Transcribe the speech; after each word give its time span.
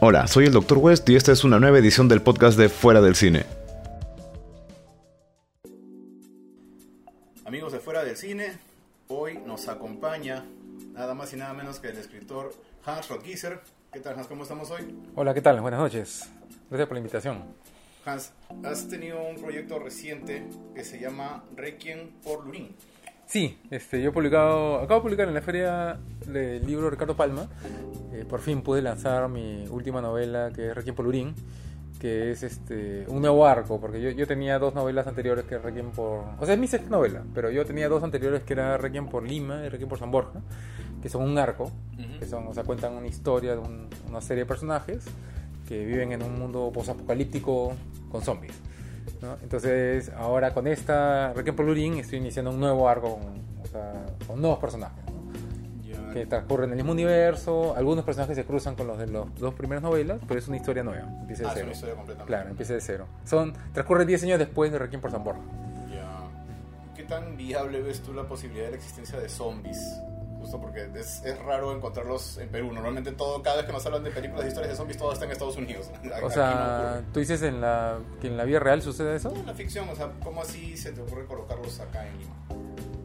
Hola, 0.00 0.26
soy 0.26 0.46
el 0.46 0.52
Dr. 0.52 0.78
West 0.78 1.08
y 1.08 1.16
esta 1.16 1.32
es 1.32 1.44
una 1.44 1.58
nueva 1.58 1.78
edición 1.78 2.08
del 2.08 2.20
podcast 2.20 2.58
de 2.58 2.68
Fuera 2.68 3.00
del 3.00 3.14
Cine. 3.14 3.46
Amigos 7.44 7.72
de 7.72 7.78
Fuera 7.78 8.04
del 8.04 8.16
Cine, 8.16 8.58
hoy 9.08 9.38
nos 9.46 9.68
acompaña 9.68 10.44
nada 10.92 11.14
más 11.14 11.32
y 11.32 11.36
nada 11.36 11.54
menos 11.54 11.78
que 11.78 11.88
el 11.88 11.96
escritor 11.96 12.52
Hans 12.84 13.08
Rothgieser. 13.08 13.60
¿Qué 13.92 14.00
tal 14.00 14.18
Hans? 14.18 14.26
¿Cómo 14.26 14.42
estamos 14.42 14.70
hoy? 14.70 14.82
Hola, 15.14 15.32
¿qué 15.32 15.40
tal? 15.40 15.60
Buenas 15.60 15.80
noches. 15.80 16.28
Gracias 16.68 16.88
por 16.88 16.94
la 16.96 17.00
invitación. 17.00 17.44
Hans, 18.04 18.32
has 18.64 18.88
tenido 18.88 19.22
un 19.22 19.36
proyecto 19.40 19.78
reciente 19.78 20.46
que 20.74 20.84
se 20.84 20.98
llama 20.98 21.44
Requiem 21.56 22.10
por 22.22 22.44
Lurín. 22.44 22.74
Sí, 23.26 23.58
este, 23.70 24.00
yo 24.02 24.10
he 24.10 24.12
publicado, 24.12 24.76
acabo 24.80 25.00
de 25.00 25.02
publicar 25.02 25.28
en 25.28 25.34
la 25.34 25.40
feria 25.42 25.98
del 26.26 26.64
libro 26.66 26.90
Ricardo 26.90 27.16
Palma, 27.16 27.48
eh, 28.12 28.24
por 28.28 28.40
fin 28.40 28.62
pude 28.62 28.82
lanzar 28.82 29.28
mi 29.28 29.66
última 29.70 30.00
novela 30.00 30.50
que 30.54 30.68
es 30.68 30.74
Requiem 30.74 30.94
por 30.94 31.04
Lurín, 31.06 31.34
que 31.98 32.30
es 32.30 32.42
este, 32.42 33.06
un 33.08 33.22
nuevo 33.22 33.46
arco, 33.46 33.80
porque 33.80 34.00
yo, 34.00 34.10
yo 34.10 34.26
tenía 34.26 34.58
dos 34.58 34.74
novelas 34.74 35.06
anteriores 35.06 35.46
que 35.46 35.56
Requiem 35.58 35.90
por... 35.90 36.24
O 36.38 36.44
sea, 36.44 36.54
es 36.54 36.60
mi 36.60 36.66
sexta 36.68 36.90
novela, 36.90 37.22
pero 37.34 37.50
yo 37.50 37.64
tenía 37.64 37.88
dos 37.88 38.02
anteriores 38.02 38.42
que 38.42 38.52
era 38.52 38.76
Requiem 38.76 39.08
por 39.08 39.22
Lima 39.26 39.64
y 39.64 39.68
Requiem 39.70 39.88
por 39.88 39.98
San 39.98 40.10
Borja, 40.10 40.40
que 41.02 41.08
son 41.08 41.22
un 41.22 41.38
arco, 41.38 41.72
que 42.18 42.26
son, 42.26 42.46
o 42.46 42.52
sea, 42.54 42.62
cuentan 42.64 42.92
una 42.92 43.06
historia 43.06 43.52
de 43.52 43.58
un- 43.58 43.88
una 44.08 44.20
serie 44.20 44.42
de 44.44 44.46
personajes 44.46 45.04
que 45.66 45.84
viven 45.86 46.12
en 46.12 46.22
un 46.22 46.38
mundo 46.38 46.70
posapocalíptico 46.74 47.72
con 48.10 48.20
zombies. 48.22 48.52
¿No? 49.24 49.36
Entonces, 49.42 50.10
ahora 50.16 50.52
con 50.54 50.66
esta 50.66 51.32
Requiem 51.34 51.56
por 51.56 51.64
Lurín 51.66 51.94
estoy 51.98 52.18
iniciando 52.18 52.50
un 52.50 52.60
nuevo 52.60 52.88
arco 52.88 53.18
con, 53.18 53.22
o 53.62 53.66
sea, 53.66 53.92
con 54.26 54.40
nuevos 54.40 54.58
personajes. 54.58 55.04
¿no? 55.06 55.14
que 56.12 56.26
transcurren 56.26 56.66
en 56.66 56.70
el 56.74 56.76
mismo 56.76 56.92
universo. 56.92 57.74
Algunos 57.76 58.04
personajes 58.04 58.36
se 58.36 58.44
cruzan 58.44 58.76
con 58.76 58.86
los 58.86 58.96
de 58.98 59.08
las 59.08 59.34
dos 59.34 59.52
primeras 59.54 59.82
novelas, 59.82 60.20
pero 60.28 60.38
es 60.38 60.46
una 60.46 60.56
historia 60.56 60.84
nueva. 60.84 61.08
Empieza 61.22 61.42
de 61.42 61.48
Ah, 61.48 61.50
es 61.50 61.54
cero. 61.56 61.64
una 61.66 61.72
historia 61.74 61.94
completamente. 61.96 62.28
Claro, 62.28 62.50
empieza 62.50 62.72
de 62.74 62.80
cero. 62.80 63.06
Son, 63.24 63.52
transcurre 63.72 64.06
10 64.06 64.22
años 64.22 64.38
después 64.38 64.70
de 64.70 64.78
Requiem 64.78 65.00
por 65.00 65.10
San 65.10 65.24
Borja. 65.24 65.40
¿Qué 66.94 67.02
tan 67.02 67.36
viable 67.36 67.82
ves 67.82 68.00
tú 68.00 68.12
la 68.14 68.22
posibilidad 68.28 68.66
de 68.66 68.70
la 68.70 68.76
existencia 68.76 69.18
de 69.18 69.28
zombies? 69.28 69.76
Justo 70.44 70.60
porque 70.60 70.86
es, 70.94 71.22
es 71.24 71.38
raro 71.38 71.74
encontrarlos 71.74 72.36
en 72.36 72.50
Perú. 72.50 72.70
Normalmente 72.70 73.12
todo, 73.12 73.42
cada 73.42 73.56
vez 73.56 73.64
que 73.64 73.72
nos 73.72 73.86
hablan 73.86 74.04
de 74.04 74.10
películas 74.10 74.42
de 74.42 74.48
historias 74.48 74.72
de 74.72 74.76
zombies, 74.76 74.98
todo 74.98 75.10
está 75.14 75.24
en 75.24 75.30
Estados 75.30 75.56
Unidos. 75.56 75.90
O 76.04 76.20
no 76.20 76.30
sea, 76.30 76.96
ocurre. 76.98 77.12
tú 77.14 77.20
dices 77.20 77.42
en 77.42 77.62
la, 77.62 77.98
que 78.20 78.26
en 78.26 78.36
la 78.36 78.44
vida 78.44 78.58
real 78.58 78.82
sucede 78.82 79.16
eso. 79.16 79.30
No, 79.30 79.40
en 79.40 79.46
la 79.46 79.54
ficción, 79.54 79.88
o 79.88 79.96
sea, 79.96 80.12
¿cómo 80.22 80.42
así 80.42 80.76
se 80.76 80.92
te 80.92 81.00
ocurre 81.00 81.24
colocarlos 81.24 81.80
acá 81.80 82.06
en 82.06 82.18
Lima? 82.18 82.34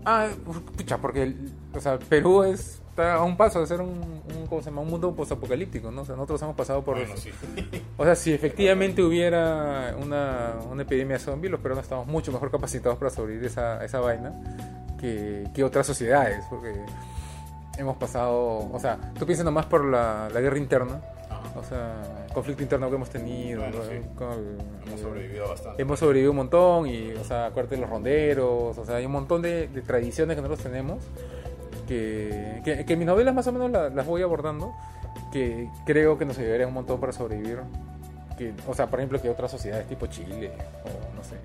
Ah, 0.04 0.28
pucha, 0.76 0.98
porque 0.98 1.34
o 1.74 1.80
sea, 1.80 1.98
Perú 1.98 2.44
es, 2.44 2.82
está 2.90 3.16
a 3.16 3.24
un 3.24 3.38
paso 3.38 3.62
de 3.62 3.68
ser 3.68 3.80
un, 3.80 4.22
un, 4.36 4.48
¿cómo 4.48 4.62
se 4.62 4.70
llama? 4.70 4.82
un 4.82 4.90
mundo 4.90 5.16
posapocalíptico, 5.16 5.92
¿no? 5.92 6.02
O 6.02 6.06
sea, 6.06 6.16
nosotros 6.16 6.42
hemos 6.42 6.56
pasado 6.58 6.84
por 6.84 6.98
Bueno, 6.98 7.16
sí. 7.16 7.32
O 7.98 8.04
sea, 8.04 8.16
si 8.16 8.34
efectivamente 8.34 9.02
hubiera 9.02 9.96
una, 9.98 10.56
una 10.70 10.82
epidemia 10.82 11.18
de 11.18 11.24
zombies, 11.24 11.52
los 11.52 11.62
peruanos 11.62 11.86
estamos 11.86 12.06
mucho 12.06 12.34
mejor 12.34 12.52
capacitados 12.52 12.98
para 12.98 13.12
sobrevivir 13.12 13.48
esa, 13.48 13.84
esa 13.86 14.02
vaina 14.02 14.34
que, 15.00 15.48
que 15.54 15.64
otras 15.64 15.88
sociedades, 15.88 16.44
porque 16.50 16.74
hemos 17.80 17.98
pasado, 17.98 18.70
o 18.72 18.80
sea, 18.80 18.98
tú 19.18 19.26
piensas 19.26 19.46
nomás 19.46 19.66
por 19.66 19.86
la, 19.86 20.28
la 20.34 20.40
guerra 20.42 20.58
interna, 20.58 21.02
Ajá. 21.30 21.60
o 21.60 21.64
sea, 21.64 22.02
el 22.28 22.34
conflicto 22.34 22.62
interno 22.64 22.90
que 22.90 22.96
hemos 22.96 23.10
tenido, 23.10 23.62
Bueno, 23.62 23.78
¿no? 23.78 23.84
sí. 23.86 24.08
Con 24.16 24.58
Hemos 24.88 25.00
sobrevivido 25.02 25.48
bastante. 25.50 25.82
hemos 25.82 26.00
sobrevivido 26.00 26.32
un 26.32 26.38
montón 26.38 26.88
y, 26.88 27.12
o 27.14 27.24
sea, 27.24 27.48
acuérdate 27.48 27.76
de 27.76 27.82
los 27.82 27.90
ronderos, 27.90 28.78
o 28.78 28.86
sea, 28.86 28.96
hay 28.98 29.06
un 29.06 29.12
montón 29.14 29.42
de, 29.42 29.68
de 29.70 29.82
tradiciones 29.82 30.36
que 30.36 30.42
nosotros 30.42 30.64
tenemos 30.64 31.04
que, 31.88 32.62
que, 32.64 32.86
que 32.86 32.96
mis 32.96 33.06
novelas 33.08 33.34
más 33.34 33.48
o 33.48 33.52
menos 33.52 33.72
la- 33.72 33.90
las 33.90 34.06
voy 34.06 34.22
abordando, 34.22 34.74
que 35.32 35.70
creo 35.86 36.18
que 36.18 36.26
nos 36.26 36.38
ayudarían 36.38 36.70
un 36.70 36.76
montón 36.76 37.00
para 37.00 37.12
sobrevivir. 37.14 37.60
Que, 38.38 38.54
o 38.68 38.74
sea, 38.74 38.88
por 38.88 39.00
ejemplo, 39.00 39.22
que 39.22 39.30
otras 39.30 39.52
sociedades 39.52 39.88
tipo 39.88 40.06
Chile 40.08 40.52
o 40.86 41.16
no 41.16 41.24
sé, 41.24 41.36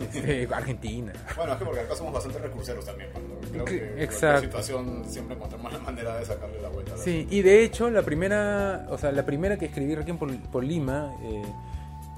este, 0.00 0.48
Argentina. 0.54 1.12
Bueno, 1.36 1.52
es 1.52 1.58
que 1.58 1.64
porque 1.64 1.80
acá 1.80 1.96
somos 1.96 2.12
bastante 2.12 2.38
recurseros 2.38 2.84
también. 2.84 3.10
Creo 3.52 3.64
que 3.64 4.02
Exacto. 4.02 4.42
situación 4.42 5.04
siempre 5.08 5.36
encontramos 5.36 5.72
la 5.72 5.78
manera 5.80 6.16
de 6.16 6.24
sacarle 6.24 6.60
la 6.60 6.68
vuelta. 6.68 6.96
Sí, 6.96 7.26
y 7.30 7.42
de 7.42 7.64
hecho, 7.64 7.90
la 7.90 8.02
primera, 8.02 8.86
o 8.90 8.98
sea, 8.98 9.12
la 9.12 9.24
primera 9.24 9.56
que 9.56 9.66
escribí 9.66 9.94
Requiem 9.94 10.18
por, 10.18 10.34
por 10.50 10.64
Lima, 10.64 11.12
eh, 11.22 11.42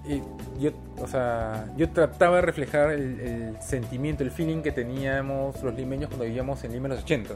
eh, 0.08 0.22
yo, 0.58 0.70
o 0.98 1.06
sea, 1.06 1.66
yo 1.76 1.90
trataba 1.90 2.36
de 2.36 2.42
reflejar 2.42 2.90
el, 2.92 3.20
el 3.20 3.62
sentimiento, 3.62 4.22
el 4.22 4.30
feeling 4.30 4.62
que 4.62 4.72
teníamos 4.72 5.62
los 5.62 5.74
limeños 5.74 6.08
cuando 6.08 6.24
vivíamos 6.24 6.62
en 6.64 6.72
Lima 6.72 6.86
en 6.88 6.94
los 6.94 7.02
80. 7.04 7.34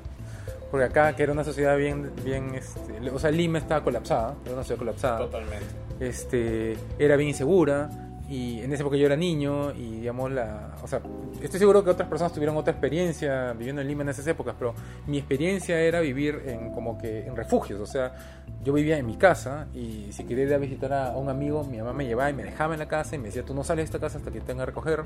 Porque 0.70 0.86
acá, 0.86 1.14
que 1.14 1.22
era 1.22 1.30
una 1.32 1.44
sociedad 1.44 1.76
bien, 1.76 2.10
bien, 2.24 2.52
este, 2.54 3.10
o 3.10 3.18
sea, 3.18 3.30
Lima 3.30 3.58
estaba 3.58 3.84
colapsada, 3.84 4.34
era 4.44 4.54
una 4.54 4.64
ciudad 4.64 4.78
colapsada 4.78 5.18
Totalmente. 5.18 5.66
este, 6.00 6.76
era 6.98 7.14
bien 7.16 7.28
insegura 7.28 7.88
y 8.28 8.60
en 8.60 8.72
esa 8.72 8.82
época 8.82 8.96
yo 8.96 9.06
era 9.06 9.16
niño 9.16 9.72
y 9.72 10.00
digamos 10.00 10.30
la, 10.32 10.76
o 10.82 10.88
sea, 10.88 11.00
estoy 11.42 11.60
seguro 11.60 11.84
que 11.84 11.90
otras 11.90 12.08
personas 12.08 12.32
tuvieron 12.32 12.56
otra 12.56 12.72
experiencia 12.72 13.52
viviendo 13.52 13.82
en 13.82 13.88
Lima 13.88 14.02
en 14.02 14.08
esas 14.08 14.26
épocas, 14.26 14.54
pero 14.58 14.74
mi 15.06 15.18
experiencia 15.18 15.78
era 15.78 16.00
vivir 16.00 16.42
en 16.46 16.72
como 16.72 16.96
que 16.96 17.26
en 17.26 17.36
refugios, 17.36 17.80
o 17.80 17.86
sea, 17.86 18.14
yo 18.62 18.72
vivía 18.72 18.96
en 18.96 19.06
mi 19.06 19.16
casa 19.16 19.66
y 19.74 20.08
si 20.10 20.24
quería 20.24 20.44
ir 20.44 20.54
a 20.54 20.58
visitar 20.58 20.92
a 20.92 21.16
un 21.16 21.28
amigo, 21.28 21.64
mi 21.64 21.78
mamá 21.78 21.92
me 21.92 22.06
llevaba 22.06 22.30
y 22.30 22.32
me 22.32 22.44
dejaba 22.44 22.72
en 22.74 22.80
la 22.80 22.88
casa 22.88 23.14
y 23.14 23.18
me 23.18 23.26
decía, 23.26 23.44
tú 23.44 23.54
no 23.54 23.62
sales 23.62 23.82
de 23.82 23.96
esta 23.96 23.98
casa 23.98 24.18
hasta 24.18 24.30
que 24.30 24.40
te 24.40 24.46
venga 24.46 24.62
a 24.62 24.66
recoger. 24.66 25.02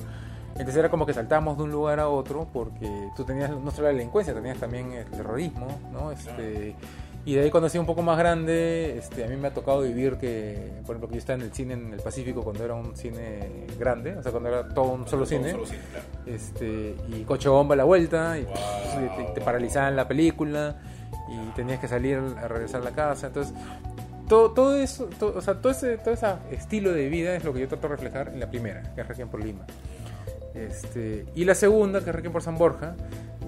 Entonces 0.52 0.76
era 0.76 0.88
como 0.88 1.04
que 1.04 1.12
saltábamos 1.12 1.56
de 1.56 1.64
un 1.64 1.72
lugar 1.72 1.98
a 1.98 2.08
otro 2.08 2.48
porque 2.52 2.88
tú 3.16 3.24
tenías 3.24 3.50
no 3.50 3.70
solo 3.70 3.88
la 3.88 3.94
delincuencia, 3.94 4.32
tenías 4.32 4.58
también 4.58 4.92
el 4.92 5.06
terrorismo, 5.06 5.66
¿no? 5.92 6.12
Este, 6.12 6.76
y 7.28 7.34
de 7.34 7.42
ahí 7.42 7.50
cuando 7.50 7.68
sea 7.68 7.78
un 7.78 7.86
poco 7.86 8.00
más 8.00 8.16
grande, 8.16 8.96
este, 8.96 9.22
a 9.22 9.28
mí 9.28 9.36
me 9.36 9.48
ha 9.48 9.50
tocado 9.52 9.82
vivir 9.82 10.16
que, 10.16 10.72
por 10.86 10.96
ejemplo, 10.96 11.08
que 11.08 11.16
yo 11.16 11.18
estaba 11.18 11.38
en 11.38 11.42
el 11.42 11.52
cine 11.52 11.74
en 11.74 11.92
el 11.92 12.00
Pacífico 12.00 12.42
cuando 12.42 12.64
era 12.64 12.72
un 12.72 12.96
cine 12.96 13.66
grande, 13.78 14.16
o 14.16 14.22
sea, 14.22 14.32
cuando 14.32 14.48
era 14.48 14.66
todo 14.66 14.92
un 14.92 15.06
solo 15.06 15.24
Todo 15.24 15.26
cine, 15.26 15.50
Solo 15.50 15.66
cine, 15.66 15.78
claro. 15.90 16.06
este, 16.24 16.96
y 17.06 17.24
coche 17.24 17.50
bomba 17.50 17.74
a 17.74 17.76
la 17.76 17.84
vuelta, 17.84 18.38
y 18.38 18.44
Wow. 18.44 18.54
pues, 18.54 19.26
te, 19.26 19.34
te 19.34 19.40
paralizaban 19.42 19.94
la 19.94 20.08
película, 20.08 20.76
y 21.28 21.54
tenías 21.54 21.78
que 21.80 21.86
salir 21.86 22.16
a 22.16 22.48
regresar 22.48 22.80
a 22.80 22.84
la 22.84 22.92
casa, 22.92 23.26
entonces... 23.26 23.52
Todo, 24.26 24.52
todo 24.52 24.76
eso, 24.76 25.10
todo, 25.18 25.36
o 25.36 25.42
sea, 25.42 25.54
todo 25.60 25.72
ese, 25.72 25.98
todo 25.98 26.14
ese 26.14 26.26
estilo 26.50 26.92
de 26.92 27.10
vida 27.10 27.34
es 27.36 27.44
lo 27.44 27.52
que 27.52 27.60
yo 27.60 27.68
trato 27.68 27.88
de 27.88 27.96
reflejar 27.96 28.28
en 28.28 28.40
la 28.40 28.46
primera, 28.48 28.94
que 28.94 29.02
es 29.02 29.06
Requiem 29.08 29.28
por 29.28 29.44
Lima. 29.44 29.66
Este, 30.54 31.26
y 31.34 31.44
la 31.44 31.54
segunda, 31.54 32.00
que 32.00 32.08
es 32.08 32.16
Requiem 32.16 32.32
por 32.32 32.42
San 32.42 32.56
Borja, 32.56 32.94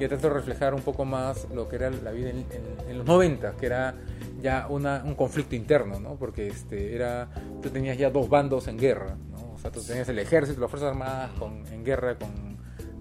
ya 0.00 0.08
trato 0.08 0.28
de 0.28 0.34
reflejar 0.34 0.74
un 0.74 0.82
poco 0.82 1.04
más 1.04 1.46
lo 1.54 1.68
que 1.68 1.76
era 1.76 1.90
la 1.90 2.10
vida 2.10 2.30
en, 2.30 2.38
en- 2.38 2.90
en 2.90 2.98
los 2.98 3.06
90, 3.06 3.52
que 3.56 3.66
era 3.66 3.94
ya 4.42 4.66
una, 4.68 5.02
un 5.04 5.14
conflicto 5.14 5.54
interno, 5.54 6.00
¿no? 6.00 6.14
Porque 6.16 6.48
este, 6.48 6.94
era, 6.94 7.28
tú 7.62 7.68
tenías 7.70 7.96
ya 7.98 8.10
dos 8.10 8.28
bandos 8.28 8.66
en 8.68 8.78
guerra, 8.78 9.16
¿no? 9.30 9.52
O 9.54 9.58
sea, 9.58 9.70
tú 9.70 9.82
tenías 9.82 10.08
el 10.08 10.18
ejército, 10.18 10.60
las 10.60 10.70
Fuerzas 10.70 10.90
Armadas 10.90 11.30
con, 11.38 11.64
en 11.70 11.84
guerra 11.84 12.16
con, 12.16 12.56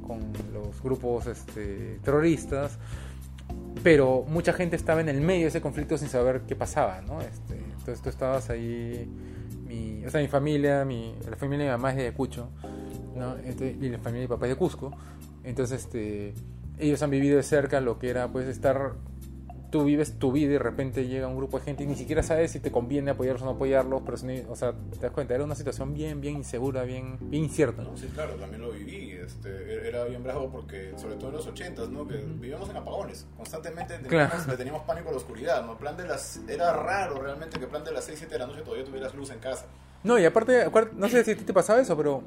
con 0.06 0.20
los 0.54 0.82
grupos 0.84 1.28
este, 1.28 2.00
terroristas, 2.04 2.78
pero 3.84 4.26
mucha 4.28 4.52
gente 4.54 4.76
estaba 4.76 5.00
en 5.02 5.10
el 5.10 5.22
medio 5.22 5.44
de 5.44 5.48
ese 5.48 5.62
conflicto 5.62 5.98
sin 5.98 6.10
saber 6.10 6.42
qué 6.48 6.56
pasaba, 6.56 7.02
¿no? 7.02 7.22
Este, 7.22 7.56
entonces 7.56 8.02
tú 8.02 8.10
estabas 8.10 8.50
ahí, 8.50 9.10
mi, 9.66 10.04
o 10.06 10.10
sea, 10.10 10.20
mi 10.22 10.28
familia, 10.28 10.84
mi, 10.84 11.16
la 11.30 11.38
familia 11.38 11.66
de 11.68 11.72
mi 11.72 11.78
mamá 11.78 11.92
es 11.92 11.96
de 11.98 12.02
Ayacucho, 12.04 12.50
¿no? 13.16 13.38
Entonces, 13.38 13.78
y 13.82 13.90
la 13.90 13.98
familia 14.00 14.22
de 14.22 14.28
mi 14.28 14.28
papá 14.28 14.48
es 14.48 14.52
de 14.52 14.56
Cusco, 14.58 14.92
entonces 15.46 15.84
este, 15.86 16.34
ellos 16.80 17.02
han 17.04 17.10
vivido 17.12 17.38
de 17.38 17.44
cerca 17.44 17.82
lo 17.82 18.00
que 18.00 18.10
era 18.10 18.28
pues 18.30 18.48
estar, 18.48 18.94
tú 19.72 19.84
vives 19.84 20.18
tu 20.18 20.32
vida 20.32 20.46
y 20.48 20.54
de 20.54 20.60
repente 20.60 21.08
llega 21.08 21.28
un 21.28 21.36
grupo 21.38 21.60
de 21.60 21.66
gente 21.66 21.84
y 21.84 21.88
ni 21.88 21.96
siquiera 21.96 22.24
sabes 22.24 22.52
si 22.52 22.60
te 22.60 22.72
conviene 22.72 23.12
apoyarlos 23.12 23.44
o 23.44 23.46
no 23.46 23.52
apoyarlos, 23.52 24.02
pero 24.04 24.18
si- 24.18 24.44
o 24.50 24.56
sea, 24.56 24.74
te 24.74 24.98
das 25.00 25.12
cuenta, 25.12 25.36
era 25.36 25.44
una 25.44 25.54
situación 25.56 25.94
bien, 25.94 26.22
bien 26.22 26.38
insegura, 26.38 26.84
bien, 26.84 27.18
bien 27.22 27.44
incierta. 27.44 27.84
No, 27.84 27.96
sí, 27.96 28.08
claro, 28.14 28.34
también 28.36 28.62
lo 28.64 28.72
viví. 28.72 29.12
Este, 29.12 29.88
era 29.88 30.06
bien 30.06 30.24
bravo 30.24 30.50
porque, 30.52 30.94
sobre 30.98 31.16
todo 31.16 31.28
en 31.30 31.36
los 31.36 31.46
80 31.46 31.86
¿no? 31.88 32.08
Que 32.08 32.16
vivíamos 32.16 32.68
en 32.70 32.78
apagones. 32.78 33.28
Constantemente 33.38 33.94
teníamos, 34.00 34.32
Claro. 34.34 34.52
le 34.52 34.58
teníamos 34.58 34.82
pánico 34.84 35.10
a 35.10 35.12
la 35.12 35.18
oscuridad, 35.20 35.64
¿no? 35.66 35.78
Plan 35.78 35.96
de 35.98 36.08
las, 36.08 36.40
era 36.48 36.74
raro 36.74 37.22
realmente 37.22 37.60
que 37.60 37.68
plan 37.68 37.84
de 37.84 37.92
las 37.92 38.06
6, 38.06 38.18
7 38.18 38.34
de 38.36 38.40
la 38.40 38.48
noche 38.48 38.62
todavía 38.62 38.86
tuvieras 38.86 39.14
luz 39.14 39.30
en 39.30 39.38
casa. 39.40 39.66
No, 40.04 40.18
y 40.18 40.26
aparte, 40.26 40.66
no 40.96 41.10
sé 41.10 41.24
si 41.24 41.32
a 41.32 41.36
ti 41.38 41.44
te 41.44 41.54
pasaba 41.54 41.80
eso, 41.82 41.96
pero 41.96 42.24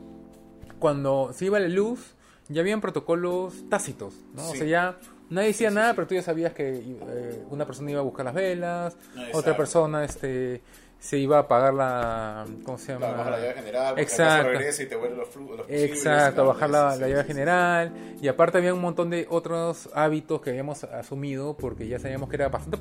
cuando 0.79 1.33
se 1.33 1.47
iba 1.47 1.59
la 1.59 1.69
luz, 1.69 2.15
ya 2.49 2.61
habían 2.61 2.81
protocolos 2.81 3.69
tácitos, 3.69 4.15
¿no? 4.35 4.51
O 4.51 4.55
sea, 4.55 4.67
ya 4.67 4.97
nadie 5.31 5.49
decía 5.49 5.69
Sí, 5.69 5.75
sí, 5.75 5.81
nada, 5.81 5.95
pero 5.95 6.07
tú 6.07 6.15
ya 6.15 6.23
sabías 6.23 6.53
que 6.53 6.71
eh, 6.75 7.43
una 7.51 7.65
persona 7.67 7.91
iba 7.91 8.01
a 8.01 8.05
buscar 8.05 8.25
las 8.27 8.35
velas, 8.35 8.97
Exacto. 9.15 9.39
otra 9.39 9.57
persona 9.57 10.05
este, 10.05 10.61
se 10.99 11.19
iba 11.19 11.37
a 11.39 11.41
apagar 11.41 11.73
la... 11.75 12.45
¿Cómo 12.65 12.77
se 12.79 12.93
llama? 12.93 13.13
Claro, 13.15 13.31
la 13.31 13.39
llave 13.41 13.55
general, 13.55 13.99
Exacto. 13.99 14.33
acaso 14.35 14.49
regresa 14.51 14.83
y 14.83 14.87
te 14.87 14.97
vuelve 14.97 15.17
los, 15.17 15.29
flu- 15.29 15.57
los 15.57 15.67
fusibles, 15.67 15.91
Exacto, 15.91 16.47
bajar 16.47 16.71
la, 16.71 16.97
la 16.97 17.09
llave 17.09 17.25
general. 17.25 17.93
Y 18.21 18.29
aparte 18.29 18.59
había 18.59 18.75
un 18.75 18.81
montón 18.81 19.09
de 19.11 19.27
otros 19.31 19.89
hábitos 19.95 20.43
que 20.43 20.51
habíamos 20.51 20.85
asumido 20.85 21.57
porque 21.57 21.89
ya 21.89 21.99
sabíamos 21.99 22.29
que 22.29 22.37
era 22.37 22.49
bastante 22.51 22.79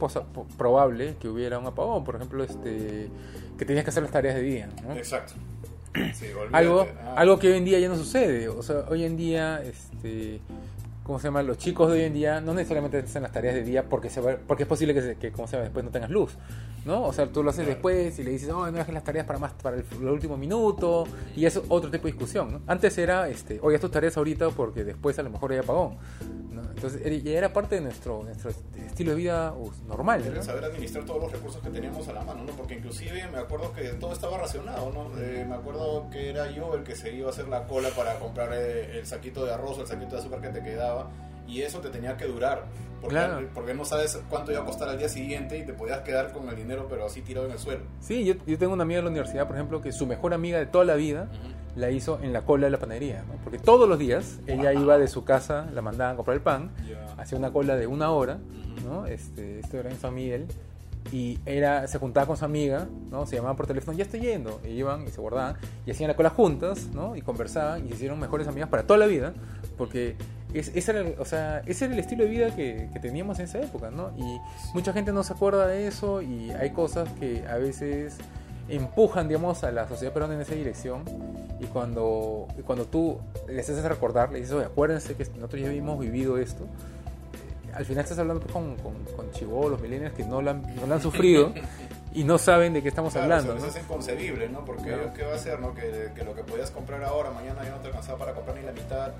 probable 0.57 1.15
que 1.19 1.29
hubiera 1.29 1.57
un 1.57 1.65
apagón. 1.67 2.03
Por 2.03 2.15
ejemplo, 2.15 2.43
este 2.43 3.09
que 3.57 3.65
tenías 3.65 3.83
que 3.85 3.89
hacer 3.91 4.03
las 4.03 4.11
tareas 4.11 4.35
de 4.35 4.41
día. 4.41 4.69
¿no? 4.83 4.93
Exacto. 4.95 5.33
Sí, 6.13 6.27
algo, 6.51 6.87
algo 7.15 7.39
que 7.39 7.47
hoy 7.47 7.57
en 7.57 7.65
día 7.65 7.79
ya 7.79 7.89
no 7.89 7.97
sucede. 7.97 8.47
O 8.47 8.63
sea, 8.63 8.85
hoy 8.89 9.03
en 9.03 9.17
día, 9.17 9.61
este, 9.63 10.39
¿cómo 11.03 11.19
se 11.19 11.27
llama? 11.27 11.41
Los 11.43 11.57
chicos 11.57 11.91
de 11.91 11.99
hoy 11.99 12.03
en 12.05 12.13
día 12.13 12.41
no 12.41 12.53
necesariamente 12.53 12.99
hacen 12.99 13.23
las 13.23 13.31
tareas 13.31 13.55
de 13.55 13.63
día 13.63 13.83
porque 13.89 14.09
se 14.09 14.21
va- 14.21 14.37
porque 14.47 14.63
es 14.63 14.69
posible 14.69 14.93
que, 14.93 15.01
se- 15.01 15.15
que 15.15 15.31
¿cómo 15.31 15.47
se 15.47 15.53
llama? 15.53 15.63
después 15.65 15.83
no 15.85 15.91
tengas 15.91 16.09
luz, 16.09 16.37
¿no? 16.85 17.03
O 17.03 17.13
sea, 17.13 17.27
tú 17.27 17.43
lo 17.43 17.49
haces 17.49 17.65
después 17.67 18.17
y 18.19 18.23
le 18.23 18.31
dices, 18.31 18.49
oh, 18.49 18.65
no 18.65 18.71
dejes 18.77 18.93
las 18.93 19.03
tareas 19.03 19.25
para 19.25 19.39
más 19.39 19.53
para 19.53 19.77
el, 19.77 19.85
el 19.99 20.07
último 20.09 20.37
minuto 20.37 21.05
y 21.35 21.45
es 21.45 21.57
otro 21.69 21.89
tipo 21.91 22.05
de 22.07 22.13
discusión, 22.13 22.51
¿no? 22.53 22.61
Antes 22.67 22.97
era, 22.97 23.27
este, 23.29 23.59
oye, 23.61 23.75
haz 23.75 23.81
tus 23.81 23.91
tareas 23.91 24.15
ahorita 24.17 24.49
porque 24.51 24.83
después 24.83 25.17
a 25.19 25.23
lo 25.23 25.29
mejor 25.29 25.51
hay 25.51 25.57
apagón, 25.59 25.97
¿no? 26.51 26.61
Entonces, 26.75 27.23
ya 27.23 27.31
era 27.31 27.51
parte 27.53 27.75
de 27.75 27.81
nuestro, 27.81 28.23
nuestro 28.23 28.49
estilo 28.87 29.11
de 29.11 29.17
vida 29.17 29.53
uh, 29.53 29.71
normal, 29.87 30.23
¿no? 30.33 30.41
saber 30.41 30.63
administrar 30.65 31.05
todos 31.05 31.21
los 31.21 31.31
recursos 31.31 31.61
que 31.61 31.69
teníamos 31.69 32.07
a 32.07 32.13
la 32.13 32.21
mano, 32.23 32.43
¿no? 32.43 32.53
Porque 32.53 32.75
inclusive 32.75 33.27
me 33.31 33.37
acuerdo 33.37 33.71
que 33.73 33.83
todo 33.99 34.13
estaba 34.13 34.37
racionado, 34.37 34.91
¿no? 34.91 35.11
Eh, 35.19 35.45
me 35.47 35.55
acuerdo 35.55 36.09
que 36.09 36.29
era 36.29 36.49
yo 36.51 36.73
el 36.75 36.83
que 36.83 36.95
se 36.95 37.13
iba 37.13 37.27
a 37.27 37.31
hacer 37.31 37.47
la 37.49 37.67
cola 37.67 37.89
para 37.95 38.17
comprar 38.19 38.49
eh, 38.53 38.97
el 38.99 39.05
saquito 39.05 39.45
de 39.45 39.53
arroz 39.53 39.79
el 39.79 39.87
saquito 39.87 40.15
de 40.15 40.21
azúcar 40.21 40.41
que 40.41 40.49
te 40.49 40.63
quedaba 40.63 40.90
y 41.47 41.61
eso 41.61 41.79
te 41.79 41.89
tenía 41.89 42.15
que 42.17 42.25
durar. 42.25 42.65
Porque, 43.01 43.15
Claro. 43.15 43.49
porque 43.55 43.73
no 43.73 43.83
sabes 43.83 44.21
cuánto 44.29 44.51
iba 44.51 44.61
a 44.61 44.65
costar 44.65 44.87
al 44.89 44.97
día 44.99 45.09
siguiente 45.09 45.57
y 45.57 45.65
te 45.65 45.73
podías 45.73 46.01
quedar 46.01 46.31
con 46.31 46.47
el 46.49 46.55
dinero 46.55 46.85
pero 46.87 47.05
así 47.07 47.21
tirado 47.21 47.47
en 47.47 47.53
el 47.53 47.57
suelo. 47.59 47.81
Sí, 47.99 48.23
yo, 48.23 48.35
yo 48.45 48.57
tengo 48.59 48.73
una 48.73 48.83
amiga 48.83 48.99
de 48.99 49.03
la 49.05 49.09
universidad, 49.09 49.47
por 49.47 49.55
ejemplo, 49.55 49.81
que 49.81 49.91
su 49.91 50.05
mejor 50.05 50.33
amiga 50.35 50.59
de 50.59 50.67
toda 50.67 50.85
la 50.85 50.93
vida 50.95 51.27
la 51.75 51.89
hizo 51.89 52.19
en 52.21 52.31
la 52.31 52.43
cola 52.45 52.67
de 52.67 52.71
la 52.71 52.77
panadería, 52.77 53.23
¿no? 53.27 53.33
Porque 53.43 53.57
todos 53.57 53.89
los 53.89 53.97
días 53.97 54.39
ella 54.45 54.71
iba 54.73 54.97
de 54.99 55.07
su 55.07 55.23
casa, 55.23 55.67
la 55.73 55.81
mandaban 55.81 56.13
a 56.13 56.15
comprar 56.17 56.35
el 56.37 56.43
pan, 56.43 56.69
Ya. 56.87 57.03
hacía 57.17 57.37
una 57.39 57.51
cola 57.51 57.75
de 57.75 57.87
una 57.87 58.11
hora, 58.11 58.37
¿no? 58.85 59.07
Este, 59.07 59.59
esto 59.61 59.77
era 59.79 59.89
en 59.89 59.97
San 59.97 60.13
Miguel, 60.13 60.45
y 61.11 61.39
era, 61.45 61.87
se 61.87 61.97
juntaba 61.97 62.27
con 62.27 62.37
su 62.37 62.45
amiga, 62.45 62.87
¿no? 63.09 63.25
Se 63.25 63.35
llamaban 63.35 63.57
por 63.57 63.67
teléfono, 63.67 63.97
ya 63.97 64.03
estoy 64.03 64.21
yendo, 64.21 64.61
y 64.63 64.69
iban 64.69 65.07
y 65.07 65.11
se 65.11 65.19
guardaban, 65.19 65.55
y 65.85 65.91
hacían 65.91 66.09
la 66.09 66.15
cola 66.15 66.29
juntas, 66.29 66.87
¿no? 66.93 67.15
Y 67.15 67.21
conversaban, 67.21 67.85
y 67.85 67.89
se 67.89 67.95
hicieron 67.95 68.19
mejores 68.19 68.47
amigas 68.47 68.69
para 68.69 68.83
toda 68.83 68.99
la 68.99 69.07
vida, 69.07 69.33
porque 69.77 70.15
es, 70.53 70.71
ese, 70.75 70.91
era, 70.91 71.09
o 71.19 71.25
sea, 71.25 71.63
ese 71.65 71.85
era 71.85 71.93
el 71.93 71.99
estilo 71.99 72.23
de 72.23 72.29
vida 72.29 72.55
que, 72.55 72.89
que 72.93 72.99
teníamos 72.99 73.39
en 73.39 73.45
esa 73.45 73.59
época, 73.59 73.91
¿no? 73.91 74.11
Y 74.17 74.39
mucha 74.73 74.93
gente 74.93 75.11
no 75.11 75.23
se 75.23 75.33
acuerda 75.33 75.67
de 75.67 75.87
eso, 75.87 76.21
y 76.21 76.51
hay 76.51 76.71
cosas 76.71 77.09
que 77.19 77.45
a 77.47 77.57
veces 77.57 78.17
empujan, 78.69 79.27
digamos, 79.27 79.63
a 79.63 79.71
la 79.71 79.87
sociedad 79.87 80.13
peruana 80.13 80.35
en 80.35 80.41
esa 80.41 80.55
dirección. 80.55 81.03
Y 81.59 81.65
cuando, 81.65 82.47
cuando 82.65 82.85
tú 82.85 83.19
les 83.47 83.69
haces 83.69 83.83
recordar, 83.83 84.31
les 84.31 84.43
dices, 84.43 84.55
oye, 84.55 84.65
acuérdense 84.65 85.15
que 85.15 85.25
nosotros 85.35 85.61
ya 85.61 85.67
habíamos 85.67 85.99
vivido 85.99 86.37
esto. 86.37 86.65
Al 87.75 87.85
final 87.85 88.03
estás 88.03 88.19
hablando 88.19 88.45
con, 88.47 88.75
con, 88.77 88.93
con 89.15 89.31
chibolos, 89.31 89.79
millennials 89.81 90.13
que 90.15 90.23
no 90.25 90.41
lo 90.41 90.51
han, 90.51 90.61
no 90.75 90.85
lo 90.87 90.93
han 90.95 91.01
sufrido 91.01 91.53
y 92.13 92.23
no 92.25 92.37
saben 92.37 92.73
de 92.73 92.81
qué 92.81 92.89
estamos 92.89 93.13
Claro, 93.13 93.25
hablando. 93.33 93.53
o 93.53 93.55
sea, 93.55 93.61
¿no? 93.63 93.67
eso 93.69 93.77
es 93.77 93.83
inconcebible, 93.85 94.49
¿no? 94.49 94.65
Porque 94.65 94.83
Claro. 94.89 95.13
¿qué 95.15 95.23
va 95.23 95.31
a 95.31 95.35
hacer, 95.35 95.59
no? 95.61 95.73
Que, 95.73 96.09
que 96.13 96.23
lo 96.25 96.35
que 96.35 96.43
podías 96.43 96.69
comprar 96.71 97.01
ahora, 97.05 97.31
mañana 97.31 97.63
ya 97.63 97.69
no 97.71 97.77
te 97.77 97.87
alcanzaba 97.87 98.17
para 98.19 98.33
comprar 98.33 98.57
ni 98.57 98.63
la 98.63 98.73
mitad. 98.73 99.11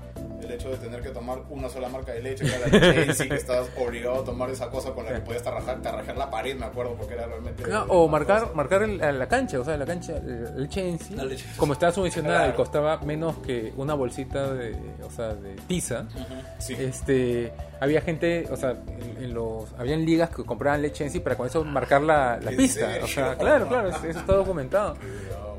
El 0.42 0.50
hecho 0.50 0.68
de 0.70 0.76
tener 0.76 1.00
que 1.02 1.08
tomar 1.10 1.38
una 1.50 1.68
sola 1.70 1.88
marca 1.88 2.12
de 2.12 2.20
leche, 2.20 2.44
que 2.44 2.54
era 2.54 2.66
la 2.66 2.78
leche 2.78 3.14
sí, 3.14 3.28
que 3.28 3.36
estabas 3.36 3.68
obligado 3.78 4.20
a 4.20 4.24
tomar 4.24 4.50
esa 4.50 4.68
cosa 4.68 4.90
con 4.92 5.04
la 5.06 5.14
que 5.14 5.20
podías 5.20 5.42
tarrajar, 5.42 5.80
tarrajar 5.80 6.16
la 6.18 6.28
pared, 6.30 6.54
me 6.56 6.66
acuerdo, 6.66 6.94
porque 6.96 7.14
era 7.14 7.26
realmente... 7.26 7.62
Ah, 7.72 7.86
o 7.88 8.08
marcar, 8.08 8.54
marcar 8.54 8.82
el- 8.82 8.98
la 8.98 9.28
cancha, 9.28 9.58
o 9.60 9.64
sea, 9.64 9.76
la 9.78 9.86
cancha, 9.86 10.14
la 10.22 10.50
leche 10.58 10.86
en 10.88 10.98
sí, 10.98 11.14
La 11.14 11.24
leche. 11.24 11.46
como 11.56 11.72
estaba 11.72 11.92
subvencionada 11.92 12.48
y 12.48 12.52
costaba 12.52 12.98
menos 12.98 13.38
que 13.38 13.72
una 13.76 13.94
bolsita 13.94 14.52
de, 14.52 14.76
o 15.02 15.10
sea, 15.10 15.28
de 15.34 15.54
tiza, 15.66 16.00
Ujú, 16.14 16.34
Sí. 16.58 16.74
este 16.78 17.52
había 17.82 18.00
gente 18.00 18.46
o 18.50 18.56
sea 18.56 18.70
en, 18.70 19.24
en 19.24 19.34
los 19.34 19.72
habían 19.78 20.04
ligas 20.04 20.30
que 20.30 20.44
compraban 20.44 20.82
leche 20.82 21.04
en 21.04 21.10
sí 21.10 21.20
para 21.20 21.36
con 21.36 21.46
eso 21.46 21.64
marcar 21.64 22.02
la, 22.02 22.38
la 22.40 22.50
¿En 22.50 22.56
pista 22.56 22.86
serio? 22.90 23.04
o 23.04 23.08
sea 23.08 23.34
claro 23.36 23.66
claro 23.68 23.88
eso 23.88 24.06
está 24.06 24.34
documentado 24.34 24.96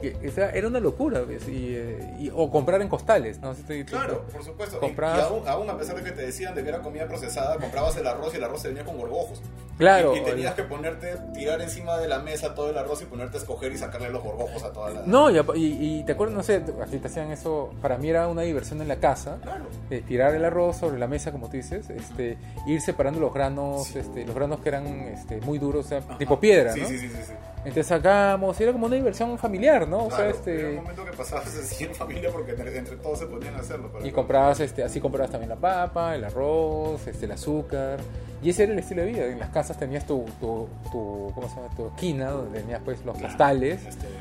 o 0.04 0.32
sea, 0.32 0.50
era 0.50 0.68
una 0.68 0.82
locura 0.82 1.22
¿ves? 1.22 1.48
y, 1.48 1.76
eh, 1.78 2.16
y- 2.20 2.30
o 2.36 2.52
comprar 2.52 2.82
en 2.82 2.90
costales 2.90 3.40
no 3.40 3.56
si- 3.56 3.86
Claro, 3.86 4.26
por 4.34 4.44
supuesto. 4.44 4.76
Y- 4.76 4.80
Comprabas- 4.82 5.20
Y, 5.20 5.22
aún, 5.34 5.48
aún 5.48 5.70
a 5.70 5.78
pesar 5.78 5.96
de 5.96 6.04
que 6.04 6.12
te 6.12 6.24
decían 6.26 6.54
de 6.54 6.62
que 6.62 6.68
era 6.68 6.80
comida 6.82 7.08
procesada, 7.08 7.58
comprabas 7.58 7.96
el 7.96 8.06
arroz 8.06 8.34
y 8.34 8.38
el 8.38 8.44
arroz 8.44 8.62
se 8.64 8.68
venía 8.68 8.84
con 8.84 8.98
gorgojos. 8.98 9.42
Claro, 9.78 10.14
Y, 10.14 10.20
y 10.20 10.24
tenías 10.24 10.56
que 10.56 10.64
ponerte, 10.64 11.16
tirar 11.34 11.62
encima 11.62 11.98
de 12.00 12.10
la 12.10 12.20
mesa 12.20 12.54
todo 12.54 12.70
el 12.70 12.78
arroz 12.78 13.02
y 13.02 13.06
ponerte 13.06 13.38
a 13.38 13.40
escoger 13.40 13.72
y 13.72 13.78
sacarle 13.78 14.10
los 14.10 14.22
gorgojos 14.22 14.62
a 14.64 14.74
toda 14.74 14.90
la... 14.90 15.04
no 15.06 15.32
y, 15.32 15.38
y- 15.56 16.00
y 16.00 16.04
te 16.04 16.12
acuerdas 16.12 16.36
no 16.36 16.44
sé 16.44 16.62
aquí 16.84 16.98
te 16.98 17.08
hacían 17.08 17.32
eso 17.32 17.72
para 17.82 17.98
mí 17.98 18.10
era 18.10 18.28
una 18.28 18.42
diversión 18.42 18.82
en 18.82 18.90
la 18.90 18.98
casa 18.98 19.38
Claro. 19.42 19.66
eh, 19.90 20.04
tirar 20.06 20.36
el 20.36 20.44
arroz 20.44 20.78
sobre 20.78 21.00
la 21.00 21.08
mesa 21.08 21.32
como 21.32 21.48
tú 21.48 21.54
dices 21.56 21.90
este 22.14 22.38
ir 22.68 22.80
separando 22.82 23.20
los 23.20 23.34
granos 23.34 23.96
este, 23.96 24.26
los 24.26 24.36
granos 24.36 24.60
que 24.60 24.70
eran 24.70 24.86
este, 24.88 25.42
muy 25.42 25.58
duros 25.60 25.86
o 25.86 25.90
sea 25.90 25.98
Ajá. 26.00 26.18
tipo 26.18 26.40
piedra 26.40 26.74
Sí, 26.74 26.82
¿no? 26.82 26.88
sí, 26.88 26.98
sí, 27.00 27.10
sí, 27.10 27.16
sí. 27.26 27.34
entonces 27.58 27.88
sacábamos 27.88 28.60
y 28.60 28.64
era 28.64 28.72
como 28.72 28.86
una 28.86 28.96
diversión 28.96 29.38
familiar 29.38 29.88
no 29.88 30.06
o 30.06 30.10
sea 30.10 30.18
Claro, 30.20 30.32
este 30.32 30.60
Era 30.60 30.70
un 30.70 30.76
momento 30.78 31.06
que 31.06 31.12
pasabas 31.14 31.48
así 31.58 31.84
en 31.84 31.96
familia 31.96 32.30
porque 32.32 32.52
entre, 32.52 32.78
entre 32.78 32.96
todos 32.98 33.20
se 33.20 33.26
ponían 33.26 33.56
a 33.56 33.60
hacerlo. 33.60 33.90
pero- 33.92 34.06
Y 34.06 34.12
comprabas, 34.12 34.60
este, 34.60 34.84
así 34.84 35.00
comprabas 35.02 35.32
también 35.32 35.50
la 35.50 35.56
papa, 35.56 36.16
el 36.16 36.24
arroz, 36.24 37.06
este, 37.08 37.26
el 37.26 37.32
azúcar. 37.32 38.00
Y 38.42 38.50
ese 38.50 38.64
era 38.64 38.74
el 38.74 38.80
estilo 38.80 39.02
de 39.04 39.08
vida. 39.08 39.26
En 39.26 39.40
las 39.40 39.50
casas 39.50 39.78
tenías 39.78 40.06
tu, 40.06 40.26
tu, 40.40 40.68
tu, 40.92 41.32
¿cómo 41.34 41.48
se 41.50 41.56
llama? 41.56 41.74
tu 41.76 41.88
esquina 41.88 42.30
donde 42.32 42.60
tenías 42.60 42.82
pues 42.84 43.04
los 43.06 43.18
de 43.20 43.28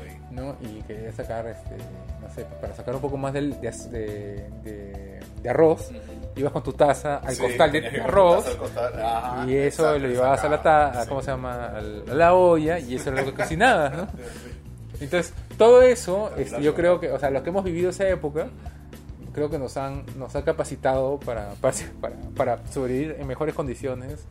ahí. 0.09 0.19
¿no? 0.31 0.55
Y 0.61 0.81
querías 0.83 1.15
sacar, 1.15 1.45
este, 1.47 1.75
no 2.21 2.33
sé, 2.33 2.45
para 2.61 2.73
sacar 2.75 2.95
un 2.95 3.01
poco 3.01 3.17
más 3.17 3.33
del, 3.33 3.59
de, 3.61 3.69
de, 3.71 4.49
de- 4.63 5.19
de 5.43 5.49
arroz, 5.49 5.91
ibas 6.35 6.51
con 6.53 6.63
tu 6.63 6.73
taza 6.73 7.17
al 7.17 7.35
Sí, 7.35 7.41
costal 7.41 7.71
de, 7.71 8.01
arroz. 8.01 8.37
tu 8.37 8.41
taza 8.43 8.51
al 8.51 8.57
costal. 8.57 9.01
Ajá, 9.03 9.45
Y 9.49 9.55
eso 9.55 9.83
exacto, 9.83 9.99
lo 9.99 10.07
llevabas 10.13 10.43
a 10.43 10.49
la, 10.49 10.57
sacabas, 10.57 10.91
ta, 10.93 10.99
a- 10.99 11.03
sí. 11.03 11.09
¿cómo 11.09 11.21
se 11.21 11.31
llama? 11.31 11.65
A 11.65 11.81
la 11.81 12.33
olla 12.33 12.79
y 12.79 12.95
eso 12.95 13.09
era 13.11 13.21
lo 13.21 13.27
que 13.31 13.33
cocinabas, 13.41 13.97
¿no? 13.97 14.07
Entonces, 14.99 15.33
todo 15.57 15.81
eso, 15.81 16.31
este, 16.37 16.61
yo 16.61 16.73
creo 16.75 16.99
que, 16.99 17.11
o 17.11 17.19
sea, 17.19 17.29
los 17.29 17.41
que 17.43 17.49
hemos 17.49 17.63
vivido 17.63 17.89
esa 17.89 18.07
época, 18.07 18.47
creo 19.33 19.49
que 19.49 19.57
nos 19.57 19.75
han 19.77 20.03
nos 20.17 20.35
ha 20.35 20.43
capacitado 20.45 21.19
para, 21.19 21.49
para, 21.59 21.73
para, 22.35 22.59
sobrevivir 22.71 23.15
en 23.19 23.27
mejores 23.27 23.55
condiciones 23.55 24.25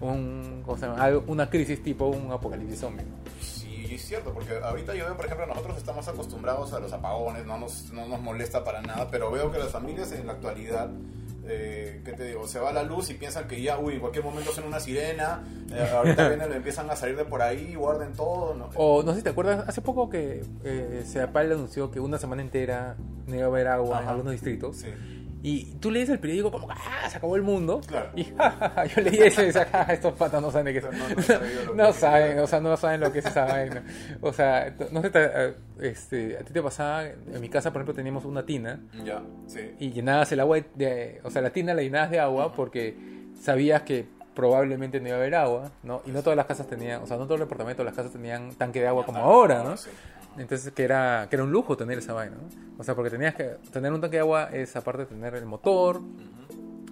un, 0.00 0.62
¿cómo 0.64 0.76
se 0.78 0.86
llama? 0.86 1.08
Una 1.26 1.48
crisis 1.48 1.82
tipo 1.82 2.06
un 2.06 2.30
apocalipsis 2.30 2.80
zombie. 2.80 3.04
Sí, 3.40 3.88
es 3.94 4.02
cierto, 4.04 4.32
porque 4.32 4.52
ahorita 4.62 4.94
yo 4.94 5.06
veo, 5.06 5.16
por 5.16 5.24
ejemplo, 5.26 5.46
nosotros 5.46 5.76
estamos 5.78 6.06
acostumbrados 6.06 6.72
a 6.72 6.80
los 6.80 6.92
apagones, 6.92 7.44
no 7.46 7.58
nos, 7.58 7.90
no 7.92 8.06
nos 8.06 8.20
molesta 8.20 8.62
para 8.62 8.82
nada, 8.82 9.08
pero 9.10 9.30
veo 9.30 9.50
que 9.50 9.58
las 9.58 9.70
familias 9.70 10.12
en 10.12 10.26
la 10.26 10.34
actualidad, 10.34 10.90
eh, 11.46 12.00
¿qué 12.04 12.12
te 12.12 12.24
digo? 12.26 12.46
Se 12.46 12.58
va 12.60 12.72
la 12.72 12.82
luz 12.82 13.10
y 13.10 13.14
piensan 13.14 13.48
que 13.48 13.60
ya, 13.60 13.78
uy, 13.78 13.94
en 13.94 14.00
cualquier 14.00 14.24
momento 14.24 14.52
suena 14.52 14.68
una 14.68 14.80
sirena, 14.80 15.42
eh, 15.72 15.88
ahorita 15.92 16.28
vienen, 16.28 16.52
empiezan 16.52 16.88
a 16.90 16.96
salir 16.96 17.16
de 17.16 17.24
por 17.24 17.42
ahí, 17.42 17.74
guarden 17.74 18.12
todo. 18.12 18.54
¿no? 18.54 18.70
O 18.76 19.02
no 19.02 19.12
sé 19.12 19.18
si 19.18 19.24
te 19.24 19.30
acuerdas, 19.30 19.68
hace 19.68 19.80
poco 19.80 20.08
que 20.08 20.44
eh, 20.64 21.02
Seapal 21.06 21.52
anunció 21.52 21.90
que 21.90 22.00
una 22.00 22.18
semana 22.18 22.42
entera 22.42 22.96
no 23.26 23.34
iba 23.34 23.44
a 23.44 23.48
haber 23.48 23.68
agua 23.68 23.98
en 23.98 24.02
Ajá. 24.04 24.10
algunos 24.12 24.32
distritos. 24.32 24.76
Sí. 24.78 24.88
Y 25.44 25.74
tú 25.80 25.90
lees 25.90 26.08
el 26.08 26.18
periódico 26.20 26.52
como, 26.52 26.70
¡ah! 26.70 27.08
Se 27.10 27.16
acabó 27.16 27.34
el 27.34 27.42
mundo. 27.42 27.80
Claro. 27.86 28.10
Y 28.14 28.24
ja, 28.38 28.50
ja, 28.52 28.70
ja, 28.70 28.84
yo 28.86 29.02
leí 29.02 29.18
eso 29.18 29.42
y 29.42 29.46
decía, 29.46 29.66
"Ja, 29.72 29.84
ja, 29.86 29.92
estos 29.92 30.12
patas 30.14 30.40
no 30.40 30.50
saben 30.52 30.66
de 30.66 30.74
qué 30.74 30.80
No, 30.80 30.92
no, 30.92 31.74
no 31.74 31.74
no 31.86 31.92
saben, 31.92 32.38
o 32.38 32.46
sea, 32.46 32.60
no 32.60 32.76
saben 32.76 33.00
lo 33.00 33.12
que 33.12 33.18
es 33.18 33.26
esa 33.26 33.44
vaina. 33.46 33.82
O 34.20 34.32
sea, 34.32 34.72
no 34.92 35.02
sé, 35.02 35.10
te- 35.10 35.30
eh, 35.34 35.54
este, 35.80 36.36
a 36.38 36.44
ti 36.44 36.52
te 36.52 36.62
pasaba, 36.62 37.04
en 37.06 37.40
mi 37.40 37.48
casa, 37.48 37.72
por 37.72 37.80
ejemplo, 37.80 37.94
teníamos 37.94 38.24
una 38.24 38.46
tina 38.46 38.80
Ya, 39.04 39.20
sí. 39.48 39.72
y 39.80 39.90
llenabas 39.90 40.30
el 40.32 40.40
agua, 40.40 40.56
de, 40.58 40.64
de- 40.76 41.20
o 41.24 41.30
sea, 41.30 41.42
la 41.42 41.50
tina 41.50 41.74
la 41.74 41.82
llenabas 41.82 42.10
de 42.10 42.20
agua 42.20 42.52
porque 42.54 42.94
sabías 43.40 43.82
que 43.82 44.06
probablemente 44.34 44.98
no 45.00 45.08
iba 45.08 45.16
a 45.16 45.20
haber 45.20 45.34
agua, 45.34 45.72
¿no? 45.82 46.00
Y 46.06 46.10
no 46.10 46.22
todas 46.22 46.36
las 46.38 46.46
casas 46.46 46.66
tenían, 46.66 47.02
o 47.02 47.06
sea, 47.06 47.18
no 47.18 47.24
todos 47.24 47.40
los 47.40 47.48
departamentos, 47.48 47.84
las 47.84 47.94
casas 47.94 48.12
tenían 48.12 48.54
tanque 48.54 48.80
de 48.80 48.86
agua 48.88 49.04
como 49.04 49.18
ahora, 49.18 49.62
¿no? 49.62 49.76
Sí. 49.76 49.90
Entonces 50.38 50.72
que 50.72 50.84
era, 50.84 51.26
que 51.28 51.36
era 51.36 51.44
un 51.44 51.52
lujo 51.52 51.76
tener 51.76 51.98
esa 51.98 52.12
vaina, 52.12 52.36
¿no? 52.36 52.48
O 52.78 52.84
sea, 52.84 52.94
porque 52.94 53.10
tenías 53.10 53.34
que 53.34 53.56
tener 53.72 53.92
un 53.92 54.00
tanque 54.00 54.16
de 54.16 54.20
agua 54.20 54.48
es 54.52 54.74
aparte 54.76 55.02
de 55.02 55.06
tener 55.06 55.34
el 55.34 55.46
motor. 55.46 56.00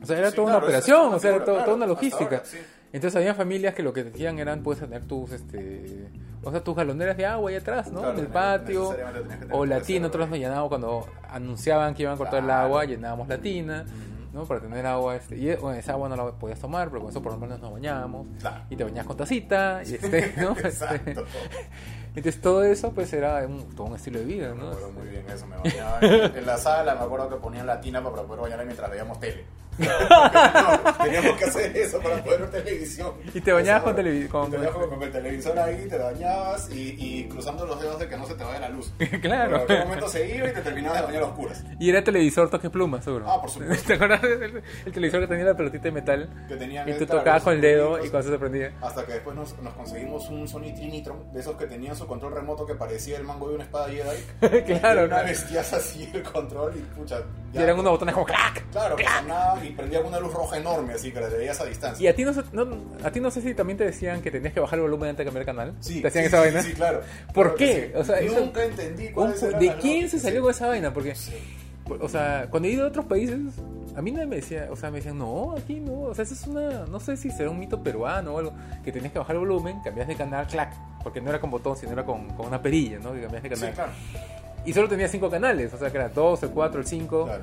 O 0.02 0.06
sea, 0.06 0.18
era 0.18 0.30
Sí, 0.30 0.36
toda 0.36 0.46
claro, 0.46 0.58
una 0.58 0.66
operación, 0.66 1.14
o 1.14 1.18
sea, 1.18 1.30
era 1.36 1.44
claro, 1.44 1.64
toda 1.64 1.76
una 1.76 1.86
logística. 1.86 2.36
ahora, 2.36 2.44
sí. 2.44 2.58
Entonces 2.92 3.16
había 3.16 3.34
familias 3.34 3.74
que 3.74 3.82
lo 3.82 3.92
que 3.92 4.02
decían 4.04 4.38
eran 4.38 4.62
puedes 4.62 4.80
tener 4.82 5.04
tus 5.04 5.30
este 5.32 6.08
o 6.42 6.50
sea, 6.50 6.64
tus 6.64 6.74
galoneras 6.74 7.16
de 7.16 7.26
agua 7.26 7.50
ahí 7.50 7.56
atrás, 7.56 7.92
¿no? 7.92 8.00
Claro, 8.00 8.14
en 8.14 8.24
el 8.24 8.26
patio. 8.28 8.96
O 9.50 9.66
la 9.66 9.80
tina, 9.80 10.00
nosotros 10.00 10.30
nos 10.30 10.38
llenábamos 10.38 10.68
cuando 10.70 11.06
anunciaban 11.28 11.94
que 11.94 12.02
iban 12.02 12.14
a 12.14 12.18
cortar 12.18 12.42
el 12.42 12.50
agua, 12.50 12.84
llenábamos 12.84 13.28
la 13.28 13.38
tina. 13.38 13.84
¿No? 14.32 14.44
Para 14.44 14.60
tener 14.60 14.86
agua, 14.86 15.16
este, 15.16 15.36
y 15.36 15.54
bueno, 15.56 15.78
esa 15.78 15.92
agua 15.92 16.08
no 16.08 16.16
la 16.16 16.32
podías 16.32 16.58
tomar, 16.58 16.88
pero 16.88 17.00
con 17.02 17.10
eso 17.10 17.22
por 17.22 17.32
lo 17.32 17.38
menos 17.38 17.60
nos 17.60 17.72
bañábamos. 17.72 18.26
Claro. 18.40 18.64
Y 18.70 18.76
te 18.76 18.84
bañabas 18.84 19.06
con 19.06 19.16
tacita, 19.16 19.82
y 19.84 19.94
este, 19.94 20.34
¿no? 20.36 20.50
Este, 20.56 20.68
Exacto. 20.68 21.24
entonces 22.14 22.40
todo 22.40 22.64
eso 22.64 22.92
pues 22.92 23.12
era 23.12 23.46
un, 23.46 23.68
todo 23.74 23.86
un 23.88 23.96
estilo 23.96 24.18
de 24.20 24.24
vida, 24.24 24.54
Me 24.54 24.62
¿no? 24.62 24.68
acuerdo 24.68 24.92
muy 24.92 25.08
bien 25.08 25.24
eso, 25.28 25.46
me 25.46 25.56
bañaba. 25.56 25.98
En, 26.00 26.36
en 26.38 26.46
la 26.46 26.56
sala 26.58 26.94
me 26.94 27.00
acuerdo 27.02 27.28
que 27.28 27.36
ponían 27.36 27.66
la 27.66 27.80
tina 27.80 28.02
para 28.02 28.22
poder 28.22 28.40
bañarme 28.42 28.64
mientras 28.66 28.90
veíamos 28.90 29.18
tele. 29.20 29.44
No, 29.80 30.94
teníamos 31.04 31.36
que 31.38 31.44
hacer 31.44 31.76
eso 31.76 32.00
para 32.00 32.22
poder 32.22 32.40
ver 32.40 32.50
televisión. 32.50 33.12
Y 33.34 33.40
te 33.40 33.52
bañabas 33.52 33.82
con 33.82 33.96
televi- 33.96 34.28
con- 34.28 34.50
Te 34.50 34.56
con, 34.58 35.02
el 35.02 35.10
televisor 35.12 35.58
ahí, 35.58 35.86
te 35.88 35.98
bañabas 35.98 36.70
y, 36.70 36.96
y 36.98 37.28
cruzando 37.28 37.66
los 37.66 37.80
dedos 37.80 37.98
de 37.98 38.08
que 38.08 38.16
no 38.16 38.26
se 38.26 38.34
te 38.34 38.44
vaya 38.44 38.60
la 38.60 38.68
luz. 38.68 38.92
Claro. 39.20 39.50
En 39.60 39.66
cualquier 39.66 39.84
momento 39.84 40.08
se 40.08 40.36
iba 40.36 40.48
y 40.48 40.52
te 40.52 40.60
terminabas 40.62 41.00
de 41.00 41.06
bañar 41.06 41.22
a 41.22 41.26
oscuras. 41.26 41.64
Y 41.78 41.90
era 41.90 42.02
televisor 42.02 42.48
toque 42.50 42.70
pluma, 42.70 43.00
seguro. 43.02 43.26
Ah, 43.28 43.40
por 43.40 43.50
supuesto. 43.50 43.86
¿Te 43.86 43.94
acuerdas 43.94 44.22
del 44.22 44.62
el 44.86 44.92
televisor 44.92 45.20
que 45.20 45.26
tenía 45.26 45.44
la 45.44 45.56
pelotita 45.56 45.84
de 45.84 45.92
metal? 45.92 46.44
Que 46.48 46.56
tenían 46.56 46.88
y 46.88 46.92
tú 46.94 47.06
tocabas 47.06 47.42
con 47.42 47.54
el 47.54 47.60
dedo 47.60 48.04
y 48.04 48.08
cuando 48.08 48.30
se 48.30 48.38
prendía. 48.38 48.72
Hasta 48.80 49.04
que 49.04 49.12
después 49.14 49.36
nos, 49.36 49.58
nos 49.60 49.74
conseguimos 49.74 50.28
un 50.28 50.46
Sony 50.48 50.72
Trinitron, 50.74 51.32
de 51.32 51.40
esos 51.40 51.56
que 51.56 51.66
tenían 51.66 51.96
su 51.96 52.06
control 52.06 52.34
remoto 52.34 52.66
que 52.66 52.74
parecía 52.74 53.16
el 53.18 53.24
mango 53.24 53.48
de 53.48 53.54
una 53.56 53.64
espada 53.64 53.88
Jedi. 53.88 54.60
Claro, 54.80 55.02
Y 55.02 55.04
una 55.04 55.08
claro. 55.16 55.26
bestiaza 55.28 55.76
así 55.76 56.08
el 56.14 56.22
control 56.22 56.72
y 56.76 56.80
pucha, 56.98 57.18
Y 57.52 57.56
Ya, 57.56 57.62
eran 57.64 57.76
pues. 57.76 57.80
unos 57.82 57.92
botones 57.92 58.14
como 58.14 58.26
clac. 58.26 58.64
Claro, 58.70 58.96
que 58.96 59.04
sonaba 59.04 59.64
y 59.64 59.69
prendía 59.72 60.00
una 60.00 60.18
luz 60.20 60.32
roja 60.32 60.56
enorme, 60.58 60.94
así 60.94 61.10
que 61.12 61.20
la 61.20 61.28
veías 61.28 61.60
a 61.60 61.64
distancia. 61.64 62.02
Y 62.04 62.08
a 62.08 62.14
ti 62.14 62.24
no, 62.24 62.32
no- 62.52 62.76
a 63.04 63.10
ti 63.10 63.20
no 63.20 63.30
sé 63.30 63.40
si 63.42 63.54
también 63.54 63.76
te 63.78 63.84
decían 63.84 64.20
que 64.22 64.30
tenías 64.30 64.52
que 64.54 64.60
bajar 64.60 64.78
el 64.78 64.82
volumen 64.82 65.10
antes 65.10 65.18
de 65.18 65.24
cambiar 65.26 65.44
de 65.46 65.52
canal. 65.52 65.74
Sí, 65.80 66.00
¿Te 66.00 66.08
hacían 66.08 66.24
sí, 66.24 66.28
esa 66.28 66.36
sí, 66.38 66.42
vaina? 66.44 66.62
Sí, 66.62 66.72
claro. 66.74 67.00
¿Por 67.34 67.54
Claro 67.54 67.56
qué? 67.56 67.90
sí. 67.94 67.98
O 67.98 68.04
sea, 68.04 68.20
eso- 68.20 68.40
Nunca 68.40 68.64
entendí 68.64 69.06
Un 69.08 69.12
cuáles 69.12 69.40
fu- 69.40 69.46
eran 69.46 69.60
¿De 69.60 69.74
quién 69.76 70.08
se 70.08 70.18
salió 70.20 70.38
sí. 70.40 70.42
con 70.42 70.50
esa 70.50 70.66
vaina? 70.66 70.92
Porque, 70.92 71.14
Sí. 71.14 71.32
o 72.00 72.08
sea, 72.08 72.46
cuando 72.50 72.68
he 72.68 72.72
ido 72.72 72.84
a 72.84 72.88
otros 72.88 73.04
países, 73.06 73.38
a 73.96 74.02
mí 74.02 74.12
nadie 74.12 74.26
me 74.26 74.36
decía, 74.36 74.68
o 74.70 74.76
sea, 74.76 74.90
me 74.90 74.98
decían, 74.98 75.18
no, 75.18 75.54
aquí 75.58 75.80
no, 75.80 76.02
o 76.02 76.14
sea, 76.14 76.22
eso 76.24 76.34
es 76.34 76.46
una, 76.46 76.86
no 76.86 77.00
sé 77.00 77.16
si 77.16 77.30
será 77.30 77.50
un 77.50 77.58
mito 77.58 77.82
peruano 77.82 78.34
o 78.34 78.38
algo, 78.38 78.52
que 78.84 78.92
tenías 78.92 79.12
que 79.12 79.18
bajar 79.18 79.34
el 79.36 79.40
volumen, 79.40 79.80
cambias 79.82 80.06
de 80.06 80.14
canal, 80.14 80.46
clac, 80.46 80.72
porque 81.02 81.20
no 81.20 81.30
era 81.30 81.40
con 81.40 81.50
botón, 81.50 81.76
sino 81.76 81.92
era 81.92 82.04
con, 82.04 82.28
con 82.30 82.46
una 82.46 82.62
perilla, 82.62 82.98
¿no? 83.00 83.12
Que 83.12 83.22
cambias 83.22 83.42
de 83.42 83.48
Sí, 83.48 83.54
canal. 83.60 83.74
claro. 83.74 83.92
Y 84.64 84.72
solo 84.74 84.88
tenía 84.88 85.08
cinco 85.08 85.28
canales, 85.30 85.72
o 85.72 85.78
sea, 85.78 85.90
que 85.90 85.96
era 85.96 86.10
2, 86.10 86.42
el 86.42 86.50
4, 86.50 86.80
el 86.80 86.86
5, 86.86 87.24
Claro. 87.24 87.42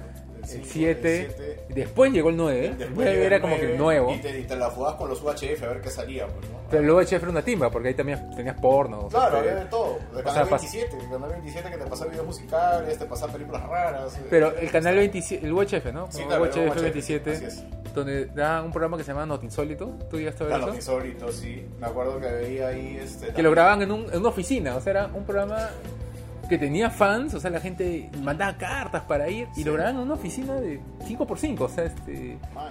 El 0.52 0.64
cinco, 0.64 0.68
7, 0.72 1.16
el 1.22 1.32
siete. 1.32 1.64
después 1.70 2.12
llegó 2.12 2.30
el 2.30 2.38
9, 2.38 2.66
el 2.66 2.78
Después 2.78 2.96
9 2.96 3.12
llega 3.14 3.26
era 3.26 3.36
el 3.38 3.42
como 3.42 3.56
que 3.58 3.72
el 3.74 3.78
nuevo, 3.78 4.14
Y 4.14 4.18
te, 4.20 4.40
y 4.40 4.44
te 4.44 4.56
la 4.56 4.70
jugabas 4.70 4.98
con 4.98 5.10
los 5.10 5.22
UHF 5.22 5.64
a 5.64 5.68
ver 5.68 5.82
qué 5.82 5.90
salía, 5.90 6.28
pues, 6.28 6.50
¿no? 6.50 6.58
pero 6.70 7.00
el 7.00 7.06
chef 7.08 7.22
era 7.22 7.32
una 7.32 7.42
timba, 7.42 7.70
porque 7.72 7.88
ahí 7.90 7.94
también 7.94 8.30
tenías 8.36 8.60
porno. 8.60 9.08
Claro, 9.08 9.38
este, 9.38 9.50
había 9.52 9.64
de 9.64 9.70
todo. 9.70 10.00
El 10.16 10.24
canal 10.24 10.34
sea, 10.34 10.58
pas- 10.58 10.62
27, 10.62 10.98
el 10.98 11.10
canal 11.10 11.30
27 11.30 11.70
que 11.72 11.78
te 11.78 11.86
pasaba 11.86 12.12
videos 12.12 12.26
musicales, 12.26 12.98
te 12.98 13.06
pasaba 13.06 13.32
películas 13.34 13.64
raras. 13.68 14.16
eh. 14.18 14.22
Pero 14.30 14.54
el 14.58 14.70
canal 14.72 14.96
27, 14.96 15.46
el 15.46 15.54
UHF, 15.54 15.86
¿no? 15.94 16.12
Sí, 16.12 16.24
claro, 16.24 16.44
el 16.46 16.52
UHF 16.52 16.72
UHF, 16.76 16.82
27, 16.82 17.32
así 17.32 17.46
es. 17.46 17.64
donde 17.96 18.26
da 18.28 18.62
un 18.64 18.72
programa 18.72 18.98
que 18.98 19.04
se 19.04 19.12
llama 19.12 19.26
Not 19.26 19.44
Insólito. 19.44 19.92
¿Tú 20.10 20.20
ya 20.20 20.30
estabas 20.32 20.60
eso? 20.62 20.76
insólito, 20.76 21.32
sí. 21.32 21.66
Me 21.80 21.88
acuerdo 21.88 22.20
que 22.20 22.28
veía 22.28 22.68
ahí 22.68 23.00
este. 23.02 23.30
Que 23.30 23.42
lo 23.42 23.52
grababan 23.52 23.82
en, 23.84 23.92
un- 23.92 24.12
en 24.12 24.20
una 24.20 24.30
oficina, 24.30 24.76
o 24.76 24.82
sea, 24.82 24.92
era 24.92 25.06
un 25.14 25.24
programa 25.26 25.70
que 26.48 26.58
tenía 26.58 26.90
fans, 26.90 27.34
o 27.34 27.40
sea, 27.40 27.50
la 27.52 27.60
gente 27.60 28.10
mandaba 28.24 28.58
cartas 28.58 29.04
para 29.04 29.30
ir 29.30 29.48
y 29.54 29.58
Sí. 29.58 29.64
lo 29.64 29.74
grababan 29.74 29.98
en 29.98 30.02
una 30.04 30.14
oficina 30.16 30.56
de 30.56 30.80
5x5, 31.06 31.60
o 31.62 31.70
sea, 31.70 31.84
este... 31.86 32.38
Man. 32.54 32.70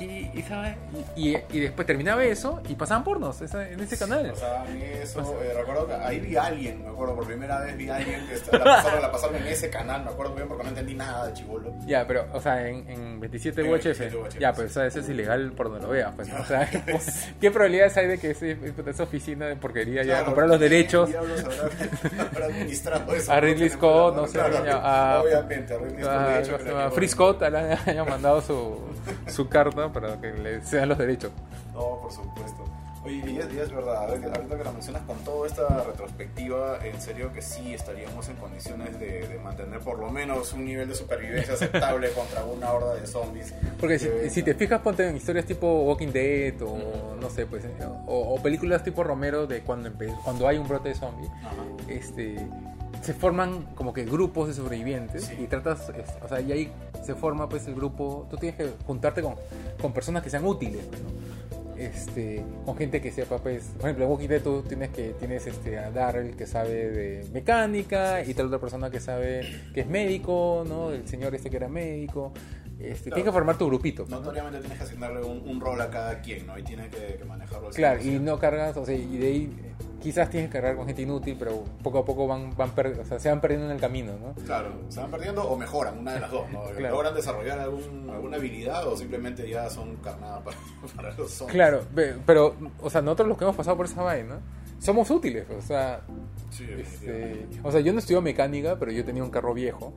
Y, 0.00 0.30
y, 0.32 0.42
¿sabe? 0.48 0.74
y, 1.16 1.30
y- 1.36 1.42
y 1.50 1.60
después 1.60 1.86
terminaba 1.86 2.24
eso 2.24 2.60
y 2.68 2.74
pasaban 2.74 3.02
pornos 3.04 3.40
esa- 3.40 3.68
en 3.68 3.80
ese 3.80 3.98
canal. 3.98 4.30
Pasaban 4.30 4.76
eso, 4.82 5.18
Pasa- 5.20 5.32
eh, 5.44 5.52
recuerdo 5.56 5.86
que 5.88 5.94
ahí 5.94 6.20
vi 6.20 6.36
a 6.36 6.44
alguien, 6.44 6.82
me 6.84 6.88
acuerdo, 6.90 7.14
por 7.16 7.26
primera 7.26 7.58
vez 7.60 7.76
vi 7.76 7.88
a 7.88 7.96
alguien 7.96 8.20
que 8.26 8.58
la 8.58 8.64
pasaron, 8.64 9.02
la 9.02 9.10
pasaron 9.12 9.36
en 9.36 9.46
ese 9.48 9.70
canal, 9.70 10.04
me 10.04 10.10
acuerdo 10.10 10.34
bien 10.34 10.46
porque 10.48 10.62
no 10.62 10.68
entendí 10.70 10.94
nada 10.94 11.26
de 11.26 11.32
chivolo. 11.34 11.72
Ya, 11.86 12.06
pero, 12.06 12.26
o 12.32 12.40
sea, 12.40 12.68
en, 12.68 12.88
en 12.88 13.20
27 13.20 13.60
En 13.62 13.66
UHF, 13.72 13.84
27 13.84 14.16
UHF, 14.16 14.38
ya, 14.38 14.50
sí. 14.52 14.56
pues, 14.56 14.70
o 14.70 14.74
sea, 14.74 14.86
eso 14.86 15.00
es 15.00 15.08
ilegal 15.08 15.52
por 15.52 15.68
donde 15.70 15.86
lo 15.86 15.92
veas, 15.92 16.12
pues. 16.14 16.28
O 16.32 16.44
sea, 16.44 16.68
¿qué 17.40 17.50
probabilidades 17.50 17.96
hay 17.96 18.06
de 18.06 18.18
que 18.18 18.30
ese- 18.30 18.56
esa 18.86 19.02
oficina 19.02 19.46
de 19.46 19.56
porquería 19.56 20.02
ya 20.02 20.08
Claro, 20.12 20.26
comprar 20.26 20.48
los 20.48 20.58
¿quién 20.58 20.70
derechos 20.70 21.10
habrá, 21.14 22.46
administrado 22.46 23.14
eso? 23.14 23.32
A 23.32 23.40
Ridley 23.40 23.68
Scott, 23.70 24.14
no 24.16 24.26
sé, 24.26 24.38
obviamente, 24.40 25.74
a 25.74 25.78
Ridley 25.78 26.04
Scott. 26.44 26.92
Free 26.94 27.08
Scott 27.08 27.42
le 27.42 27.58
haya 27.58 28.04
mandado 28.04 28.40
su, 28.40 28.80
su 29.28 29.48
carta 29.48 29.87
para 29.92 30.20
que 30.20 30.32
le 30.32 30.62
sean 30.62 30.88
los 30.88 30.98
derechos. 30.98 31.30
No, 31.72 31.98
por 32.00 32.12
supuesto. 32.12 32.64
Oye, 33.04 33.22
y 33.30 33.38
es, 33.38 33.46
y 33.54 33.58
es 33.60 33.70
verdad, 33.72 34.08
ahorita 34.08 34.32
que- 34.32 34.64
lo 34.64 34.72
mencionas 34.72 35.02
con 35.02 35.16
toda 35.18 35.46
esta 35.46 35.84
retrospectiva, 35.84 36.84
en 36.84 37.00
serio 37.00 37.32
que 37.32 37.40
sí 37.40 37.72
estaríamos 37.72 38.28
en 38.28 38.34
condiciones 38.36 38.98
de, 38.98 39.26
de 39.28 39.38
mantener 39.38 39.78
por 39.80 40.00
lo 40.00 40.10
menos 40.10 40.52
un 40.52 40.64
nivel 40.64 40.88
de 40.88 40.96
supervivencia 40.96 41.54
aceptable 41.54 42.10
contra 42.14 42.44
una 42.44 42.72
horda 42.72 42.94
de 42.96 43.06
zombies. 43.06 43.54
Porque 43.78 44.00
si, 44.00 44.08
Que- 44.08 44.30
si 44.30 44.42
te 44.42 44.54
fijas, 44.54 44.80
ponte 44.80 45.08
en 45.08 45.16
historias 45.16 45.46
tipo 45.46 45.82
Walking 45.84 46.08
Dead 46.08 46.60
o 46.62 47.14
no 47.20 47.30
sé, 47.30 47.46
pues, 47.46 47.64
o, 48.06 48.34
o 48.34 48.42
películas 48.42 48.82
tipo 48.82 49.04
Romero 49.04 49.46
de 49.46 49.60
cuando, 49.60 49.90
cuando 50.24 50.48
hay 50.48 50.58
un 50.58 50.66
brote 50.66 50.88
de 50.88 50.94
zombie, 50.96 51.28
Ajá. 51.44 51.54
este, 51.88 52.36
se 53.02 53.14
forman 53.14 53.62
como 53.74 53.92
que 53.92 54.04
grupos 54.04 54.48
de 54.48 54.54
sobrevivientes 54.54 55.24
Sí. 55.24 55.36
y 55.40 55.46
tratas, 55.46 55.88
es- 55.90 56.22
o 56.22 56.28
sea, 56.28 56.40
y 56.40 56.52
ahí 56.52 56.72
se 57.04 57.14
forma 57.14 57.48
pues 57.48 57.66
el 57.66 57.74
grupo, 57.74 58.26
tú 58.30 58.36
tienes 58.36 58.56
que 58.58 58.70
juntarte 58.86 59.22
con, 59.22 59.34
con 59.80 59.92
personas 59.92 60.22
que 60.22 60.30
sean 60.30 60.44
útiles, 60.44 60.84
pues, 60.88 61.00
¿no? 61.02 61.08
Este, 61.76 62.42
con 62.66 62.76
gente 62.76 63.00
que 63.00 63.12
sepa, 63.12 63.38
pues, 63.38 63.66
por 63.78 63.84
ejemplo, 63.84 64.04
en 64.04 64.10
Walking 64.10 64.26
Dead 64.28 64.42
tú 64.42 64.62
tienes 64.62 64.90
que 64.90 65.10
tienes 65.10 65.46
este 65.46 65.78
a 65.78 65.92
Darrell 65.92 66.34
que 66.34 66.44
sabe 66.44 66.90
de 66.90 67.28
mecánica 67.32 68.24
y 68.24 68.34
tal 68.34 68.46
otra 68.46 68.58
persona 68.58 68.90
que 68.90 68.98
sabe 68.98 69.42
que 69.72 69.82
es 69.82 69.86
médico, 69.86 70.64
¿no? 70.68 70.90
El 70.90 71.06
señor 71.06 71.34
este 71.36 71.50
que 71.50 71.56
era 71.56 71.68
médico. 71.68 72.32
Este, 72.80 73.10
Claro. 73.10 73.14
Tienes 73.14 73.24
que 73.24 73.32
formar 73.32 73.58
tu 73.58 73.66
grupito. 73.68 74.02
pues, 74.04 74.10
¿no? 74.10 74.18
Notoriamente 74.20 74.58
tienes 74.60 74.76
que 74.78 74.84
asignarle 74.84 75.22
un, 75.24 75.48
un 75.48 75.60
rol 75.60 75.80
a 75.80 75.88
cada 75.90 76.20
quien, 76.20 76.46
¿no? 76.48 76.58
Y 76.58 76.62
tienes 76.64 76.88
que, 76.92 77.14
que 77.16 77.24
manejarlo 77.24 77.68
al 77.68 77.74
Claro, 77.74 78.00
y 78.00 78.04
100%. 78.08 78.20
no 78.22 78.38
cargas, 78.40 78.76
o 78.76 78.84
sea, 78.84 78.94
y 78.96 79.16
de 79.16 79.26
ahí 79.28 79.56
quizás 80.00 80.30
tienes 80.30 80.48
que 80.48 80.54
cargar 80.54 80.76
con 80.76 80.86
gente 80.86 81.02
inútil, 81.02 81.36
pero 81.38 81.64
poco 81.82 81.98
a 81.98 82.04
poco 82.04 82.26
van, 82.26 82.56
van 82.56 82.70
o 82.70 83.04
sea, 83.04 83.18
se 83.18 83.28
van 83.28 83.40
perdiendo 83.40 83.66
en 83.66 83.72
el 83.72 83.80
camino, 83.80 84.12
¿no? 84.18 84.34
Claro, 84.44 84.72
se 84.88 85.00
van 85.00 85.10
perdiendo 85.10 85.42
o 85.42 85.56
mejoran, 85.56 85.98
una 85.98 86.14
de 86.14 86.20
las 86.20 86.30
dos, 86.30 86.50
¿no? 86.50 86.62
Claro. 86.78 86.96
Logran 86.96 87.14
desarrollar 87.14 87.58
algún, 87.58 88.08
alguna 88.10 88.36
habilidad 88.36 88.86
o 88.86 88.96
simplemente 88.96 89.48
ya 89.48 89.68
son 89.68 89.96
carnada 89.96 90.40
para, 90.40 90.56
para 90.96 91.14
los 91.14 91.30
zombies. 91.30 91.54
Claro, 91.54 91.82
pero, 92.24 92.54
o 92.80 92.90
sea, 92.90 93.02
nosotros 93.02 93.28
los 93.28 93.38
que 93.38 93.44
hemos 93.44 93.56
pasado 93.56 93.76
por 93.76 93.86
esa 93.86 94.02
vaina, 94.02 94.38
somos 94.78 95.10
útiles, 95.10 95.46
o 95.50 95.60
sea, 95.62 96.00
Sí, 96.50 96.64
este, 96.78 97.46
o 97.62 97.70
sea, 97.70 97.80
yo 97.80 97.92
no 97.92 97.98
estudio 97.98 98.22
mecánica, 98.22 98.78
pero 98.78 98.90
yo 98.90 99.04
tenía 99.04 99.22
un 99.22 99.30
carro 99.30 99.52
viejo 99.54 99.92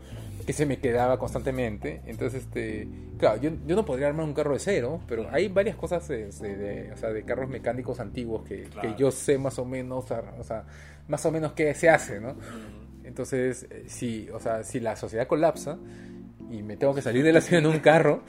que 0.45 0.53
se 0.53 0.65
me 0.65 0.79
quedaba 0.79 1.17
constantemente, 1.17 2.01
entonces, 2.05 2.43
este, 2.43 2.87
claro, 3.17 3.39
yo, 3.41 3.51
yo 3.65 3.75
no 3.75 3.85
podría 3.85 4.07
armar 4.07 4.25
un 4.25 4.33
carro 4.33 4.53
de 4.53 4.59
cero, 4.59 4.99
pero 5.07 5.27
hay 5.31 5.47
varias 5.47 5.75
cosas 5.75 6.07
de, 6.07 6.27
de- 6.31 6.55
de- 6.57 6.91
o 6.91 6.97
sea, 6.97 7.09
de 7.11 7.23
carros 7.23 7.49
mecánicos 7.49 7.99
antiguos 7.99 8.43
que, 8.43 8.63
Claro. 8.63 8.95
que 8.95 8.99
yo 9.01 9.11
sé 9.11 9.37
más 9.37 9.57
o 9.59 9.65
menos, 9.65 10.05
o 10.11 10.43
sea, 10.43 10.65
más 11.07 11.25
o 11.25 11.31
menos 11.31 11.53
qué 11.53 11.73
se 11.73 11.89
hace, 11.89 12.19
¿no? 12.19 12.35
Entonces, 13.03 13.67
eh, 13.69 13.83
si, 13.87 14.29
o 14.29 14.39
sea, 14.39 14.63
si 14.63 14.79
la 14.79 14.95
sociedad 14.95 15.27
colapsa 15.27 15.77
y 16.49 16.63
me 16.63 16.75
tengo 16.75 16.93
que 16.93 17.01
salir 17.01 17.23
de 17.23 17.33
la 17.33 17.41
ciudad 17.41 17.63
en 17.63 17.69
un 17.69 17.79
carro, 17.79 18.23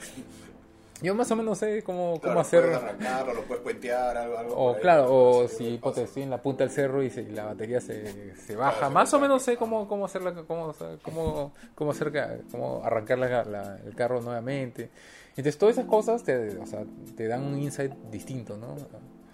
yo 1.03 1.13
más 1.13 1.29
o 1.29 1.35
menos 1.35 1.57
sé 1.59 1.83
cómo, 1.83 2.19
Claro, 2.19 2.33
cómo 2.35 2.39
hacer. 2.39 2.61
Puedes 2.63 2.77
arrancarlo, 2.77 3.33
lo 3.33 3.41
puedes 3.43 3.61
puentear, 3.63 4.17
algo, 4.17 4.37
algo 4.37 4.55
O 4.55 4.73
ahí, 4.75 4.81
claro, 4.81 5.13
o 5.15 5.47
si 5.47 5.77
cosa. 5.77 6.01
estoy 6.01 6.23
en 6.23 6.29
la 6.31 6.41
punta 6.41 6.63
del 6.63 6.71
cerro 6.73 7.03
y, 7.03 7.09
se- 7.09 7.21
y 7.21 7.29
la 7.31 7.45
batería 7.45 7.79
se, 7.81 8.35
se 8.35 8.55
baja, 8.55 8.77
Claro, 8.79 8.93
más 8.93 9.09
se 9.09 9.15
o 9.17 9.19
menos 9.19 9.43
sé 9.43 9.57
cómo, 9.57 9.87
cómo 9.87 10.05
hacer 10.05 10.21
la, 10.23 10.33
cómo, 10.33 10.73
cómo, 11.03 11.53
cómo 11.75 11.91
hacer 11.91 12.11
cómo 12.51 12.81
arrancar 12.83 13.19
la- 13.19 13.43
la- 13.43 13.77
el 13.85 13.93
carro 13.95 14.21
nuevamente. 14.21 14.89
Entonces 15.31 15.57
todas 15.57 15.77
esas 15.77 15.87
cosas 15.89 16.23
te, 16.23 16.57
o 16.57 16.65
sea, 16.65 16.83
te 17.17 17.27
dan 17.27 17.43
un 17.43 17.59
insight 17.59 17.91
distinto, 18.09 18.55
¿no? 18.57 18.73
O 18.73 18.77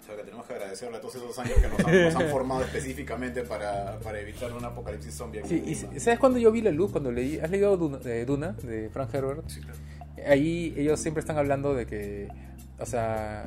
sea, 0.06 0.16
que 0.16 0.24
tenemos 0.24 0.44
que 0.46 0.54
agradecerle 0.54 0.96
a 0.96 1.00
todos 1.00 1.14
esos 1.14 1.38
años 1.38 1.54
que 1.60 1.68
nos 1.68 1.84
han, 1.86 2.02
nos 2.02 2.16
han 2.16 2.28
formado 2.30 2.62
específicamente 2.62 3.42
para, 3.44 3.96
para 4.00 4.18
evitar 4.18 4.52
un 4.52 4.64
apocalipsis 4.64 5.14
zombie. 5.14 5.38
aquí 5.40 5.48
Sí, 5.50 5.56
en 5.58 5.68
y 5.68 5.74
Lima. 5.76 6.00
¿sabes 6.00 6.18
cuando 6.18 6.38
yo 6.40 6.50
vi 6.50 6.62
la 6.62 6.70
luz? 6.72 6.90
Cuando 6.90 7.12
leí, 7.12 7.38
¿has 7.38 7.48
leído 7.50 7.76
Duna, 7.76 7.98
de 7.98 8.24
Duna 8.24 8.52
de 8.62 8.88
Frank 8.88 9.14
Herbert? 9.14 9.48
Sí, 9.48 9.60
claro. 9.60 9.78
Ahí 10.26 10.74
ellos 10.76 11.00
siempre 11.00 11.20
están 11.20 11.36
hablando 11.38 11.74
de 11.74 11.86
que, 11.86 12.28
o 12.78 12.86
sea, 12.86 13.44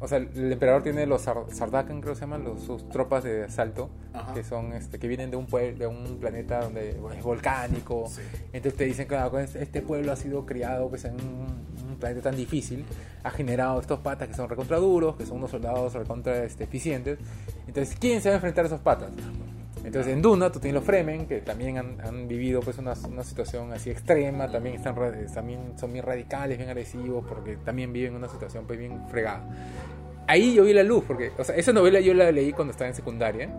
o 0.00 0.08
sea, 0.08 0.18
el 0.18 0.52
emperador 0.52 0.82
tiene 0.82 1.06
los 1.06 1.22
Sar- 1.22 1.46
Sardakan, 1.50 2.00
creo 2.02 2.12
que 2.12 2.18
se 2.18 2.22
llaman, 2.22 2.44
los, 2.44 2.62
sus 2.62 2.86
tropas 2.90 3.24
de 3.24 3.44
asalto, 3.44 3.88
Ajá. 4.12 4.34
que 4.34 4.42
son, 4.44 4.72
este, 4.72 4.98
que 4.98 5.08
vienen 5.08 5.30
de 5.30 5.36
un 5.38 5.46
pueblo, 5.46 5.78
de 5.78 5.86
un 5.86 6.18
planeta 6.18 6.60
donde 6.60 6.90
es 6.90 7.22
volcánico. 7.22 8.06
Sí. 8.08 8.20
Entonces 8.52 8.76
te 8.76 8.84
dicen, 8.84 9.06
claro, 9.06 9.38
este 9.38 9.62
este 9.62 9.80
pueblo 9.82 10.12
ha 10.12 10.16
sido 10.16 10.44
criado 10.44 10.88
pues, 10.90 11.04
en 11.06 11.14
un, 11.14 11.46
un 11.90 11.96
planeta 11.98 12.22
tan 12.22 12.36
difícil, 12.36 12.84
ha 13.22 13.30
generado 13.30 13.80
estos 13.80 14.00
patas 14.00 14.28
que 14.28 14.34
son 14.34 14.48
recontra 14.48 14.78
duros, 14.78 15.16
que 15.16 15.24
son 15.24 15.38
unos 15.38 15.50
soldados 15.52 15.94
recontra 15.94 16.44
este, 16.44 16.64
eficientes. 16.64 17.18
Entonces, 17.66 17.96
¿quién 17.98 18.20
se 18.20 18.28
va 18.28 18.34
a 18.34 18.36
enfrentar 18.36 18.64
a 18.64 18.68
esos 18.68 18.80
patas? 18.80 19.10
Entonces 19.84 20.12
en 20.12 20.22
Duna 20.22 20.50
tú 20.50 20.60
tienes 20.60 20.74
los 20.76 20.84
Fremen 20.84 21.26
que 21.26 21.40
también 21.40 21.76
han, 21.78 22.00
han 22.00 22.26
vivido 22.26 22.60
pues 22.60 22.78
una, 22.78 22.94
una 23.08 23.22
situación 23.22 23.72
así 23.72 23.90
extrema, 23.90 24.50
también 24.50 24.76
están 24.76 24.96
ra- 24.96 25.12
también 25.34 25.74
son 25.78 25.92
bien 25.92 26.04
radicales, 26.04 26.56
bien 26.56 26.70
agresivos 26.70 27.24
porque 27.28 27.56
también 27.58 27.92
viven 27.92 28.14
una 28.14 28.28
situación 28.28 28.64
pues 28.66 28.78
bien 28.78 29.06
fregada. 29.08 29.46
Ahí 30.26 30.54
yo 30.54 30.64
vi 30.64 30.72
la 30.72 30.82
luz 30.82 31.04
porque, 31.06 31.32
o 31.38 31.44
sea, 31.44 31.54
esa 31.54 31.72
novela 31.74 32.00
yo 32.00 32.14
la 32.14 32.32
leí 32.32 32.52
cuando 32.52 32.70
estaba 32.72 32.88
en 32.88 32.94
secundaria 32.94 33.50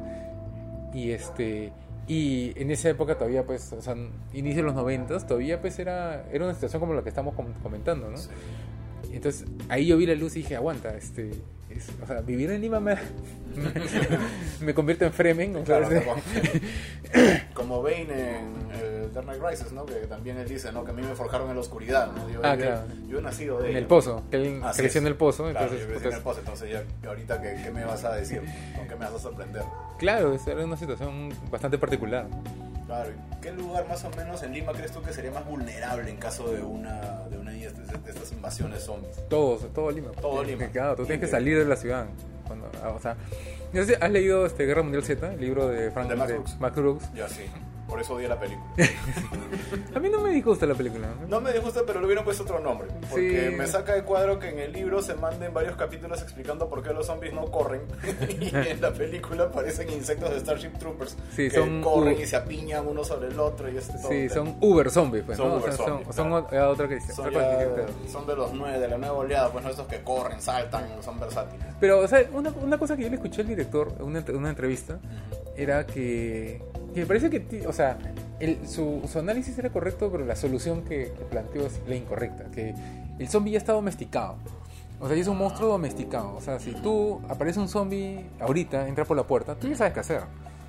y 0.94 1.12
este 1.12 1.72
y 2.08 2.53
en 2.55 2.70
esa 2.72 2.89
época 2.89 3.15
todavía 3.15 3.44
pues, 3.46 3.72
o 3.74 3.82
sea, 3.82 3.96
inicio 4.34 4.58
de 4.58 4.63
los 4.63 4.75
noventas 4.75 5.27
todavía 5.27 5.62
pues 5.62 5.77
era 5.79 6.25
era 6.32 6.46
una 6.46 6.53
situación 6.55 6.79
como 6.79 6.94
la 6.96 7.03
que 7.03 7.10
estamos 7.10 7.36
com- 7.36 7.53
comentando, 7.62 8.10
¿no? 8.10 8.17
Sí. 8.17 8.29
Entonces 9.13 9.46
ahí 9.70 9.86
yo 9.86 9.98
vi 9.98 10.05
la 10.08 10.15
luz 10.15 10.36
y 10.36 10.39
dije, 10.39 10.55
aguanta, 10.55 10.96
este, 10.98 11.32
es- 11.77 11.89
o 12.03 12.08
sea, 12.08 12.22
vivir 12.22 12.50
en 12.51 12.62
Lima 12.62 12.79
me, 12.79 12.96
me, 14.62 14.74
convierte 14.74 15.05
en 15.05 15.13
Fremen, 15.13 15.55
o 15.58 15.63
Claro, 15.63 15.89
es- 15.89 16.03
como, 16.03 16.22
como 17.53 17.82
Bane 17.82 18.01
en 18.01 18.53
eh, 18.74 19.10
Dark 19.13 19.25
Knight 19.25 19.41
Rises, 19.41 19.72
¿no? 19.72 19.86
Que 19.86 19.94
también 20.08 20.38
él 20.38 20.48
dice, 20.48 20.72
¿no? 20.72 20.84
Que 20.84 20.91
a 20.91 20.94
mí 20.94 21.01
me 21.01 21.15
forjaron 21.15 21.50
en 21.50 21.55
la 21.55 21.62
oscuridad, 21.62 22.12
¿no? 22.12 22.29
Yo, 22.29 22.39
Ah, 22.44 22.55
claro. 22.58 22.82
yo 23.08 23.20
he 23.20 23.22
nacido 23.22 23.60
de 23.60 23.65
en 23.70 23.72
el 23.72 23.77
ello. 23.79 23.88
pozo, 23.88 24.24
que 24.29 24.38
él 24.38 24.62
Así 24.63 24.82
creció 24.82 25.00
es. 25.00 25.03
en 25.03 25.08
el 25.08 25.15
pozo, 25.15 25.44
Claro, 25.44 25.60
entonces, 25.62 25.79
yo 25.79 25.86
crecí 25.88 26.00
puta, 26.03 26.10
en 26.10 26.15
el 26.17 26.22
pozo, 26.24 26.39
entonces 26.39 26.70
ya 26.72 27.10
ahorita 27.10 27.41
¿qué, 27.41 27.62
qué 27.63 27.72
me 27.72 27.86
vas 27.86 28.03
a 28.03 28.13
decir? 28.15 28.41
¿Con 28.75 28.88
qué 28.88 28.96
me 28.96 29.05
vas 29.05 29.13
a 29.13 29.20
sorprender? 29.20 29.63
claro, 29.98 30.38
era 30.46 30.65
una 30.65 30.77
situación 30.77 31.29
bastante 31.50 31.77
particular. 31.77 32.27
Claro, 32.95 33.11
¿y 33.11 33.41
¿qué 33.41 33.51
lugar 33.51 33.87
más 33.87 34.03
o 34.05 34.09
menos 34.11 34.41
en 34.43 34.53
Lima 34.53 34.71
crees 34.71 34.91
tú 34.91 35.01
que 35.01 35.11
sería 35.11 35.31
más 35.31 35.45
vulnerable 35.45 36.09
en 36.09 36.17
caso 36.17 36.49
de 36.51 36.61
una 36.61 37.23
de 37.29 37.37
una 37.37 37.51
de 37.51 37.65
estas, 37.65 37.87
de 38.03 38.09
estas 38.11 38.31
invasiones 38.31 38.83
zombies? 38.83 39.15
Todo, 39.29 39.57
todo 39.57 39.91
Lima. 39.91 40.11
Todo 40.21 40.43
Lima. 40.43 40.67
Claro, 40.67 40.95
tú 40.95 41.05
tienes 41.05 41.19
que 41.25 41.31
salir 41.31 41.57
de 41.57 41.65
la 41.65 41.75
ciudad. 41.75 42.05
Cuando- 42.47 42.69
ah, 42.83 42.89
o 42.89 42.99
sea, 43.01 43.17
has 43.99 44.11
leído 44.11 44.45
este 44.45 44.65
Guerra 44.65 44.83
Mundial 44.83 45.03
Z, 45.03 45.33
el 45.33 45.41
libro 45.41 45.67
de 45.67 45.91
Frank 45.91 46.09
De 46.09 46.15
Max 46.15 46.27
de 46.29 46.33
Brooks. 46.35 46.59
Max 46.59 46.75
Brooks. 46.77 47.13
Ya 47.13 47.27
sí. 47.27 47.43
Por 47.87 48.01
eso 48.01 48.15
odié 48.15 48.27
la 48.27 48.39
película. 48.39 48.65
A 49.95 49.99
mí 49.99 50.09
no 50.09 50.19
me 50.21 50.31
disgusta 50.31 50.65
la 50.65 50.73
película. 50.73 51.07
No 51.27 51.39
me 51.39 51.53
disgusta, 51.53 51.81
pero 51.85 51.99
le 51.99 52.05
hubieran 52.07 52.25
puesto 52.25 52.43
otro 52.43 52.59
nombre. 52.59 52.87
Porque 53.09 53.49
Sí. 53.51 53.55
me 53.55 53.67
saca 53.67 53.93
de 53.93 54.03
cuadro 54.03 54.39
que 54.39 54.49
en 54.49 54.59
el 54.59 54.73
libro 54.73 55.01
se 55.01 55.13
manden 55.13 55.53
varios 55.53 55.75
capítulos 55.77 56.21
explicando 56.21 56.67
por 56.67 56.81
qué 56.83 56.93
los 56.93 57.05
zombies 57.05 57.33
no 57.33 57.45
corren. 57.45 57.81
y 58.41 58.55
en 58.55 58.81
la 58.81 58.91
película 58.91 59.45
aparecen 59.45 59.89
insectos 59.91 60.31
de 60.31 60.39
Starship 60.39 60.71
Troopers 60.79 61.15
Sí, 61.35 61.49
que 61.49 61.57
son 61.57 61.81
corren 61.81 62.19
y 62.19 62.25
se 62.25 62.35
apiñan 62.35 62.87
uno 62.87 63.03
sobre 63.03 63.27
el 63.27 63.39
otro. 63.39 63.69
Y 63.69 63.77
este 63.77 63.93
todo 63.99 64.09
Sí, 64.09 64.29
son 64.29 64.57
Uber 64.61 64.89
zombies, 64.89 65.23
pues, 65.23 65.37
Son 65.37 65.47
¿no? 65.49 65.53
O 65.55 65.57
Uber 65.59 65.73
sea, 65.73 65.85
zombies, 65.85 66.05
son, 66.07 66.13
son 66.15 66.27
claro. 66.29 66.47
o- 66.49 66.51
ya 66.53 66.69
otra 66.69 66.87
que 66.87 66.99
Son, 67.01 67.31
ya- 67.31 67.85
son 68.11 68.25
de 68.27 68.35
los 68.35 68.51
nueve, 68.53 68.79
de 68.79 68.87
la 68.87 68.97
nueva 68.97 69.13
oleada, 69.15 69.51
pues 69.51 69.63
no 69.63 69.69
estos 69.69 69.87
que 69.87 70.01
corren, 70.01 70.41
saltan, 70.41 70.85
son 71.03 71.19
versátiles. 71.19 71.65
Pero, 71.79 71.99
o 71.99 72.07
sea, 72.07 72.25
una, 72.33 72.49
una 72.51 72.77
cosa 72.77 72.97
que 72.97 73.03
yo 73.03 73.09
le 73.09 73.15
escuché 73.15 73.41
al 73.41 73.47
director 73.47 73.93
en 73.99 74.05
una, 74.05 74.19
en 74.19 74.35
una 74.35 74.49
entrevista 74.49 74.99
era 75.55 75.85
que, 75.85 76.61
que 76.95 77.01
me 77.01 77.05
parece 77.05 77.29
que, 77.29 77.67
o 77.67 77.73
sea, 77.73 77.97
el- 78.39 78.67
su, 78.67 79.01
su 79.11 79.19
análisis 79.19 79.57
era 79.59 79.69
correcto, 79.69 80.09
pero 80.11 80.25
la 80.25 80.35
solución 80.35 80.81
que, 80.81 81.11
que 81.15 81.25
planteó 81.29 81.65
es 81.67 81.79
la 81.87 81.95
incorrecta, 81.95 82.45
que 82.45 82.73
el 83.19 83.27
zombie 83.29 83.51
ya 83.51 83.57
está 83.59 83.73
domesticado. 83.73 84.35
O 84.99 85.07
sea, 85.07 85.15
ya 85.15 85.21
es 85.21 85.27
un 85.27 85.37
monstruo 85.37 85.69
domesticado. 85.69 86.33
O 86.35 86.41
sea, 86.41 86.57
si 86.59 86.71
tú 86.71 87.21
aparece 87.29 87.59
un 87.59 87.67
zombie 87.67 88.25
ahorita, 88.39 88.87
entra 88.87 89.03
por 89.05 89.17
la 89.17 89.23
puerta, 89.23 89.53
tú 89.55 89.67
ya 89.67 89.75
sabes 89.75 89.93
qué 89.93 89.99
hacer. 89.99 90.21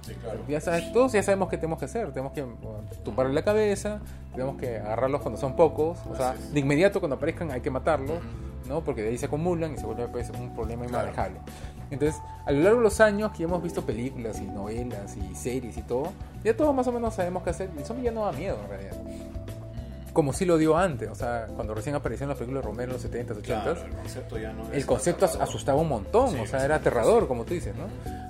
Sí, 0.03 0.15
claro. 0.15 0.41
Ya 0.49 0.61
sabes, 0.61 0.93
todos 0.93 1.13
ya 1.13 1.23
sabemos 1.23 1.49
qué 1.49 1.57
tenemos 1.57 1.79
que 1.79 1.85
hacer. 1.87 2.11
Tenemos 2.13 2.33
que 2.33 2.43
bueno, 2.43 2.81
tumbarle 3.05 3.33
la 3.33 3.43
cabeza, 3.45 4.01
tenemos 4.33 4.57
que 4.57 4.79
agarrarlos 4.79 5.21
cuando 5.23 5.41
son 5.41 5.55
pocos. 5.57 5.99
O 6.11 6.17
sea, 6.17 6.35
de 6.53 6.61
inmediato 6.61 7.01
cuando 7.01 7.17
aparezcan 7.17 7.51
hay 7.53 7.61
que 7.61 7.71
matarlos, 7.71 8.19
¿no? 8.69 8.83
Porque 8.83 9.03
de 9.03 9.09
ahí 9.11 9.19
se 9.19 9.27
acumulan 9.27 9.75
y 9.75 9.79
se 9.79 9.87
vuelve 9.87 10.07
pues, 10.09 10.31
un 10.31 10.55
problema 10.55 10.87
Claro. 10.87 11.13
Entonces, 11.91 12.21
a 12.45 12.53
lo 12.53 12.61
largo 12.61 12.79
de 12.79 12.85
los 12.85 13.01
años 13.01 13.33
que 13.33 13.45
hemos 13.45 13.63
visto 13.63 13.83
películas 13.83 14.41
y 14.41 14.47
novelas 14.47 15.17
y 15.17 15.35
series 15.35 15.77
y 15.77 15.83
todo, 15.83 16.13
ya 16.45 16.57
todos 16.57 16.75
más 16.75 16.87
o 16.87 16.93
menos 16.93 17.15
sabemos 17.15 17.43
qué 17.43 17.51
hacer. 17.51 17.71
El 17.77 17.85
zombie 17.85 18.05
ya 18.05 18.13
no 18.13 18.25
da 18.25 18.33
miedo 18.33 18.59
en 18.63 18.69
realidad. 18.69 18.97
Como 20.17 20.33
sí 20.33 20.47
lo 20.47 20.57
dio 20.57 20.79
antes, 20.79 21.11
o 21.11 21.15
sea, 21.15 21.47
cuando 21.55 21.75
recién 21.75 21.95
apareció 21.95 22.25
en 22.25 22.31
la 22.31 22.35
película 22.37 22.61
de 22.61 22.67
Romero 22.67 22.93
en 22.95 23.03
los 23.03 23.05
70s, 23.05 23.37
80s. 23.37 23.43
Claro, 23.43 23.73
el 23.85 23.93
concepto 23.93 24.39
ya 24.39 24.53
no 24.55 24.73
El 24.73 24.87
concepto 24.87 25.27
asustaba 25.27 25.79
un 25.79 25.89
montón, 25.91 26.31
Sí, 26.31 26.39
o 26.41 26.47
sea, 26.47 26.65
era 26.65 26.77
aterrador, 26.77 27.29
como 27.29 27.45
tú 27.45 27.53
dices, 27.53 27.75
¿no? 27.77 27.85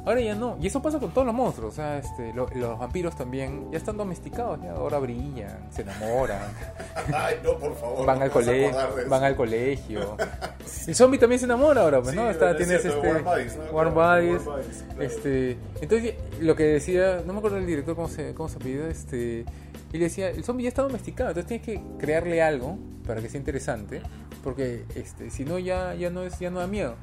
Ahora 0.04 0.20
ya 0.20 0.34
no. 0.34 0.56
Y 0.60 0.66
eso 0.66 0.82
pasa 0.82 0.98
con 0.98 1.12
todos 1.12 1.24
los 1.26 1.34
monstruos, 1.34 1.72
o 1.72 1.76
sea, 1.76 1.98
este, 1.98 2.32
lo- 2.34 2.48
los 2.56 2.76
vampiros 2.76 3.16
también 3.16 3.70
ya 3.70 3.78
están 3.78 3.96
domesticados, 3.96 4.60
ya 4.62 4.72
ahora 4.72 4.98
brillan, 4.98 5.58
se 5.70 5.82
enamoran, 5.82 6.40
Ay, 7.14 7.36
no, 7.44 7.56
por 7.56 7.76
favor. 7.76 8.04
van 8.04 8.18
no 8.18 8.24
al 8.24 8.30
colegio, 8.32 8.76
van 9.08 9.22
al 9.24 9.36
colegio. 9.36 10.16
El 10.88 10.94
zombie 10.96 11.18
también 11.20 11.38
se 11.38 11.44
enamora 11.44 11.82
ahora, 11.82 11.98
pues, 12.00 12.10
Sí, 12.10 12.16
¿no? 12.16 12.28
Está, 12.30 12.50
es 12.50 12.56
tienes 12.56 12.82
cierto, 12.82 12.98
este 12.98 13.12
Warm 13.12 13.24
Bodies, 13.24 13.56
¿no? 13.56 13.62
Warm 13.72 13.94
Claro, 13.94 14.10
Bodies, 14.22 14.46
Warm 14.46 14.60
Bodies, 14.60 14.82
claro. 14.88 15.02
este, 15.02 15.56
entonces 15.80 16.14
lo 16.40 16.56
que 16.56 16.64
decía, 16.64 17.22
no 17.24 17.32
me 17.32 17.38
acuerdo 17.38 17.58
el 17.58 17.66
director 17.66 17.94
cómo 17.94 18.08
se 18.08 18.34
cómo 18.34 18.48
se 18.48 18.56
apellida, 18.56 18.88
este, 18.88 19.44
y 19.92 19.98
le 19.98 20.04
decía, 20.04 20.30
el 20.30 20.44
zombie 20.44 20.64
ya 20.64 20.68
está 20.68 20.82
domesticado, 20.82 21.30
entonces 21.30 21.48
tienes 21.48 21.66
que 21.66 21.82
crearle 21.98 22.42
algo 22.42 22.78
para 23.06 23.20
que 23.20 23.28
sea 23.28 23.38
interesante, 23.38 24.02
porque 24.42 24.84
este, 24.94 25.30
si 25.30 25.44
no 25.44 25.58
ya 25.58 25.94
ya 25.94 26.10
no 26.10 26.22
es 26.22 26.38
ya 26.38 26.50
no 26.50 26.60
da 26.60 26.66
miedo. 26.66 26.96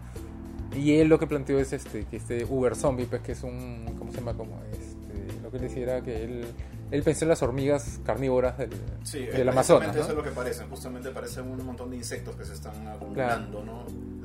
Y 0.75 0.95
él 0.95 1.07
lo 1.07 1.19
que 1.19 1.27
planteó 1.27 1.59
es 1.59 1.71
este 1.71 2.05
que 2.05 2.17
este 2.17 2.45
Uber 2.45 2.75
Zombie, 2.75 3.05
pues 3.05 3.21
que 3.21 3.33
es 3.33 3.43
un 3.43 3.95
¿cómo 3.97 4.11
se 4.11 4.17
llama? 4.17 4.33
como 4.33 4.59
este, 4.71 5.41
lo 5.41 5.51
que 5.51 5.57
él 5.57 5.63
decía 5.63 5.83
era 5.83 6.01
que 6.01 6.23
él 6.23 6.45
él 6.93 7.01
pensó 7.01 7.25
en 7.25 7.29
las 7.29 7.41
hormigas 7.41 7.99
carnívoras 8.05 8.55
del, 8.57 8.69
Sí, 9.03 9.25
del 9.25 9.47
eh, 9.47 9.51
Amazonas, 9.51 9.95
¿no? 9.95 10.01
eso 10.01 10.11
es 10.11 10.15
lo 10.15 10.23
que 10.23 10.29
parecen. 10.29 10.69
Justamente 10.69 11.09
parecen 11.09 11.49
un 11.49 11.65
montón 11.65 11.89
de 11.89 11.97
insectos 11.97 12.35
que 12.35 12.45
se 12.45 12.53
están 12.53 12.87
acumulando, 12.87 13.63
¿no? 13.63 13.83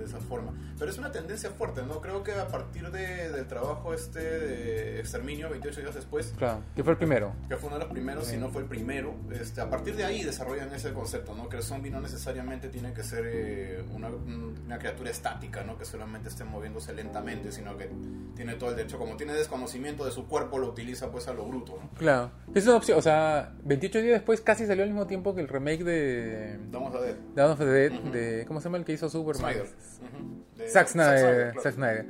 Esa 0.08 0.18
forma. 0.20 0.52
Pero 0.78 0.90
es 0.90 0.98
una 0.98 1.12
tendencia 1.12 1.50
fuerte, 1.50 1.82
¿no? 1.82 2.00
Creo 2.00 2.22
que 2.22 2.32
a 2.32 2.48
partir 2.48 2.90
de, 2.90 3.30
del 3.30 3.46
trabajo 3.46 3.92
este 3.92 4.20
de 4.20 5.00
Exterminio, 5.00 5.50
28 5.50 5.80
días 5.80 5.94
después, 5.94 6.32
Claro, 6.36 6.62
que 6.74 6.82
fue 6.82 6.92
el 6.92 6.98
primero. 6.98 7.32
que 7.48 7.56
fue 7.56 7.68
uno 7.68 7.78
de 7.78 7.84
los 7.84 7.92
primeros, 7.92 8.24
si 8.26 8.32
Sí. 8.32 8.38
no 8.38 8.48
fue 8.48 8.62
el 8.62 8.68
primero, 8.68 9.14
este, 9.32 9.60
a 9.60 9.68
partir 9.68 9.96
de 9.96 10.04
ahí 10.04 10.22
desarrollan 10.24 10.72
ese 10.74 10.92
concepto, 10.92 11.34
¿no? 11.34 11.48
Que 11.48 11.56
el 11.58 11.62
zombie 11.62 11.90
no 11.90 12.00
necesariamente 12.00 12.68
tiene 12.68 12.92
que 12.92 13.02
ser 13.02 13.24
eh, 13.26 13.84
una, 13.94 14.08
un- 14.08 14.58
una 14.64 14.78
criatura 14.78 15.10
estática, 15.10 15.62
¿no? 15.64 15.76
Que 15.78 15.84
solamente 15.84 16.28
esté 16.28 16.44
moviéndose 16.44 16.92
lentamente, 16.94 17.52
sino 17.52 17.76
que 17.76 17.90
tiene 18.36 18.54
todo 18.54 18.70
el 18.70 18.76
derecho, 18.76 18.98
como 18.98 19.16
tiene 19.16 19.32
desconocimiento 19.34 20.04
de 20.04 20.10
su 20.12 20.26
cuerpo, 20.26 20.58
lo 20.58 20.68
utiliza 20.68 21.10
pues 21.10 21.28
a 21.28 21.34
lo 21.34 21.44
bruto, 21.46 21.78
¿no? 21.82 21.90
Claro, 21.98 22.30
es 22.54 22.64
una 22.66 22.76
opción, 22.76 22.98
o 22.98 23.02
sea, 23.02 23.52
28 23.64 23.98
días 24.00 24.12
después 24.14 24.40
casi 24.40 24.66
salió 24.66 24.84
al 24.84 24.90
mismo 24.90 25.06
tiempo 25.06 25.34
que 25.34 25.40
el 25.40 25.48
remake 25.48 25.84
de 25.84 26.58
Vamos 26.70 26.94
a 26.94 27.00
ver. 27.00 27.16
Dawn 27.34 27.50
of 27.52 27.58
the 27.58 27.64
Dead, 27.66 27.92
Ujú. 27.92 28.10
de, 28.10 28.44
¿cómo 28.46 28.60
se 28.60 28.64
llama 28.64 28.78
el 28.78 28.84
que 28.84 28.92
hizo 28.92 29.08
Superman? 29.08 29.52
Snyder. 29.52 29.68
Ujú. 30.02 30.58
De- 30.58 30.68
Zack 30.68 30.88
Snyder, 30.88 31.52
claro. 31.52 31.60
Zack 31.62 31.74
Snyder. 31.74 32.06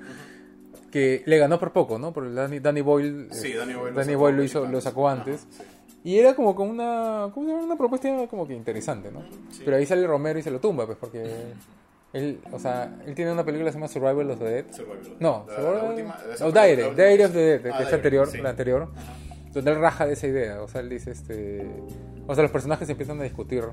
Que 0.90 1.22
le 1.26 1.38
ganó 1.38 1.58
por 1.60 1.72
poco, 1.72 1.98
¿no? 1.98 2.12
Porque 2.12 2.30
Danny, 2.32 2.60
Danny 2.60 2.80
Boyle, 2.80 3.28
Sí, 3.30 3.52
Danny 3.52 3.74
Boyle 3.74 3.90
lo 3.92 3.96
Danny 4.00 4.12
sacó 4.12 4.18
Boyle 4.20 4.36
lo, 4.36 4.42
antes. 4.42 4.50
hizo, 4.50 4.66
lo 4.66 4.80
sacó 4.80 5.08
antes. 5.08 5.46
Ajá, 5.52 5.62
sí. 5.62 5.98
Y 6.04 6.18
era 6.18 6.34
como 6.34 6.54
con 6.54 6.68
una, 6.70 7.28
¿cómo 7.34 7.46
se 7.46 7.52
llama? 7.52 7.64
Una 7.64 7.76
propuesta 7.76 8.08
como 8.28 8.46
que 8.46 8.54
interesante, 8.54 9.10
¿no? 9.12 9.22
Sí. 9.50 9.62
Pero 9.64 9.76
ahí 9.76 9.84
sale 9.84 10.06
Romero 10.06 10.38
y 10.38 10.42
se 10.42 10.50
lo 10.50 10.60
tumba, 10.60 10.86
pues, 10.86 10.96
porque 10.98 11.30
él, 12.14 12.40
o 12.52 12.58
sea, 12.58 12.96
él 13.04 13.14
tiene 13.14 13.32
una 13.32 13.44
película 13.44 13.68
que 13.68 13.72
se 13.72 13.78
llama 13.78 13.88
Survival 13.88 14.30
of 14.30 14.38
the 14.38 14.44
Dead. 14.46 14.64
Survival. 14.70 15.16
No, 15.20 15.44
La- 15.48 15.54
Survival- 15.56 15.76
la 15.76 15.84
última- 15.90 16.18
no, 16.40 16.52
Diary, 16.52 16.82
of 17.24 17.32
the 17.32 17.38
Dead, 17.38 17.60
que 17.62 17.68
Ah, 17.68 17.72
es 17.72 17.78
Diary, 17.80 17.94
anterior, 17.94 18.26
sí. 18.30 18.38
la 18.38 18.50
anterior. 18.50 18.88
Ajá. 18.96 19.12
Donde 19.52 19.70
él 19.72 19.80
raja 19.80 20.06
de 20.06 20.12
esa 20.14 20.26
idea, 20.26 20.62
o 20.62 20.68
sea, 20.68 20.80
él 20.80 20.88
dice, 20.88 21.10
este... 21.10 21.66
O 22.26 22.34
sea, 22.34 22.42
los 22.42 22.50
personajes 22.52 22.88
empiezan 22.88 23.20
a 23.20 23.24
discutir. 23.24 23.64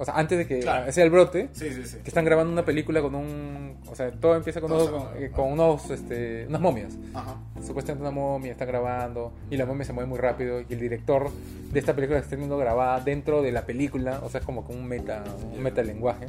O 0.00 0.04
sea, 0.04 0.14
antes 0.14 0.38
de 0.38 0.46
que 0.46 0.60
Claro. 0.60 0.90
sea 0.92 1.02
el 1.04 1.10
brote, 1.10 1.48
Sí, 1.52 1.70
sí, 1.70 1.84
sí. 1.84 1.96
que 1.98 2.08
están 2.08 2.24
grabando 2.24 2.52
una 2.52 2.64
película 2.64 3.02
con 3.02 3.14
un... 3.16 3.76
O 3.90 3.94
sea, 3.96 4.10
todo 4.12 4.36
empieza 4.36 4.60
con, 4.60 4.70
unos, 4.72 4.88
con, 4.90 5.02
eh, 5.22 5.30
con 5.34 5.52
unos, 5.52 5.90
este, 5.90 6.46
unas 6.48 6.60
momias. 6.60 6.96
Ajá. 7.12 7.34
Supuestamente 7.66 8.02
una 8.02 8.12
momia, 8.12 8.52
está 8.52 8.64
grabando 8.64 9.32
y 9.50 9.56
la 9.56 9.66
momia 9.66 9.84
se 9.84 9.92
mueve 9.92 10.08
muy 10.08 10.18
rápido 10.18 10.60
y 10.60 10.66
el 10.72 10.78
director 10.80 11.30
de 11.72 11.78
esta 11.80 11.94
película 11.94 12.18
está 12.20 12.36
siendo 12.36 12.56
grabada 12.58 13.00
dentro 13.00 13.42
de 13.42 13.50
la 13.52 13.66
película, 13.66 14.20
o 14.22 14.30
sea, 14.30 14.38
es 14.40 14.46
como 14.46 14.64
con 14.64 14.76
un 14.76 14.86
meta, 14.86 15.24
un 15.52 15.60
metalenguaje, 15.62 16.26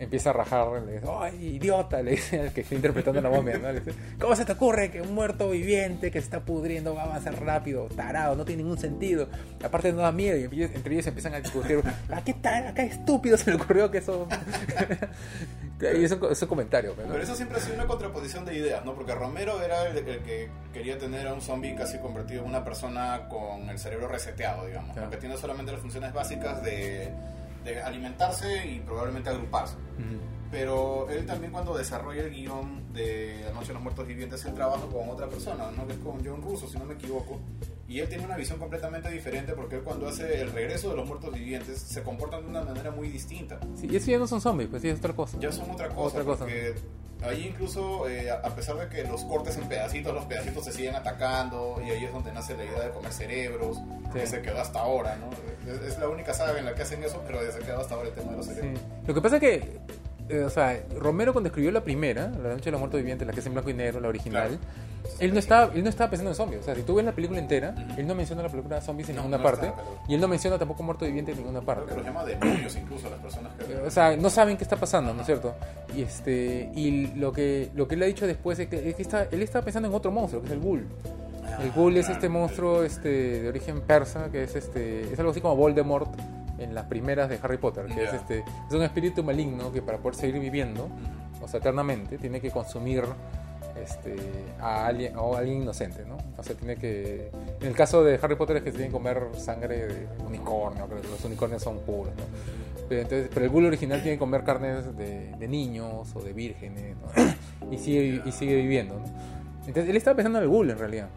empieza 0.00 0.30
a 0.30 0.32
rajar, 0.32 0.66
le 0.82 0.94
dice, 0.94 1.06
¡ay, 1.08 1.56
idiota! 1.56 2.02
Le 2.02 2.12
dice 2.12 2.40
al 2.40 2.52
que 2.52 2.62
está 2.62 2.74
interpretando 2.74 3.20
a 3.20 3.22
la 3.22 3.30
momia, 3.30 3.58
¿no? 3.58 3.70
Le 3.70 3.80
dice, 3.80 3.92
¿cómo 4.18 4.34
se 4.34 4.44
te 4.46 4.52
ocurre 4.52 4.90
que 4.90 5.02
un 5.02 5.14
muerto 5.14 5.50
viviente 5.50 6.10
que 6.10 6.18
se 6.20 6.24
está 6.24 6.40
pudriendo 6.40 6.94
va 6.94 7.02
a 7.02 7.04
avanzar 7.04 7.38
rápido? 7.44 7.86
Tarado, 7.94 8.34
no 8.34 8.44
tiene 8.44 8.62
ningún 8.62 8.78
sentido. 8.78 9.28
Aparte 9.62 9.92
no 9.92 9.98
da 9.98 10.10
miedo 10.10 10.38
y 10.38 10.62
entre 10.64 10.94
ellos 10.94 11.06
empiezan 11.06 11.34
a 11.34 11.40
discutir, 11.40 11.82
¿a 12.10 12.24
qué 12.24 12.32
tal? 12.34 12.66
Acá 12.68 12.82
estúpido 12.82 13.36
se 13.36 13.50
le 13.50 13.56
ocurrió 13.56 13.90
que 13.90 13.98
eso... 13.98 14.26
y 15.80 16.04
es 16.04 16.12
un, 16.12 16.30
es 16.30 16.42
un 16.42 16.48
comentario, 16.48 16.94
¿no? 16.96 17.12
Pero 17.12 17.22
eso 17.22 17.34
siempre 17.34 17.58
ha 17.58 17.60
sido 17.60 17.74
una 17.74 17.86
contraposición 17.86 18.44
de 18.44 18.56
ideas, 18.56 18.84
¿no? 18.84 18.94
Porque 18.94 19.14
Romero 19.14 19.62
era 19.62 19.86
el, 19.86 19.96
el 19.98 20.22
que 20.22 20.48
quería 20.72 20.98
tener 20.98 21.26
a 21.26 21.34
un 21.34 21.40
zombie 21.40 21.74
casi 21.74 21.98
convertido 21.98 22.42
en 22.42 22.48
una 22.48 22.64
persona 22.64 23.28
con 23.28 23.68
el 23.68 23.78
cerebro 23.78 24.08
reseteado, 24.08 24.66
digamos, 24.66 24.92
Claro. 24.92 25.06
¿no? 25.06 25.10
que 25.10 25.18
tiene 25.18 25.36
solamente 25.36 25.72
las 25.72 25.80
funciones 25.80 26.12
básicas 26.12 26.62
de, 26.62 27.10
de 27.64 27.80
alimentarse 27.80 28.66
y 28.66 28.80
probablemente 28.80 29.30
agruparse. 29.30 29.74
Ujú. 29.74 30.18
Pero 30.50 31.08
él 31.10 31.26
también 31.26 31.52
cuando 31.52 31.76
desarrolla 31.76 32.22
el 32.22 32.30
guion 32.30 32.92
de 32.92 33.42
La 33.44 33.52
Noche 33.52 33.68
de 33.68 33.74
los 33.74 33.82
Muertos 33.82 34.06
Vivientes, 34.06 34.44
él 34.44 34.54
trabaja 34.54 34.84
con 34.86 35.08
otra 35.08 35.28
persona, 35.28 35.70
¿no? 35.76 35.86
Que 35.86 35.92
es 35.92 35.98
con 36.00 36.24
John 36.24 36.42
Russo, 36.42 36.66
si 36.66 36.76
no 36.76 36.84
me 36.84 36.94
equivoco. 36.94 37.38
Y 37.86 38.00
él 38.00 38.08
tiene 38.08 38.24
una 38.24 38.36
visión 38.36 38.58
completamente 38.58 39.08
diferente 39.10 39.52
porque 39.52 39.76
él 39.76 39.82
cuando 39.82 40.08
hace 40.08 40.40
el 40.40 40.50
regreso 40.50 40.90
de 40.90 40.96
los 40.96 41.06
muertos 41.06 41.32
vivientes 41.32 41.78
se 41.80 42.02
comportan 42.02 42.42
de 42.42 42.48
una 42.48 42.62
manera 42.62 42.90
muy 42.90 43.08
distinta. 43.08 43.60
Sí, 43.76 43.88
y 43.88 43.96
eso 43.96 44.10
ya 44.10 44.18
no 44.18 44.26
son 44.26 44.40
zombies, 44.40 44.68
pues 44.68 44.82
sí, 44.82 44.88
es 44.88 44.98
otra 44.98 45.12
cosa. 45.12 45.38
Ya 45.38 45.52
son 45.52 45.70
otra 45.70 45.88
cosa. 45.88 46.18
Otra 46.18 46.24
cosa. 46.24 46.44
Porque 46.44 46.74
ahí 47.22 47.48
incluso, 47.48 48.08
eh, 48.08 48.30
a 48.30 48.54
pesar 48.54 48.76
de 48.76 48.88
que 48.88 49.08
los 49.08 49.24
cortes 49.24 49.56
en 49.56 49.68
pedacitos, 49.68 50.12
los 50.12 50.24
pedacitos 50.24 50.64
se 50.64 50.72
siguen 50.72 50.96
atacando 50.96 51.80
y 51.84 51.90
ahí 51.90 52.04
es 52.04 52.12
donde 52.12 52.32
nace 52.32 52.56
la 52.56 52.64
idea 52.64 52.80
de 52.80 52.90
comer 52.90 53.12
cerebros, 53.12 53.78
que 54.12 54.26
se 54.26 54.42
quedó 54.42 54.60
hasta 54.60 54.80
ahora, 54.80 55.16
¿no? 55.16 55.30
Es, 55.86 55.98
la 55.98 56.08
única 56.08 56.32
saga 56.34 56.58
en 56.58 56.64
la 56.64 56.74
que 56.74 56.82
hacen 56.82 57.02
eso, 57.04 57.22
pero 57.26 57.38
se 57.50 57.58
quedó 57.60 57.80
hasta 57.80 57.94
ahora 57.94 58.08
el 58.08 58.14
tema 58.14 58.30
de 58.32 58.36
los 58.38 58.46
Sí. 58.46 58.54
cerebros. 58.54 58.80
Lo 59.06 59.14
que 59.14 59.20
pasa 59.20 59.36
es 59.36 59.40
que, 59.40 59.78
eh, 60.28 60.42
o 60.44 60.50
sea, 60.50 60.80
Romero 60.98 61.32
cuando 61.32 61.48
escribió 61.48 61.70
la 61.70 61.82
primera, 61.82 62.28
La 62.42 62.50
Noche 62.50 62.66
de 62.66 62.70
los 62.72 62.80
Muertos 62.80 62.98
Vivientes, 62.98 63.26
la 63.26 63.32
que 63.32 63.40
es 63.40 63.46
en 63.46 63.52
blanco 63.52 63.70
y 63.70 63.74
negro, 63.74 64.00
la 64.00 64.08
original, 64.08 64.58
Claro. 64.58 65.14
él, 65.18 65.32
no 65.34 65.38
estaba, 65.38 65.72
él 65.74 65.82
no 65.82 65.90
estaba 65.90 66.08
pensando 66.10 66.30
en 66.30 66.34
zombies. 66.36 66.60
O 66.62 66.64
sea, 66.64 66.74
si 66.74 66.82
tú 66.82 66.94
ves 66.94 67.04
la 67.04 67.12
película 67.12 67.38
entera, 67.38 67.74
él 67.96 68.06
no 68.06 68.14
menciona 68.14 68.42
la 68.42 68.48
película 68.48 68.80
zombies 68.80 69.08
en 69.10 69.16
No, 69.16 69.22
ninguna 69.22 69.36
no 69.38 69.42
parte, 69.42 69.66
está, 69.66 69.76
pero- 69.76 69.98
y 70.08 70.14
él 70.14 70.20
no 70.20 70.28
menciona 70.28 70.58
tampoco 70.58 70.82
muerto 70.82 71.04
viviente 71.04 71.32
en 71.32 71.38
ninguna 71.38 71.60
Creo 71.60 71.66
parte. 71.74 71.90
que 71.90 71.96
los 71.96 72.04
llama 72.06 72.24
demonios 72.24 72.76
incluso 72.76 73.06
a 73.06 73.10
las 73.10 73.18
personas 73.20 73.52
que... 73.54 73.76
O 73.76 73.90
sea, 73.90 74.16
no 74.16 74.30
saben 74.30 74.56
qué 74.56 74.64
está 74.64 74.76
pasando, 74.76 75.12
¿no 75.12 75.20
es 75.20 75.26
cierto? 75.26 75.54
Y 75.94 76.02
este 76.02 76.70
y 76.74 77.08
lo 77.16 77.32
que 77.32 77.70
lo 77.74 77.86
que 77.86 77.96
él 77.96 78.02
ha 78.02 78.06
dicho 78.06 78.26
después 78.26 78.58
es 78.58 78.68
que, 78.68 78.88
es 78.88 78.94
que 78.94 79.02
está, 79.02 79.24
él 79.30 79.42
está 79.42 79.62
pensando 79.62 79.88
en 79.88 79.94
otro 79.94 80.10
monstruo, 80.10 80.40
que 80.42 80.46
es 80.48 80.52
el 80.54 80.60
ghoul. 80.60 80.86
El 81.62 81.72
ghoul 81.72 81.96
es 81.96 82.08
este 82.08 82.28
monstruo 82.28 82.82
este 82.84 83.42
de 83.42 83.48
origen 83.48 83.80
persa, 83.82 84.30
que 84.30 84.44
es 84.44 84.56
este 84.56 85.12
es 85.12 85.18
algo 85.18 85.32
así 85.32 85.40
como 85.40 85.56
Voldemort 85.56 86.10
en 86.58 86.74
las 86.74 86.86
primeras 86.86 87.28
de 87.28 87.38
Harry 87.42 87.58
Potter, 87.58 87.86
que 87.86 88.04
es 88.04 88.12
Ya. 88.12 88.16
este 88.16 88.38
es 88.38 88.74
un 88.74 88.82
espíritu 88.82 89.22
maligno 89.22 89.72
que 89.72 89.82
para 89.82 89.98
poder 89.98 90.14
seguir 90.14 90.40
viviendo, 90.40 90.88
o 91.40 91.48
sea, 91.48 91.60
eternamente, 91.60 92.18
tiene 92.18 92.40
que 92.40 92.50
consumir 92.50 93.04
este 93.82 94.16
a 94.60 94.86
alguien 94.86 95.16
a 95.16 95.38
alguien 95.38 95.62
inocente, 95.62 96.04
¿no? 96.04 96.16
O 96.38 96.42
sea, 96.42 96.54
tiene 96.54 96.76
que 96.76 97.30
en 97.60 97.66
el 97.66 97.74
caso 97.74 98.04
de 98.04 98.18
Harry 98.22 98.36
Potter 98.36 98.56
es 98.58 98.62
que 98.62 98.70
se 98.70 98.78
tiene 98.78 98.88
que 98.88 98.96
comer 98.96 99.28
sangre 99.36 99.86
de 99.86 100.08
unicornio, 100.26 100.86
creo 100.86 101.00
que 101.00 101.08
los 101.08 101.24
unicornios 101.24 101.62
son 101.62 101.78
puros, 101.80 102.14
¿no? 102.16 102.24
Pero, 102.88 103.02
entonces, 103.02 103.30
pero 103.32 103.46
el 103.46 103.50
ghoul 103.52 103.66
original 103.66 104.02
tiene 104.02 104.16
que 104.16 104.18
comer 104.18 104.42
carnes 104.44 104.96
de, 104.96 105.34
de 105.36 105.48
niños 105.48 106.08
o 106.14 106.20
de 106.20 106.32
vírgenes, 106.32 106.96
¿no? 106.96 107.70
y 107.70 107.78
sigue 107.78 108.22
y 108.24 108.32
sigue 108.32 108.56
viviendo, 108.56 108.98
¿no? 108.98 109.04
Entonces 109.66 109.88
él 109.88 109.96
estaba 109.96 110.16
pensando 110.16 110.38
en 110.38 110.44
el 110.44 110.50
ghoul 110.50 110.70
en 110.70 110.78
realidad. 110.78 111.08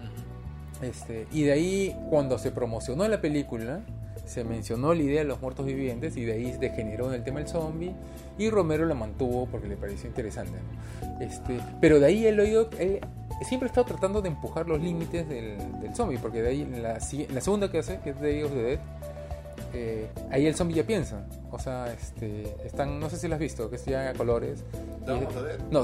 Este, 0.83 1.27
y 1.31 1.43
de 1.43 1.51
ahí, 1.53 1.97
cuando 2.09 2.37
se 2.37 2.51
promocionó 2.51 3.07
la 3.07 3.21
película, 3.21 3.81
se 4.25 4.43
mencionó 4.43 4.93
la 4.93 5.01
idea 5.01 5.21
de 5.21 5.27
los 5.27 5.41
muertos 5.41 5.65
vivientes 5.65 6.15
y 6.17 6.25
de 6.25 6.33
ahí 6.33 6.51
degeneró 6.59 7.07
en 7.09 7.15
el 7.15 7.23
tema 7.23 7.39
del 7.39 7.47
zombie 7.47 7.93
y 8.37 8.49
Romero 8.49 8.85
la 8.85 8.95
mantuvo 8.95 9.47
porque 9.47 9.67
le 9.67 9.75
pareció 9.75 10.07
interesante. 10.07 10.53
¿no? 10.53 11.19
Este, 11.19 11.59
pero 11.81 11.99
de 11.99 12.05
ahí 12.05 12.25
él, 12.25 12.39
él 12.39 13.01
siempre 13.47 13.67
ha 13.67 13.69
estado 13.69 13.85
tratando 13.85 14.21
de 14.21 14.29
empujar 14.29 14.67
los 14.67 14.81
límites 14.81 15.27
del, 15.27 15.57
del 15.81 15.95
zombie, 15.95 16.17
porque 16.17 16.41
de 16.41 16.49
ahí 16.49 16.65
la, 16.65 16.99
la 17.33 17.41
segunda 17.41 17.69
que 17.69 17.79
hace, 17.79 17.99
que 17.99 18.11
es 18.11 18.21
Day 18.21 18.43
of 18.43 18.51
the 18.51 18.61
Dead, 18.61 18.79
eh, 19.73 20.07
ahí 20.31 20.45
el 20.45 20.55
zombie 20.55 20.75
ya 20.75 20.83
piensa. 20.83 21.25
O 21.51 21.59
sea, 21.59 21.91
este, 21.93 22.55
están, 22.65 22.99
no 22.99 23.09
sé 23.09 23.17
si 23.17 23.27
lo 23.27 23.35
has 23.35 23.39
visto, 23.39 23.69
que 23.69 23.75
es 23.75 23.85
ya 23.85 24.09
a 24.09 24.13
colores. 24.13 24.63
No, 25.05 25.13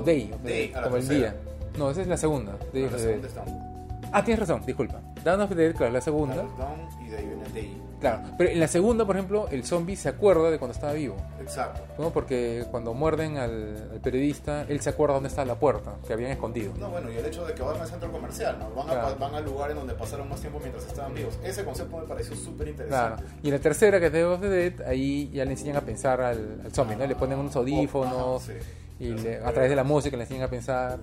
Day, 0.02 0.32
of 0.34 0.42
the 0.44 0.50
Day, 0.50 0.68
Dead, 0.72 0.84
como 0.84 0.96
el 0.98 1.08
día. 1.08 1.36
No, 1.78 1.92
esa 1.92 2.02
es 2.02 2.08
la 2.08 2.18
segunda. 2.18 2.58
Day 2.74 2.84
of 2.86 2.96
the 2.96 3.18
Dead. 3.18 3.79
Ah, 4.12 4.24
tienes 4.24 4.40
razón, 4.40 4.64
disculpa. 4.66 5.02
Dawn 5.24 5.42
of 5.42 5.50
the 5.50 5.56
Dead, 5.56 5.76
claro, 5.76 5.94
la 5.94 6.02
segunda. 6.02 6.36
Dawn 6.36 6.88
y 7.06 7.10
de 7.10 7.18
ahí 7.18 7.26
viene 7.28 7.44
Day. 7.54 7.82
Claro, 8.00 8.22
pero 8.38 8.50
en 8.50 8.60
la 8.62 8.68
segunda, 8.70 9.06
por 9.06 9.18
ejemplo, 9.18 9.50
el 9.50 9.66
zombie 9.66 9.98
se 9.98 10.08
acuerda 10.08 10.50
de 10.50 10.58
cuando 10.58 10.74
estaba 10.74 10.94
vivo. 10.94 11.18
Exacto. 11.42 11.82
¿no? 12.02 12.12
Porque 12.12 12.66
cuando 12.72 12.94
muerden 12.94 13.38
al, 13.38 13.90
al 13.92 14.00
periodista, 14.00 14.64
él 14.70 14.80
se 14.80 14.90
acuerda 14.92 15.16
dónde 15.16 15.28
está 15.28 15.44
la 15.44 15.56
puerta, 15.56 15.96
que 16.08 16.14
habían 16.14 16.32
escondido. 16.32 16.72
No, 16.80 16.90
bueno, 16.90 17.12
y 17.12 17.18
el 17.18 17.26
hecho 17.26 17.46
de 17.46 17.54
que 17.54 17.62
van 17.62 17.80
al 17.80 17.88
centro 17.88 18.10
comercial, 18.10 18.58
¿no? 18.58 18.70
Van, 18.74 18.90
a, 18.90 18.94
Claro. 18.94 19.16
van 19.20 19.36
al 19.36 19.44
lugar 19.44 19.72
en 19.72 19.78
donde 19.78 19.94
pasaron 19.96 20.30
más 20.30 20.40
tiempo 20.40 20.60
mientras 20.62 20.86
estaban 20.88 21.14
vivos. 21.14 21.38
Ese 21.44 21.66
concepto 21.66 21.98
me 21.98 22.04
pareció 22.08 22.36
súper 22.38 22.74
Claro. 22.74 23.16
interesante. 23.18 23.24
Y 23.44 23.48
en 23.50 23.54
la 23.56 23.60
tercera, 23.60 24.00
que 24.00 24.06
es 24.06 24.14
Day 24.14 24.24
of 24.24 24.40
the 24.40 24.48
Dead, 24.50 24.82
ahí 24.88 25.30
ya 25.34 25.44
le 25.44 25.52
enseñan 25.52 25.76
a 25.76 25.82
pensar 25.82 26.22
al, 26.22 26.62
al 26.64 26.72
zombie, 26.72 26.96
¿no? 26.96 27.06
Le 27.06 27.16
ponen 27.16 27.38
unos 27.38 27.54
audífonos 27.58 28.44
Ajá, 28.50 28.54
sí. 29.00 29.04
y 29.04 29.10
le- 29.10 29.38
a 29.44 29.52
través 29.52 29.70
de 29.70 29.76
la 29.76 29.84
música 29.84 30.16
le 30.16 30.24
enseñan 30.24 30.44
a 30.44 30.48
pensar. 30.50 31.00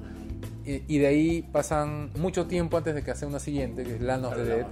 Y, 0.67 0.83
y 0.89 0.99
de 0.99 1.07
ahí 1.07 1.43
pasan 1.53 2.11
mucho 2.17 2.47
tiempo 2.47 2.77
antes 2.77 2.95
de 2.95 3.03
que 3.03 3.13
hace 3.13 3.25
una 3.25 3.39
siguiente, 3.39 3.85
que 3.85 3.93
es 3.93 3.99
the 3.99 4.05
Land 4.05 4.35
Dead. 4.35 4.67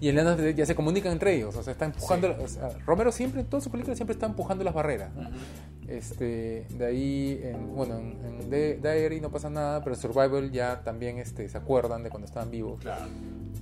Y 0.00 0.08
en 0.08 0.16
Land 0.16 0.28
of 0.28 0.36
the 0.36 0.42
Dead 0.42 0.54
ya 0.54 0.66
se 0.66 0.74
comunican 0.74 1.12
entre 1.12 1.34
ellos, 1.34 1.56
o 1.56 1.62
sea, 1.62 1.72
está 1.72 1.84
empujando. 1.86 2.28
Sí. 2.28 2.42
o 2.44 2.48
sea, 2.48 2.68
Romero 2.86 3.10
siempre, 3.10 3.40
en 3.40 3.46
todas 3.48 3.64
sus 3.64 3.70
películas, 3.72 3.98
siempre 3.98 4.12
está 4.14 4.26
empujando 4.26 4.62
las 4.64 4.74
barreras. 4.74 5.10
Este, 5.86 6.66
de 6.70 6.86
ahí, 6.86 7.40
en, 7.42 7.74
bueno, 7.74 7.96
en, 7.98 8.18
en 8.24 8.50
Di- 8.50 8.74
Diary 8.74 9.20
no 9.20 9.30
pasa 9.30 9.48
nada, 9.48 9.82
pero 9.82 9.96
en 9.96 10.00
Survival 10.00 10.50
ya 10.50 10.82
también 10.82 11.18
este, 11.18 11.48
se 11.48 11.56
acuerdan 11.56 12.02
de 12.02 12.10
cuando 12.10 12.26
estaban 12.26 12.50
vivos. 12.50 12.78
Claro. 12.80 13.06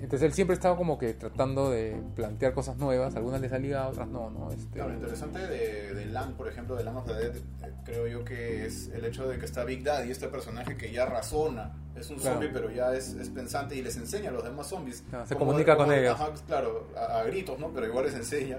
Entonces 0.01 0.23
él 0.23 0.33
siempre 0.35 0.55
estaba 0.55 0.77
como 0.77 0.99
que 0.99 1.15
tratando 1.15 1.71
de 1.71 1.97
plantear 2.15 2.53
cosas 2.53 2.77
nuevas, 2.77 3.15
algunas 3.17 3.41
les 3.41 3.51
salía, 3.51 3.87
otras 3.89 4.09
no, 4.09 4.29
¿no? 4.31 4.51
Este, 4.51 4.67
Claro, 4.75 4.91
lo 4.91 4.97
interesante 4.97 5.39
de, 5.47 5.95
de 5.95 6.07
Land, 6.07 6.35
por 6.37 6.49
ejemplo, 6.49 6.75
de 6.77 6.85
Land 6.85 6.99
of 6.99 7.07
the 7.07 7.15
Dead, 7.15 7.37
eh, 7.37 7.73
creo 7.85 8.07
yo 8.07 8.25
que 8.25 8.67
es 8.67 8.89
el 8.89 9.05
hecho 9.05 9.27
de 9.29 9.39
que 9.39 9.47
está 9.47 9.65
Big 9.65 9.83
Daddy, 9.85 10.11
este 10.11 10.29
personaje 10.29 10.77
que 10.77 10.93
ya 10.93 11.07
razona, 11.07 11.73
es 11.95 12.11
un 12.11 12.17
Claro. 12.19 12.35
zombie, 12.35 12.51
pero 12.53 12.71
ya 12.71 12.93
es, 12.95 13.15
es 13.15 13.31
pensante 13.31 13.75
y 13.75 13.81
les 13.83 13.97
enseña 13.97 14.29
a 14.29 14.33
los 14.33 14.45
demás 14.45 14.67
zombies. 14.67 15.03
Claro, 15.09 15.27
se 15.27 15.35
comunica 15.35 15.73
de- 15.73 15.77
con 15.79 15.93
ellos. 15.93 16.19
Claro, 16.47 16.89
a, 16.97 17.21
a 17.21 17.25
gritos, 17.25 17.59
¿no? 17.59 17.71
Pero 17.73 17.87
igual 17.87 18.07
les 18.07 18.15
enseña. 18.15 18.59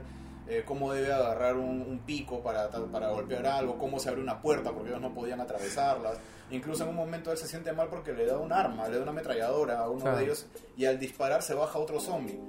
eh, 0.50 0.64
cómo 0.66 0.94
debe 0.94 1.12
agarrar 1.12 1.58
un, 1.58 1.82
un 1.82 2.00
pico 2.06 2.42
para, 2.42 2.70
para 2.70 3.10
golpear 3.10 3.46
algo, 3.48 3.78
cómo 3.78 4.00
se 4.00 4.08
abre 4.08 4.22
una 4.22 4.42
puerta 4.42 4.72
porque 4.72 4.90
ellos 4.92 5.02
no 5.02 5.14
podían 5.14 5.42
atravesarlas. 5.42 6.18
Incluso 6.52 6.84
en 6.84 6.90
un 6.92 6.96
momento 6.96 7.34
él 7.34 7.38
se 7.38 7.48
siente 7.50 7.74
mal 7.74 7.90
porque 7.90 8.14
le 8.14 8.26
da 8.26 8.38
un 8.38 8.54
arma, 8.54 8.88
le 8.88 8.96
da 8.96 9.02
una 9.02 9.12
ametralladora 9.12 9.80
a 9.80 9.90
uno 9.90 10.04
Claro. 10.04 10.18
de 10.18 10.24
ellos 10.24 10.46
y 10.78 10.86
al 10.86 10.98
disparar 11.00 11.42
se 11.44 11.54
baja 11.54 11.78
otro 11.80 12.00
zombie. 12.00 12.40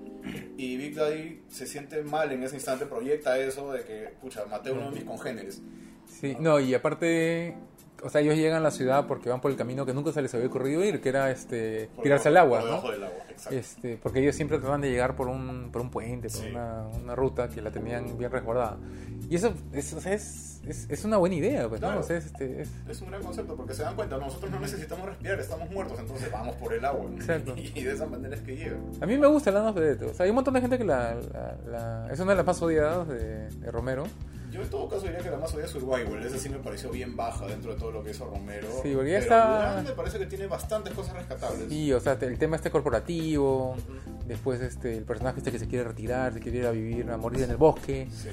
Y 0.56 0.76
Big 0.76 0.94
Daddy 0.94 1.42
se 1.48 1.66
siente 1.66 2.02
mal 2.04 2.30
en 2.30 2.44
ese 2.44 2.54
instante, 2.54 2.86
proyecta 2.86 3.36
eso 3.38 3.72
de 3.72 3.82
que, 3.82 4.14
pucha, 4.20 4.44
maté 4.46 4.68
a 4.70 4.74
uno 4.74 4.90
de 4.90 4.96
mis 4.96 5.04
congéneres. 5.04 5.60
Sí, 6.06 6.36
no, 6.38 6.60
y 6.60 6.74
aparte, 6.74 7.56
o 8.02 8.08
sea, 8.10 8.20
ellos 8.20 8.36
llegan 8.36 8.58
a 8.58 8.60
la 8.60 8.70
ciudad 8.70 9.06
porque 9.06 9.28
van 9.28 9.40
por 9.40 9.50
el 9.50 9.56
camino 9.56 9.84
que 9.86 9.92
nunca 9.94 10.12
se 10.12 10.22
les 10.22 10.32
había 10.34 10.46
ocurrido 10.46 10.84
ir, 10.84 11.00
que 11.00 11.08
era 11.08 11.30
este 11.30 11.88
Por 11.94 12.04
tirarse 12.04 12.28
al 12.28 12.34
debajo- 12.34 12.56
agua, 12.56 12.80
por 12.80 12.84
¿no? 12.84 12.90
del 12.92 13.04
agua, 13.04 13.18
exacto. 13.30 13.56
Este, 13.58 13.96
porque 14.02 14.20
ellos 14.20 14.36
siempre 14.36 14.58
trataban 14.58 14.80
de 14.80 14.90
llegar 14.90 15.16
por 15.16 15.28
un, 15.28 15.70
por 15.72 15.82
un 15.82 15.90
puente, 15.90 16.28
por 16.28 16.40
Sí. 16.40 16.48
una, 16.50 16.86
una 17.02 17.14
ruta 17.14 17.48
que 17.48 17.60
la 17.62 17.70
tenían 17.70 18.16
bien 18.16 18.30
resguardada. 18.30 18.76
Y 19.28 19.34
eso 19.36 19.52
es, 19.72 19.92
o 19.92 20.00
sea, 20.00 20.12
es, 20.14 20.60
es, 20.66 20.86
es 20.90 21.04
una 21.04 21.16
buena 21.18 21.34
idea, 21.34 21.68
pues, 21.68 21.80
¿no? 21.80 21.88
Claro. 21.88 22.00
O 22.00 22.02
sea, 22.02 22.16
es, 22.16 22.26
este, 22.26 22.62
es- 22.62 23.00
un 23.02 23.08
gran 23.10 23.22
concepto 23.22 23.54
porque 23.56 23.74
se 23.74 23.82
dan 23.82 23.94
cuenta, 23.94 24.16
nosotros 24.16 24.50
no 24.50 24.60
necesitamos 24.60 25.06
respirar, 25.06 25.38
estamos 25.40 25.70
muertos, 25.70 25.98
entonces 25.98 26.30
vamos 26.32 26.54
por 26.56 26.72
el 26.72 26.84
agua. 26.84 27.04
¿no? 27.10 27.16
Exacto. 27.16 27.54
Y 27.74 27.82
de 27.82 27.92
esa 27.92 28.06
manera 28.06 28.34
es 28.34 28.42
que 28.42 28.56
llega. 28.56 28.76
A 29.00 29.06
mí 29.06 29.18
me 29.18 29.26
gusta 29.26 29.50
of 29.68 29.74
the 29.74 29.80
Dead. 29.80 30.02
O 30.10 30.14
sea, 30.14 30.24
hay 30.24 30.30
un 30.30 30.36
montón 30.36 30.54
de 30.54 30.60
gente 30.60 30.78
que 30.78 30.84
la, 30.84 31.14
la- 31.14 31.56
la- 31.66 32.12
es 32.12 32.18
una 32.20 32.30
de 32.32 32.36
las 32.36 32.46
más 32.46 32.60
odiadas 32.62 33.08
de, 33.08 33.48
de 33.50 33.70
Romero. 33.70 34.04
Yo 34.50 34.62
en 34.62 34.70
todo 34.70 34.88
caso 34.88 35.02
diría 35.02 35.18
que 35.18 35.30
la 35.30 35.36
más 35.36 35.52
odia 35.54 35.64
es 35.66 35.70
Survival, 35.70 36.24
esa 36.24 36.38
sí 36.38 36.48
me 36.48 36.58
pareció 36.58 36.90
bien 36.90 37.16
baja 37.16 37.46
dentro 37.46 37.72
de 37.74 37.78
todo 37.78 37.90
lo 37.90 38.02
que 38.02 38.10
hizo 38.12 38.24
Romero. 38.24 38.68
Sí, 38.82 38.92
porque 38.94 39.10
ya 39.10 39.18
pero 39.20 39.34
está- 39.34 39.82
me 39.84 39.92
parece 39.92 40.18
que 40.18 40.26
tiene 40.26 40.46
bastantes 40.46 40.94
cosas 40.94 41.14
rescatables. 41.14 41.70
Y, 41.70 41.92
o 41.92 42.00
sea, 42.00 42.14
el 42.20 42.38
tema 42.38 42.56
este 42.56 42.70
corporativo, 42.70 43.76
después 44.26 44.60
este, 44.60 44.96
el 44.96 45.04
personaje 45.04 45.38
este 45.38 45.52
que 45.52 45.58
se 45.58 45.68
quiere 45.68 45.84
retirar, 45.84 46.32
se 46.32 46.40
quiere 46.40 46.58
ir 46.58 46.66
a 46.66 46.70
vivir, 46.70 47.10
a 47.10 47.16
morir 47.16 47.42
en 47.42 47.50
el 47.50 47.56
bosque. 47.56 48.08
Sí. 48.12 48.28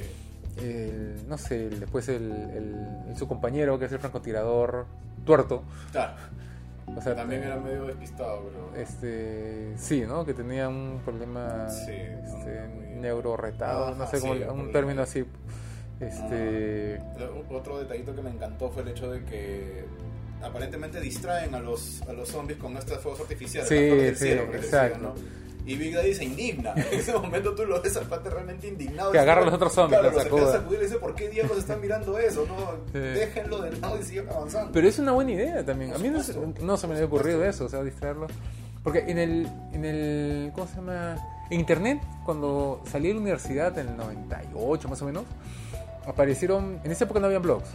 el- 0.58 1.28
no 1.28 1.38
sé, 1.38 1.67
el- 1.67 1.82
después 1.82 2.08
el, 2.08 2.32
el- 2.32 3.17
su 3.17 3.28
compañero 3.28 3.78
que 3.78 3.86
es 3.86 3.91
el 3.91 3.99
francotirador 3.99 4.86
tuerto. 5.25 5.63
Claro, 5.91 6.13
O 6.95 7.01
sea, 7.01 7.13
también 7.13 7.43
era 7.43 7.58
medio 7.58 7.86
despistado, 7.88 8.43
pero... 8.43 8.82
este 8.82 9.73
sí, 9.78 10.06
¿no? 10.08 10.23
Que 10.25 10.34
tenía 10.34 10.69
un 10.69 11.01
problema 11.04 11.67
Sí, 11.69 11.91
este, 11.91 12.67
no, 12.95 13.01
neuroretado, 13.01 13.95
no 13.95 14.08
sé 14.08 14.21
cómo, 14.21 14.34
sí, 14.34 14.39
le- 14.39 14.49
un 14.49 14.71
término 14.71 15.01
así. 15.01 15.25
Este, 15.99 16.99
Lo- 17.17 17.43
Otro 17.58 17.79
detallito 17.79 18.15
que 18.15 18.21
me 18.21 18.29
encantó 18.29 18.69
fue 18.69 18.84
el 18.84 18.89
hecho 18.89 19.10
de 19.12 19.23
que 19.23 19.86
aparentemente 20.43 20.99
distraen 20.99 21.55
a 21.55 21.60
los, 21.60 22.01
a 22.03 22.13
los 22.13 22.29
zombies 22.29 22.60
con 22.60 22.75
estos 22.77 22.99
fuegos 23.01 23.21
artificiales. 23.21 23.69
Sí, 23.69 23.75
del 23.75 24.15
sí, 24.15 24.25
cielo, 24.25 24.41
exacto. 24.53 24.97
decían, 24.99 25.01
¿no? 25.01 25.13
Y 25.67 25.77
Big 25.77 25.95
Daddy 25.95 26.13
se 26.13 26.25
indigna. 26.25 26.73
En 26.91 26.99
ese 26.99 27.12
momento 27.13 27.55
tú 27.55 27.65
lo 27.65 27.81
ves 27.81 27.97
al 27.97 28.05
pate 28.05 28.29
realmente 28.29 28.67
indignado. 28.67 29.12
Que 29.12 29.17
agarra 29.19 29.41
a 29.41 29.45
los 29.45 29.53
otros 29.55 29.73
zombies, 29.73 29.99
Claro, 29.99 30.15
los 30.38 30.51
sacudir 30.51 30.79
y 30.79 30.84
dice, 30.84 30.97
¿por 30.97 31.15
qué 31.15 31.29
diablos 31.29 31.58
están 31.58 31.81
mirando 31.81 32.19
eso? 32.19 32.45
No, 32.47 32.55
Sí. 32.93 32.99
déjenlo 32.99 33.62
de 33.62 33.71
lado 33.77 33.97
y 33.99 34.03
sigan 34.03 34.29
avanzando. 34.29 34.71
Pero 34.71 34.88
es 34.88 34.99
una 34.99 35.13
buena 35.13 35.31
idea 35.31 35.65
también. 35.65 35.93
A 35.93 35.97
mí 35.97 36.10
no, 36.10 36.21
se- 36.21 36.36
no 36.62 36.77
se 36.77 36.88
me 36.88 36.93
había 36.93 37.05
ocurrido 37.05 37.43
eso, 37.43 37.65
o 37.65 37.69
sea, 37.69 37.81
distraerlo. 37.84 38.27
Porque 38.84 38.99
en 39.08 39.17
el, 39.17 39.47
en 39.73 39.86
el, 39.86 40.51
¿cómo 40.53 40.67
se 40.67 40.75
llama? 40.75 41.15
En 41.49 41.60
internet, 41.60 41.99
cuando 42.23 42.84
salí 42.86 43.08
de 43.08 43.15
la 43.15 43.19
universidad 43.21 43.75
en 43.79 43.88
el 43.88 43.97
98 43.97 44.88
más 44.88 45.01
o 45.01 45.05
menos, 45.05 45.23
aparecieron, 46.07 46.79
en 46.83 46.91
esa 46.91 47.05
época 47.05 47.19
no 47.19 47.27
había 47.27 47.39
blogs, 47.39 47.69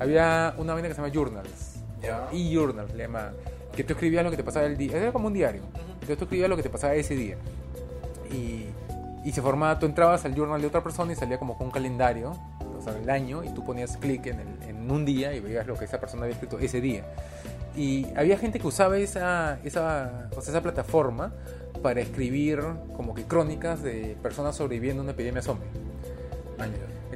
había 0.00 0.54
una 0.58 0.74
vaina 0.74 0.88
que 0.88 0.94
se 0.94 1.00
llama 1.02 1.12
Journals, 1.12 1.76
Ya. 2.02 2.28
e-Journals, 2.32 2.92
le 2.94 3.04
llama, 3.04 3.32
que 3.74 3.84
tú 3.84 3.92
escribías 3.94 4.24
lo 4.24 4.30
que 4.30 4.36
te 4.36 4.44
pasaba 4.44 4.66
el 4.66 4.76
día, 4.76 4.96
era 4.96 5.12
como 5.12 5.26
un 5.28 5.34
diario, 5.34 5.62
entonces 5.94 6.16
tú 6.18 6.24
escribías 6.24 6.48
lo 6.48 6.56
que 6.56 6.62
te 6.62 6.70
pasaba 6.70 6.94
ese 6.94 7.14
día. 7.14 7.36
Y, 8.32 8.66
y 9.24 9.32
se 9.32 9.40
formaba, 9.42 9.78
tú 9.78 9.86
entrabas 9.86 10.24
al 10.24 10.34
journal 10.34 10.60
de 10.60 10.66
otra 10.66 10.82
persona 10.82 11.12
y 11.12 11.16
salía 11.16 11.38
como 11.38 11.56
con 11.56 11.68
un 11.68 11.72
calendario, 11.72 12.32
o 12.78 12.82
sea, 12.82 12.96
el 12.96 13.08
año, 13.10 13.42
y 13.42 13.48
tú 13.50 13.64
ponías 13.64 13.96
clic 13.96 14.26
en, 14.26 14.40
el- 14.40 14.62
en 14.68 14.90
un 14.90 15.04
día 15.04 15.34
y 15.34 15.40
veías 15.40 15.66
lo 15.66 15.74
que 15.76 15.84
esa 15.86 15.98
persona 15.98 16.22
había 16.24 16.34
escrito 16.34 16.58
ese 16.58 16.80
día. 16.80 17.04
Y 17.76 18.06
había 18.16 18.36
gente 18.38 18.58
que 18.58 18.66
usaba 18.66 18.96
esa, 18.98 19.58
esa, 19.64 20.28
o 20.36 20.40
sea, 20.40 20.50
esa 20.52 20.62
plataforma 20.62 21.32
para 21.82 22.00
escribir 22.00 22.60
como 22.96 23.14
que 23.14 23.24
crónicas 23.24 23.82
de 23.82 24.16
personas 24.22 24.56
sobreviviendo 24.56 25.00
a 25.00 25.04
una 25.04 25.12
epidemia 25.12 25.42
zombie. 25.42 25.68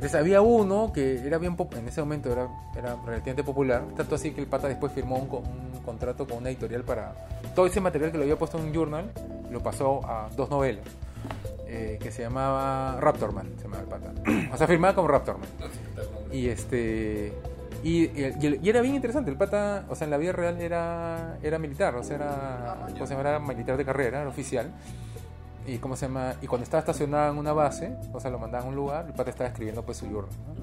Entonces 0.03 0.19
había 0.21 0.41
uno 0.41 0.91
que 0.93 1.25
era 1.25 1.38
bien 1.38 1.55
en 1.77 1.87
ese 1.87 2.01
momento 2.01 2.33
era, 2.33 2.49
era 2.77 2.97
relativamente 3.07 3.45
popular, 3.45 3.85
tanto 3.97 4.17
así 4.17 4.33
que 4.33 4.41
el 4.41 4.49
pata 4.49 4.67
después 4.67 4.91
firmó 4.93 5.15
un, 5.17 5.31
un 5.77 5.81
contrato 5.85 6.27
con 6.27 6.38
una 6.38 6.49
editorial 6.49 6.83
para 6.83 7.15
todo 7.55 7.67
ese 7.67 7.81
material 7.81 8.11
que 8.11 8.17
lo 8.19 8.25
había 8.25 8.37
puesto 8.37 8.59
en 8.59 8.65
un 8.65 8.73
journal, 8.75 9.12
lo 9.49 9.62
pasó 9.62 10.01
a 10.05 10.29
dos 10.37 10.51
novelas, 10.51 10.83
eh, 11.69 11.99
que 12.03 12.11
se 12.11 12.23
llamaba 12.23 12.99
Raptorman, 13.01 13.53
se 13.59 13.62
llamaba 13.62 13.83
el 13.83 13.88
pata. 13.88 14.12
o 14.53 14.57
sea, 14.57 14.67
firmaba 14.67 14.93
como 14.93 15.07
Raptorman. 15.07 15.49
Y 16.33 16.49
este 16.49 17.33
y, 17.85 18.07
y- 18.07 18.59
y- 18.61 18.69
era 18.69 18.81
bien 18.81 18.97
interesante, 18.97 19.31
el 19.31 19.37
pata, 19.37 19.85
o 19.88 19.95
sea, 19.95 20.07
en 20.07 20.11
la 20.11 20.17
vida 20.17 20.33
real 20.33 20.61
era, 20.61 21.38
era 21.45 21.61
militar, 21.61 21.95
o 21.95 22.03
sea. 22.03 22.17
Era 22.17 23.38
militar 23.38 23.77
de 23.77 23.85
carrera, 23.85 24.21
era 24.23 24.29
oficial. 24.29 24.69
Y 25.66 25.79
cómo 25.79 25.94
se 25.94 26.07
llama, 26.07 26.35
y 26.42 26.46
cuando 26.46 26.64
estaba 26.64 26.81
estacionado 26.81 27.33
en 27.33 27.38
una 27.38 27.53
base, 27.53 27.94
o 28.12 28.18
sea, 28.18 28.31
lo 28.31 28.38
mandaban 28.38 28.66
a 28.66 28.70
un 28.70 28.77
lugar, 28.77 29.07
el 29.07 29.12
pata 29.12 29.31
estaba 29.31 29.48
escribiendo 29.48 29.85
pues 29.85 29.98
su 29.98 30.07
journal, 30.07 30.31
¿no? 30.46 30.55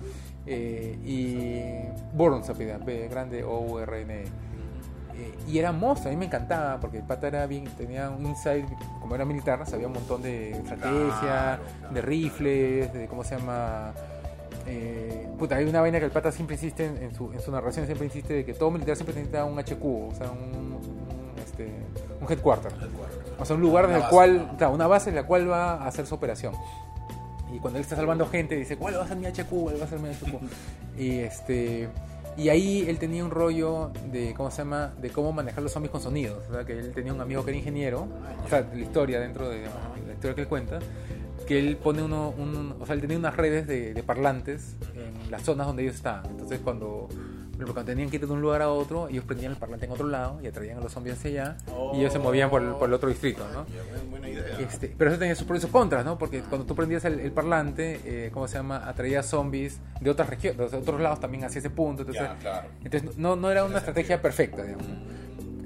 Eh, 0.46 0.98
y 1.06 2.18
Burns 2.18 2.48
se 2.48 2.54
B 2.54 3.08
grande 3.08 3.44
O 3.44 3.80
R 3.80 4.02
N 4.02 4.14
E. 4.14 4.24
Eh, 4.24 5.38
y 5.48 5.58
era 5.58 5.72
monstruo, 5.72 6.10
a 6.10 6.14
mí 6.14 6.18
me 6.18 6.26
encantaba 6.26 6.80
porque 6.80 6.98
el 6.98 7.04
pata 7.04 7.28
era 7.28 7.46
bien, 7.46 7.66
tenía 7.78 8.10
un 8.10 8.26
insight, 8.26 8.66
como 9.02 9.16
era 9.16 9.26
militar, 9.26 9.66
sabía 9.68 9.88
un 9.88 9.94
montón 9.94 10.22
de 10.22 10.52
estrategia, 10.52 11.20
Claro, 11.20 11.64
claro, 11.82 11.94
de 11.94 12.02
rifles, 12.02 12.94
de 12.94 13.08
cómo 13.08 13.24
se 13.24 13.38
llama. 13.38 13.94
Eh, 14.66 15.28
puta, 15.38 15.56
hay 15.56 15.66
una 15.66 15.82
vaina 15.82 16.00
que 16.00 16.06
el 16.06 16.12
pata 16.12 16.32
siempre 16.32 16.56
insiste 16.56 16.86
en, 16.86 16.98
en 16.98 17.14
su, 17.14 17.32
en 17.34 17.42
su 17.42 17.52
narración, 17.52 17.86
siempre 17.86 18.06
insiste 18.06 18.34
de 18.34 18.46
que 18.46 18.54
todo 18.54 18.72
militar 18.72 18.96
siempre 18.96 19.16
necesita 19.16 19.44
un 19.46 19.58
HQ, 19.60 19.84
o 19.84 20.14
sea, 20.16 20.32
un, 20.32 20.40
un, 20.40 20.80
este, 21.44 21.72
un 22.22 22.32
headquarter. 22.32 22.72
O 23.40 23.46
sea, 23.46 23.56
un 23.56 23.62
lugar 23.62 23.86
en 23.86 23.92
Una 23.92 23.98
el 23.98 24.02
base, 24.04 24.16
cual, 24.16 24.38
¿no? 24.38 24.58
claro, 24.58 24.74
una 24.74 24.88
base 24.88 25.10
en 25.10 25.16
la 25.16 25.24
cual 25.26 25.50
va 25.50 25.74
a 25.76 25.88
hacer 25.88 26.06
su 26.06 26.16
operación. 26.16 26.54
Y 27.54 27.60
cuando 27.60 27.80
él 27.80 27.84
está 27.84 27.96
salvando 27.96 28.28
gente, 28.28 28.56
dice, 28.56 28.78
¿cuál 28.78 28.98
va 28.98 29.04
a 29.04 29.08
ser 29.08 29.18
mi 29.18 29.26
HQ? 29.26 29.50
¿Cuál 29.50 29.82
va 29.82 29.86
a 29.86 29.88
ser 29.88 30.00
mi 30.00 30.10
HQ? 30.10 31.00
y 31.00 31.20
este. 31.20 31.90
Y 32.38 32.48
ahí 32.50 32.86
él 32.88 33.00
tenía 33.00 33.26
un 33.26 33.32
rollo 33.32 33.92
de, 34.12 34.34
¿cómo 34.34 34.50
se 34.52 34.60
llama? 34.60 34.94
De 35.02 35.10
cómo 35.10 35.34
manejar 35.34 35.62
los 35.64 35.74
zombies 35.74 35.92
con 35.92 36.02
sonidos. 36.02 36.44
O 36.50 36.54
sea, 36.54 36.64
que 36.64 36.74
él 36.74 36.94
tenía 36.94 37.12
un 37.12 37.20
amigo 37.20 37.44
que 37.44 37.52
era 37.52 37.58
ingeniero, 37.58 38.08
o 38.46 38.50
sea, 38.50 38.62
la 38.62 38.80
historia 38.80 39.20
dentro 39.20 39.50
de 39.50 39.64
la 39.64 40.14
historia 40.14 40.36
que 40.36 40.42
él 40.42 40.48
cuenta, 40.48 40.80
que 41.48 41.60
él 41.60 41.76
pone 41.76 42.02
uno, 42.02 42.34
un, 42.38 42.76
o 42.80 42.86
sea, 42.86 42.96
él 42.96 43.02
tenía 43.02 43.18
unas 43.18 43.36
redes 43.36 43.68
de, 43.68 43.94
de 43.94 44.04
parlantes 44.04 44.76
en 44.96 45.32
las 45.32 45.42
zonas 45.42 45.68
donde 45.68 45.84
ellos 45.84 45.96
estaban. 45.96 46.26
Entonces 46.28 46.60
cuando, 46.64 47.10
ejemplo, 47.64 47.74
cuando 47.74 47.92
tenían 47.92 48.10
que 48.10 48.16
ir 48.18 48.26
de 48.28 48.32
un 48.34 48.42
lugar 48.42 48.62
a 48.62 48.70
otro, 48.70 49.08
ellos 49.10 49.24
prendían 49.26 49.52
el 49.52 49.58
parlante 49.58 49.86
en 49.86 49.92
otro 49.92 50.08
lado 50.08 50.40
y 50.42 50.48
atraían 50.48 50.78
a 50.78 50.82
los 50.82 50.92
zombies 50.92 51.18
hacia 51.18 51.30
allá 51.44 51.58
y 51.94 52.00
ellos 52.00 52.14
se 52.14 52.20
movían 52.20 52.50
por 52.50 52.62
el, 52.62 52.70
por 52.74 52.88
el 52.88 52.94
otro 52.94 53.10
distrito, 53.10 53.46
¿no? 53.54 53.66
Buena- 54.10 54.30
idea. 54.30 54.60
Este, 54.60 54.94
pero 54.98 55.10
eso 55.12 55.20
tenía 55.20 55.36
sus 55.36 55.46
pros 55.48 55.60
y 55.60 55.62
sus 55.64 55.72
contras, 55.72 56.06
¿no? 56.06 56.18
Porque 56.18 56.42
cuando 56.42 56.66
tú 56.66 56.76
prendías 56.76 57.04
el, 57.06 57.20
el 57.20 57.32
parlante, 57.32 58.00
eh, 58.06 58.30
¿cómo 58.32 58.48
se 58.48 58.56
llama? 58.58 58.88
Atraía 58.88 59.24
zombies 59.24 59.80
de 60.00 60.10
otras 60.10 60.30
regiones, 60.30 60.72
de 60.72 60.78
otros 60.78 61.02
lados 61.02 61.20
también 61.20 61.44
hacia 61.46 61.60
ese 61.60 61.70
punto. 61.70 62.04
Entonces, 62.04 62.24
Ya, 62.24 62.38
claro. 62.38 62.68
entonces 62.84 63.18
no, 63.18 63.36
no 63.36 63.50
era 63.52 63.66
una 63.66 63.80
estrategia 63.80 64.22
perfecta, 64.22 64.64
digamos. 64.64 64.86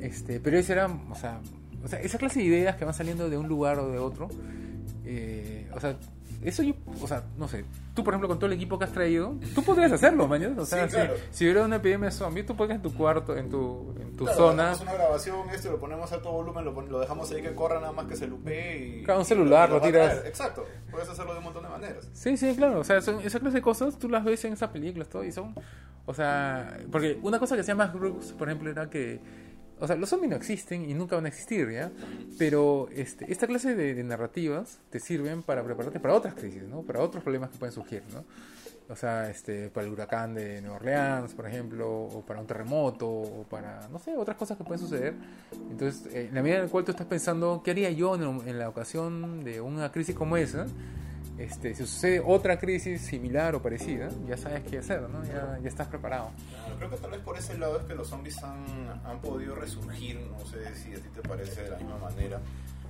Este, 0.01 0.39
pero 0.39 0.57
eso 0.57 0.73
era, 0.73 0.87
o 0.87 1.15
sea, 1.15 1.39
o 1.83 1.87
sea, 1.87 1.99
esa 2.01 2.17
clase 2.17 2.39
de 2.39 2.45
ideas 2.45 2.75
que 2.75 2.85
van 2.85 2.93
saliendo 2.93 3.29
de 3.29 3.37
un 3.37 3.47
lugar 3.47 3.77
o 3.79 3.89
de 3.91 3.99
otro, 3.99 4.29
eh, 5.05 5.69
o 5.75 5.79
sea, 5.79 5.95
eso 6.45 6.63
yo, 6.63 6.73
o 7.01 7.07
sea, 7.07 7.23
no 7.37 7.47
sé, 7.47 7.65
tú 7.93 8.03
por 8.03 8.13
ejemplo 8.13 8.27
con 8.27 8.37
todo 8.37 8.47
el 8.47 8.53
equipo 8.53 8.77
que 8.79 8.85
has 8.85 8.91
traído, 8.91 9.35
tú 9.55 9.63
podrías 9.63 9.91
hacerlo, 9.91 10.27
mañana, 10.27 10.61
o 10.61 10.65
sea, 10.65 10.87
Sí, 10.87 10.95
claro. 10.95 11.15
si, 11.31 11.37
si 11.37 11.43
hubiera 11.45 11.65
una 11.65 11.77
epidemia 11.77 12.05
de 12.09 12.11
zombies, 12.11 12.45
tú 12.45 12.55
podrías 12.55 12.77
en 12.77 12.81
tu 12.83 12.93
cuarto, 12.93 13.35
en 13.37 13.49
tu, 13.49 13.95
en 13.99 14.15
tu 14.15 14.23
Claro, 14.25 14.37
zona, 14.37 14.71
hacemos 14.71 14.93
una 14.93 15.03
grabación, 15.03 15.49
esto 15.49 15.71
lo 15.71 15.79
ponemos 15.79 16.11
a 16.11 16.15
alto 16.15 16.31
volumen, 16.31 16.65
lo, 16.65 16.73
pon- 16.73 16.89
lo 16.89 16.99
dejamos 16.99 17.31
ahí 17.31 17.41
que 17.41 17.53
corra 17.55 17.79
nada 17.79 17.91
más 17.93 18.05
que 18.05 18.15
se 18.15 18.27
lupee 18.27 18.99
y. 18.99 19.03
Claro, 19.03 19.19
un 19.21 19.25
celular, 19.25 19.69
y 19.69 19.73
lo 19.73 19.81
tiras. 19.81 20.23
Exacto, 20.25 20.65
puedes 20.91 21.09
hacerlo 21.09 21.31
de 21.33 21.37
un 21.39 21.43
montón 21.45 21.63
de 21.63 21.69
maneras. 21.69 22.09
Sí, 22.13 22.37
sí, 22.37 22.55
claro. 22.55 22.79
O 22.79 22.83
sea, 22.83 23.01
son, 23.01 23.19
esa 23.21 23.39
clase 23.39 23.55
de 23.57 23.61
cosas 23.61 23.97
tú 23.97 24.09
las 24.09 24.23
ves 24.23 24.43
en 24.45 24.53
esas 24.53 24.69
películas, 24.69 25.07
todo, 25.09 25.23
y 25.23 25.31
son. 25.31 25.53
O 26.05 26.13
sea, 26.13 26.77
porque 26.91 27.17
una 27.21 27.39
cosa 27.39 27.55
que 27.55 27.61
hacía 27.61 27.75
Max 27.75 27.93
Brooks, 27.93 28.33
por 28.33 28.49
ejemplo, 28.49 28.69
era 28.69 28.89
que. 28.89 29.19
O 29.79 29.87
sea, 29.87 29.95
los 29.95 30.09
zombies 30.09 30.29
no 30.29 30.35
existen 30.35 30.89
y 30.89 30.93
nunca 30.93 31.15
van 31.15 31.25
a 31.25 31.29
existir, 31.29 31.69
¿ya? 31.71 31.91
Pero 32.37 32.87
este, 32.93 33.31
esta 33.31 33.47
clase 33.47 33.75
de, 33.75 33.93
de 33.95 34.03
narrativas 34.03 34.79
te 34.89 34.99
sirven 34.99 35.43
para 35.43 35.63
prepararte 35.63 35.99
para 35.99 36.13
otras 36.13 36.35
crisis, 36.35 36.63
¿no? 36.63 36.81
Para 36.83 37.01
otros 37.01 37.23
problemas 37.23 37.49
que 37.49 37.57
pueden 37.57 37.73
surgir, 37.73 38.03
¿no? 38.13 38.23
O 38.89 38.95
sea, 38.95 39.29
este, 39.29 39.69
para 39.69 39.87
el 39.87 39.93
huracán 39.93 40.35
de 40.35 40.61
Nueva 40.61 40.75
Orleans, 40.75 41.33
por 41.33 41.47
ejemplo, 41.47 41.89
o 41.89 42.21
para 42.21 42.39
un 42.39 42.47
terremoto, 42.47 43.07
o 43.07 43.45
para, 43.49 43.87
no 43.89 43.97
sé, 43.97 44.15
otras 44.17 44.35
cosas 44.37 44.57
que 44.57 44.63
pueden 44.63 44.79
suceder. 44.79 45.13
Entonces, 45.71 46.13
eh, 46.13 46.27
en 46.27 46.35
la 46.35 46.41
medida 46.41 46.57
en 46.57 46.65
la 46.65 46.69
cual 46.69 46.83
tú 46.83 46.91
estás 46.91 47.07
pensando, 47.07 47.61
¿qué 47.63 47.71
haría 47.71 47.89
yo 47.91 48.15
en, 48.15 48.47
en 48.47 48.59
la 48.59 48.67
ocasión 48.69 49.43
de 49.43 49.61
una 49.61 49.91
crisis 49.91 50.15
como 50.15 50.35
esa? 50.37 50.67
Este, 51.37 51.73
si 51.73 51.83
sucede 51.83 52.21
otra 52.23 52.59
crisis 52.59 53.01
similar 53.01 53.55
o 53.55 53.61
parecida, 53.61 54.09
ya 54.27 54.37
sabes 54.37 54.63
qué 54.69 54.77
hacer, 54.77 55.01
¿no? 55.09 55.23
Ya, 55.25 55.57
ya 55.61 55.67
estás 55.67 55.87
preparado. 55.87 56.29
Claro, 56.49 56.75
creo 56.77 56.89
que 56.91 56.97
tal 56.97 57.11
vez 57.11 57.21
por 57.21 57.37
ese 57.37 57.57
lado 57.57 57.79
es 57.79 57.85
que 57.85 57.95
los 57.95 58.07
zombies 58.07 58.37
han, 58.43 58.63
han 59.03 59.19
podido 59.19 59.55
resurgir, 59.55 60.19
no 60.19 60.45
sé 60.45 60.75
si 60.75 60.93
a 60.93 60.97
ti 60.97 61.09
te 61.13 61.27
parece 61.27 61.63
de 61.63 61.71
la 61.71 61.77
misma 61.77 61.97
manera, 61.97 62.39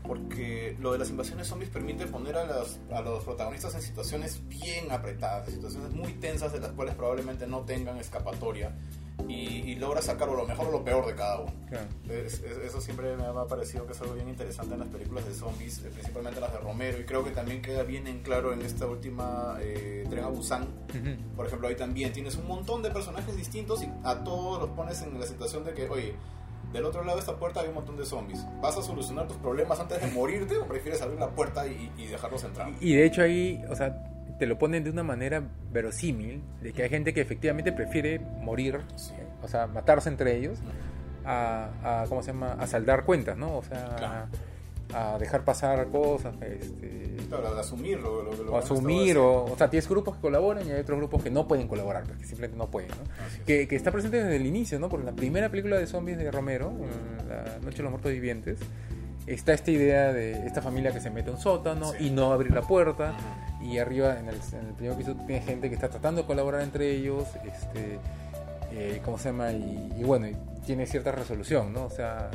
porque 0.06 0.76
lo 0.82 0.92
de 0.92 1.00
las 1.00 1.10
invasiones 1.10 1.48
zombies 1.48 1.70
permite 1.72 2.06
poner 2.08 2.36
a, 2.36 2.46
las, 2.46 2.80
a 2.92 3.02
los 3.02 3.24
protagonistas 3.24 3.76
en 3.76 3.82
situaciones 3.82 4.42
bien 4.50 4.92
apretadas, 4.92 5.50
situaciones 5.50 5.92
muy 5.92 6.12
tensas 6.14 6.52
de 6.52 6.60
las 6.60 6.72
cuales 6.72 6.96
probablemente 6.96 7.48
no 7.48 7.62
tengan 7.62 7.98
escapatoria 7.98 8.74
y, 9.28 9.34
y 9.72 9.76
logra 9.76 10.02
sacar 10.02 10.28
o 10.30 10.36
lo 10.36 10.46
mejor 10.46 10.68
o 10.68 10.72
lo 10.72 10.84
peor 10.84 11.06
de 11.06 11.16
cada 11.16 11.40
uno. 11.40 11.54
Claro. 11.70 11.86
Es- 12.10 12.42
es- 12.44 12.58
eso 12.58 12.82
siempre 12.82 13.16
me 13.16 13.24
ha 13.26 13.46
parecido 13.46 13.86
que 13.86 13.94
es 13.94 14.02
algo 14.02 14.14
bien 14.16 14.28
interesante 14.30 14.74
en 14.74 14.80
las 14.82 14.90
películas 14.90 15.26
de 15.26 15.34
zombies, 15.34 15.80
eh, 15.80 15.90
principalmente 15.94 16.40
las 16.42 16.52
de 16.52 16.60
Romero, 16.60 17.00
y 17.00 17.04
creo 17.06 17.24
que 17.24 17.32
también 17.32 17.62
queda 17.62 17.84
bien 17.84 18.08
en 18.08 18.22
claro 18.22 18.54
en 18.54 18.62
esta 18.62 18.86
última 18.88 19.58
eh, 19.62 20.06
Tren 20.10 20.24
a 20.24 20.28
Busan, 20.28 20.64
Ujú. 20.64 21.36
por 21.36 21.46
ejemplo, 21.48 21.68
ahí 21.68 21.76
también 21.76 22.12
tienes 22.12 22.36
un 22.36 22.48
montón 22.48 22.82
de 22.82 22.92
personajes 22.92 23.36
distintos 23.36 23.82
y 23.84 23.90
a 24.04 24.24
todos 24.24 24.60
los 24.62 24.70
pones 24.72 25.02
en 25.02 25.20
la 25.20 25.26
situación 25.26 25.64
de 25.64 25.74
que, 25.74 25.88
oye, 25.90 26.16
del 26.72 26.86
otro 26.86 27.04
lado 27.04 27.18
de 27.18 27.20
esta 27.20 27.38
puerta 27.38 27.62
hay 27.62 27.68
un 27.68 27.76
montón 27.76 27.98
de 27.98 28.06
zombies. 28.06 28.44
¿Vas 28.62 28.76
a 28.78 28.82
solucionar 28.82 29.28
tus 29.28 29.38
problemas 29.38 29.80
antes 29.80 30.02
de 30.02 30.08
morirte 30.08 30.58
o 30.58 30.66
prefieres 30.66 31.02
abrir 31.04 31.20
la 31.20 31.30
puerta 31.30 31.68
y, 31.68 31.92
y 31.98 32.08
dejarlos 32.08 32.44
entrar? 32.44 32.72
Y 32.82 32.96
de 32.96 33.06
hecho 33.06 33.22
ahí, 33.22 33.64
o 33.70 33.76
sea, 33.76 34.04
te 34.44 34.48
lo 34.48 34.60
ponen 34.60 34.84
de 34.84 34.90
una 34.90 35.04
manera 35.04 35.42
verosímil, 35.72 36.42
de 36.62 36.74
que 36.74 36.84
hay 36.84 36.90
gente 36.90 37.14
que 37.14 37.22
efectivamente 37.22 37.72
prefiere 37.72 38.20
morir, 38.20 38.82
Sí. 38.98 39.14
o 39.42 39.48
sea, 39.48 39.68
matarse 39.68 40.10
entre 40.10 40.36
ellos, 40.36 40.60
a, 41.24 42.02
a, 42.02 42.06
¿cómo 42.10 42.22
se 42.22 42.34
llama? 42.34 42.52
A 42.60 42.68
saldar 42.68 43.06
cuentas, 43.06 43.38
¿no? 43.38 43.56
O 43.60 43.64
sea, 43.64 43.96
Claro. 43.96 44.28
a, 44.94 45.14
a 45.14 45.18
dejar 45.18 45.46
pasar 45.46 45.88
cosas, 45.88 46.36
este, 46.42 47.16
Claro, 47.30 47.58
asumir 47.58 48.02
lo, 48.02 48.22
lo, 48.34 48.52
o 48.52 48.58
asumir, 48.58 49.18
o, 49.18 49.46
o 49.46 49.56
sea, 49.58 49.70
tienes 49.70 49.88
grupos 49.88 50.16
que 50.18 50.22
colaboran 50.22 50.68
y 50.68 50.72
hay 50.72 50.82
otros 50.82 50.98
grupos 50.98 51.24
que 51.24 51.32
no 51.32 51.48
pueden 51.48 51.70
colaborar, 51.70 52.04
porque 52.04 52.26
simplemente 52.26 52.58
no 52.58 52.70
pueden, 52.70 52.90
¿no? 52.90 52.98
Así 53.26 53.38
es. 53.40 53.44
Que, 53.46 53.66
que 53.70 53.78
está 53.78 53.92
presente 53.94 54.18
desde 54.22 54.36
el 54.36 54.46
inicio, 54.46 54.78
¿no? 54.78 54.90
Porque 54.90 55.06
la 55.06 55.14
primera 55.14 55.48
película 55.48 55.78
de 55.78 55.88
zombies 55.88 56.18
de 56.18 56.30
Romero, 56.30 56.74
La 57.30 57.60
Noche 57.64 57.78
de 57.78 57.84
los 57.84 57.92
Muertos 57.92 58.12
Vivientes, 58.12 58.60
está 59.28 59.54
esta 59.54 59.72
idea 59.72 60.12
de 60.12 60.46
esta 60.46 60.62
familia 60.62 60.92
que 60.92 61.00
se 61.00 61.10
mete 61.10 61.30
a 61.30 61.34
un 61.34 61.40
sótano 61.40 61.92
Sí. 61.94 62.08
y 62.08 62.10
no 62.10 62.32
abrir 62.34 62.54
la 62.54 62.62
puerta. 62.62 63.14
Y 63.62 63.78
arriba, 63.78 64.20
en 64.20 64.28
el, 64.28 64.36
en 64.36 64.68
el 64.68 64.74
primer 64.74 64.98
piso, 64.98 65.16
tiene 65.16 65.42
gente 65.42 65.70
que 65.70 65.76
está 65.76 65.90
tratando 65.90 66.22
de 66.22 66.28
colaborar 66.28 66.62
entre 66.62 66.92
ellos, 66.92 67.26
este, 67.46 68.00
eh, 68.72 69.02
¿cómo 69.06 69.18
se 69.18 69.30
llama? 69.30 69.52
Y, 69.54 69.94
y 69.98 70.04
bueno, 70.04 70.28
y 70.28 70.36
tiene 70.66 70.86
cierta 70.86 71.12
resolución, 71.12 71.72
¿no? 71.72 71.86
O 71.86 71.90
sea, 71.90 72.30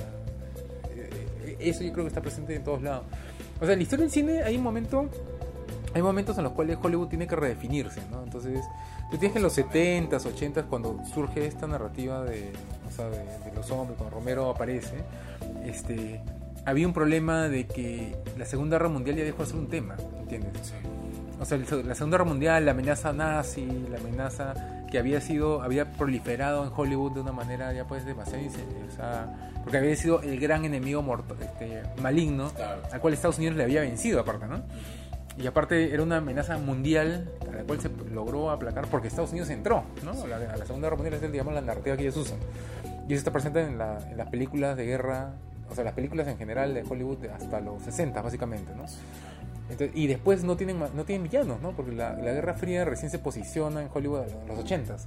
eh, 0.95 1.57
eso 1.61 1.83
yo 1.85 1.93
creo 1.93 2.05
que 2.05 2.09
está 2.09 2.23
presente 2.23 2.55
en 2.55 2.65
todos 2.65 2.83
lados. 2.83 3.05
O 3.61 3.65
sea, 3.65 3.73
en 3.75 3.79
la 3.81 3.83
historia 3.83 4.05
del 4.05 4.13
cine 4.13 4.43
hay 4.43 4.57
un 4.57 4.63
momento 4.63 5.09
hay 5.95 6.03
momentos 6.03 6.37
en 6.37 6.45
los 6.45 6.53
cuales 6.53 6.79
Hollywood 6.81 7.09
tiene 7.09 7.27
que 7.27 7.35
redefinirse, 7.35 8.03
¿no? 8.11 8.23
Entonces, 8.23 8.63
tú 9.11 9.17
tienes 9.17 9.33
que 9.33 9.39
en 9.39 9.43
los 9.43 9.57
70s, 9.57 10.21
80s, 10.27 10.67
cuando 10.69 11.01
surge 11.13 11.47
esta 11.47 11.67
narrativa 11.67 12.23
de, 12.25 12.53
o 12.87 12.91
sea, 12.95 13.07
de, 13.09 13.19
de 13.19 13.53
los 13.57 13.71
hombres, 13.71 13.97
cuando 13.97 14.15
Romero 14.15 14.51
aparece, 14.51 14.97
este, 15.65 16.21
había 16.69 16.87
un 16.87 16.93
problema 16.93 17.49
de 17.49 17.67
que 17.67 18.17
la 18.37 18.45
Segunda 18.45 18.77
Guerra 18.77 18.89
Mundial 18.89 19.17
ya 19.17 19.25
dejó 19.25 19.43
de 19.43 19.47
ser 19.51 19.57
un 19.59 19.69
tema, 19.69 19.97
¿entiendes? 20.19 20.53
Sí. 20.63 20.75
O 21.41 21.45
sea, 21.45 21.57
el- 21.57 21.87
la 21.89 21.95
Segunda 21.95 22.17
Guerra 22.17 22.25
Mundial, 22.29 22.65
la 22.65 22.73
amenaza 22.73 23.13
nazi, 23.13 23.67
la 23.91 23.99
amenaza 23.99 24.55
que 24.91 24.99
había 24.99 25.21
sido, 25.21 25.63
había 25.63 25.93
proliferado 25.93 26.65
en 26.65 26.73
Hollywood 26.75 27.13
de 27.13 27.21
una 27.21 27.33
manera 27.33 27.73
ya 27.73 27.87
pues 27.87 28.05
demasiado, 28.07 28.43
o 28.47 28.91
sea, 28.97 29.53
porque 29.63 29.77
había 29.79 29.95
sido 29.97 30.21
el 30.23 30.41
gran 30.41 30.65
enemigo 30.65 31.03
morto, 31.03 31.37
este, 31.41 31.83
maligno, 32.01 32.51
Claro. 32.55 32.83
al 32.91 33.01
cual 33.01 33.13
Estados 33.15 33.37
Unidos 33.39 33.57
le 33.57 33.65
había 33.65 33.83
vencido 33.83 34.21
aparte, 34.21 34.47
¿no? 34.47 34.63
Y 35.37 35.47
aparte 35.47 35.93
era 35.95 36.03
una 36.03 36.17
amenaza 36.17 36.59
mundial 36.59 37.31
a 37.49 37.55
la 37.57 37.63
cual 37.63 37.81
se 37.81 37.91
logró 38.13 38.51
aplacar 38.51 38.87
porque 38.89 39.07
Estados 39.09 39.31
Unidos 39.31 39.51
entró, 39.51 39.85
¿no? 40.05 40.11
A 40.11 40.27
la, 40.27 40.37
a 40.37 40.57
la 40.57 40.67
Segunda 40.67 40.87
Guerra 40.89 40.97
Mundial 40.97 41.23
es, 41.23 41.31
digamos, 41.33 41.55
la 41.55 41.61
narrativa 41.61 41.97
que 41.97 42.03
ellos 42.03 42.17
usan. 42.17 42.39
Y 43.09 43.13
eso 43.13 43.19
está 43.21 43.31
presente 43.31 43.63
en, 43.63 43.79
la- 43.79 43.99
en 44.11 44.17
las 44.17 44.29
películas 44.29 44.77
de 44.77 44.87
guerra, 44.87 45.35
o 45.71 45.75
sea, 45.75 45.85
las 45.85 45.95
películas 45.95 46.27
en 46.29 46.39
general 46.39 46.75
de 46.75 46.83
Hollywood 46.89 47.25
hasta 47.27 47.61
los 47.61 47.83
60, 47.83 48.21
básicamente, 48.23 48.73
¿no? 48.75 48.85
Entonces, 49.71 49.91
y 49.95 50.07
después 50.07 50.45
no 50.45 50.57
tienen, 50.57 50.79
no 50.79 51.05
tienen 51.05 51.23
villanos, 51.25 51.61
¿no? 51.61 51.73
Porque 51.73 51.93
la, 51.93 52.15
la 52.15 52.33
Guerra 52.33 52.55
Fría 52.55 52.85
recién 52.87 53.11
se 53.11 53.19
posiciona 53.19 53.83
en 53.83 53.89
Hollywood 53.93 54.23
en 54.23 54.49
los 54.49 54.59
80s. 54.65 55.05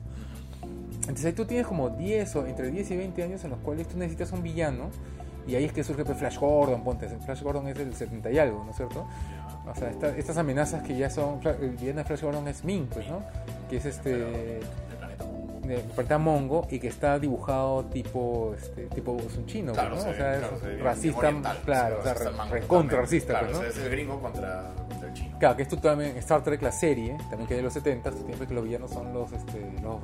Entonces 1.02 1.26
ahí 1.26 1.34
tú 1.34 1.46
tienes 1.46 1.66
como 1.66 1.90
10 1.90 2.36
o 2.36 2.46
entre 2.46 2.70
10 2.70 2.92
y 2.92 2.96
20 2.98 3.24
años 3.24 3.44
en 3.44 3.50
los 3.50 3.60
cuales 3.60 3.88
tú 3.88 3.98
necesitas 3.98 4.32
un 4.34 4.44
villano 4.44 4.90
y 5.48 5.56
ahí 5.56 5.66
es 5.66 5.74
que 5.74 5.84
surge 5.84 6.06
pues, 6.06 6.18
Flash 6.20 6.38
Gordon, 6.38 6.84
ponte, 6.84 7.08
Flash 7.26 7.42
Gordon 7.42 7.68
es 7.68 7.78
del 7.78 7.94
70 7.96 8.30
y 8.32 8.38
algo, 8.38 8.64
¿no 8.64 8.70
es 8.72 8.78
cierto? 8.78 9.08
O 9.66 9.76
sea, 9.76 9.90
esta- 9.90 10.16
estas 10.16 10.38
amenazas 10.38 10.84
que 10.84 10.96
ya 10.96 11.10
son, 11.10 11.40
el 11.62 11.72
villano 11.72 11.98
de 12.00 12.04
Flash 12.06 12.22
Gordon 12.22 12.48
es 12.48 12.64
Ming, 12.64 12.86
pues, 12.86 13.08
¿no? 13.10 13.24
Que 13.70 13.78
es 13.78 13.86
este 13.86 14.60
De 15.62 15.78
planeta 15.78 16.18
Mongo 16.18 16.68
y 16.72 16.80
que 16.80 16.88
está 16.88 17.20
dibujado 17.20 17.86
tipo 17.86 18.56
este 18.58 18.88
tipo 18.88 19.18
es 19.26 19.38
un 19.38 19.46
chino, 19.46 19.74
Claro, 19.74 19.96
¿no? 19.96 20.02
se 20.02 20.10
o 20.10 20.14
sea, 20.16 20.26
ve, 20.30 20.34
es 20.34 20.40
claro, 20.40 20.60
se 20.60 20.68
bien 20.70 20.84
racista, 20.84 21.20
oriental, 21.20 21.58
claro, 21.66 22.00
o 22.00 22.04
sea, 22.04 22.14
recontra 22.50 23.02
racista, 23.02 23.28
Claro, 23.34 23.46
pues, 23.48 23.54
¿no? 23.54 23.60
o 23.60 23.72
sea, 23.72 23.82
es 23.82 23.86
el 23.86 23.92
gringo 23.92 24.20
contra, 24.22 24.72
contra 24.90 25.08
el 25.08 25.14
chino. 25.14 25.38
Claro, 25.40 25.56
que 25.56 25.62
esto 25.64 25.78
también 25.78 26.18
Star 26.18 26.44
Trek, 26.44 26.62
la 26.64 26.72
serie, 26.72 27.16
también 27.30 27.48
que 27.48 27.56
de 27.56 27.62
los 27.62 27.74
70, 27.74 28.10
tú 28.12 28.18
tienes 28.24 28.48
que 28.48 28.54
los 28.54 28.64
villanos 28.64 28.90
son 28.92 29.14
los, 29.14 29.32
este, 29.32 29.60
los, 29.84 30.00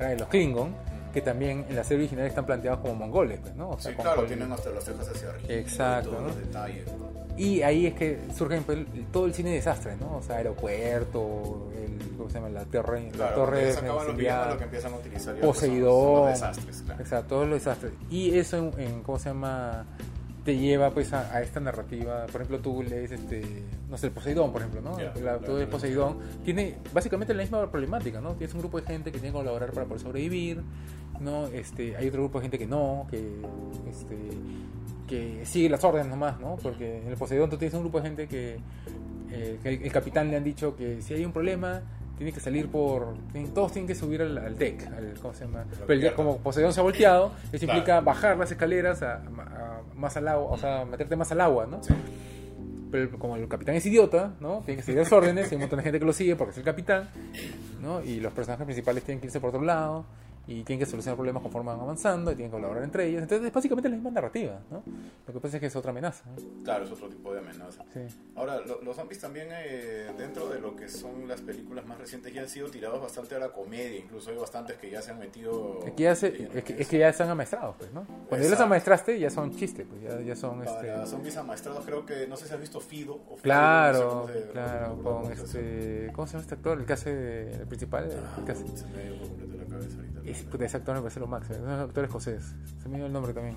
eh, 0.00 0.16
los 0.18 0.28
Klingon, 0.28 0.74
que 1.12 1.20
también 1.20 1.64
en 1.68 1.76
la 1.76 1.84
serie 1.84 2.04
original 2.04 2.26
están 2.26 2.44
planteados 2.46 2.80
como 2.80 2.94
mongoles, 2.94 3.38
pues, 3.40 3.54
¿no? 3.54 3.70
O 3.70 3.78
sea, 3.78 3.92
Sí, 3.92 3.96
claro, 3.96 4.16
con- 4.16 4.26
tienen 4.26 4.50
hasta 4.50 4.70
las 4.70 4.84
cejas 4.84 5.08
hacia 5.08 5.28
arriba. 5.28 5.48
Exacto, 5.54 6.08
y 6.08 6.12
todos 6.12 6.22
¿no? 6.22 6.28
los 6.28 6.36
detalles. 6.38 6.86
¿no? 6.92 7.21
Y 7.36 7.62
ahí 7.62 7.86
es 7.86 7.94
que 7.94 8.20
surge 8.36 8.60
pues, 8.60 8.78
todo 9.10 9.26
el 9.26 9.32
cine 9.34 9.50
de 9.50 9.56
desastre, 9.56 9.96
¿no? 9.96 10.16
O 10.18 10.22
sea, 10.22 10.36
aeropuerto, 10.36 11.70
el, 11.74 12.16
¿cómo 12.16 12.28
se 12.28 12.34
llama? 12.34 12.48
La 12.50 12.64
torre, 12.64 13.04
la 13.06 13.10
Claro, 13.12 13.34
torre 13.34 13.66
los 13.66 13.70
incendiada. 13.82 14.12
villanos 14.14 14.48
lo 14.52 14.58
que 14.58 14.64
empiezan 14.64 14.92
a 14.92 14.96
utilizar 14.96 15.34
pues, 15.34 15.40
son- 15.40 15.48
Poseidón. 15.54 15.90
son 16.04 16.20
los 16.20 16.28
desastres, 16.40 16.82
claro. 16.84 17.00
Exacto, 17.02 17.28
todos 17.28 17.48
los 17.48 17.54
desastres. 17.58 17.92
Y 18.10 18.36
eso, 18.38 18.56
en, 18.58 18.80
en- 18.80 19.02
¿cómo 19.02 19.18
se 19.18 19.30
llama? 19.30 19.86
Te 20.44 20.56
lleva 20.58 20.90
pues 20.90 21.12
a, 21.12 21.34
a 21.34 21.40
esta 21.40 21.60
narrativa. 21.60 22.26
Por 22.26 22.40
ejemplo, 22.42 22.58
tú 22.58 22.82
lees, 22.82 23.12
este, 23.12 23.42
no 23.88 23.96
sé, 23.96 24.08
el 24.08 24.12
Poseidón, 24.12 24.50
por 24.52 24.60
ejemplo, 24.60 24.80
¿no? 24.82 24.98
La- 24.98 25.14
la- 25.14 25.36
el 25.46 25.58
la- 25.60 25.70
Poseidón 25.70 26.18
tiene 26.44 26.76
básicamente 26.92 27.32
la 27.32 27.42
misma 27.42 27.70
problemática, 27.70 28.20
¿no? 28.20 28.32
Tienes 28.34 28.52
un 28.54 28.60
grupo 28.60 28.80
de 28.80 28.86
gente 28.86 29.12
que 29.12 29.18
tiene 29.18 29.28
que 29.32 29.38
colaborar 29.38 29.70
para 29.72 29.86
poder 29.86 30.02
sobrevivir, 30.02 30.60
¿no? 31.20 31.46
Este, 31.46 31.96
hay 31.96 32.08
otro 32.08 32.22
grupo 32.22 32.38
de 32.40 32.42
gente 32.42 32.58
que 32.58 32.66
no, 32.66 33.06
que, 33.08 33.18
este, 33.88 34.16
que 35.12 35.44
sigue 35.44 35.68
las 35.68 35.84
órdenes 35.84 36.08
nomás, 36.08 36.40
¿no? 36.40 36.56
Porque 36.62 37.02
en 37.02 37.08
el 37.08 37.16
Poseidón 37.16 37.50
tú 37.50 37.56
tienes 37.58 37.74
un 37.74 37.80
grupo 37.82 37.98
de 38.00 38.06
gente 38.08 38.26
que, 38.26 38.58
eh, 39.30 39.58
que 39.62 39.68
el, 39.68 39.82
el 39.82 39.92
capitán 39.92 40.30
le 40.30 40.36
han 40.36 40.44
dicho 40.44 40.74
que 40.74 41.02
si 41.02 41.12
hay 41.14 41.24
un 41.24 41.32
problema 41.32 41.82
tiene 42.16 42.32
que 42.32 42.40
salir 42.40 42.68
por. 42.68 43.14
todos 43.54 43.72
tienen 43.72 43.86
que 43.88 43.94
subir 43.94 44.22
al, 44.22 44.38
al 44.38 44.56
deck, 44.56 44.86
al, 44.86 45.14
¿cómo 45.20 45.34
se 45.34 45.44
llama? 45.44 45.64
Pero 45.86 46.00
el 46.08 46.14
como 46.14 46.38
Poseidón 46.38 46.72
se 46.72 46.80
ha 46.80 46.82
volteado, 46.82 47.32
eso 47.52 47.64
Claro. 47.66 47.78
implica 47.78 48.00
bajar 48.00 48.36
las 48.38 48.50
escaleras 48.50 49.02
a, 49.02 49.14
a- 49.16 49.80
más 49.96 50.16
al 50.16 50.28
agua, 50.28 50.50
o 50.50 50.56
sea, 50.56 50.84
meterte 50.84 51.14
más 51.16 51.30
al 51.32 51.40
agua, 51.40 51.66
¿no? 51.66 51.82
Sí. 51.82 51.92
Pero 52.90 53.18
como 53.18 53.36
el 53.36 53.48
capitán 53.48 53.74
es 53.74 53.86
idiota, 53.86 54.32
¿no? 54.40 54.62
Tiene 54.64 54.80
que 54.80 54.84
seguir 54.86 55.00
las 55.00 55.12
órdenes, 55.12 55.50
hay 55.50 55.56
un 55.56 55.60
montón 55.62 55.78
de 55.78 55.82
gente 55.84 55.98
que 55.98 56.04
lo 56.04 56.12
sigue 56.12 56.36
porque 56.36 56.52
es 56.52 56.58
el 56.58 56.64
capitán, 56.64 57.08
¿no? 57.82 58.02
Y 58.04 58.20
los 58.20 58.32
personajes 58.32 58.64
principales 58.66 59.02
tienen 59.02 59.20
que 59.20 59.26
irse 59.28 59.40
por 59.40 59.48
otro 59.50 59.62
lado 59.62 60.04
y 60.46 60.64
tienen 60.64 60.80
que 60.84 60.90
solucionar 60.90 61.16
problemas 61.16 61.42
conforme 61.42 61.70
van 61.70 61.80
avanzando 61.80 62.32
y 62.32 62.34
tienen 62.34 62.50
que 62.50 62.56
colaborar 62.56 62.82
entre 62.82 63.06
ellos. 63.06 63.22
Entonces, 63.22 63.46
es 63.46 63.52
básicamente 63.52 63.88
la 63.88 63.94
misma 63.94 64.10
narrativa, 64.10 64.60
¿no? 64.70 64.82
Lo 65.26 65.32
que 65.32 65.40
pasa 65.40 65.56
es 65.56 65.60
que 65.60 65.66
es 65.66 65.76
otra 65.76 65.90
amenaza. 65.92 66.24
¿no? 66.30 66.64
Claro, 66.64 66.84
es 66.84 66.90
otro 66.90 67.08
tipo 67.08 67.32
de 67.32 67.38
amenaza. 67.40 67.84
Sí. 67.92 68.00
Ahora, 68.34 68.58
lo- 68.60 68.82
los 68.82 68.96
zombies 68.96 69.20
también, 69.20 69.48
eh, 69.52 70.08
dentro 70.18 70.48
de 70.48 70.60
lo 70.60 70.74
que 70.74 70.88
son 70.88 71.28
las 71.28 71.40
películas 71.40 71.86
más 71.86 71.98
recientes, 71.98 72.32
ya 72.34 72.42
han 72.42 72.48
sido 72.48 72.68
tirados 72.68 73.00
bastante 73.00 73.34
a 73.34 73.38
la 73.38 73.50
comedia. 73.50 73.98
Incluso 73.98 74.30
hay 74.30 74.36
bastantes 74.36 74.76
que 74.78 74.90
ya 74.90 75.00
se 75.00 75.12
han 75.12 75.18
metido. 75.20 75.78
Es 75.86 75.92
que, 75.92 76.02
ya 76.02 76.14
se- 76.16 76.48
es, 76.54 76.64
que, 76.64 76.82
es 76.82 76.88
que 76.88 76.98
ya 76.98 77.08
están 77.08 77.30
amaestrados, 77.30 77.76
pues, 77.78 77.92
¿no? 77.92 78.04
Cuando 78.04 78.28
ya 78.30 78.36
los 78.38 78.44
Exacto. 78.46 78.64
amaestraste, 78.64 79.18
ya 79.20 79.30
son 79.30 79.54
chistes, 79.54 79.86
pues, 79.88 80.02
ya, 80.02 80.20
ya 80.22 80.34
son 80.36 80.62
este. 80.62 80.88
Para 80.88 81.06
zombies 81.06 81.36
amaestrados, 81.36 81.84
creo 81.84 82.04
que. 82.04 82.26
No 82.26 82.36
sé 82.36 82.48
si 82.48 82.54
has 82.54 82.60
visto 82.60 82.80
Fido. 82.80 83.14
O 83.14 83.36
Fido, 83.36 83.42
Claro, 83.42 84.26
no 84.26 84.26
sé 84.26 84.42
se- 84.42 84.50
claro, 84.50 85.02
con 85.02 85.26
se- 85.26 85.32
este. 85.34 86.12
¿Cómo 86.12 86.26
se 86.26 86.32
llama 86.32 86.42
este 86.42 86.54
actor? 86.56 86.78
El 86.80 86.84
que 86.86 86.92
hace 86.94 87.52
el 87.52 87.66
principal. 87.68 88.08
Ah, 88.12 88.34
El 88.38 88.44
que 88.44 88.52
hace- 88.52 88.76
se 88.76 88.86
me 88.88 88.98
ha 88.98 89.04
ido 89.06 89.16
por 89.18 89.28
completo 89.28 89.56
la 89.56 89.64
cabeza 89.66 89.96
ahorita. 89.98 90.20
Puta, 90.50 90.64
ese 90.64 90.76
actor 90.76 90.94
me 90.94 91.00
parece 91.02 91.20
lo 91.20 91.26
máximo. 91.26 91.56
Es 91.56 91.60
un 91.62 91.68
actor 91.70 92.04
escocés. 92.04 92.54
Se 92.82 92.88
me 92.88 92.96
dio 92.96 93.06
el 93.06 93.12
nombre 93.12 93.32
también. 93.32 93.56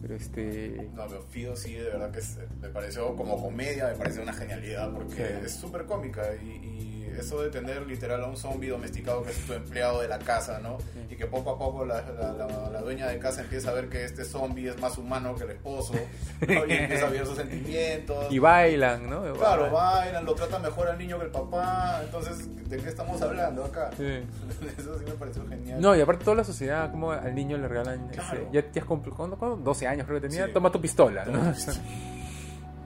Pero 0.00 0.14
este. 0.14 0.88
No, 0.94 1.06
pero 1.08 1.22
Fido 1.22 1.56
sí, 1.56 1.74
de 1.74 1.84
verdad 1.84 2.10
que 2.12 2.20
es- 2.20 2.38
me 2.60 2.68
pareció 2.68 3.14
como 3.16 3.40
comedia, 3.42 3.86
me 3.88 3.94
pareció 3.94 4.22
una 4.22 4.32
genialidad 4.32 4.92
porque 4.92 5.14
Sí. 5.16 5.22
es 5.46 5.52
súper 5.52 5.86
cómica 5.86 6.22
y, 6.40 6.46
y 6.46 7.07
eso 7.20 7.42
de 7.42 7.50
tener 7.50 7.86
literal 7.86 8.22
a 8.22 8.26
un 8.26 8.36
zombie 8.36 8.68
domesticado 8.70 9.22
que 9.22 9.30
es 9.30 9.46
tu 9.46 9.52
empleado 9.52 10.00
de 10.00 10.08
la 10.08 10.18
casa, 10.18 10.58
¿no? 10.60 10.78
Y 11.10 11.16
que 11.16 11.26
poco 11.26 11.50
a 11.50 11.58
poco 11.58 11.84
la, 11.84 12.02
la- 12.02 12.32
la- 12.32 12.70
la 12.70 12.80
dueña 12.80 13.06
de 13.08 13.18
casa 13.18 13.40
empieza 13.42 13.70
a 13.70 13.74
ver 13.74 13.88
que 13.88 14.04
este 14.04 14.24
zombie 14.24 14.68
es 14.68 14.78
más 14.80 14.96
humano 14.98 15.34
que 15.34 15.44
el 15.44 15.50
esposo 15.50 15.94
¿no? 15.94 16.66
y 16.66 16.72
empieza 16.72 17.06
a 17.06 17.10
ver 17.10 17.26
sus 17.26 17.36
sentimientos. 17.36 18.26
Y 18.30 18.38
bailan, 18.38 19.08
¿no? 19.08 19.32
Claro, 19.34 19.70
bailan, 19.70 20.24
lo 20.24 20.34
trata 20.34 20.58
mejor 20.58 20.88
al 20.88 20.98
niño 20.98 21.18
que 21.18 21.24
el 21.26 21.30
papá, 21.30 22.00
entonces, 22.04 22.68
¿de 22.68 22.76
qué 22.76 22.88
estamos 22.88 23.20
hablando 23.22 23.64
acá? 23.64 23.90
Sí. 23.96 24.04
Eso 24.78 24.98
sí 24.98 25.04
me 25.06 25.12
pareció 25.12 25.46
genial. 25.48 25.80
No, 25.80 25.96
y 25.96 26.00
aparte 26.00 26.24
toda 26.24 26.36
la 26.36 26.44
sociedad, 26.44 26.90
como 26.90 27.12
al 27.12 27.34
niño 27.34 27.56
le 27.58 27.68
regalan, 27.68 28.08
Claro. 28.08 28.34
ese- 28.34 28.46
ya, 28.52 28.72
ya 28.72 28.80
has 28.82 28.86
cumplido, 28.86 29.16
¿cuándo- 29.16 29.36
cuándo? 29.36 29.56
12 29.56 29.86
años 29.86 30.06
creo 30.06 30.20
que 30.20 30.28
tenía, 30.28 30.46
Sí. 30.46 30.52
toma 30.52 30.70
tu 30.70 30.80
pistola, 30.80 31.24
¿no? 31.24 31.52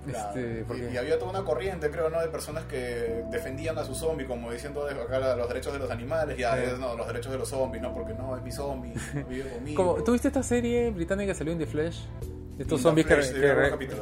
Claro. 0.04 0.28
este, 0.28 0.60
Y- 0.60 0.64
porque- 0.64 0.90
y, 0.92 0.96
había 0.96 1.18
toda 1.18 1.30
una 1.30 1.44
corriente, 1.44 1.90
creo, 1.90 2.10
¿no? 2.10 2.20
De 2.20 2.28
personas 2.28 2.64
que 2.64 3.24
defendían 3.30 3.78
a 3.78 3.84
su 3.84 3.94
zombie, 3.94 4.26
como 4.26 4.50
diciendo 4.50 4.84
acá 4.86 5.36
los 5.36 5.48
derechos 5.48 5.72
de 5.72 5.78
los 5.78 5.90
animales, 5.90 6.36
ya 6.36 6.56
Sí. 6.56 6.62
es, 6.72 6.78
no, 6.78 6.96
los 6.96 7.06
derechos 7.06 7.30
de 7.32 7.38
los 7.38 7.48
zombies, 7.48 7.82
¿no? 7.82 7.94
Porque 7.94 8.14
no, 8.14 8.36
es 8.36 8.42
mi 8.42 8.50
zombie, 8.52 8.92
vive 9.28 9.50
conmigo. 9.50 9.76
Como, 9.94 10.04
¿Tuviste 10.04 10.28
esta 10.28 10.42
serie 10.42 10.90
británica 10.90 11.32
que 11.32 11.38
salió 11.38 11.52
en 11.52 11.58
The 11.60 11.66
Flash? 11.66 12.00
Estos 12.58 12.80
In 12.80 12.82
zombies 12.82 13.06
que, 13.06 13.22
sí, 13.22 13.34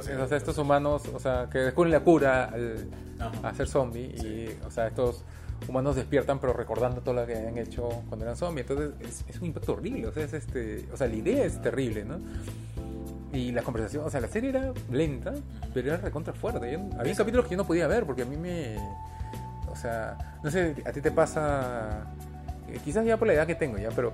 sí. 0.02 0.12
o 0.12 0.26
sea, 0.26 0.36
estos 0.36 0.58
humanos, 0.58 1.02
o 1.14 1.20
sea, 1.20 1.48
que 1.50 1.58
descubren 1.58 1.92
la 1.92 2.00
cura 2.00 2.46
al, 2.46 2.88
a 3.42 3.54
ser 3.54 3.68
zombie 3.68 4.12
Sí. 4.18 4.26
y, 4.26 4.66
o 4.66 4.70
sea, 4.70 4.88
estos 4.88 5.22
humanos 5.68 5.94
despiertan 5.94 6.38
pero 6.40 6.52
recordando 6.54 7.00
todo 7.00 7.14
lo 7.14 7.26
que 7.26 7.36
habían 7.36 7.56
hecho 7.58 7.88
cuando 8.08 8.24
eran 8.24 8.36
zombies. 8.36 8.68
Entonces 8.68 8.94
es, 9.08 9.24
es 9.28 9.40
un 9.40 9.46
impacto 9.48 9.74
horrible, 9.74 10.08
o 10.08 10.12
sea, 10.12 10.24
es 10.24 10.32
este, 10.32 10.86
o 10.92 10.96
sea, 10.96 11.06
la 11.06 11.14
idea 11.14 11.44
es 11.44 11.60
terrible, 11.62 12.04
¿no? 12.04 12.18
Y 13.32 13.52
la 13.52 13.62
conversación, 13.62 14.04
o 14.04 14.10
sea, 14.10 14.20
la 14.20 14.28
serie 14.28 14.50
era 14.50 14.72
lenta, 14.90 15.32
pero 15.72 15.88
era 15.88 15.96
recontra 15.98 16.32
fuerte. 16.32 16.72
Yo- 16.72 16.80
había 16.98 17.14
capítulos 17.14 17.46
que 17.46 17.52
yo 17.52 17.56
no 17.58 17.66
podía 17.66 17.86
ver 17.86 18.04
porque 18.04 18.22
a 18.22 18.24
mí 18.26 18.36
me, 18.36 18.76
o 19.70 19.76
sea, 19.76 20.16
no 20.42 20.50
sé, 20.50 20.74
a 20.84 20.90
ti 20.92 21.00
te 21.00 21.12
pasa, 21.12 22.04
eh, 22.68 22.80
quizás 22.84 23.04
ya 23.06 23.16
por 23.16 23.28
la 23.28 23.34
edad 23.34 23.46
que 23.46 23.54
tengo 23.54 23.78
ya, 23.78 23.90
pero 23.94 24.12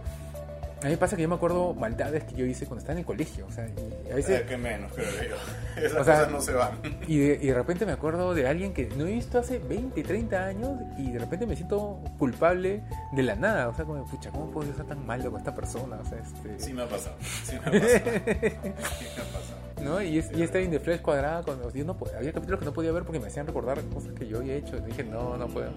a 0.86 0.88
mí 0.88 0.92
me 0.94 0.98
pasa 0.98 1.16
que 1.16 1.22
yo 1.22 1.28
me 1.28 1.34
acuerdo 1.34 1.74
maldades 1.74 2.22
que 2.24 2.34
yo 2.36 2.46
hice 2.46 2.64
cuando 2.66 2.80
estaba 2.80 2.92
en 2.92 3.00
el 3.00 3.04
colegio, 3.04 3.46
o 3.46 3.50
sea, 3.50 3.66
y 4.06 4.10
a 4.10 4.14
veces 4.14 4.40
Eh, 4.40 4.44
que 4.48 4.56
menos, 4.56 4.92
yo. 4.96 5.02
Esas 5.82 6.00
O 6.00 6.04
sea, 6.04 6.14
cosas 6.14 6.30
no 6.30 6.40
se 6.40 6.52
van. 6.52 6.78
y 7.08 7.18
de, 7.18 7.38
y 7.42 7.46
de 7.48 7.54
repente 7.54 7.84
me 7.84 7.92
acuerdo 7.92 8.34
de 8.34 8.46
alguien 8.46 8.72
que 8.72 8.86
no 8.96 9.06
he 9.06 9.12
visto 9.12 9.38
hace 9.38 9.58
20, 9.58 10.02
30 10.02 10.44
años 10.46 10.70
y 10.96 11.10
de 11.10 11.18
repente 11.18 11.44
me 11.46 11.56
siento 11.56 11.98
culpable 12.18 12.82
de 13.12 13.22
la 13.22 13.34
nada. 13.34 13.68
O 13.68 13.74
sea, 13.74 13.84
como, 13.84 14.04
pucha, 14.06 14.30
¿cómo 14.30 14.50
puedo 14.50 14.72
ser 14.74 14.86
tan 14.86 15.04
malo 15.04 15.30
con 15.30 15.40
esta 15.40 15.54
persona? 15.54 15.96
O 16.00 16.04
sea, 16.08 16.18
este... 16.18 16.58
Sí 16.64 16.72
me 16.72 16.82
ha 16.82 16.88
pasado, 16.88 17.16
sí 17.44 17.52
me 17.52 17.58
ha 17.58 17.64
pasado. 17.64 17.80
Sí 18.98 19.04
me 19.04 19.22
ha 19.22 19.32
pasado. 19.32 19.65
¿No? 19.82 20.00
Y, 20.02 20.18
es, 20.18 20.30
y 20.32 20.42
esta 20.42 20.60
In 20.60 20.70
the 20.70 20.80
Flesh 20.80 21.00
cuadrada, 21.02 21.42
cuando 21.42 21.70
yo 21.72 21.84
no 21.84 21.96
había 22.16 22.32
capítulos 22.32 22.58
que 22.60 22.64
no 22.66 22.72
podía 22.72 22.92
ver 22.92 23.04
porque 23.04 23.20
me 23.20 23.26
hacían 23.26 23.46
recordar 23.46 23.80
cosas 23.92 24.12
que 24.14 24.26
yo 24.26 24.38
había 24.38 24.54
hecho. 24.54 24.76
Y 24.76 24.80
dije, 24.80 25.04
no, 25.04 25.36
no 25.36 25.46
puedo. 25.48 25.70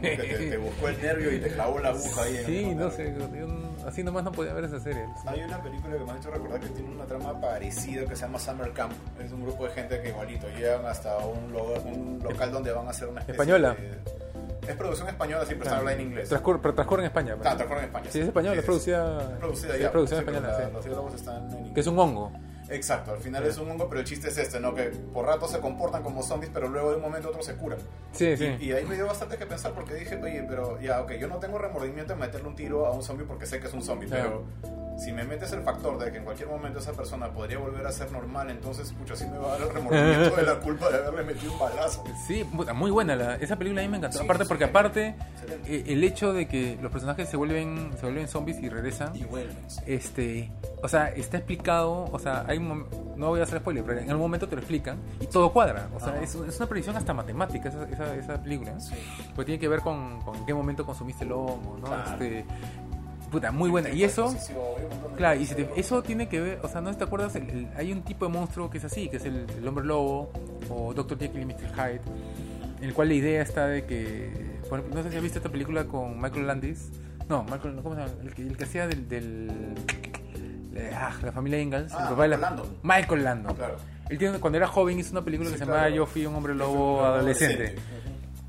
Te, 0.00 0.16
te 0.16 0.56
buscó 0.56 0.88
el 0.88 1.00
nervio 1.00 1.32
y 1.34 1.38
te 1.40 1.48
clavó 1.50 1.78
la 1.78 1.88
aguja 1.90 2.22
ahí 2.22 2.32
en 2.34 2.38
el 2.40 2.46
Sí, 2.46 2.74
no 2.74 2.90
sé, 2.90 3.14
así 3.86 4.02
nomás 4.02 4.24
no 4.24 4.32
podía 4.32 4.52
ver 4.52 4.64
esa 4.64 4.78
serie. 4.80 5.04
Hay 5.26 5.42
una 5.42 5.62
película 5.62 5.96
que 5.96 6.04
me 6.04 6.12
ha 6.12 6.16
hecho 6.16 6.30
recordar 6.30 6.60
que 6.60 6.68
tiene 6.68 6.90
una 6.90 7.04
trama 7.06 7.40
parecida 7.40 8.04
que 8.06 8.14
se 8.16 8.22
llama 8.22 8.38
Summer 8.38 8.72
Camp. 8.72 8.92
Es 9.24 9.32
un 9.32 9.42
grupo 9.42 9.64
de 9.66 9.70
gente 9.72 10.00
que 10.02 10.08
igualito 10.10 10.46
llegan 10.56 10.84
hasta 10.86 11.16
un, 11.18 11.52
lo- 11.52 11.80
un 11.82 12.20
local 12.22 12.52
donde 12.52 12.72
van 12.72 12.86
a 12.86 12.90
hacer 12.90 13.08
una 13.08 13.20
especie 13.20 13.32
¿Española? 13.42 13.74
de- 13.74 14.70
Es 14.70 14.76
producción 14.76 15.08
española, 15.08 15.46
siempre 15.46 15.66
está 15.66 15.78
hablando 15.78 16.00
en 16.02 16.08
inglés. 16.08 16.28
Transcurre, 16.28 16.58
pero 16.60 16.74
transcurre 16.74 17.02
en 17.02 17.06
España. 17.06 17.36
Ah, 17.38 17.56
transcurre 17.56 17.78
en 17.78 17.84
España. 17.86 18.06
Sí, 18.10 18.20
es 18.20 18.26
española, 18.26 18.54
es 18.56 18.60
Sí, 18.60 18.66
producida, 18.66 19.22
es 19.32 19.38
producida 19.38 19.74
es 19.74 19.90
producción 19.90 20.20
sí, 20.20 20.24
pero 20.26 20.36
española, 20.38 20.70
la- 20.74 20.82
sí. 20.82 20.88
Los 20.90 21.14
están 21.14 21.36
en 21.50 21.58
inglés. 21.58 21.72
Que 21.74 21.80
es 21.80 21.86
un 21.86 21.98
hongo. 21.98 22.32
Exacto, 22.70 23.12
al 23.12 23.18
final 23.20 23.44
es 23.44 23.56
un 23.58 23.70
hongo, 23.70 23.88
pero 23.88 24.00
el 24.00 24.06
chiste 24.06 24.28
es 24.28 24.38
este, 24.38 24.60
¿no? 24.60 24.74
Que 24.74 24.84
por 24.84 25.26
rato 25.26 25.48
se 25.48 25.58
comportan 25.58 26.02
como 26.02 26.22
zombies, 26.22 26.50
pero 26.52 26.68
luego 26.68 26.90
de 26.90 26.96
un 26.96 27.02
momento 27.02 27.28
a 27.28 27.30
otro 27.30 27.42
se 27.42 27.54
curan. 27.54 27.78
Sí, 28.12 28.36
sí. 28.36 28.56
Y, 28.60 28.66
y 28.66 28.72
ahí 28.72 28.84
me 28.84 28.94
dio 28.94 29.06
bastante 29.06 29.36
que 29.36 29.46
pensar 29.46 29.72
porque 29.72 29.94
dije, 29.94 30.16
oye, 30.22 30.44
pero 30.48 30.80
ya, 30.80 31.00
ok, 31.00 31.12
yo 31.12 31.28
no 31.28 31.36
tengo 31.38 31.58
remordimiento 31.58 32.12
en 32.12 32.18
meterle 32.18 32.48
un 32.48 32.56
tiro 32.56 32.86
a 32.86 32.90
un 32.92 33.02
zombie 33.02 33.24
porque 33.26 33.46
sé 33.46 33.60
que 33.60 33.66
es 33.68 33.72
un 33.72 33.82
zombie, 33.82 34.06
Claro. 34.08 34.44
pero 34.62 34.78
si 34.98 35.12
me 35.12 35.22
metes 35.22 35.52
el 35.52 35.62
factor 35.62 35.96
de 35.96 36.10
que 36.10 36.18
en 36.18 36.24
cualquier 36.24 36.48
momento 36.48 36.80
esa 36.80 36.90
persona 36.92 37.30
podría 37.32 37.58
volver 37.58 37.86
a 37.86 37.92
ser 37.92 38.10
normal, 38.10 38.50
entonces, 38.50 38.88
escucha, 38.88 39.14
sí 39.14 39.26
me 39.28 39.38
va 39.38 39.46
a 39.54 39.58
dar 39.58 39.68
el 39.68 39.74
remordimiento 39.74 40.34
de 40.34 40.42
la 40.42 40.54
culpa 40.60 40.90
de 40.90 40.96
haberle 40.98 41.22
metido 41.22 41.52
un 41.52 41.58
balazo. 41.60 42.02
Sí, 42.26 42.42
muy 42.74 42.90
buena 42.90 43.14
la, 43.14 43.36
esa 43.36 43.54
película 43.56 43.80
a 43.80 43.84
mí 43.84 43.90
me 43.90 43.98
encantó. 43.98 44.18
Sí, 44.18 44.24
aparte 44.24 44.42
sí, 44.44 44.48
porque 44.48 44.64
sí. 44.64 44.70
aparte 44.70 45.14
Excelente. 45.34 45.76
eh, 45.76 45.84
el 45.86 46.02
hecho 46.02 46.32
de 46.32 46.48
que 46.48 46.76
los 46.82 46.90
personajes 46.90 47.28
se 47.28 47.36
vuelven 47.36 47.92
se 47.96 48.02
vuelven 48.06 48.26
zombies 48.26 48.58
y 48.60 48.68
regresan, 48.68 49.14
Y 49.14 49.22
vuelven. 49.22 49.56
sí. 49.70 49.80
este, 49.86 50.50
o 50.82 50.88
sea, 50.88 51.10
está 51.10 51.36
explicado, 51.36 52.06
o 52.10 52.18
sea, 52.18 52.44
hay 52.48 52.57
un 52.58 52.68
mom- 52.68 52.86
no 53.16 53.28
voy 53.28 53.40
a 53.40 53.44
hacer 53.44 53.58
spoiler, 53.60 53.84
pero 53.84 53.98
en 54.00 54.08
algún 54.10 54.22
momento 54.26 54.48
te 54.48 54.54
lo 54.56 54.60
explican 54.60 54.98
y 55.20 55.26
todo 55.26 55.52
cuadra. 55.52 55.88
O 55.94 56.00
sea, 56.00 56.20
es, 56.22 56.34
es 56.34 56.56
una 56.58 56.68
predicción 56.68 56.96
hasta 56.96 57.12
matemática 57.14 57.68
esa, 57.68 57.88
esa, 57.88 58.14
esa 58.14 58.42
película. 58.42 58.78
Sí. 58.80 58.94
Pues 59.34 59.44
tiene 59.46 59.58
que 59.58 59.68
ver 59.68 59.80
con, 59.80 60.20
con 60.22 60.36
en 60.36 60.46
qué 60.46 60.54
momento 60.54 60.84
consumiste 60.86 61.24
el 61.24 61.32
hongo, 61.32 61.78
¿no? 61.80 61.86
Claro. 61.86 62.10
Este, 62.12 62.44
puta, 63.30 63.50
muy 63.52 63.70
buena. 63.70 63.90
Y 63.90 64.04
eso 64.04 64.28
hay 64.28 64.84
un 65.10 65.16
Claro, 65.16 65.40
y 65.40 65.46
si 65.46 65.54
te- 65.54 65.68
eso 65.76 66.02
tiene 66.02 66.28
que 66.28 66.40
ver, 66.40 66.60
o 66.62 66.68
sea, 66.68 66.80
no 66.80 66.94
te 66.96 67.04
acuerdas, 67.04 67.34
el- 67.36 67.50
el- 67.50 67.68
hay 67.76 67.92
un 67.92 68.02
tipo 68.02 68.26
de 68.26 68.32
monstruo 68.32 68.70
que 68.70 68.78
es 68.78 68.84
así, 68.84 69.08
que 69.08 69.16
es 69.18 69.24
el, 69.24 69.46
el 69.58 69.66
hombre 69.68 69.84
lobo 69.84 70.30
o 70.70 70.94
Dr. 70.94 71.18
Jekyll 71.18 71.42
y 71.42 71.44
Mr. 71.46 71.72
Hyde, 71.74 72.00
en 72.78 72.84
el 72.84 72.94
cual 72.94 73.08
la 73.08 73.14
idea 73.14 73.42
está 73.42 73.66
de 73.66 73.84
que, 73.84 74.60
por 74.68 74.78
ejemplo, 74.78 74.96
no 74.98 75.02
sé 75.02 75.10
si 75.10 75.16
has 75.16 75.22
visto 75.22 75.38
esta 75.40 75.48
película 75.50 75.84
con 75.86 76.20
Michael 76.20 76.46
Landis, 76.46 76.90
no, 77.28 77.42
Michael, 77.42 77.80
¿cómo 77.82 77.94
se 77.94 78.00
llama? 78.00 78.12
El 78.22 78.32
que, 78.34 78.48
que 78.48 78.64
hacía 78.64 78.86
del, 78.86 79.06
del 79.08 79.50
eh, 80.78 80.90
ah, 80.94 81.12
la 81.22 81.32
familia 81.32 81.60
Ingalls, 81.60 81.92
Ah, 81.92 82.04
el 82.04 82.08
papá 82.10 82.22
de 82.22 82.28
la- 82.28 82.36
Michael 82.36 82.56
Landon. 82.56 82.76
Michael 82.82 83.24
Landon. 83.24 83.56
Claro. 83.56 83.76
Él 84.08 84.18
tiene, 84.18 84.38
cuando 84.38 84.56
era 84.56 84.66
joven 84.66 84.98
hizo 84.98 85.12
una 85.12 85.22
película 85.24 85.48
Sí, 85.50 85.54
que 85.54 85.58
se 85.58 85.66
llamaba. 85.66 85.88
Yo 85.90 86.06
fui 86.06 86.24
un 86.26 86.34
hombre 86.34 86.54
lobo 86.54 87.04
adolescente. 87.04 87.54
adolescente. 87.54 87.82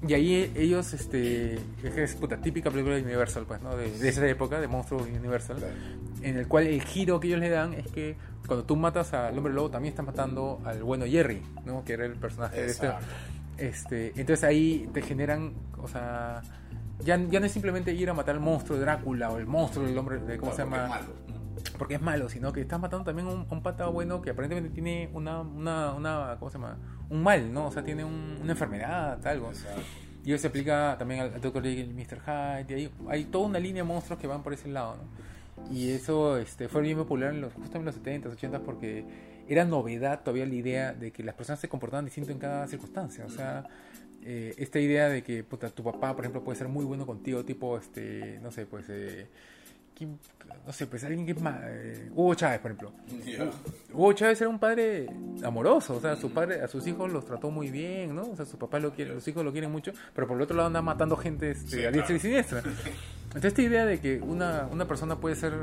Y 0.07 0.13
ahí 0.13 0.53
ellos, 0.55 0.93
este, 0.93 1.59
es 1.83 2.15
puta, 2.15 2.37
típica 2.37 2.71
película 2.71 2.95
de 2.95 3.01
Universal, 3.03 3.43
pues, 3.45 3.61
¿no? 3.61 3.75
De, 3.75 3.91
de 3.91 4.07
esa 4.07 4.25
época, 4.27 4.61
de 4.61 4.67
monstruos 4.69 5.01
Universal 5.07 5.57
Claro. 5.57 5.73
en 6.21 6.37
el 6.37 6.47
cual 6.47 6.67
el 6.67 6.81
giro 6.83 7.19
que 7.19 7.27
ellos 7.27 7.41
le 7.41 7.49
dan 7.49 7.73
es 7.73 7.85
que 7.87 8.15
cuando 8.47 8.63
tú 8.63 8.77
matas 8.77 9.13
al 9.13 9.37
hombre 9.37 9.51
lobo 9.53 9.69
también 9.69 9.91
estás 9.91 10.05
matando 10.05 10.61
al 10.63 10.81
bueno 10.83 11.05
Jerry, 11.05 11.41
¿no? 11.65 11.83
Que 11.83 11.93
era 11.93 12.05
el 12.05 12.13
personaje 12.13 12.61
de 12.61 12.67
este. 12.71 12.89
Este. 13.57 14.07
Entonces 14.15 14.43
ahí 14.45 14.89
te 14.93 15.01
generan, 15.01 15.51
o 15.81 15.87
sea, 15.89 16.41
ya, 17.03 17.17
ya 17.29 17.39
no 17.41 17.45
es 17.45 17.51
simplemente 17.51 17.91
ir 17.91 18.09
a 18.09 18.13
matar 18.13 18.35
al 18.35 18.41
monstruo 18.41 18.77
de 18.79 18.85
Drácula 18.85 19.29
o 19.31 19.37
el 19.37 19.45
monstruo 19.47 19.85
del 19.85 19.97
hombre, 19.97 20.19
de, 20.19 20.37
¿cómo 20.37 20.51
Claro, 20.53 20.55
se 20.71 20.77
llama? 20.77 20.99
Porque 21.77 21.95
es 21.95 22.01
malo, 22.01 22.29
sino 22.29 22.51
que 22.53 22.61
estás 22.61 22.79
matando 22.79 23.05
también 23.05 23.27
a 23.27 23.31
un, 23.31 23.45
un 23.49 23.63
pata 23.63 23.87
bueno 23.87 24.21
que 24.21 24.29
aparentemente 24.31 24.69
tiene 24.71 25.09
una, 25.13 25.41
una, 25.41 25.93
una, 25.93 26.35
¿cómo 26.39 26.49
se 26.51 26.57
llama? 26.57 26.77
Un 27.09 27.23
mal, 27.23 27.53
¿no? 27.53 27.67
O 27.67 27.71
sea, 27.71 27.83
tiene 27.83 28.03
un- 28.03 28.39
una 28.41 28.51
enfermedad, 28.51 29.25
algo. 29.27 29.49
Exacto. 29.49 29.81
Y 30.25 30.33
eso 30.33 30.41
se 30.43 30.47
aplica 30.47 30.95
también 30.99 31.21
al, 31.21 31.33
al 31.33 31.41
Dr. 31.41 31.63
Jekyll 31.63 31.93
Mr. 31.93 32.19
Hyde. 32.21 32.65
Y 32.69 32.73
hay, 32.73 32.91
hay 33.09 33.25
toda 33.25 33.45
una 33.47 33.59
línea 33.59 33.83
de 33.83 33.87
monstruos 33.87 34.19
que 34.19 34.27
van 34.27 34.43
por 34.43 34.53
ese 34.53 34.67
lado, 34.67 34.97
¿no? 34.97 35.73
Y 35.75 35.91
eso 35.91 36.37
este, 36.37 36.67
fue 36.69 36.81
bien 36.81 36.97
popular 36.97 37.33
en 37.33 37.41
los, 37.41 37.53
justo 37.53 37.77
en 37.77 37.85
los 37.85 37.95
70s, 38.01 38.35
80s, 38.37 38.59
porque 38.61 39.05
era 39.47 39.65
novedad 39.65 40.21
todavía 40.21 40.45
la 40.45 40.53
idea 40.53 40.93
de 40.93 41.11
que 41.11 41.23
las 41.23 41.35
personas 41.35 41.59
se 41.59 41.67
comportaban 41.67 42.05
distinto 42.05 42.31
en 42.31 42.37
cada 42.39 42.67
circunstancia. 42.67 43.25
O 43.25 43.29
sea, 43.29 43.65
eh, 44.23 44.53
esta 44.57 44.79
idea 44.79 45.09
de 45.09 45.23
que 45.23 45.43
puta, 45.43 45.69
tu 45.69 45.83
papá, 45.83 46.15
por 46.15 46.23
ejemplo, 46.25 46.43
puede 46.43 46.57
ser 46.57 46.67
muy 46.67 46.85
bueno 46.85 47.05
contigo, 47.05 47.43
tipo, 47.43 47.77
este, 47.77 48.39
no 48.41 48.51
sé, 48.51 48.65
pues, 48.65 48.85
eh, 48.89 49.27
quién- 49.99 50.17
no 50.65 50.73
sé, 50.73 50.87
pues 50.87 51.03
alguien 51.03 51.25
que 51.25 51.31
es 51.33 51.41
más... 51.41 51.59
eh, 51.63 52.09
Hugo 52.15 52.33
Chávez, 52.35 52.59
por 52.59 52.71
ejemplo. 52.71 52.91
Hugo 53.93 54.13
Chávez 54.13 54.39
era 54.41 54.49
un 54.49 54.59
padre 54.59 55.07
amoroso, 55.43 55.95
o 55.97 56.01
sea, 56.01 56.15
su 56.15 56.31
padre, 56.31 56.61
a 56.61 56.67
sus 56.67 56.85
hijos 56.87 57.11
los 57.11 57.25
trató 57.25 57.49
muy 57.51 57.69
bien, 57.71 58.15
¿no? 58.15 58.23
O 58.23 58.35
sea, 58.35 58.45
su 58.45 58.57
papá 58.57 58.79
lo 58.79 58.91
quiere, 58.93 59.13
los 59.13 59.27
hijos 59.27 59.43
lo 59.43 59.51
quieren 59.51 59.71
mucho, 59.71 59.91
pero 60.13 60.27
por 60.27 60.37
el 60.37 60.43
otro 60.43 60.55
lado 60.55 60.67
anda 60.67 60.81
matando 60.81 61.15
gente 61.17 61.51
este, 61.51 61.77
Sí, 61.77 61.85
a 61.85 61.91
diestra 61.91 62.15
y 62.15 62.19
siniestra. 62.19 62.59
Entonces 62.59 63.45
esta 63.45 63.61
idea 63.61 63.85
de 63.85 63.99
que 63.99 64.19
una, 64.21 64.67
una 64.71 64.87
persona 64.87 65.15
puede 65.19 65.35
ser 65.35 65.53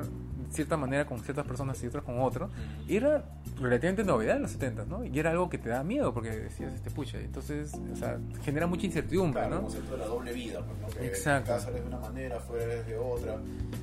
cierta 0.57 0.77
manera 0.77 1.07
con 1.07 1.21
ciertas 1.21 1.47
personas 1.47 1.83
y 1.83 1.87
otras 1.87 2.03
con 2.05 2.19
otro, 2.21 2.49
era 2.89 3.25
relativamente 3.61 4.05
novedad 4.05 4.37
en 4.37 4.43
los 4.43 4.51
70, 4.53 4.85
¿no? 4.87 5.05
Y 5.05 5.19
era 5.19 5.31
algo 5.31 5.49
que 5.49 5.59
te 5.59 5.69
da 5.69 5.83
miedo 5.85 6.13
porque 6.13 6.31
decías, 6.31 6.73
este 6.75 6.91
pucha, 6.91 7.19
entonces, 7.21 7.73
o 7.93 7.97
sea, 7.97 8.19
genera 8.45 8.67
mucha 8.67 8.87
incertidumbre, 8.87 9.41
Claro, 9.43 9.57
el 9.57 9.61
¿no? 9.63 9.67
concepto 9.69 9.93
de 9.93 9.99
la 9.99 10.07
doble 10.07 10.33
vida, 10.33 10.61
pues, 10.83 10.97
Exacto. 11.07 11.51
En 11.53 11.57
casa 11.59 11.71
eres 11.71 11.83
de 11.83 11.89
una 11.89 11.99
manera, 11.99 12.37
afuera 12.39 12.65
eres 12.65 12.87
de 12.87 12.97
otra. 12.99 13.37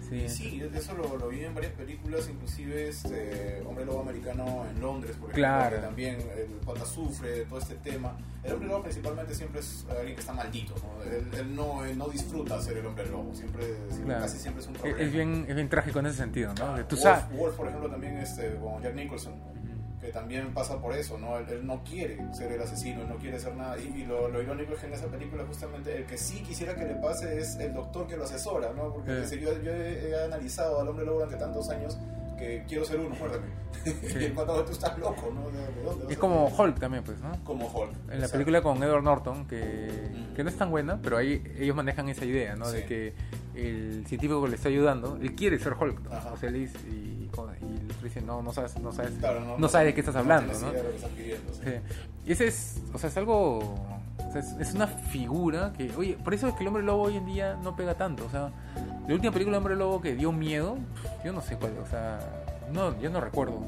Sí. 0.10 0.16
Y 0.16 0.30
sí, 0.30 0.64
eso 0.74 0.94
lo, 0.96 1.18
lo 1.18 1.30
vi 1.30 1.44
en 1.46 1.54
varias 1.56 1.74
películas, 1.74 2.30
inclusive 2.30 2.90
este 2.90 3.64
Hombre 3.68 3.86
Lobo 3.86 4.02
Americano 4.02 4.66
en 4.70 4.82
Londres, 4.82 5.12
por 5.16 5.30
ejemplo, 5.32 5.36
Claro. 5.36 5.76
que 5.78 5.82
también 5.82 6.16
el 6.38 6.48
pata 6.66 6.86
sufre 6.86 7.46
todo 7.46 7.60
este 7.60 7.76
tema. 7.76 8.16
El 8.44 8.54
Hombre 8.54 8.68
Lobo 8.68 8.84
principalmente 8.84 9.34
siempre 9.34 9.62
es 9.62 9.86
alguien 9.90 10.16
que 10.16 10.20
está 10.22 10.34
maldito, 10.34 10.76
¿no? 10.76 11.04
Él, 11.10 11.28
él 11.40 11.56
no, 11.56 11.86
él 11.86 11.98
no 11.98 12.10
disfruta 12.10 12.62
ser 12.62 12.78
el 12.78 12.86
Hombre 12.86 13.06
Lobo, 13.10 13.34
siempre, 13.34 13.64
siempre- 13.88 14.06
Claro. 14.06 14.22
casi 14.22 14.38
siempre 14.38 14.62
es 14.62 14.68
un 14.68 14.74
problema. 14.74 15.00
es 15.02 15.12
bien, 15.14 15.46
es 15.48 15.56
bien 15.56 15.70
trágico 15.70 16.00
en 16.00 16.06
ese 16.08 16.18
sentido, 16.18 16.54
¿no? 16.56 16.63
Tú 16.88 16.96
Wolf, 16.96 17.02
sabes... 17.02 17.38
Wolf, 17.38 17.56
por 17.56 17.68
ejemplo, 17.68 17.90
también 17.90 18.18
este, 18.18 18.56
con 18.56 18.82
Jack 18.82 18.96
Nicholson, 18.96 19.34
que 20.02 20.12
también 20.12 20.54
pasa 20.54 20.80
por 20.82 20.94
eso, 20.94 21.18
¿no? 21.18 21.38
Él, 21.38 21.46
él 21.50 21.66
no 21.66 21.84
quiere 21.84 22.18
ser 22.34 22.52
el 22.52 22.62
asesino, 22.62 23.02
él 23.02 23.10
no 23.10 23.16
quiere 23.16 23.40
ser 23.40 23.56
nada. 23.56 23.78
Y, 23.80 24.02
y 24.02 24.06
lo, 24.06 24.28
lo 24.28 24.42
irónico 24.42 24.74
es 24.74 24.80
que 24.80 24.88
en 24.88 24.94
esa 24.94 25.08
película, 25.08 25.44
justamente, 25.48 25.96
el 25.96 26.06
que 26.06 26.18
sí 26.18 26.42
quisiera 26.44 26.76
que 26.76 26.84
le 26.86 26.96
pase 26.96 27.40
es 27.40 27.56
el 27.56 27.74
doctor 27.74 28.06
que 28.08 28.18
lo 28.18 28.26
asesora, 28.26 28.74
¿no? 28.74 28.94
Porque 28.94 29.16
dice, 29.22 29.40
yo, 29.40 29.54
yo 29.62 29.72
he, 29.72 30.10
he 30.10 30.24
analizado 30.24 30.82
al 30.82 30.88
hombre 30.88 31.06
lobo 31.06 31.20
durante 31.20 31.38
tantos 31.38 31.70
años 31.70 31.98
que 32.38 32.64
quiero 32.68 32.84
ser 32.84 33.00
uno, 33.00 33.16
muérdeme. 33.16 33.46
y 33.86 34.24
el 34.26 34.34
tú 34.34 34.72
estás 34.72 34.98
loco, 34.98 35.32
¿no? 35.34 35.50
¿De, 35.50 35.74
de 35.74 35.84
dónde? 35.84 36.14
Es 36.14 36.20
como? 36.20 36.48
Hulk 36.48 36.80
también, 36.80 37.04
pues, 37.04 37.20
¿no? 37.20 37.32
Como 37.44 37.68
Hulk. 37.68 38.12
En 38.12 38.22
la 38.22 38.28
película 38.28 38.62
con 38.62 38.82
Edward 38.84 39.04
Norton, 39.04 39.46
que, 39.48 39.90
que 40.36 40.44
no 40.44 40.50
es 40.50 40.58
tan 40.58 40.70
buena, 40.70 41.00
pero 41.02 41.18
ahí 41.18 41.44
ellos 41.58 41.76
manejan 41.76 42.10
esa 42.10 42.26
idea, 42.26 42.56
¿no? 42.56 42.70
De 42.70 42.82
Sí. 42.82 42.88
que 42.88 43.14
el 43.56 44.06
científico 44.08 44.44
que 44.44 44.50
le 44.50 44.56
está 44.56 44.70
ayudando, 44.70 45.18
él 45.22 45.36
quiere 45.36 45.60
ser 45.60 45.74
Hulk, 45.74 46.02
¿no? 46.02 46.34
O 46.34 46.38
sea, 46.38 46.50
él 46.50 46.56
dice, 46.56 46.78
y, 46.90 46.94
y 46.94 47.30
el 47.34 47.92
otro 47.92 48.04
dice, 48.04 48.22
no, 48.22 48.42
no 48.42 48.52
sabes, 48.52 48.78
no 48.80 48.92
sabes, 48.92 49.12
Claro, 49.20 49.58
no, 49.58 49.68
sabes 49.68 49.88
de 49.88 49.94
qué 49.94 50.00
estás 50.02 50.16
hablando, 50.16 50.54
¿no? 50.54 50.72
Sí. 50.72 51.72
Y 52.26 52.32
ese 52.32 52.48
es, 52.48 52.82
o 52.94 52.98
sea, 52.98 53.10
es 53.10 53.18
algo, 53.18 53.60
o 53.60 54.32
sea, 54.32 54.42
es, 54.42 54.54
es 54.60 54.74
una 54.74 54.88
figura 54.88 55.74
que, 55.78 55.92
oye, 55.96 56.18
por 56.24 56.34
eso 56.34 56.48
es 56.48 56.54
que 56.56 56.62
el 56.62 56.68
hombre 56.68 56.84
lobo 56.84 57.04
hoy 57.04 57.18
en 57.18 57.26
día 57.26 57.58
no 57.62 57.76
pega 57.76 57.96
tanto, 57.96 58.26
o 58.26 58.30
sea, 58.30 58.52
la 59.08 59.14
última 59.14 59.32
película 59.32 59.56
de 59.56 59.58
hombre 59.58 59.76
lobo 59.76 60.02
que 60.02 60.16
dio 60.16 60.32
miedo, 60.32 60.78
yo 61.24 61.34
no 61.34 61.42
sé 61.42 61.58
cuál, 61.58 61.78
o 61.78 61.88
sea, 61.88 62.20
no, 62.72 63.00
yo 63.00 63.10
no 63.10 63.22
recuerdo. 63.22 63.62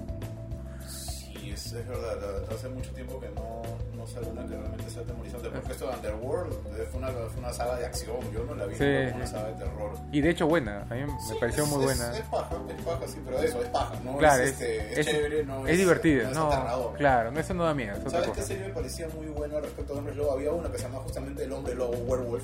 Es, 1.79 1.87
verdad. 1.87 2.43
Hace 2.53 2.69
mucho 2.69 2.91
tiempo 2.91 3.19
que 3.19 3.27
no, 3.29 3.61
no 3.95 4.07
sale 4.07 4.27
una 4.27 4.43
que 4.45 4.55
realmente 4.55 4.89
sea 4.89 5.01
atemorizante. 5.01 5.49
Porque 5.49 5.71
esto 5.71 5.87
de 5.89 5.95
Underworld 5.95 6.53
eh, 6.77 6.87
fue 6.89 6.99
una, 6.99 7.07
fue 7.09 7.39
una 7.39 7.53
saga 7.53 7.75
de 7.77 7.85
acción. 7.85 8.17
Yo 8.33 8.43
no 8.45 8.55
la 8.55 8.65
vi 8.65 8.75
Sí, 8.75 8.83
como 9.07 9.15
una 9.17 9.27
saga 9.27 9.47
de 9.47 9.53
terror. 9.53 9.91
Y 10.11 10.21
de 10.21 10.29
hecho 10.29 10.47
buena, 10.47 10.81
a 10.89 10.93
mí 10.95 11.01
me 11.03 11.19
Sí, 11.19 11.33
pareció 11.39 11.63
es- 11.63 11.69
muy 11.69 11.79
es- 11.85 11.97
buena. 11.97 12.17
Es, 12.17 12.23
paja, 12.25 12.55
es 12.77 12.81
paja, 12.85 13.07
sí, 13.07 13.21
pero 13.25 13.39
eso, 13.39 13.61
es 13.61 13.69
paja. 13.69 13.93
No 14.03 14.17
Claro, 14.17 14.43
es, 14.43 14.49
es, 14.49 14.61
este, 14.61 14.99
es, 15.01 15.05
chévere, 15.07 15.45
no 15.45 15.67
es 15.67 15.77
divertida, 15.77 16.23
no 16.23 16.29
es 16.29 16.35
no, 16.35 16.93
claro, 16.97 17.31
no, 17.31 17.39
eso 17.39 17.53
no 17.53 17.63
da 17.65 17.73
miedo, 17.73 17.95
¿Sabes 18.09 18.29
qué 18.29 18.41
serie 18.41 18.67
me 18.67 18.73
parecía 18.73 19.07
muy 19.09 19.27
buena 19.27 19.59
respecto 19.59 19.93
a 19.93 19.97
Hombres 19.97 20.15
Lobo? 20.15 20.31
Había 20.31 20.51
una 20.51 20.71
que 20.71 20.77
se 20.77 20.83
llamaba 20.83 21.03
justamente 21.03 21.43
El 21.43 21.51
Hombre 21.51 21.75
Lobo 21.75 21.93
Werewolf, 22.07 22.43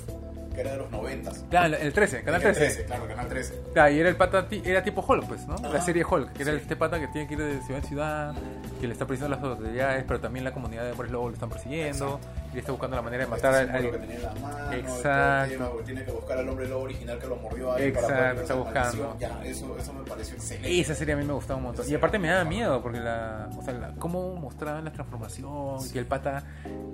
que 0.52 0.60
era 0.60 0.72
de 0.72 0.76
los 0.78 0.90
noventas. 0.90 1.44
Claro, 1.50 1.76
el 1.76 1.92
13, 1.92 2.22
Canal 2.22 2.40
En 2.42 2.48
el 2.48 2.54
13. 2.54 2.84
claro, 2.84 3.06
Canal 3.06 3.28
13. 3.28 3.62
Claro, 3.72 3.92
y 3.94 3.98
era 4.00 4.08
el 4.08 4.16
pata, 4.16 4.46
era 4.64 4.82
tipo 4.82 5.04
Hulk, 5.06 5.26
pues, 5.26 5.46
¿no? 5.46 5.56
La 5.56 5.68
Ajá. 5.68 5.80
serie 5.82 6.04
Hulk, 6.04 6.32
que 6.32 6.42
era 6.42 6.52
Sí. 6.52 6.58
este 6.62 6.76
pata 6.76 6.98
que 7.00 7.08
tiene 7.08 7.26
que 7.28 7.34
ir 7.34 7.40
de 7.40 7.60
ciudad 7.62 7.82
en 7.82 7.88
ciudad, 7.88 8.34
que 8.80 8.86
le 8.86 8.92
está 8.92 9.06
persiguiendo 9.06 9.36
las 9.36 9.44
autoridades, 9.44 10.04
pero 10.06 10.20
también 10.20 10.44
la 10.44 10.52
comunidad 10.52 10.84
de 10.84 10.92
hombres 10.92 11.10
lobo 11.10 11.28
lo 11.28 11.34
están 11.34 11.48
persiguiendo, 11.48 12.20
y 12.50 12.54
le 12.54 12.60
está 12.60 12.72
buscando 12.72 12.96
la 12.96 13.02
manera 13.02 13.24
de 13.24 13.30
matar 13.30 13.62
Este 13.64 13.76
al... 13.76 13.90
que 13.90 13.98
tenía 13.98 14.16
en 14.16 14.22
la 14.22 14.32
mano, 14.34 14.72
Exacto. 14.72 15.52
tema, 15.54 15.68
tiene 15.84 16.04
que 16.04 16.12
buscar 16.12 16.38
al 16.38 16.48
hombre 16.48 16.68
lobo 16.68 16.82
original 16.84 17.18
que 17.18 17.26
lo 17.26 17.36
mordió 17.36 17.72
ahí 17.72 17.84
Exacto, 17.84 18.08
para 18.08 18.30
poder 18.30 18.42
está 18.42 18.54
buscando. 18.54 19.16
Ya, 19.18 19.44
eso, 19.44 19.76
eso 19.78 19.92
me 19.92 20.02
pareció 20.04 20.34
excelente. 20.36 20.80
Esa 20.80 20.94
serie 20.94 21.14
a 21.14 21.16
mí 21.16 21.24
me 21.24 21.32
gustaba 21.32 21.56
un 21.58 21.64
montón. 21.64 21.84
Y 21.84 21.88
Sí. 21.88 21.94
aparte 21.94 22.18
me 22.18 22.28
daba 22.28 22.44
miedo, 22.44 22.82
porque 22.82 23.00
la, 23.00 23.48
o 23.56 23.62
sea, 23.62 23.72
la- 23.74 23.92
cómo 23.98 24.34
mostraban 24.36 24.84
la 24.84 24.92
transformación, 24.92 25.78
que 25.92 25.98
el 25.98 26.06
pata 26.06 26.42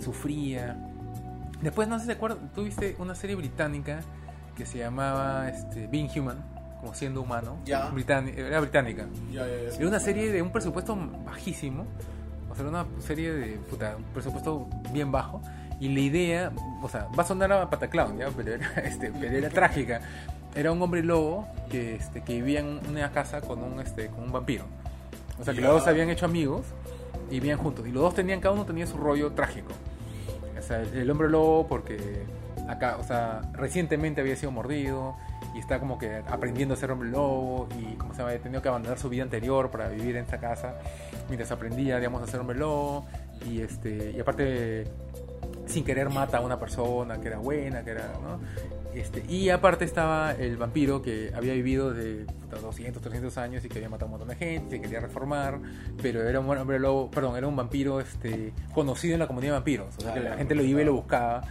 sufría. 0.01 0.77
Después, 1.63 1.89
no 1.89 1.97
sé 1.97 2.03
si 2.03 2.07
te 2.09 2.15
acuerdas, 2.15 2.39
tú 2.55 2.65
viste 2.65 2.95
una 2.99 3.15
serie 3.15 3.35
británica 3.37 4.01
que 4.57 4.65
se 4.67 4.79
llamaba 4.79 5.49
este, 5.49 5.87
Being 5.89 6.09
Human, 6.17 6.37
como 6.81 6.95
siendo 6.95 7.21
humano. 7.23 7.57
Británi- 7.93 8.37
era 8.37 8.61
británica. 8.61 9.07
Era 9.77 9.89
una 9.89 10.01
serie 10.01 10.31
de 10.33 10.43
un 10.43 10.51
presupuesto 10.53 10.97
bajísimo. 11.25 11.85
O 12.51 12.55
sea, 12.55 12.63
era 12.67 12.71
una 12.71 12.87
serie 13.01 13.33
de 13.33 13.57
puta, 13.59 13.95
un 13.97 14.05
presupuesto 14.05 14.69
bien 14.93 15.11
bajo. 15.13 15.41
Y 15.81 15.89
la 15.89 16.01
idea, 16.01 16.53
o 16.83 16.89
sea, 16.89 17.07
va 17.17 17.23
a 17.23 17.27
sonar 17.27 17.53
a 17.53 17.71
Pataclown, 17.71 18.19
¿ya? 18.19 18.29
Pero 18.37 18.55
era, 18.55 18.69
este, 18.85 19.13
pero 19.13 19.37
era 19.37 19.49
trágica. 19.49 20.01
Era 20.55 20.73
un 20.73 20.81
hombre 20.83 21.03
lobo 21.05 21.47
que, 21.71 21.95
este, 21.97 22.23
que 22.23 22.35
vivía 22.37 22.61
en 22.61 22.81
una 22.89 23.11
casa 23.13 23.41
con 23.41 23.63
un, 23.63 23.81
este, 23.81 24.09
con 24.09 24.25
un 24.25 24.33
vampiro. 24.33 24.65
O 25.41 25.45
sea, 25.45 25.55
que 25.55 25.61
los 25.61 25.71
dos 25.75 25.85
se 25.85 25.91
habían 25.91 26.09
hecho 26.11 26.25
amigos 26.27 26.63
y 27.31 27.35
vivían 27.35 27.59
juntos. 27.59 27.87
Y 27.87 27.93
los 27.93 28.03
dos 28.03 28.15
tenían, 28.15 28.41
cada 28.41 28.55
uno 28.55 28.65
tenía 28.65 28.87
su 28.87 28.97
rollo 28.97 29.31
trágico. 29.33 29.71
O 30.59 30.63
sea, 30.63 30.83
el 30.83 31.11
hombre 31.11 31.29
lobo 31.29 31.67
porque 31.67 32.27
acá, 32.69 32.97
o 32.99 33.05
sea, 33.05 33.43
recientemente 33.53 34.21
había 34.21 34.37
sido 34.37 34.53
mordido 34.53 35.17
y 35.55 35.59
está 35.59 35.81
como 35.81 35.99
que 35.99 36.23
aprendiendo 36.29 36.75
a 36.75 36.77
ser 36.77 36.91
hombre 36.91 37.09
lobo 37.09 37.69
y 37.79 37.95
como 37.95 38.15
se 38.15 38.23
había 38.23 38.39
tenido 38.39 38.61
que 38.63 38.69
abandonar 38.69 38.99
su 38.99 39.09
vida 39.09 39.23
anterior 39.23 39.71
para 39.71 39.89
vivir 39.89 40.17
en 40.17 40.25
esta 40.25 40.39
casa 40.39 40.75
mientras 41.29 41.51
aprendía, 41.51 41.99
digamos, 41.99 42.23
a 42.23 42.27
ser 42.27 42.41
hombre 42.41 42.59
lobo 42.59 43.07
y 43.47 43.61
este 43.61 44.13
y 44.17 44.21
aparte 44.21 44.87
sin 45.67 45.85
querer 45.85 46.11
mata 46.11 46.39
a 46.39 46.41
una 46.41 46.59
persona 46.59 47.21
que 47.21 47.29
era 47.29 47.39
buena, 47.39 47.85
que 47.85 47.91
era. 47.91 48.11
Este, 48.95 49.25
y 49.29 49.51
aparte 49.51 49.85
estaba 49.85 50.33
el 50.33 50.57
vampiro 50.57 51.03
que 51.03 51.31
había 51.35 51.53
vivido 51.53 51.93
de 51.93 52.25
puta, 52.25 52.59
200, 52.59 53.03
300 53.03 53.39
años 53.39 53.65
y 53.65 53.69
que 53.69 53.79
había 53.79 53.89
matado 53.89 54.07
a 54.07 54.09
un 54.09 54.19
montón 54.19 54.29
de 54.29 54.37
gente, 54.37 54.77
se 54.77 54.83
quería 54.83 55.01
reformar, 55.01 55.61
pero 56.01 56.27
era 56.27 56.41
un 56.41 56.51
hombre 56.57 56.79
lobo, 56.79 57.11
perdón, 57.11 57.37
era 57.37 57.47
un 57.47 57.55
vampiro 57.55 58.01
este, 58.01 58.53
conocido 58.73 59.15
en 59.15 59.21
la 59.21 59.27
comunidad 59.27 59.53
de 59.53 59.59
vampiros, 59.59 59.97
o 59.99 60.01
sea 60.01 60.15
que 60.15 60.21
la 60.21 60.37
gente 60.37 60.55
lo 60.55 60.65
iba 60.65 60.81
y 60.81 60.85
lo 60.85 60.95
buscaba, 60.95 61.43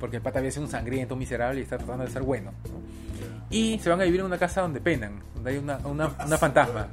porque 0.00 0.16
el 0.16 0.22
pata 0.22 0.38
había 0.38 0.50
sido 0.50 0.64
un 0.64 0.70
sangriento, 0.70 1.14
un 1.14 1.20
miserable 1.20 1.60
y 1.60 1.62
está 1.62 1.76
tratando 1.76 2.04
de 2.04 2.10
ser 2.10 2.22
bueno. 2.22 2.52
¿no? 2.64 3.06
Y 3.50 3.78
se 3.78 3.90
van 3.90 4.00
a 4.00 4.04
vivir 4.04 4.20
en 4.20 4.26
una 4.26 4.38
casa 4.38 4.62
donde 4.62 4.80
penan, 4.80 5.20
donde 5.34 5.50
hay 5.50 5.58
una, 5.58 5.78
una, 5.84 6.08
una 6.24 6.38
fantasma, 6.38 6.88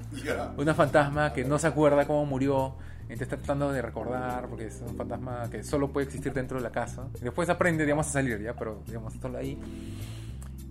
una 0.58 0.74
fantasma 0.74 1.34
que 1.34 1.44
no 1.44 1.58
se 1.58 1.68
acuerda 1.68 2.06
cómo 2.06 2.26
murió, 2.26 2.76
entonces 3.14 3.34
está 3.34 3.38
tratando 3.38 3.72
de 3.72 3.82
recordar, 3.82 4.48
porque 4.48 4.68
es 4.68 4.82
un 4.82 4.96
fantasma 4.96 5.50
que 5.50 5.64
solo 5.64 5.92
puede 5.92 6.08
existir 6.08 6.34
dentro 6.34 6.58
de 6.58 6.64
la 6.64 6.72
casa. 6.72 7.08
Y 7.20 7.24
después 7.24 7.50
aprende, 7.50 7.84
digamos, 7.84 8.08
a 8.08 8.12
salir, 8.12 8.42
¿ya? 8.42 8.56
Pero, 8.56 8.84
digamos, 8.86 9.14
solo 9.14 9.38
ahí. 9.38 9.60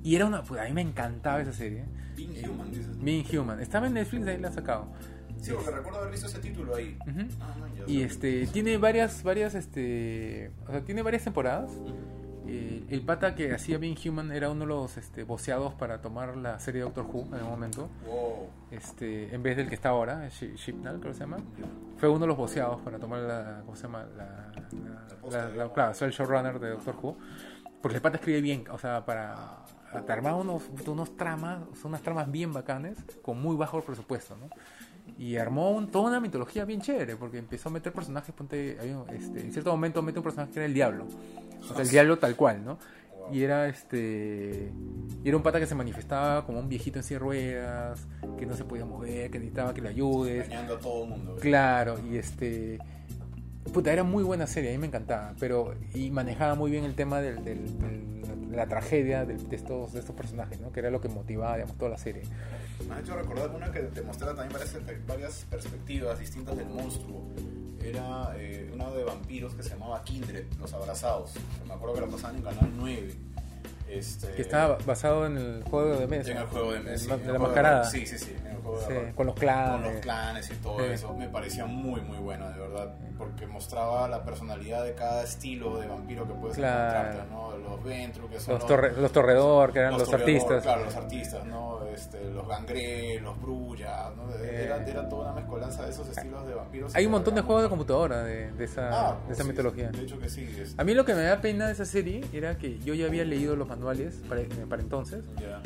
Y 0.02 0.16
era 0.16 0.26
una... 0.26 0.42
Pues 0.42 0.60
a 0.60 0.64
mí 0.64 0.72
me 0.72 0.82
encantaba 0.82 1.40
esa 1.40 1.52
serie. 1.52 1.84
Being 2.16 2.44
Human, 2.44 2.70
dices. 2.70 3.02
Being 3.02 3.38
Human. 3.38 3.60
Estaba 3.60 3.86
en 3.86 3.94
Netflix, 3.94 4.26
ahí 4.26 4.38
la 4.38 4.48
han 4.48 4.54
sacado. 4.54 4.88
Sí, 5.40 5.52
porque 5.52 5.70
recuerdo 5.70 6.00
haber 6.00 6.12
visto 6.12 6.26
ese 6.26 6.38
título 6.38 6.74
ahí. 6.74 6.96
Ujú. 7.00 7.20
Ah, 7.40 7.56
man, 7.58 7.70
ya 7.74 7.84
Y 7.86 8.02
este, 8.02 8.46
tiene 8.48 8.76
varias, 8.76 9.22
varias, 9.22 9.54
este... 9.54 10.50
O 10.66 10.70
sea, 10.70 10.82
tiene 10.82 11.02
varias 11.02 11.24
temporadas. 11.24 11.70
Eh, 12.54 12.84
el 12.90 13.00
pata 13.02 13.34
que 13.34 13.52
hacía 13.54 13.78
Being 13.78 13.96
Human 14.06 14.30
era 14.32 14.50
uno 14.50 14.60
de 14.60 14.66
los 14.66 14.96
este, 14.98 15.24
voceados 15.24 15.72
para 15.74 16.02
tomar 16.02 16.36
la 16.36 16.58
serie 16.58 16.82
Doctor 16.82 17.06
Who 17.06 17.26
en 17.32 17.34
el 17.34 17.44
momento. 17.44 17.88
Wow. 18.06 18.48
este, 18.70 19.34
en 19.34 19.42
vez 19.42 19.56
del 19.56 19.68
que 19.68 19.74
está 19.74 19.88
ahora, 19.90 20.28
Shi- 20.28 20.54
Shipnal, 20.56 20.98
creo 21.00 21.12
que 21.12 21.18
se 21.18 21.24
llama, 21.24 21.38
fue 21.96 22.08
uno 22.08 22.20
de 22.20 22.26
los 22.26 22.36
voceados 22.36 22.80
para 22.82 22.98
tomar 22.98 23.20
la, 23.20 23.62
¿cómo 23.64 23.76
se 23.76 23.84
llama? 23.84 24.04
La, 24.16 24.52
la, 25.30 25.48
la- 25.48 25.48
la- 25.64 25.72
claro, 25.72 25.94
soy 25.94 26.08
el 26.08 26.12
showrunner 26.14 26.58
de 26.60 26.70
Doctor 26.70 26.96
Who, 27.02 27.16
porque 27.80 27.96
el 27.96 28.02
pata 28.02 28.16
escribe 28.16 28.40
bien, 28.40 28.64
o 28.70 28.78
sea, 28.78 29.04
para 29.06 29.64
te 30.06 30.12
armaba 30.12 30.36
unos, 30.36 30.62
unos 30.86 31.16
tramas, 31.18 31.60
son 31.80 31.90
unas 31.90 32.00
tramas 32.02 32.30
bien 32.30 32.52
bacanes, 32.52 32.96
con 33.22 33.40
muy 33.40 33.56
bajo 33.56 33.80
presupuesto, 33.82 34.36
¿no? 34.36 34.48
Y 35.18 35.36
armó 35.36 35.70
un- 35.70 35.88
toda 35.90 36.08
una 36.10 36.20
mitología 36.20 36.64
bien 36.64 36.80
chévere, 36.80 37.16
porque 37.16 37.38
empezó 37.38 37.68
a 37.68 37.72
meter 37.72 37.92
personajes, 37.92 38.34
ponte, 38.34 38.72
este, 39.14 39.40
en 39.40 39.52
cierto 39.52 39.70
momento 39.70 40.02
mete 40.02 40.18
un 40.18 40.24
personaje 40.24 40.52
que 40.52 40.58
era 40.60 40.66
el 40.66 40.74
diablo, 40.74 41.06
o 41.60 41.64
sea, 41.74 41.82
el 41.82 41.88
diablo 41.88 42.18
tal 42.18 42.34
cual, 42.36 42.64
¿no? 42.64 42.78
Y 43.30 43.42
era 43.44 43.68
este. 43.68 44.72
Y 45.22 45.28
era 45.28 45.36
un 45.36 45.44
pata 45.44 45.60
que 45.60 45.66
se 45.66 45.76
manifestaba 45.76 46.44
como 46.44 46.58
un 46.58 46.68
viejito 46.68 46.98
en 46.98 47.04
silla 47.04 47.18
de 47.20 47.24
ruedas, 47.24 48.08
que 48.36 48.44
no 48.46 48.56
se 48.56 48.64
podía 48.64 48.84
mover, 48.84 49.30
que 49.30 49.38
necesitaba 49.38 49.72
que 49.72 49.80
le 49.80 49.88
ayudes. 49.90 50.50
A 50.50 50.78
todo 50.78 51.04
el 51.04 51.10
mundo. 51.10 51.36
Claro, 51.40 51.98
y 52.04 52.16
este. 52.16 52.78
Puta, 53.72 53.92
era 53.92 54.04
muy 54.04 54.24
buena 54.24 54.46
serie, 54.46 54.70
a 54.70 54.72
mí 54.72 54.78
me 54.78 54.86
encantaba. 54.86 55.34
Pero. 55.38 55.74
Y 55.94 56.10
manejaba 56.10 56.54
muy 56.54 56.70
bien 56.70 56.84
el 56.84 56.94
tema 56.94 57.20
de 57.20 57.34
la 58.52 58.66
tragedia 58.66 59.24
de, 59.24 59.36
estos, 59.54 59.92
de 59.92 60.00
estos 60.00 60.14
personajes, 60.14 60.60
¿no? 60.60 60.72
Que 60.72 60.80
era 60.80 60.90
lo 60.90 61.00
que 61.00 61.08
motivaba, 61.08 61.56
toda 61.78 61.90
la 61.90 61.98
serie. 61.98 62.22
Me 62.88 62.94
ha 62.94 63.00
hecho 63.00 63.16
recordar 63.16 63.50
una 63.50 63.70
que 63.72 63.80
te 63.80 64.02
mostraba 64.02 64.34
también 64.34 64.52
varias, 64.52 65.06
varias 65.06 65.46
perspectivas 65.48 66.18
distintas 66.18 66.56
del 66.56 66.68
monstruo. 66.68 67.22
Era 67.82 68.32
eh, 68.36 68.70
una 68.72 68.90
de 68.90 69.04
vampiros 69.04 69.54
que 69.54 69.62
se 69.62 69.70
llamaba 69.70 70.02
Kindred, 70.04 70.44
Los 70.60 70.72
Abrazados. 70.72 71.32
Me 71.66 71.74
acuerdo 71.74 71.94
que 71.94 72.00
la 72.02 72.06
pasaban 72.08 72.36
en 72.36 72.42
Canal 72.42 72.70
9. 72.76 73.14
Este, 73.98 74.32
Que 74.32 74.42
estaba 74.42 74.78
basado 74.86 75.26
en 75.26 75.36
el 75.36 75.62
juego 75.64 75.96
de 75.96 76.06
mesa. 76.06 76.30
en 76.30 76.36
el 76.38 76.46
juego 76.46 76.72
de 76.72 76.80
Messi. 76.80 77.08
De 77.08 77.32
la 77.32 77.38
mascarada. 77.38 77.84
Sí, 77.84 78.06
sí, 78.06 78.18
sí. 78.18 78.34
en 78.40 78.46
el 78.52 78.56
juego 78.58 78.78
de 78.80 78.86
Sí, 78.86 78.92
rol. 78.94 79.14
con 79.14 79.26
los 79.26 79.34
clanes. 79.36 79.72
Con 79.82 79.92
los 79.92 80.00
clanes 80.02 80.50
y 80.50 80.54
todo 80.56 80.78
Sí. 80.78 80.84
eso. 80.92 81.12
Me 81.14 81.28
parecía 81.28 81.66
muy, 81.66 82.00
muy 82.00 82.18
bueno, 82.18 82.48
de 82.50 82.58
verdad. 82.58 82.94
Porque 83.18 83.46
mostraba 83.46 84.08
la 84.08 84.24
personalidad 84.24 84.84
de 84.84 84.94
cada 84.94 85.22
estilo 85.24 85.78
de 85.78 85.86
vampiro 85.86 86.26
que 86.26 86.34
puedes 86.34 86.56
Claro. 86.56 86.98
encontrarte, 87.10 87.30
¿no? 87.32 87.56
Los 87.58 87.84
Ventru, 87.84 88.28
que 88.28 88.40
son 88.40 88.54
Los, 88.54 88.66
torre- 88.66 88.92
los 88.96 89.12
Torredor, 89.12 89.72
que 89.72 89.78
eran 89.80 89.92
los, 89.98 90.12
artistas. 90.12 90.62
Claro, 90.62 90.84
los 90.84 90.96
artistas, 90.96 91.44
¿no? 91.44 91.80
Este, 91.94 92.30
los 92.30 92.46
Gangrel, 92.48 93.22
los 93.22 93.40
Brulla, 93.40 94.10
¿no? 94.16 94.32
Era, 94.34 94.78
Eh. 94.78 94.90
era 94.90 95.08
toda 95.08 95.32
una 95.32 95.40
mezcolanza 95.40 95.84
de 95.84 95.90
esos 95.90 96.08
estilos 96.08 96.46
de 96.46 96.54
vampiros. 96.54 96.94
Hay 96.94 97.06
un 97.06 97.12
montón 97.12 97.34
de 97.34 97.40
juegos 97.42 97.62
de 97.64 97.68
computadora 97.68 98.22
de, 98.24 98.50
de 98.52 98.64
esa, 98.64 98.88
Ah, 98.92 99.12
de 99.14 99.18
pues 99.26 99.38
esa 99.38 99.42
sí, 99.44 99.48
mitología. 99.50 99.90
De 99.90 100.02
hecho 100.02 100.18
que 100.18 100.28
sí. 100.28 100.48
este, 100.58 100.80
A 100.80 100.84
mí 100.84 100.94
lo 100.94 101.04
que 101.04 101.14
me 101.14 101.22
da 101.22 101.40
pena 101.40 101.66
de 101.66 101.72
esa 101.72 101.84
serie 101.84 102.24
era 102.32 102.56
que 102.58 102.78
yo 102.80 102.94
ya 102.94 103.06
había 103.06 103.24
leído 103.24 103.56
los 103.56 103.68
manuales 103.68 104.14
para, 104.28 104.42
para 104.68 104.82
entonces 104.82 105.22
ya. 105.40 105.60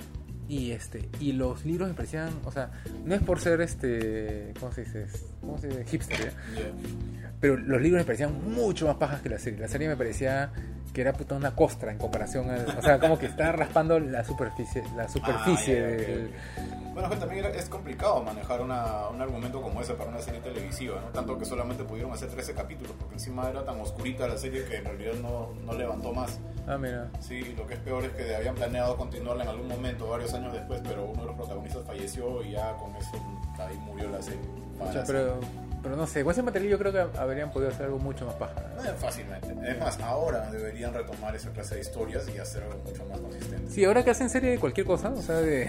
y 0.49 0.73
este 0.73 1.09
y 1.21 1.33
los 1.33 1.65
libros 1.65 1.89
me 1.89 1.95
parecían, 1.95 2.31
o 2.45 2.53
sea, 2.53 2.71
no 3.05 3.15
es 3.15 3.23
por 3.23 3.41
ser 3.41 3.61
este, 3.61 4.53
¿cómo 4.61 4.73
se 4.73 4.83
dice? 4.85 5.07
¿Cómo 5.41 5.59
se 5.59 5.69
dice? 5.69 5.85
Hipster. 5.87 6.33
Ya. 6.55 7.31
pero 7.41 7.57
los 7.57 7.81
libros 7.81 8.01
me 8.01 8.05
parecían 8.05 8.33
mucho 8.53 8.87
más 8.87 8.97
pajas 8.97 9.21
que 9.23 9.29
la 9.29 9.39
serie. 9.39 9.59
La 9.61 9.69
serie 9.69 9.89
me 9.89 9.97
parecía 9.97 10.51
que 10.93 11.01
era 11.03 11.13
puta 11.13 11.35
una 11.35 11.55
costra 11.55 11.93
en 11.93 11.99
comparación 11.99 12.51
al, 12.51 12.67
o 12.79 12.83
sea, 12.83 12.99
como 12.99 13.19
que 13.19 13.27
estaba 13.27 13.53
raspando 13.53 13.99
la 14.01 14.25
superficie, 14.25 14.83
la 14.97 15.09
superficie 15.09 15.79
Ah, 15.79 15.91
ya, 15.91 15.97
del-. 15.97 16.31
Bueno, 16.95 17.11
que 17.11 17.17
también 17.17 17.45
era- 17.45 17.55
es 17.55 17.69
complicado 17.69 18.23
manejar 18.23 18.63
una, 18.63 19.09
un 19.09 19.21
argumento 19.21 19.61
como 19.61 19.83
ese 19.83 19.93
para 19.93 20.09
una 20.09 20.21
serie 20.23 20.41
televisiva, 20.41 20.99
¿no? 21.03 21.09
Tanto 21.09 21.37
que 21.39 21.45
solamente 21.45 21.85
pudieron 21.85 22.13
hacer 22.13 22.31
13 22.31 22.55
capítulos, 22.55 22.93
porque 22.99 23.15
encima 23.15 23.49
era 23.51 23.63
tan 23.65 23.79
oscurita 23.81 24.27
la 24.27 24.39
serie 24.39 24.65
que 24.65 24.77
en 24.77 24.85
realidad 24.87 25.13
no, 25.21 25.51
no 25.65 25.73
levantó 25.75 26.13
más. 26.15 26.39
Ah, 26.67 26.79
mira. 26.79 27.09
Sí, 27.21 27.55
lo 27.57 27.67
que 27.67 27.75
es 27.75 27.81
peor 27.81 28.05
es 28.05 28.11
que 28.13 28.35
habían 28.35 28.55
planeado 28.55 28.97
continuarla 28.97 29.45
en 29.45 29.51
algún 29.51 29.69
momento, 29.69 30.09
varios 30.09 30.33
años 30.33 30.53
después, 30.55 30.81
pero 30.89 31.05
uno 31.05 31.21
de 31.21 31.27
los 31.27 31.37
protagonistas 31.37 31.85
falleció 31.87 32.43
y 32.43 32.53
ya 32.53 32.73
con 32.79 32.97
eso 32.97 33.13
ahí 33.59 33.77
murió 33.85 34.09
la 34.09 34.23
serie. 34.23 34.41
O 34.81 34.85
sea, 34.85 35.05
siempre. 35.05 35.15
pero, 35.15 35.41
pero 35.87 35.95
no 35.97 36.05
sé, 36.09 36.25
con 36.25 36.33
ese 36.33 36.43
material 36.43 36.69
yo 36.73 36.79
creo 36.81 36.93
que 36.93 37.17
habrían 37.17 37.53
podido 37.53 37.71
hacer 37.71 37.87
algo 37.87 38.01
mucho 38.01 38.27
más 38.27 38.35
paja. 38.35 38.55
Fácilmente. 38.99 39.55
Es 39.71 39.79
más, 39.79 40.01
ahora 40.01 40.51
deberían 40.51 40.93
retomar 40.93 41.37
esa 41.37 41.49
clase 41.51 41.77
de 41.77 41.83
historias 41.83 42.29
y 42.29 42.37
hacer 42.39 42.65
algo 42.65 42.79
mucho 42.85 43.05
más 43.07 43.21
consistente. 43.21 43.71
Sí, 43.71 43.85
ahora 43.85 44.03
que 44.03 44.11
hacen 44.11 44.29
serie 44.29 44.51
de 44.51 44.59
cualquier 44.59 44.85
cosa, 44.85 45.11
o 45.11 45.23
sea, 45.23 45.37
de... 45.37 45.69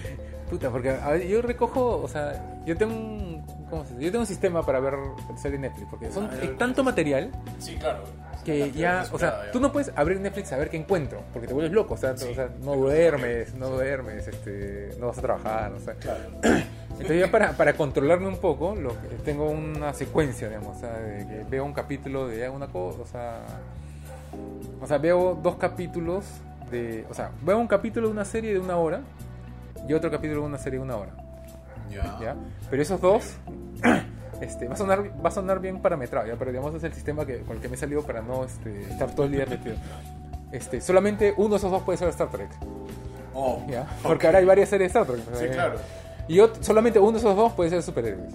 Puta, 0.50 0.68
porque 0.68 0.90
a 0.90 1.10
ver, 1.12 1.28
yo 1.28 1.40
recojo, 1.42 2.02
o 2.02 2.08
sea, 2.08 2.60
yo 2.66 2.76
tengo 2.76 2.92
un... 2.92 3.46
¿Cómo 3.70 3.84
se 3.84 3.90
dice? 3.92 4.04
Yo 4.06 4.10
tengo 4.10 4.22
un 4.22 4.26
sistema 4.26 4.66
para 4.66 4.80
ver 4.80 4.94
serie 5.40 5.58
de 5.58 5.68
Netflix, 5.68 5.86
porque 5.88 6.10
son, 6.10 6.28
Ah, 6.28 6.34
es 6.42 6.50
ya, 6.50 6.58
tanto 6.58 6.82
material 6.82 7.30
Sí, 7.60 7.76
claro. 7.76 8.02
que 8.44 8.72
ya, 8.72 9.04
o 9.12 9.18
sea, 9.18 9.52
tú 9.52 9.60
no 9.60 9.70
puedes 9.70 9.92
abrir 9.94 10.18
Netflix 10.20 10.50
a 10.52 10.56
ver 10.56 10.70
qué 10.70 10.76
encuentro, 10.76 11.22
porque 11.32 11.46
te 11.46 11.54
vuelves 11.54 11.72
loco, 11.72 11.94
o 11.94 11.96
sea, 11.96 12.16
Sí. 12.16 12.28
o 12.32 12.34
sea 12.34 12.50
no 12.62 12.74
duermes, 12.74 13.54
no 13.54 13.68
duermes, 13.70 14.26
este, 14.26 14.90
no 14.98 15.06
vas 15.06 15.18
a 15.18 15.22
trabajar, 15.22 15.72
o 15.72 15.78
sea. 15.78 15.94
Claro. 15.94 16.20
Entonces 17.02 17.26
ya 17.26 17.32
para, 17.32 17.52
para 17.56 17.72
controlarme 17.74 18.28
un 18.28 18.36
poco, 18.36 18.76
lo 18.76 18.90
que, 18.90 19.08
tengo 19.24 19.50
una 19.50 19.92
secuencia, 19.92 20.48
digamos, 20.48 20.76
o 20.76 20.80
sea, 20.80 20.92
de 20.92 21.26
que 21.26 21.44
veo 21.50 21.64
un 21.64 21.72
capítulo 21.72 22.28
de 22.28 22.48
una 22.48 22.68
cosa, 22.68 23.02
o 23.02 23.06
sea, 23.06 23.40
o 24.80 24.86
sea, 24.86 24.98
veo 24.98 25.38
dos 25.42 25.56
capítulos 25.56 26.24
de, 26.70 27.04
o 27.10 27.14
sea, 27.14 27.32
veo 27.42 27.58
un 27.58 27.66
capítulo 27.66 28.06
de 28.06 28.12
una 28.12 28.24
serie 28.24 28.52
de 28.52 28.60
una 28.60 28.76
hora 28.76 29.00
y 29.88 29.92
otro 29.94 30.12
capítulo 30.12 30.42
de 30.42 30.46
una 30.46 30.58
serie 30.58 30.78
de 30.78 30.84
una 30.84 30.96
hora, 30.96 31.10
Ya. 31.90 32.18
¿ya? 32.20 32.36
Pero 32.70 32.82
esos 32.82 33.00
dos, 33.00 33.34
este, 34.40 34.68
va 34.68 34.74
a 34.74 34.76
sonar, 34.76 35.10
va 35.24 35.28
a 35.28 35.32
sonar 35.32 35.58
bien 35.58 35.82
parametrado, 35.82 36.28
¿ya? 36.28 36.36
Pero 36.36 36.52
digamos 36.52 36.72
es 36.76 36.84
el 36.84 36.92
sistema 36.92 37.26
que, 37.26 37.40
con 37.40 37.56
el 37.56 37.62
que 37.62 37.68
me 37.68 37.74
he 37.74 37.78
salido 37.78 38.02
para 38.02 38.22
no 38.22 38.44
este, 38.44 38.82
estar 38.82 39.12
todo 39.12 39.26
el 39.26 39.32
día 39.32 39.44
metido. 39.46 39.74
Este, 40.52 40.80
solamente 40.80 41.34
uno 41.36 41.48
de 41.48 41.56
esos 41.56 41.70
dos 41.72 41.82
puede 41.82 41.98
ser 41.98 42.08
Star 42.10 42.30
Trek, 42.30 42.50
Oh, 43.34 43.64
¿ya? 43.66 43.86
Porque 44.02 44.26
ahora 44.26 44.38
hay 44.38 44.44
varias 44.44 44.68
series 44.68 44.92
de 44.92 45.00
Star 45.00 45.16
Trek. 45.16 45.24
Sí, 45.34 45.48
claro. 45.48 45.78
Y 46.28 46.36
ot- 46.38 46.60
solamente 46.62 46.98
uno 46.98 47.12
de 47.12 47.18
esos 47.18 47.34
dos 47.36 47.52
puede 47.52 47.70
ser 47.70 47.82
superhéroes. 47.82 48.32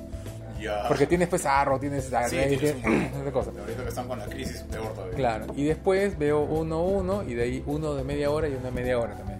Ya. 0.60 0.88
Porque 0.88 1.06
tienes 1.06 1.28
pues 1.28 1.46
Arrow, 1.46 1.78
tienes 1.80 2.10
Dark 2.10 2.30
Sí, 2.30 2.36
tienes 2.36 2.52
un 2.76 2.82
tienes 2.82 3.02
montón. 3.14 3.22
esa 3.22 3.32
cosa. 3.32 3.52
Ahorita 3.60 3.84
que 3.84 3.90
están 3.90 4.08
con 4.08 4.20
la 4.20 4.26
crisis, 4.26 4.64
peor 4.72 4.92
todavía. 4.94 5.16
Claro, 5.16 5.46
y 5.56 5.64
después 5.66 6.18
veo 6.18 6.42
uno, 6.42 6.84
uno, 6.84 7.24
y 7.24 7.34
de 7.36 7.44
ahí 7.44 7.64
uno 7.68 7.94
de 7.94 8.04
media 8.04 8.32
hora 8.32 8.48
y 8.48 8.54
uno 8.54 8.64
de 8.66 8.72
media 8.72 8.98
hora 9.00 9.16
también. 9.16 9.38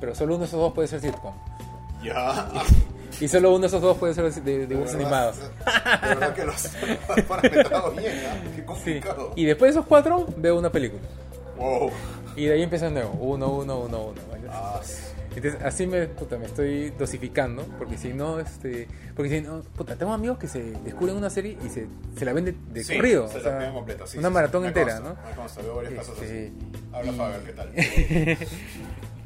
Pero 0.00 0.14
solo 0.14 0.34
uno 0.34 0.40
de 0.42 0.46
esos 0.46 0.58
dos 0.60 0.72
puede 0.72 0.88
ser 0.88 1.00
sitcom. 1.00 1.34
Ya. 2.02 2.48
Y 3.20 3.26
solo 3.26 3.50
uno 3.50 3.60
de 3.62 3.66
esos 3.66 3.82
dos 3.82 3.96
puede 3.96 4.14
ser 4.14 4.32
de, 4.32 4.66
dibujos 4.66 4.94
animados. 4.94 5.38
De 5.40 6.08
verdad 6.08 6.34
que 6.34 6.44
los 6.44 6.66
has 7.08 7.22
parametrado 7.26 7.90
bien, 7.92 8.12
¿ah? 8.30 8.36
Qué 8.54 8.60
Sí. 8.60 8.62
complicado. 8.62 9.32
Y 9.34 9.44
después 9.44 9.74
de 9.74 9.80
esos 9.80 9.88
cuatro, 9.88 10.26
veo 10.36 10.56
una 10.56 10.70
película. 10.70 11.00
Wow. 11.56 11.90
Y 12.36 12.44
de 12.44 12.52
ahí 12.52 12.62
empieza 12.62 12.84
de 12.84 12.92
nuevo. 12.92 13.10
Uno, 13.14 13.48
uno, 13.48 13.78
uno, 13.80 13.98
uno. 14.04 14.20
¿vale? 14.30 14.46
Ah, 14.52 14.80
Entonces, 15.38 15.60
así 15.64 15.86
me, 15.86 16.06
puta, 16.06 16.36
me 16.38 16.46
estoy 16.46 16.90
dosificando, 16.90 17.62
porque 17.78 17.96
si 17.96 18.12
no, 18.12 18.38
este, 18.40 18.86
porque 19.16 19.30
si 19.30 19.40
no, 19.40 19.60
puta, 19.62 19.96
tengo 19.96 20.12
amigos 20.12 20.38
que 20.38 20.48
se 20.48 20.62
descubren 20.84 21.16
una 21.16 21.30
serie 21.30 21.56
y 21.64 21.68
se, 21.68 21.86
se 22.16 22.24
la 22.24 22.32
venden 22.32 22.56
de 22.72 22.84
sí, 22.84 22.94
corrido, 22.96 23.28
Se 23.28 23.38
o 23.38 23.42
la 23.42 23.60
sea, 23.60 23.72
completa, 23.72 24.06
sí, 24.06 24.18
una 24.18 24.28
sí, 24.28 24.34
maratón 24.34 24.62
me 24.62 24.68
entera, 24.68 25.00
consta, 25.00 25.08
¿no? 25.22 25.28
Me 25.30 25.36
consta, 25.36 25.62
veo 25.62 25.76
varios 25.76 25.94
casos 25.94 26.22
Este, 26.22 26.46
así. 26.48 26.52
Habla 26.92 27.12
y- 27.12 27.16
Faber, 27.16 27.40
¿qué 27.42 27.52
tal? 27.52 28.38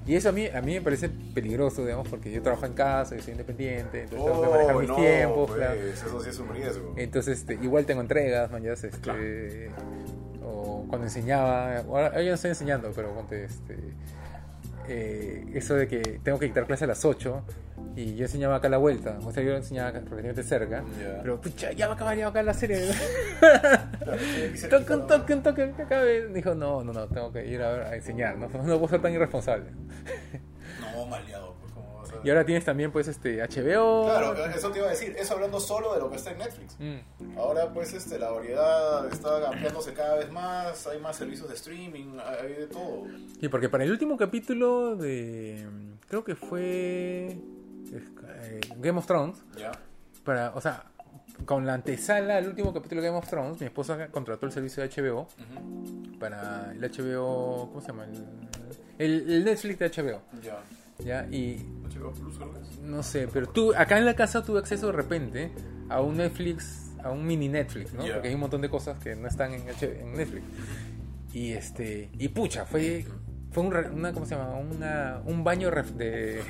Y 0.05 0.17
eso 0.17 0.31
a 0.31 0.33
mí, 0.33 0.49
a 0.49 0.61
mí 0.61 0.75
me 0.75 0.81
parece 0.83 1.09
peligroso, 1.09 1.83
digamos, 1.85 2.09
porque 2.09 2.29
yo 2.33 2.43
trabajo 2.43 2.67
en 2.67 2.73
casa, 2.73 3.15
yo 3.15 3.23
soy 3.23 3.33
independiente, 3.35 4.03
entonces 4.03 4.25
tengo 4.25 4.41
que 4.41 4.47
Oh, 4.49 4.51
manejar 4.51 4.75
mis 4.77 4.89
no, 4.89 4.97
tiempos, 4.97 5.47
pues, 5.47 5.59
claro. 5.61 5.81
Eso 5.81 6.21
sí 6.21 6.29
es 6.31 6.39
un 6.41 6.49
riesgo. 6.49 6.95
Entonces, 6.97 7.39
este, 7.39 7.55
igual 7.55 7.87
tengo 7.87 8.01
entregas, 8.01 8.51
mañana, 8.51 8.75
este, 8.75 8.91
Claro. 8.91 9.21
o 10.45 10.87
cuando 10.89 11.07
enseñaba, 11.07 11.79
ahora 11.79 12.21
ya 12.21 12.31
no 12.31 12.35
estoy 12.35 12.51
enseñando, 12.51 12.91
pero 12.97 13.15
ponte, 13.15 13.45
este, 13.45 13.77
eh, 14.89 15.45
eso 15.55 15.75
de 15.75 15.87
que 15.89 16.21
tengo 16.23 16.39
que 16.39 16.49
quitar 16.49 16.67
clase 16.67 16.85
a 16.85 16.89
las 16.89 17.05
8 17.05 17.43
y 17.97 18.15
yo 18.17 18.25
enseñaba 18.25 18.57
acá 18.57 18.69
la 18.69 18.79
vuelta, 18.79 19.19
o 19.25 19.33
sea, 19.33 19.43
yo 19.43 19.55
enseñaba 19.57 19.91
relativamente 19.91 20.43
cerca, 20.43 20.83
pero 21.23 21.41
pucha, 21.41 21.73
ya 21.73 21.87
va 21.87 21.93
a 21.93 21.97
acabar, 21.97 22.17
ya 22.17 22.23
va 22.25 22.27
a 22.29 22.31
acabar 22.31 22.45
la 22.47 22.55
serie. 22.55 22.79
Toque, 24.71 24.95
un 24.95 25.07
toque, 25.07 25.35
un 25.35 25.43
toque, 25.43 25.73
que 25.77 25.83
acabe. 25.83 26.29
Dijo, 26.29 26.55
no, 26.55 26.83
no, 26.85 26.93
no, 26.93 27.07
tengo 27.09 27.33
que 27.33 27.47
ir 27.47 27.61
a, 27.63 27.71
ver- 27.73 27.83
a 27.87 27.97
enseñar, 27.97 28.37
no, 28.37 28.49
no 28.49 28.63
puedo 28.79 28.89
ser 28.89 29.03
tan 29.03 29.13
irresponsable. 29.13 29.67
No, 30.81 31.07
maleado, 31.07 31.55
Y 32.25 32.31
ahora 32.31 32.45
tienes 32.45 32.65
también, 32.65 32.91
pues, 32.93 33.09
este, 33.09 33.43
HBO. 33.43 34.05
Claro, 34.05 34.47
eso 34.47 34.71
te 34.71 34.79
iba 34.79 34.89
a 34.89 34.91
decir. 34.91 35.15
Eso 35.19 35.35
hablando 35.35 35.59
solo 35.61 35.95
de 35.95 36.01
lo 36.01 36.11
que 36.11 36.17
está 36.17 36.31
en 36.33 36.39
Netflix. 36.39 36.77
Mm. 36.79 37.39
Ahora, 37.39 37.73
pues, 37.73 37.93
este, 37.93 38.19
la 38.19 38.31
variedad 38.31 39.07
está 39.13 39.49
ampliándose 39.49 39.93
cada 39.95 40.17
vez 40.17 40.31
más. 40.31 40.87
Hay 40.87 41.01
más 41.01 41.17
servicios 41.17 41.49
de 41.49 41.55
streaming, 41.55 42.19
hay 42.25 42.53
de 42.55 42.67
todo. 42.67 43.05
Sí, 43.41 43.49
porque 43.49 43.69
para 43.69 43.85
el 43.85 43.91
último 43.91 44.17
capítulo 44.17 44.97
de. 44.97 45.67
Creo 46.09 46.25
que 46.25 46.35
fue. 46.37 47.37
eh, 47.93 48.61
Game 48.79 48.99
of 48.99 49.07
Thrones. 49.07 49.39
¿Ya? 49.57 49.73
Para, 50.25 50.53
o 50.55 50.61
sea, 50.61 50.85
con 51.45 51.67
la 51.67 51.75
antesala 51.75 52.37
al 52.37 52.47
último 52.47 52.73
capítulo 52.73 53.01
de 53.01 53.09
Game 53.09 53.19
of 53.19 53.29
Thrones, 53.29 53.59
mi 53.61 53.67
esposa 53.67 54.09
contrató 54.09 54.47
el 54.47 54.53
servicio 54.53 54.83
de 54.83 54.89
HBO 54.89 55.27
para 56.21 56.73
el 56.73 56.81
HBO. 56.81 57.69
¿Cómo 57.69 57.81
se 57.81 57.89
llama? 57.89 58.05
El, 58.05 58.23
el- 58.99 59.31
el 59.33 59.45
Netflix 59.45 59.79
de 59.79 59.89
HBO. 59.91 60.23
Ya. 60.43 60.59
¿Ya? 60.99 61.27
Y 61.31 61.65
no 62.83 63.03
sé, 63.03 63.29
pero 63.33 63.49
tú, 63.49 63.73
acá 63.75 63.99
en 63.99 64.05
la 64.05 64.15
casa 64.15 64.43
tuve 64.43 64.59
acceso 64.59 64.87
de 64.87 64.93
repente 64.93 65.53
a 65.89 66.01
un 66.01 66.17
Netflix, 66.17 66.93
a 67.03 67.11
un 67.11 67.27
mini 67.27 67.49
Netflix, 67.49 67.93
¿no? 67.93 68.05
Porque 68.05 68.29
hay 68.29 68.35
un 68.35 68.41
montón 68.41 68.61
de 68.61 68.69
cosas 68.69 68.99
que 68.99 69.15
no 69.15 69.29
están 69.29 69.53
en, 69.53 69.63
en 69.69 70.13
Netflix. 70.15 70.45
Y 71.33 71.53
este, 71.53 72.11
y 72.19 72.29
pucha, 72.29 72.67
fue, 72.67 73.07
fue 73.53 73.63
un, 73.63 73.75
una, 73.77 74.13
¿cómo 74.13 74.27
se 74.27 74.35
llama? 74.35 74.55
Una, 74.57 75.21
un 75.27 75.45
baño 75.45 75.71
ref- 75.71 75.93
de, 75.93 76.43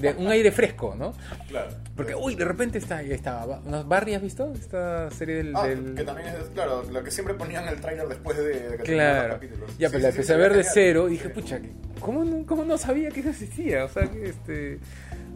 de 0.00 0.12
un 0.18 0.28
aire 0.28 0.50
fresco, 0.52 0.94
¿no? 0.98 1.14
Claro. 1.48 1.70
Porque, 1.96 2.14
uy, 2.14 2.34
de 2.34 2.44
repente 2.44 2.78
está, 2.78 3.02
estaba, 3.02 3.60
¿no? 3.64 3.84
¿Barry 3.84 4.14
has 4.14 4.22
visto? 4.22 4.52
Esta 4.52 5.10
serie 5.10 5.36
del... 5.36 5.56
Ah, 5.56 5.66
del- 5.66 5.94
que 5.94 6.04
también 6.04 6.28
es, 6.28 6.48
claro, 6.52 6.82
la 6.90 7.02
que 7.02 7.10
siempre 7.10 7.34
ponían 7.34 7.66
el 7.68 7.80
tráiler 7.80 8.08
después 8.08 8.36
de, 8.36 8.44
de 8.44 8.76
que 8.76 8.82
terminaban 8.82 8.82
los 8.82 8.86
Claro. 8.86 9.34
capítulos. 9.34 9.78
Ya, 9.78 9.88
Sí, 9.88 9.92
pero 9.92 9.98
sí, 9.98 10.02
la 10.02 10.10
sí, 10.10 10.16
empecé 10.16 10.32
a 10.32 10.36
ver 10.36 10.50
ve 10.52 10.56
de 10.58 10.64
cero 10.64 11.08
y 11.08 11.12
dije, 11.12 11.28
Sí. 11.28 11.34
pucha, 11.34 11.60
¿cómo 12.00 12.24
no, 12.24 12.44
¿cómo 12.46 12.64
no 12.64 12.76
sabía 12.78 13.10
que 13.10 13.20
eso 13.20 13.30
existía? 13.30 13.84
O 13.84 13.88
sea, 13.88 14.10
que 14.10 14.28
este... 14.28 14.78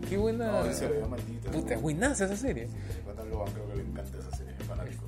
Qué 0.08 0.18
buena... 0.18 0.46
No, 0.50 0.66
en 0.66 0.74
serio, 0.74 1.08
maldita. 1.08 1.50
Puta, 1.50 1.76
buenaza 1.78 2.26
esa 2.26 2.36
serie. 2.36 2.68
Logan 3.30 3.52
creo 3.54 3.66
que 3.70 3.76
le 3.76 3.82
encanta 3.82 4.18
esa 4.18 4.36
serie. 4.36 4.43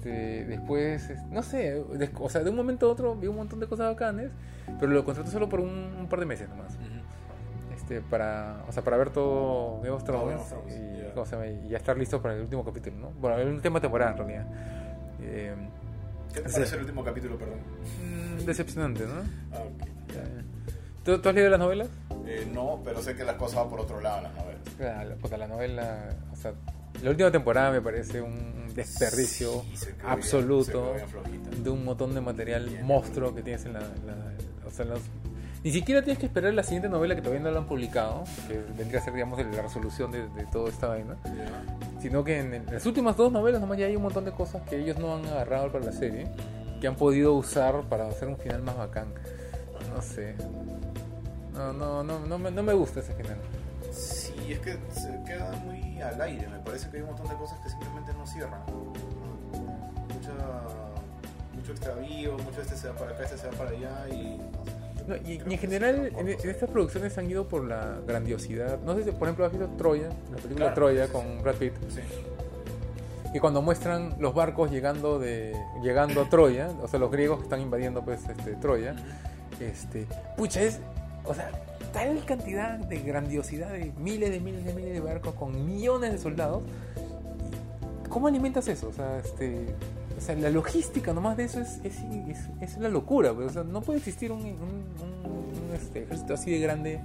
Este, 0.06 0.44
después, 0.44 1.10
es- 1.10 1.22
no 1.30 1.42
sé, 1.42 1.82
des- 1.94 2.10
o 2.20 2.28
sea, 2.28 2.42
de 2.44 2.50
un 2.50 2.56
momento 2.56 2.86
a 2.86 2.92
otro 2.92 3.16
vi 3.16 3.26
un 3.26 3.36
montón 3.36 3.58
de 3.58 3.66
cosas 3.66 3.88
bacanes, 3.88 4.30
pero 4.78 4.92
lo 4.92 5.04
contraté 5.04 5.30
solo 5.30 5.48
por 5.48 5.58
un, 5.60 5.68
un 5.98 6.08
par 6.08 6.20
de 6.20 6.26
meses 6.26 6.48
nomás. 6.48 6.76
Este, 7.74 8.00
para, 8.00 8.62
o 8.68 8.72
sea, 8.72 8.82
para 8.84 8.96
ver 8.96 9.10
todo 9.10 9.78
Game 9.80 9.90
of 9.90 10.04
Thrones 10.04 10.40
y, 10.68 11.02
ya. 11.02 11.12
¿cómo 11.12 11.26
se 11.26 11.32
llama? 11.36 11.46
y 11.48 11.68
ya 11.68 11.76
estar 11.76 11.96
listo 11.96 12.20
para 12.22 12.34
el 12.34 12.40
último 12.42 12.64
capítulo, 12.64 12.96
¿no? 12.96 13.10
Bueno, 13.20 13.36
el 13.38 13.48
última 13.48 13.80
temporada 13.80 14.12
en 14.12 14.16
realidad. 14.18 14.46
Eh, 15.22 15.54
¿Qué 16.32 16.40
te 16.40 16.48
parece 16.50 16.74
el 16.76 16.80
último 16.82 17.04
capítulo, 17.04 17.36
perdón? 17.36 17.58
mm, 18.00 18.44
decepcionante, 18.44 19.04
¿no? 19.06 19.14
Ah, 19.52 19.58
ok. 19.62 19.86
Ya, 20.08 20.14
ya. 20.14 20.44
¿Tú, 21.04 21.18
tú 21.20 21.28
has 21.28 21.34
leído 21.34 21.50
las 21.50 21.60
novelas? 21.60 21.88
Eh, 22.26 22.48
no, 22.52 22.80
pero 22.84 23.00
sé 23.02 23.14
que 23.16 23.24
las 23.24 23.36
cosas 23.36 23.56
van 23.60 23.70
por 23.70 23.80
otro 23.80 24.00
lado 24.00 24.18
en 24.18 24.22
las 24.24 24.34
novelas. 24.34 24.60
Claro, 24.76 25.14
porque 25.20 25.36
la 25.36 25.46
novela, 25.46 26.08
o 26.32 26.36
sea, 26.36 26.52
la 27.02 27.10
última 27.10 27.30
temporada 27.30 27.70
me 27.70 27.80
parece 27.80 28.20
un 28.20 28.65
desperdicio 28.76 29.62
Sí, 29.74 29.86
bien- 29.86 29.96
absoluto 30.06 30.94
de 31.62 31.70
un 31.70 31.84
montón 31.84 32.14
de 32.14 32.20
material 32.20 32.66
Bien. 32.68 32.86
monstruo 32.86 33.34
que 33.34 33.42
tienes 33.42 33.64
en 33.64 33.72
la, 33.72 33.80
la- 33.80 34.66
o 34.66 34.70
sea, 34.70 34.84
los- 34.84 35.00
Ni 35.64 35.72
siquiera 35.72 36.00
tienes 36.02 36.20
que 36.20 36.26
esperar 36.26 36.54
la 36.54 36.62
siguiente 36.62 36.88
novela 36.88 37.16
que 37.16 37.22
todavía 37.22 37.42
no 37.42 37.50
la 37.50 37.58
han 37.58 37.66
publicado, 37.66 38.22
que 38.46 38.62
vendría 38.78 39.00
a 39.00 39.04
ser, 39.04 39.14
digamos, 39.14 39.44
la 39.44 39.62
resolución 39.62 40.12
de, 40.12 40.28
de 40.28 40.44
toda 40.52 40.68
esta 40.70 40.86
vaina. 40.86 41.16
Sino 42.00 42.22
que 42.22 42.38
en, 42.38 42.54
en 42.54 42.66
las 42.66 42.86
últimas 42.86 43.16
dos 43.16 43.32
novelas 43.32 43.60
nomás 43.60 43.76
ya 43.78 43.86
hay 43.86 43.96
un 43.96 44.02
montón 44.02 44.24
de 44.24 44.30
cosas 44.30 44.62
que 44.68 44.78
ellos 44.78 44.96
no 44.98 45.16
han 45.16 45.26
agarrado 45.26 45.72
para 45.72 45.86
la 45.86 45.92
serie, 45.92 46.28
que 46.80 46.86
han 46.86 46.94
podido 46.94 47.32
usar 47.34 47.82
para 47.88 48.06
hacer 48.06 48.28
un 48.28 48.36
final 48.36 48.62
más 48.62 48.76
bacán. 48.76 49.08
No 49.92 50.00
sé. 50.02 50.34
No, 51.52 51.72
no, 51.72 52.04
no, 52.04 52.20
no, 52.26 52.38
me, 52.38 52.50
no 52.52 52.62
me 52.62 52.72
gusta 52.74 53.00
ese 53.00 53.14
final. 53.14 53.38
Sí, 53.90 54.34
es 54.52 54.58
que 54.60 54.72
se 54.92 55.10
queda 55.26 55.50
muy 55.64 55.75
al 56.08 56.20
aire. 56.20 56.48
Me 56.48 56.58
parece 56.58 56.90
que 56.90 56.96
hay 56.96 57.02
un 57.02 57.08
montón 57.08 57.28
de 57.28 57.34
cosas 57.34 57.58
que 57.60 57.68
simplemente 57.68 58.12
no 58.14 58.26
cierran. 58.26 58.60
Mucha, 60.14 60.32
mucho 61.54 61.72
extravío, 61.72 62.32
mucho 62.38 62.62
este 62.62 62.76
se 62.76 62.88
va 62.88 62.94
para 62.94 63.12
acá, 63.12 63.24
este 63.24 63.38
se 63.38 63.48
va 63.48 63.52
para 63.52 63.70
allá 63.70 64.08
y... 64.10 64.40
no 65.06 65.16
y, 65.16 65.42
y 65.46 65.54
en 65.54 65.58
general, 65.58 66.12
en, 66.16 66.28
estas 66.28 66.70
producciones 66.70 67.16
han 67.18 67.30
ido 67.30 67.48
por 67.48 67.64
la 67.64 67.98
grandiosidad. 68.06 68.80
No 68.80 68.94
sé 68.94 69.04
si, 69.04 69.12
por 69.12 69.28
ejemplo, 69.28 69.44
has 69.44 69.52
visto 69.52 69.68
Troya, 69.76 70.08
la 70.08 70.36
película 70.36 70.56
Claro, 70.56 70.74
Troya 70.74 71.06
sí, 71.06 71.12
con 71.12 71.22
sí. 71.22 71.42
Brad 71.42 71.54
Pitt. 71.56 71.74
Sí. 71.88 72.00
Y 73.34 73.38
cuando 73.38 73.60
muestran 73.60 74.16
los 74.18 74.34
barcos 74.34 74.70
llegando 74.70 75.18
de 75.18 75.54
llegando 75.82 76.22
a 76.22 76.28
Troya, 76.30 76.70
o 76.82 76.88
sea, 76.88 76.98
los 76.98 77.10
griegos 77.10 77.38
que 77.38 77.44
están 77.44 77.60
invadiendo 77.60 78.02
pues 78.02 78.26
este 78.28 78.54
Troya, 78.54 78.96
este, 79.60 80.06
pucha, 80.36 80.62
es, 80.62 80.80
o 81.24 81.34
sea, 81.34 81.50
tal 81.92 82.24
cantidad 82.24 82.78
de 82.78 82.98
grandiosidad 83.00 83.72
de 83.72 83.92
miles 83.98 84.30
de 84.30 84.40
miles 84.40 84.64
de 84.64 84.74
miles 84.74 84.92
de 84.92 85.00
barcos 85.00 85.34
con 85.34 85.66
millones 85.66 86.12
de 86.12 86.18
soldados. 86.18 86.62
¿Cómo 88.08 88.28
alimentas 88.28 88.68
eso? 88.68 88.88
O 88.88 88.92
sea, 88.92 89.18
este, 89.18 89.66
o 90.16 90.20
sea, 90.20 90.34
la 90.36 90.50
logística 90.50 91.12
nomás 91.12 91.36
de 91.36 91.44
eso 91.44 91.60
es, 91.60 91.80
es, 91.84 91.98
es, 92.28 92.38
es 92.60 92.78
la 92.78 92.88
locura, 92.88 93.32
o 93.32 93.48
sea, 93.50 93.62
no 93.64 93.82
puede 93.82 93.98
existir 93.98 94.32
un, 94.32 94.40
un- 94.40 94.46
un- 94.46 95.68
un, 95.68 95.74
este, 95.74 96.04
ejército 96.04 96.34
así 96.34 96.50
de 96.50 96.58
grande. 96.60 97.00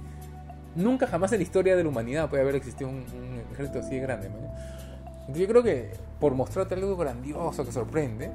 Nunca 0.74 1.06
jamás 1.06 1.32
en 1.32 1.38
la 1.40 1.42
historia 1.42 1.76
de 1.76 1.82
la 1.82 1.88
humanidad 1.90 2.30
puede 2.30 2.42
haber 2.42 2.54
existido 2.54 2.88
un, 2.88 2.96
un 2.96 3.42
ejército 3.52 3.80
así 3.80 3.96
de 3.96 4.00
grande. 4.00 4.28
¿no? 4.30 4.36
Entonces 5.20 5.36
yo 5.42 5.46
creo 5.48 5.62
que 5.62 5.90
por 6.18 6.34
mostrarte 6.34 6.74
algo 6.74 6.96
grandioso 6.96 7.64
que 7.64 7.72
sorprende, 7.72 8.30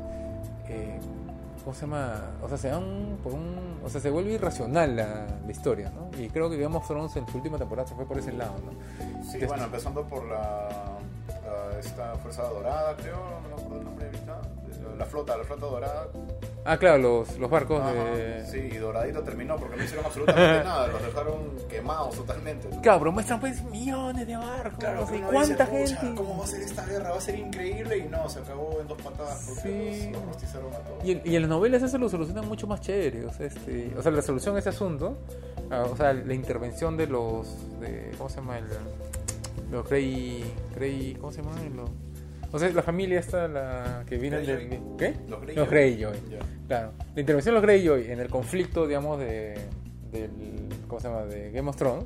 eh, 0.70 1.00
¿cómo 1.68 1.76
se 1.76 1.82
llama? 1.82 2.22
O 2.42 2.48
sea, 2.48 2.58
se 2.58 2.70
dan 2.70 3.18
por 3.22 3.34
un, 3.34 3.82
o 3.84 3.90
sea, 3.90 4.00
se 4.00 4.10
vuelve 4.10 4.32
irracional 4.32 4.96
la, 4.96 5.28
la 5.46 5.52
historia, 5.52 5.92
¿no? 5.92 6.10
Y 6.18 6.30
creo 6.30 6.50
que 6.50 6.56
of 6.78 6.88
Thrones 6.88 7.14
en 7.18 7.28
su 7.28 7.36
última 7.36 7.58
temporada 7.58 7.86
se 7.86 7.94
fue 7.94 8.06
por 8.06 8.18
ese 8.18 8.32
lado, 8.32 8.54
¿no? 8.64 8.72
Sí, 9.30 9.38
bueno, 9.46 9.66
empezando 9.66 10.02
por 10.06 10.24
la- 10.30 10.97
esta 11.80 12.16
fuerza 12.16 12.44
dorada, 12.44 12.96
creo, 12.98 13.18
no 13.44 13.50
me 13.50 13.54
acuerdo 13.62 13.78
el 13.80 13.84
nombre 13.86 14.06
ahorita. 14.06 14.42
La 14.98 15.06
flota, 15.06 15.38
la 15.38 15.44
flota 15.44 15.66
dorada. 15.68 16.08
Ah, 16.66 16.78
claro, 16.78 16.98
los, 16.98 17.38
los 17.38 17.50
barcos 17.50 17.80
Ajá, 17.82 17.94
de... 17.94 18.46
Sí, 18.48 18.58
y 18.58 18.78
doradito 18.78 19.22
terminó 19.22 19.56
porque 19.56 19.78
no 19.78 19.84
hicieron 19.84 20.06
absolutamente 20.06 20.64
nada, 20.64 20.88
los 20.88 21.02
dejaron 21.04 21.56
quemados 21.70 22.16
totalmente. 22.16 22.68
¿no? 22.70 22.82
Claro, 22.82 23.00
pero 23.00 23.12
muestran 23.12 23.40
pues 23.40 23.62
millones 23.64 24.26
de 24.28 24.36
barcos, 24.38 24.80
Claro, 24.80 25.06
cuánta 25.32 25.66
dice, 25.66 25.96
"Pucha, 25.96 26.02
gente. 26.02 26.16
¿Cómo 26.16 26.38
va 26.40 26.44
a 26.44 26.48
ser 26.48 26.62
esta 26.62 26.86
guerra? 26.86 27.12
Va 27.12 27.18
a 27.18 27.22
ser 27.22 27.36
increíble. 27.40 27.98
Y 27.98 28.04
no, 28.10 28.28
se 28.28 28.40
acabó 28.40 28.80
en 28.82 28.88
dos 28.88 29.02
patadas 29.02 29.46
porque 29.48 29.62
Sí. 30.02 30.10
los, 30.12 30.20
los 30.22 30.26
rostizaron 30.34 30.74
a 30.74 30.78
todos. 30.80 31.04
Y 31.06 31.12
en, 31.12 31.22
y 31.24 31.36
en 31.36 31.42
las 31.44 31.50
novelas 31.50 31.84
eso 31.84 31.98
lo 32.00 32.10
solucionan 32.10 32.48
mucho 32.48 32.66
más 32.68 32.82
chévere. 32.82 33.26
O 33.26 33.32
sea, 33.34 33.46
este, 33.46 33.94
o 33.98 34.02
sea 34.02 34.12
la 34.12 34.18
resolución 34.18 34.56
de 34.56 34.60
ese 34.62 34.70
asunto, 34.70 35.18
ah, 35.70 35.86
o 35.92 35.96
sea, 35.96 36.12
la 36.14 36.34
intervención 36.34 36.98
de 36.98 37.08
los. 37.08 37.80
De, 37.80 38.12
¿Cómo 38.18 38.30
se 38.30 38.38
llama? 38.38 38.58
El, 38.58 38.66
los 39.72 39.88
Grey. 39.90 40.44
Grey 40.76 41.16
¿Cómo 41.20 41.32
se 41.32 41.42
llama? 41.42 41.56
Los- 41.76 41.90
o 42.52 42.60
sea, 42.60 42.70
la 42.70 42.82
familia 42.82 43.20
esta, 43.20 43.48
la 43.50 44.04
que 44.08 44.18
viene 44.18 44.38
del. 44.40 44.80
¿Qué? 44.98 45.16
Los 45.28 45.42
Greyjoy. 45.42 45.56
Los 45.56 45.70
Greyjoy. 45.70 46.18
Ya. 46.30 46.40
Claro. 46.68 46.94
La 47.14 47.20
intervención 47.20 47.54
de 47.56 47.60
los 47.60 47.64
Greyjoy 47.64 48.10
en 48.12 48.20
el 48.20 48.30
conflicto, 48.30 48.88
digamos, 48.88 49.20
de. 49.20 49.60
Del, 50.12 50.32
¿Cómo 50.88 51.02
se 51.02 51.10
llama? 51.10 51.26
De 51.26 51.52
Game 51.52 51.70
of 51.70 51.76
Thrones. 51.76 52.06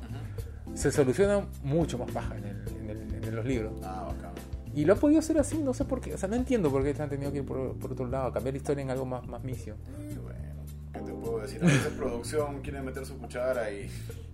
Se 0.74 0.90
soluciona 0.90 1.46
mucho 1.62 1.98
más 1.98 2.12
baja 2.12 2.36
en, 2.36 2.44
el, 2.44 2.64
en, 2.80 2.90
el- 2.90 3.24
en 3.28 3.36
los 3.36 3.44
libros. 3.44 3.72
Ah, 3.84 4.08
bacán. 4.12 4.32
Y 4.74 4.84
lo 4.86 4.94
ha 4.94 4.96
podido 4.96 5.20
hacer 5.20 5.38
así, 5.38 5.58
no 5.58 5.74
sé 5.74 5.84
por 5.84 6.00
qué. 6.00 6.14
O 6.14 6.18
sea, 6.18 6.28
no 6.28 6.34
entiendo 6.34 6.70
por 6.70 6.82
qué 6.82 7.00
han 7.00 7.08
tenido 7.10 7.30
que 7.30 7.38
ir 7.38 7.44
por, 7.44 7.78
por 7.78 7.92
otro 7.92 8.06
lado, 8.08 8.28
a 8.28 8.32
cambiar 8.32 8.54
la 8.54 8.56
historia 8.58 8.82
en 8.82 8.90
algo 8.90 9.04
más, 9.04 9.24
más 9.28 9.44
misio. 9.44 9.76
Y 10.10 10.14
bueno, 10.14 10.64
¿qué 10.92 11.00
te 11.00 11.12
puedo 11.12 11.38
decir? 11.40 11.62
A 11.62 11.66
veces 11.66 11.92
producción 11.96 12.62
quiere 12.62 12.80
meter 12.82 13.04
su 13.06 13.18
cuchara 13.18 13.70
y 13.70 13.88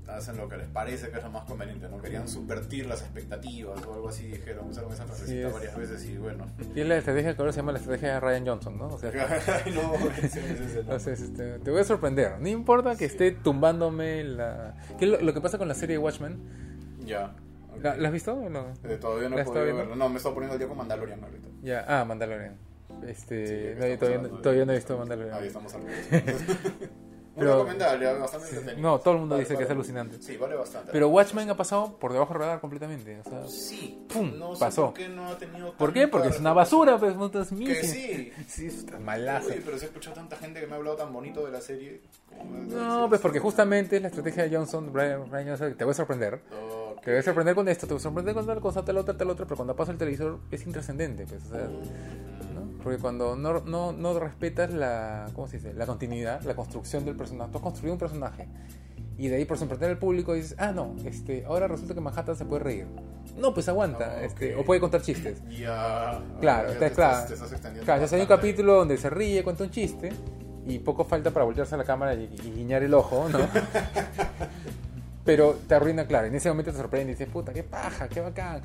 hacen 0.08 0.36
lo 0.36 0.48
que 0.48 0.56
les 0.56 0.66
parece 0.68 1.10
que 1.10 1.18
es 1.18 1.22
lo 1.24 1.30
más 1.30 1.44
conveniente, 1.44 1.88
¿no? 1.88 2.00
Querían 2.00 2.26
subvertir 2.28 2.86
las 2.86 3.02
expectativas 3.02 3.84
o 3.86 3.94
algo 3.94 4.08
así, 4.08 4.26
dijeron, 4.28 4.68
usaron 4.68 4.92
esa 4.92 5.04
frasecita 5.04 5.48
es. 5.48 5.52
varias 5.52 5.76
veces 5.76 6.04
y 6.06 6.16
bueno. 6.16 6.46
Y 6.74 6.82
la 6.84 6.96
estrategia 6.96 7.34
que 7.34 7.42
ahora 7.42 7.52
se 7.52 7.58
llama 7.58 7.72
la 7.72 7.78
estrategia 7.78 8.14
de 8.14 8.20
Ryan 8.20 8.46
Johnson, 8.46 8.78
¿no? 8.78 8.86
O 8.88 8.98
sea, 8.98 9.10
no, 9.74 9.94
ese, 10.22 10.26
ese 10.26 10.64
es 10.64 10.74
el 10.76 10.90
o 10.90 10.98
sea, 10.98 11.12
es, 11.12 11.20
este, 11.20 11.58
te 11.58 11.70
voy 11.70 11.80
a 11.80 11.84
sorprender. 11.84 12.40
No 12.40 12.48
importa 12.48 12.96
que 12.96 13.04
esté 13.04 13.32
tumbándome 13.32 14.24
la... 14.24 14.74
¿Qué 14.98 15.04
es 15.04 15.10
lo, 15.10 15.20
lo 15.20 15.34
que 15.34 15.40
pasa 15.40 15.58
con 15.58 15.68
la 15.68 15.74
serie 15.74 15.98
Watchmen? 15.98 16.38
Ya. 17.04 17.34
ok. 17.70 17.82
¿La, 17.82 17.96
la 17.96 18.08
has 18.08 18.12
visto? 18.14 18.32
o 18.34 18.48
no? 18.48 18.66
Eh, 18.84 18.96
todavía 19.00 19.28
no 19.28 19.36
¿La 19.36 19.42
he 19.42 19.44
podido 19.44 19.64
verlo. 19.76 19.94
No, 19.96 20.08
me 20.08 20.14
he 20.14 20.16
estado 20.16 20.34
poniendo 20.34 20.54
el 20.54 20.58
día 20.58 20.68
con 20.68 20.76
Mandalorian 20.78 21.22
ahorita. 21.22 21.48
Ya, 21.62 21.84
ah, 21.86 22.04
Mandalorian. 22.04 22.56
Sí, 22.88 23.06
Este, 23.06 23.76
que 23.78 23.90
no, 23.92 23.98
todavía, 23.98 24.18
no- 24.22 24.38
todavía 24.40 24.64
no 24.64 24.72
he 24.72 24.76
visto 24.76 24.98
Mandalorian. 24.98 25.36
Ahí 25.36 25.46
estamos 25.48 25.74
al. 25.74 25.82
Muy 27.38 27.46
Pero- 27.46 27.58
recomendable, 27.58 28.18
bastante 28.18 28.48
entretenido. 28.48 28.88
No, 28.90 28.98
todo 28.98 29.14
el 29.14 29.20
mundo 29.20 29.34
Vale, 29.36 29.44
dice 29.44 29.56
que 29.56 29.62
es 29.62 29.68
vale. 29.68 29.78
alucinante. 29.78 30.20
Sí, 30.20 30.36
vale 30.36 30.56
bastante. 30.56 30.90
Pero 30.90 31.08
Watchmen 31.08 31.48
ha 31.50 31.56
pasado 31.56 31.96
por 31.96 32.12
debajo 32.12 32.32
del 32.32 32.42
radar 32.42 32.60
completamente. 32.60 33.20
O 33.20 33.30
sea, 33.30 33.46
Sí, 33.46 34.04
¡Pum! 34.12 34.32
no 34.36 34.56
sé 34.56 34.60
pasó. 34.60 34.86
por 34.86 34.94
qué 34.94 35.08
no 35.08 35.28
ha 35.28 35.38
tenido 35.38 35.72
¿Por 35.74 35.92
qué? 35.92 36.08
Porque 36.08 36.28
es 36.28 36.40
una 36.40 36.52
basura, 36.52 36.98
pues, 36.98 37.14
no 37.14 37.26
estás 37.26 37.50
Que 37.50 37.84
sí. 37.84 38.32
Sí, 38.48 38.66
es 38.66 39.00
malazo. 39.00 39.50
Uy, 39.50 39.62
pero 39.64 39.78
se 39.78 39.84
ha 39.84 39.88
escuchado 39.88 40.16
tanta 40.16 40.36
gente 40.36 40.58
que 40.60 40.66
me 40.66 40.72
ha 40.72 40.76
hablado 40.76 40.96
tan 40.96 41.12
bonito 41.12 41.46
de 41.46 41.52
la 41.52 41.60
serie. 41.60 42.00
No, 42.68 43.08
pues 43.08 43.20
porque 43.20 43.38
justamente 43.38 43.96
es 43.96 44.02
la 44.02 44.08
estrategia 44.08 44.42
de 44.48 44.56
Johnson, 44.56 44.92
Brian, 44.92 45.30
Brian 45.30 45.46
Johnson, 45.48 45.74
te 45.76 45.84
voy 45.84 45.92
a 45.92 45.94
sorprender. 45.94 46.34
Ok. 46.34 47.02
Te 47.04 47.10
voy 47.12 47.20
a 47.20 47.22
sorprender 47.22 47.54
con 47.54 47.68
esto, 47.68 47.86
te 47.86 47.94
voy 47.94 48.00
a 48.00 48.02
sorprender 48.02 48.34
con 48.34 48.46
tal 48.46 48.60
cosa, 48.60 48.84
tal 48.84 48.98
otra, 48.98 49.16
tal 49.16 49.30
otra, 49.30 49.44
pero 49.46 49.56
cuando 49.56 49.76
pasa 49.76 49.92
el 49.92 49.98
televisor 49.98 50.38
es 50.50 50.66
intrascendente, 50.66 51.24
pues, 51.26 51.44
o 51.46 51.48
sea, 51.50 51.60
¿no? 51.68 51.78
Porque 52.82 52.98
cuando 52.98 53.34
no, 53.36 53.60
no, 53.60 53.92
no 53.92 54.18
respetas 54.18 54.72
la, 54.72 55.28
¿cómo 55.34 55.48
se 55.48 55.56
dice? 55.58 55.74
La 55.74 55.86
continuidad, 55.86 56.42
la 56.42 56.54
construcción 56.54 57.04
del 57.04 57.16
personaje. 57.16 57.50
Tú 57.50 57.58
has 57.58 57.62
construido 57.64 57.94
un 57.94 57.98
personaje 57.98 58.46
y 59.18 59.26
de 59.28 59.36
ahí 59.36 59.44
por 59.44 59.58
sorprender 59.58 59.90
al 59.90 59.98
público 59.98 60.34
dices, 60.34 60.54
ah, 60.58 60.70
no, 60.72 60.94
este, 61.04 61.44
ahora 61.44 61.66
resulta 61.66 61.94
que 61.94 62.00
Manhattan 62.00 62.36
se 62.36 62.44
puede 62.44 62.62
reír. 62.62 62.86
No, 63.36 63.52
pues 63.52 63.68
aguanta, 63.68 64.14
Ah, 64.18 64.22
este, 64.24 64.54
o 64.54 64.64
puede 64.64 64.80
contar 64.80 65.02
chistes. 65.02 65.42
Ya. 65.50 66.20
Claro, 66.40 66.68
está 66.68 66.78
te 66.80 66.86
estás- 66.86 66.94
claro. 67.14 67.26
te 67.28 67.34
estás 67.34 67.52
extendiendo 67.52 67.84
Claro, 67.84 68.06
ya 68.06 68.16
hay 68.16 68.22
un 68.22 68.28
capítulo 68.28 68.74
donde 68.74 68.96
se 68.96 69.10
ríe, 69.10 69.42
cuenta 69.42 69.64
un 69.64 69.70
chiste 69.70 70.12
y 70.66 70.78
poco 70.78 71.04
falta 71.04 71.30
para 71.32 71.44
voltearse 71.44 71.74
a 71.74 71.78
la 71.78 71.84
cámara 71.84 72.14
y, 72.14 72.24
y 72.44 72.50
guiñar 72.52 72.82
el 72.84 72.94
ojo, 72.94 73.28
¿no? 73.28 73.38
Pero 75.24 75.58
te 75.66 75.74
arruina, 75.74 76.06
claro, 76.06 76.26
en 76.28 76.34
ese 76.34 76.48
momento 76.48 76.70
te 76.72 76.78
sorprende 76.78 77.12
y 77.12 77.14
dices, 77.14 77.28
puta, 77.28 77.52
qué 77.52 77.62
paja, 77.62 78.08
qué 78.08 78.20
bacán. 78.20 78.62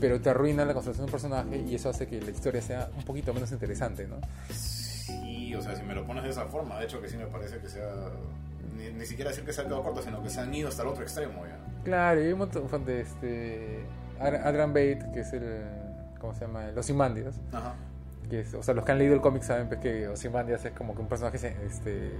Pero 0.00 0.20
te 0.20 0.30
arruina 0.30 0.64
la 0.64 0.74
construcción 0.74 1.06
de 1.06 1.10
un 1.10 1.12
personaje 1.12 1.58
y 1.66 1.74
eso 1.74 1.88
hace 1.90 2.06
que 2.06 2.20
la 2.20 2.30
historia 2.30 2.60
sea 2.60 2.90
un 2.96 3.04
poquito 3.04 3.32
menos 3.32 3.50
interesante, 3.52 4.06
¿no? 4.06 4.16
Sí, 4.50 5.54
o 5.54 5.62
sea, 5.62 5.74
si 5.76 5.82
me 5.82 5.94
lo 5.94 6.06
pones 6.06 6.24
de 6.24 6.30
esa 6.30 6.44
forma, 6.46 6.78
de 6.78 6.84
hecho 6.86 7.00
que 7.00 7.08
sí 7.08 7.16
me 7.16 7.26
parece 7.26 7.58
que 7.58 7.68
sea. 7.68 7.88
Ni, 8.76 8.90
ni 8.90 9.06
siquiera 9.06 9.30
decir 9.30 9.44
que 9.44 9.52
se 9.52 9.60
ha 9.62 9.64
quedado 9.64 9.82
corto, 9.82 10.02
sino 10.02 10.22
que 10.22 10.28
se 10.28 10.40
han 10.40 10.52
ido 10.54 10.68
hasta 10.68 10.82
el 10.82 10.88
otro 10.88 11.02
extremo 11.02 11.44
ya. 11.46 11.56
Claro, 11.84 12.20
y 12.20 12.26
hay 12.26 12.32
un 12.32 12.40
montón 12.40 12.84
de 12.84 13.00
este. 13.00 13.84
Ad- 14.20 14.46
Adrian 14.46 14.70
Bate, 14.70 14.98
que 15.14 15.20
es 15.20 15.32
el. 15.32 15.62
¿Cómo 16.20 16.34
se 16.34 16.40
llama? 16.40 16.66
Los 16.74 16.90
Imandias. 16.90 17.36
Ajá. 17.52 17.74
Que 18.28 18.40
es- 18.40 18.52
o 18.54 18.62
sea, 18.62 18.74
los 18.74 18.84
que 18.84 18.92
han 18.92 18.98
leído 18.98 19.14
el 19.14 19.20
cómic 19.20 19.42
saben 19.44 19.68
pues, 19.68 19.80
que 19.80 20.08
Ozymandias 20.08 20.64
es 20.64 20.72
como 20.72 20.94
que 20.94 21.00
un 21.00 21.08
personaje, 21.08 21.38
se- 21.38 21.56
este, 21.64 22.10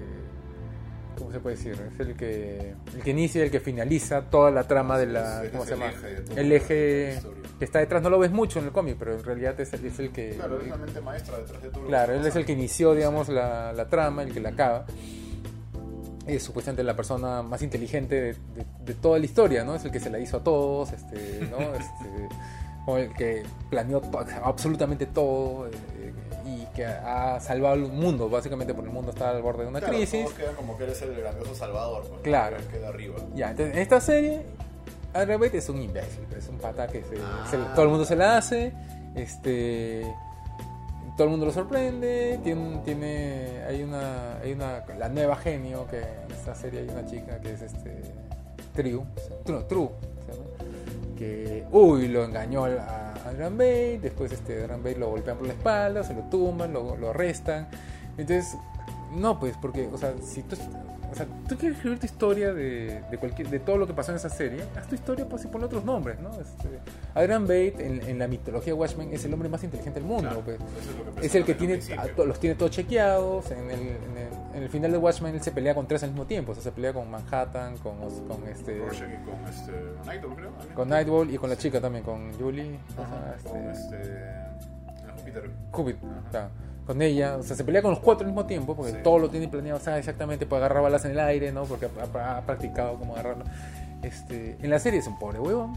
¿cómo 1.19 1.33
se 1.33 1.41
puede 1.41 1.57
decir? 1.57 1.77
Es 1.95 2.01
el 2.01 2.17
que, 2.17 2.75
el 2.95 3.03
que 3.03 3.11
inicia, 3.11 3.43
el 3.43 3.51
que 3.51 3.61
finaliza 3.61 4.23
toda 4.23 4.51
la 4.51 4.65
trama 4.65 4.99
de 4.99 5.07
la, 5.07 5.45
Es- 5.45 5.51
¿cómo 5.51 5.63
es 5.65 5.69
se 5.69 5.75
el 5.75 5.81
llama? 5.81 5.93
eje 5.93 6.41
El 6.41 6.53
eje 6.53 7.19
que 7.59 7.65
está 7.65 7.79
detrás, 7.81 8.03
no 8.03 8.11
lo 8.11 8.19
ves 8.19 8.31
mucho 8.31 8.59
en 8.59 8.67
el 8.67 8.73
cómic, 8.73 8.97
pero 8.99 9.15
en 9.15 9.25
realidad 9.25 9.59
es, 9.61 9.73
es 9.73 9.99
el 9.99 10.11
que, 10.11 10.31
Claro, 10.37 10.61
es 10.61 10.69
la 10.69 10.77
mente 10.77 11.01
maestra 11.01 11.39
detrás 11.39 11.63
de 11.63 11.69
todo 11.71 11.87
claro, 11.87 12.13
él 12.15 12.27
es 12.27 12.37
el 12.37 12.45
que 12.45 12.53
inició, 12.53 12.95
digamos, 12.95 13.29
la, 13.29 13.73
la 13.73 13.89
trama, 13.89 14.23
el 14.23 14.33
que 14.33 14.41
la 14.41 14.51
acaba. 14.51 14.85
Es 16.27 16.43
supuestamente 16.43 16.83
la 16.83 16.97
persona 16.97 17.43
más 17.43 17.63
inteligente 17.63 18.15
de, 18.17 18.33
de- 18.33 18.67
de 18.85 18.95
toda 18.95 19.19
la 19.19 19.25
historia, 19.25 19.65
¿no? 19.65 19.77
Es 19.77 19.85
el 19.85 19.93
que 19.93 20.01
se 20.01 20.11
la 20.11 20.19
hizo 20.19 20.39
a 20.39 20.45
todos, 20.45 20.93
este, 20.93 21.49
¿no? 21.51 21.59
Este, 21.75 22.29
como 22.85 22.99
el 22.99 23.13
que 23.15 23.43
planeó 23.71 24.01
to- 24.01 24.25
absolutamente 24.45 25.07
todo 25.07 25.67
eh, 25.69 25.71
y 25.96 25.96
que 26.77 26.85
ha 26.87 27.41
salvado 27.41 27.75
el 27.75 27.87
mundo, 27.91 28.29
básicamente 28.29 28.75
porque 28.75 28.89
el 28.91 28.95
mundo 28.95 29.11
está 29.11 29.31
al 29.31 29.41
borde 29.43 29.63
de 29.65 29.71
una 29.71 29.81
Claro, 29.81 29.97
crisis. 29.97 30.23
todos 30.25 30.37
quedan 30.37 30.55
como 30.55 30.77
que 30.77 30.85
eres 30.85 31.01
el 31.03 31.17
grandioso 31.17 31.55
salvador. 31.55 32.05
pues, 32.09 32.21
Claro. 32.21 32.59
que 32.59 32.77
Queda 32.79 32.89
arriba. 32.89 33.17
Ya, 33.35 33.51
entonces 33.51 33.75
en 33.75 33.81
esta 33.83 34.01
serie, 34.01 34.43
Adrian 35.15 35.41
Bate 35.41 35.57
es 35.59 35.69
un 35.71 35.81
imbécil, 35.83 36.27
es 36.37 36.47
un 36.49 36.59
pata 36.59 36.87
que 36.87 37.03
se- 37.03 37.17
Ah. 37.19 37.47
se- 37.51 37.57
todo 37.75 37.83
el 37.85 37.89
mundo 37.89 38.05
se 38.05 38.15
la 38.15 38.37
hace, 38.37 38.73
este, 39.15 40.03
todo 41.17 41.25
el 41.25 41.31
mundo 41.31 41.47
lo 41.47 41.53
sorprende, 41.53 42.39
tiene, 42.45 42.79
tiene 42.85 43.63
hay 43.67 43.83
una, 43.83 44.37
hay 44.41 44.53
una, 44.53 44.85
la 44.99 45.09
nueva 45.09 45.37
genio 45.37 45.87
que 45.87 46.01
en 46.01 46.31
esta 46.31 46.55
serie 46.55 46.81
hay 46.81 46.89
una 46.91 47.07
chica 47.07 47.41
que 47.41 47.55
es 47.55 47.63
este, 47.63 48.03
True, 48.75 49.03
que, 51.17 51.65
uy, 51.73 52.09
lo 52.09 52.25
engañó 52.25 52.65
a 52.67 53.06
Adrian 53.29 53.57
Bate, 53.57 53.99
después 54.03 54.33
este 54.33 54.63
Adrian 54.63 54.83
Bate 54.83 54.99
lo 54.99 55.11
golpean 55.11 55.37
por 55.39 55.47
la 55.47 55.53
espalda, 55.53 56.03
se 56.05 56.15
lo 56.15 56.23
tumban, 56.23 56.73
lo, 56.73 56.97
lo 56.97 57.11
arrestan, 57.11 57.69
entonces 58.19 58.57
No, 59.15 59.39
pues, 59.39 59.57
porque, 59.61 59.89
o 59.93 59.97
sea, 59.99 60.15
si 60.23 60.43
tú, 60.43 60.57
o 61.11 61.15
sea, 61.15 61.27
tú 61.49 61.57
quieres 61.57 61.77
escribir 61.79 61.99
tu 62.01 62.07
historia 62.07 62.53
de, 62.53 63.03
de, 63.11 63.19
cualquier, 63.19 63.49
de 63.49 63.61
todo 63.61 63.79
lo 63.79 63.87
que 63.87 63.95
pasó 63.95 64.11
en 64.11 64.17
esa 64.17 64.29
serie, 64.29 64.65
haz 64.77 64.87
tu 64.89 64.95
historia 64.97 65.27
pues, 65.29 65.45
y 65.45 65.47
ponle 65.49 65.67
otros 65.67 65.85
nombres, 65.85 66.19
¿no? 66.21 66.31
Este, 66.33 66.69
Adrian 67.15 67.45
Bate, 67.45 67.77
en, 67.87 68.03
en 68.03 68.19
la 68.19 68.27
mitología 68.27 68.73
de 68.75 68.79
Watchmen, 68.79 69.13
es 69.13 69.25
el 69.25 69.33
hombre 69.33 69.49
más 69.49 69.63
inteligente 69.63 70.01
del 70.01 70.09
mundo, 70.09 70.29
Claro, 70.29 70.43
pues. 70.45 70.59
es 71.25 71.35
el 71.37 71.45
que 71.45 71.55
tiene, 71.55 71.81
a 71.97 72.23
los 72.25 72.41
tiene 72.41 72.57
todos 72.57 72.73
chequeados. 72.73 73.51
En 73.53 73.71
el, 73.71 73.81
en, 73.81 74.17
el, 74.19 74.46
en 74.57 74.63
el 74.63 74.69
final 74.69 74.91
de 74.91 74.99
Watchmen 74.99 75.35
él 75.35 75.43
se 75.43 75.53
pelea 75.53 75.75
con 75.75 75.87
tres 75.87 76.03
al 76.03 76.11
mismo 76.11 76.25
tiempo. 76.25 76.53
O 76.53 76.55
sea, 76.55 76.65
se 76.65 76.73
pelea 76.73 76.93
con 76.93 77.11
Manhattan, 77.11 77.77
con, 77.79 77.99
con 77.99 78.49
este. 78.49 78.79
Rorschach 78.79 79.09
y 79.11 79.25
con 79.25 79.45
este 79.49 79.73
Nightwing, 80.07 80.35
creo. 80.37 80.51
también. 80.51 80.75
Con 80.75 80.89
Nightwall 80.89 81.31
y 81.35 81.39
con 81.39 81.51
la 81.51 81.57
chica 81.57 81.81
también, 81.81 82.05
con 82.05 82.33
Julie. 82.39 82.79
o 82.99 83.03
Ajá, 83.03 83.37
sea, 83.43 83.51
con 83.53 83.71
este, 83.71 83.97
este 84.03 85.39
eh, 85.39 85.51
Júpiter. 85.71 86.01
Con 86.87 87.03
ella, 87.03 87.37
o 87.37 87.43
sea, 87.43 87.57
se 87.57 87.65
pelea 87.65 87.83
con 87.83 87.91
los 87.91 88.01
cuatro 88.01 88.25
al 88.25 88.33
mismo 88.33 88.47
tiempo 88.47 88.77
porque 88.77 88.93
Sí. 88.93 88.99
todo 89.03 89.19
lo 89.19 89.29
tiene 89.29 89.49
planeado, 89.49 89.81
exactamente, 89.97 90.47
puede 90.47 90.65
agarrar 90.65 90.85
balas 90.85 91.05
en 91.05 91.11
el 91.13 91.21
aire, 91.21 91.51
¿no? 91.51 91.65
Porque 91.65 91.87
ha, 91.87 92.19
ha- 92.19 92.37
ha 92.39 92.41
practicado 92.43 92.97
cómo 92.97 93.15
agarrarlo. 93.15 93.45
Este, 94.03 94.57
en 94.63 94.71
la 94.71 94.79
serie 94.79 95.01
es 95.01 95.07
un 95.09 95.19
pobre 95.19 95.41
huevón, 95.41 95.73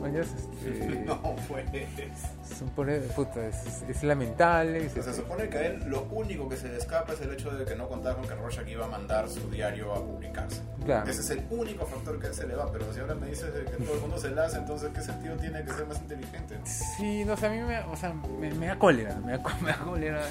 mañas, 0.00 0.26
este, 0.64 0.86
No, 1.06 1.20
pues. 1.48 1.64
es 1.72 2.62
un 2.62 2.68
pobre, 2.70 2.98
puta, 3.00 3.46
es, 3.46 3.82
es 3.88 4.02
lamentable. 4.02 4.86
es- 4.86 4.92
O 4.96 5.02
sea, 5.02 5.12
se 5.12 5.20
supone 5.20 5.48
que 5.48 5.58
a 5.58 5.66
él 5.66 5.84
lo 5.88 6.02
único 6.04 6.48
que 6.48 6.56
se 6.56 6.68
le 6.68 6.78
escapa 6.78 7.12
es 7.12 7.20
el 7.20 7.32
hecho 7.32 7.50
de 7.50 7.64
que 7.64 7.74
no 7.76 7.88
contaba 7.88 8.16
con 8.16 8.26
que 8.28 8.34
Rorschach 8.34 8.68
iba 8.68 8.84
a 8.84 8.88
mandar 8.88 9.28
su 9.28 9.50
diario 9.50 9.92
a 9.92 10.04
publicarse. 10.04 10.60
Claro. 10.84 11.10
Ese 11.10 11.20
es 11.20 11.30
el 11.30 11.44
único 11.50 11.86
factor 11.86 12.18
que 12.18 12.26
a 12.26 12.30
él 12.30 12.34
se 12.34 12.46
le 12.46 12.54
va. 12.54 12.70
Pero 12.72 12.92
si 12.92 13.00
ahora 13.00 13.14
me 13.14 13.28
dices 13.28 13.50
que 13.52 13.84
todo 13.84 13.94
el 13.94 14.00
mundo 14.00 14.18
se 14.18 14.30
la 14.30 14.44
hace, 14.44 14.58
entonces 14.58 14.90
¿qué 14.94 15.00
sentido 15.02 15.36
tiene 15.36 15.62
que 15.64 15.72
ser 15.72 15.86
más 15.86 15.98
inteligente? 15.98 16.58
Sí, 16.64 17.24
no 17.24 17.36
sé, 17.36 17.46
a 17.46 17.50
mí 17.50 17.60
me, 17.60 17.80
o 17.80 17.96
sea, 17.96 18.12
me, 18.12 18.52
me 18.54 18.66
da 18.66 18.78
cólera, 18.78 19.16
me 19.16 19.32
da, 19.38 19.42
me 19.62 19.70
da 19.70 19.78
cólera. 19.78 20.22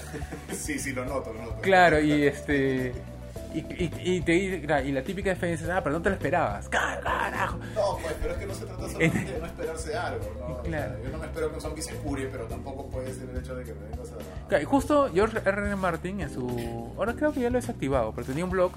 Sí, 0.52 0.80
sí, 0.80 0.91
lo 0.93 1.06
noto, 1.06 1.34
lo 1.34 1.41
noto. 1.43 1.62
Claro, 1.62 2.00
y 2.00 2.26
este... 2.28 2.93
Y, 3.54 3.60
y, 3.60 3.91
y 4.18 4.22
te 4.22 4.36
y 4.36 4.91
la 4.91 5.02
típica 5.02 5.32
defensa 5.32 5.64
es, 5.64 5.70
ah, 5.72 5.82
pero 5.84 5.95
no 5.95 6.02
te 6.04 6.10
lo 6.10 6.16
esperabas. 6.16 6.70
¡Car- 6.70 7.02
¡Carajo! 7.02 7.58
No, 7.74 7.97
pues, 8.00 8.14
pero 8.22 8.34
es 8.34 8.39
que 8.39 8.45
no 8.45 8.54
se 8.54 8.66
trata 8.66 8.88
solamente 8.89 9.34
de 9.34 9.39
no 9.39 9.45
esperarse 9.47 9.97
algo, 9.97 10.36
¿no? 10.39 10.45
O 10.45 10.54
sea, 10.54 10.64
Claro. 10.64 11.04
yo 11.04 11.10
no 11.10 11.18
me 11.18 11.26
espero 11.26 11.50
que 11.50 11.56
un 11.56 11.62
zombie 11.62 11.82
se 11.82 11.95
cure, 11.95 12.28
pero 12.32 12.45
tampoco 12.45 12.88
puede 12.89 13.12
ser 13.14 13.28
el 13.30 13.38
hecho 13.38 13.56
de 13.56 13.64
que 13.64 13.74
me 13.74 13.86
vengas 13.89 14.12
a... 14.12 14.47
Claro, 14.47 14.62
y 14.62 14.66
justo 14.66 15.10
George 15.12 15.38
R. 15.39 15.50
R. 15.50 15.76
Martin 15.76 16.22
en 16.22 16.30
su... 16.30 16.93
Ahora 16.97 17.14
creo 17.14 17.34
que 17.34 17.39
ya 17.41 17.50
lo 17.50 17.58
he 17.58 17.62
desactivado, 17.62 18.12
pero 18.14 18.28
tenía 18.28 18.43
un 18.45 18.52
blog 18.52 18.72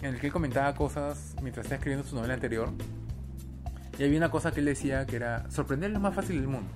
en 0.00 0.14
el 0.14 0.20
que 0.20 0.28
él 0.28 0.32
comentaba 0.32 0.74
cosas 0.74 1.34
mientras 1.42 1.66
estaba 1.66 1.76
escribiendo 1.76 2.08
su 2.08 2.16
novela 2.16 2.32
anterior. 2.34 2.70
Y 3.98 4.04
había 4.04 4.16
una 4.16 4.30
cosa 4.30 4.52
que 4.52 4.60
él 4.60 4.66
decía 4.66 5.04
que 5.06 5.16
era 5.16 5.50
sorprender 5.50 5.90
es 5.90 5.94
lo 5.94 6.00
más 6.00 6.14
fácil 6.14 6.36
del 6.40 6.48
mundo. 6.48 6.70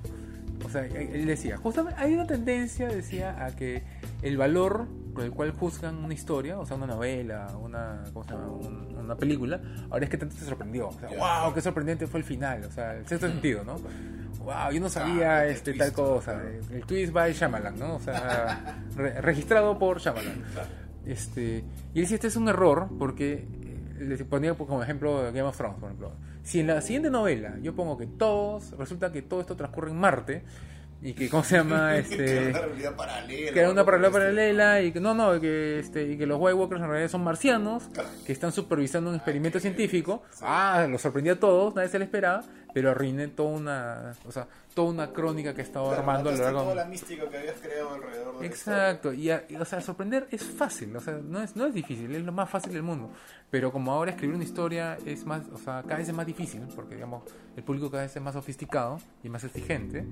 O 0.65 0.69
sea, 0.69 0.85
él 0.87 1.27
decía, 1.27 1.57
justamente 1.57 2.01
hay 2.01 2.15
una 2.15 2.27
tendencia, 2.27 2.89
decía, 2.89 3.45
a 3.45 3.55
que 3.55 3.83
el 4.23 4.37
valor 4.37 4.87
con 5.15 5.25
el 5.25 5.31
cual 5.31 5.51
juzgan 5.53 5.97
una 5.97 6.15
historia, 6.15 6.59
o 6.59 6.65
sea, 6.67 6.77
una 6.77 6.87
novela, 6.87 7.49
una, 7.61 8.03
¿cómo 8.13 8.25
se 8.25 8.31
llama? 8.33 8.47
Un- 8.49 8.97
una 9.03 9.17
película, 9.17 9.61
ahora 9.91 10.05
es 10.05 10.11
que 10.11 10.17
tanto 10.17 10.37
te 10.37 10.45
sorprendió. 10.45 10.89
O 10.89 10.93
sea, 10.93 11.09
wow, 11.43 11.53
qué 11.53 11.61
sorprendente 11.61 12.07
fue 12.07 12.21
el 12.21 12.25
final. 12.25 12.65
O 12.65 12.71
sea, 12.71 12.95
el 12.95 13.07
sexto 13.07 13.29
sentido, 13.29 13.65
¿no? 13.65 13.77
Wow, 14.39 14.73
yo 14.73 14.81
no 14.81 14.89
sabía 14.89 15.37
Ah, 15.39 15.47
este, 15.47 15.73
twist, 15.73 15.79
tal 15.85 15.93
cosa. 15.93 16.33
claro. 16.41 16.49
El 16.73 16.85
twist 16.87 17.13
by 17.13 17.33
Shyamalan, 17.33 17.79
¿no? 17.79 17.97
O 17.97 18.01
sea, 18.01 18.77
re- 18.97 19.21
registrado 19.21 19.79
por 19.79 20.01
Shyamalan. 20.01 20.43
Este, 21.05 21.65
y 21.95 21.99
él 21.99 22.05
decía, 22.05 22.15
este 22.15 22.29
es 22.29 22.37
un 22.37 22.49
error 22.49 22.89
porque 22.99 23.47
eh, 23.99 24.05
le 24.05 24.25
ponía 24.25 24.55
como 24.55 24.83
ejemplo 24.83 25.17
Game 25.25 25.43
of 25.43 25.57
Thrones, 25.57 25.79
por 25.79 25.89
ejemplo. 25.89 26.13
Si 26.43 26.61
en 26.61 26.67
la 26.69 26.81
siguiente 26.81 27.11
novela 27.11 27.57
yo 27.63 27.75
pongo 27.75 27.97
que 27.97 28.07
todos, 28.07 28.73
resulta 28.79 29.13
que 29.13 29.23
todo 29.23 29.41
esto 29.41 29.57
transcurre 29.57 29.91
en 29.91 29.97
Marte 29.99 30.43
y 31.01 31.15
que, 31.15 31.29
¿cómo 31.29 31.43
se 31.43 31.57
llama? 31.57 31.95
que 31.95 31.99
Este, 32.01 32.33
era 32.49 32.51
una 32.51 32.61
realidad 32.67 32.97
paralela. 32.97 33.53
que 33.53 33.61
era 33.61 33.71
una 33.71 33.85
el 33.85 34.13
paralela 34.13 34.81
y 34.83 34.93
que 34.93 35.01
no, 35.01 35.15
no, 35.15 35.41
que, 35.41 35.79
este, 35.81 36.13
y 36.13 36.17
que 36.19 36.27
los 36.27 36.39
White 36.41 36.55
Walkers 36.55 36.81
en 36.81 36.89
realidad 36.89 37.09
son 37.11 37.25
marcianos 37.25 37.85
que 38.25 38.33
están 38.33 38.53
supervisando 38.53 39.11
un 39.11 39.17
experimento 39.17 39.59
qué 39.59 39.63
científico. 39.63 40.23
sí. 40.31 40.45
Ah, 40.47 40.87
los 40.89 40.99
sorprendió 40.99 41.33
a 41.35 41.37
todos, 41.41 41.75
nadie 41.75 41.89
se 41.89 41.99
lo 41.99 42.05
esperaba, 42.05 42.45
pero 42.75 42.91
arruiné 42.91 43.29
toda 43.29 43.51
una, 43.51 44.13
o 44.27 44.33
sea, 44.33 44.47
toda 44.75 44.91
una 44.91 45.13
crónica 45.13 45.55
que 45.55 45.61
estaba 45.63 45.89
Claro, 45.89 46.01
armando 46.01 46.31
a 46.31 46.33
lo 46.33 46.39
largo. 46.43 46.63
toda 46.63 46.75
la 46.75 46.85
mística 46.87 47.29
que 47.29 47.37
habías 47.39 47.61
creado 47.61 47.95
alrededor 47.95 48.39
de 48.39 48.47
Exacto, 48.47 49.13
y, 49.13 49.31
a- 49.31 49.45
y, 49.49 49.57
o 49.57 49.65
sea, 49.65 49.81
sorprender 49.81 50.27
es 50.31 50.43
fácil, 50.43 50.97
o 50.97 51.01
sea, 51.01 51.19
no 51.23 51.43
es, 51.43 51.55
no 51.57 51.67
es 51.67 51.75
difícil, 51.75 52.15
es 52.15 52.23
lo 52.25 52.33
más 52.33 52.49
fácil 52.49 52.73
del 52.73 52.83
mundo. 52.83 53.11
Pero 53.51 53.71
como 53.71 53.93
ahora 53.93 54.13
escribir 54.13 54.35
una 54.35 54.45
historia 54.45 54.97
es 55.05 55.27
más, 55.27 55.43
o 55.53 55.59
sea, 55.59 55.83
cada 55.83 55.97
vez 55.97 56.09
es 56.09 56.15
más 56.15 56.25
difícil, 56.27 56.63
porque 56.75 56.95
digamos, 56.95 57.23
el 57.57 57.63
público 57.63 57.91
cada 57.91 58.05
vez 58.05 58.17
es 58.17 58.23
más 58.23 58.33
sofisticado 58.35 58.99
y 59.23 59.29
más 59.29 59.45
exigente. 59.45 60.07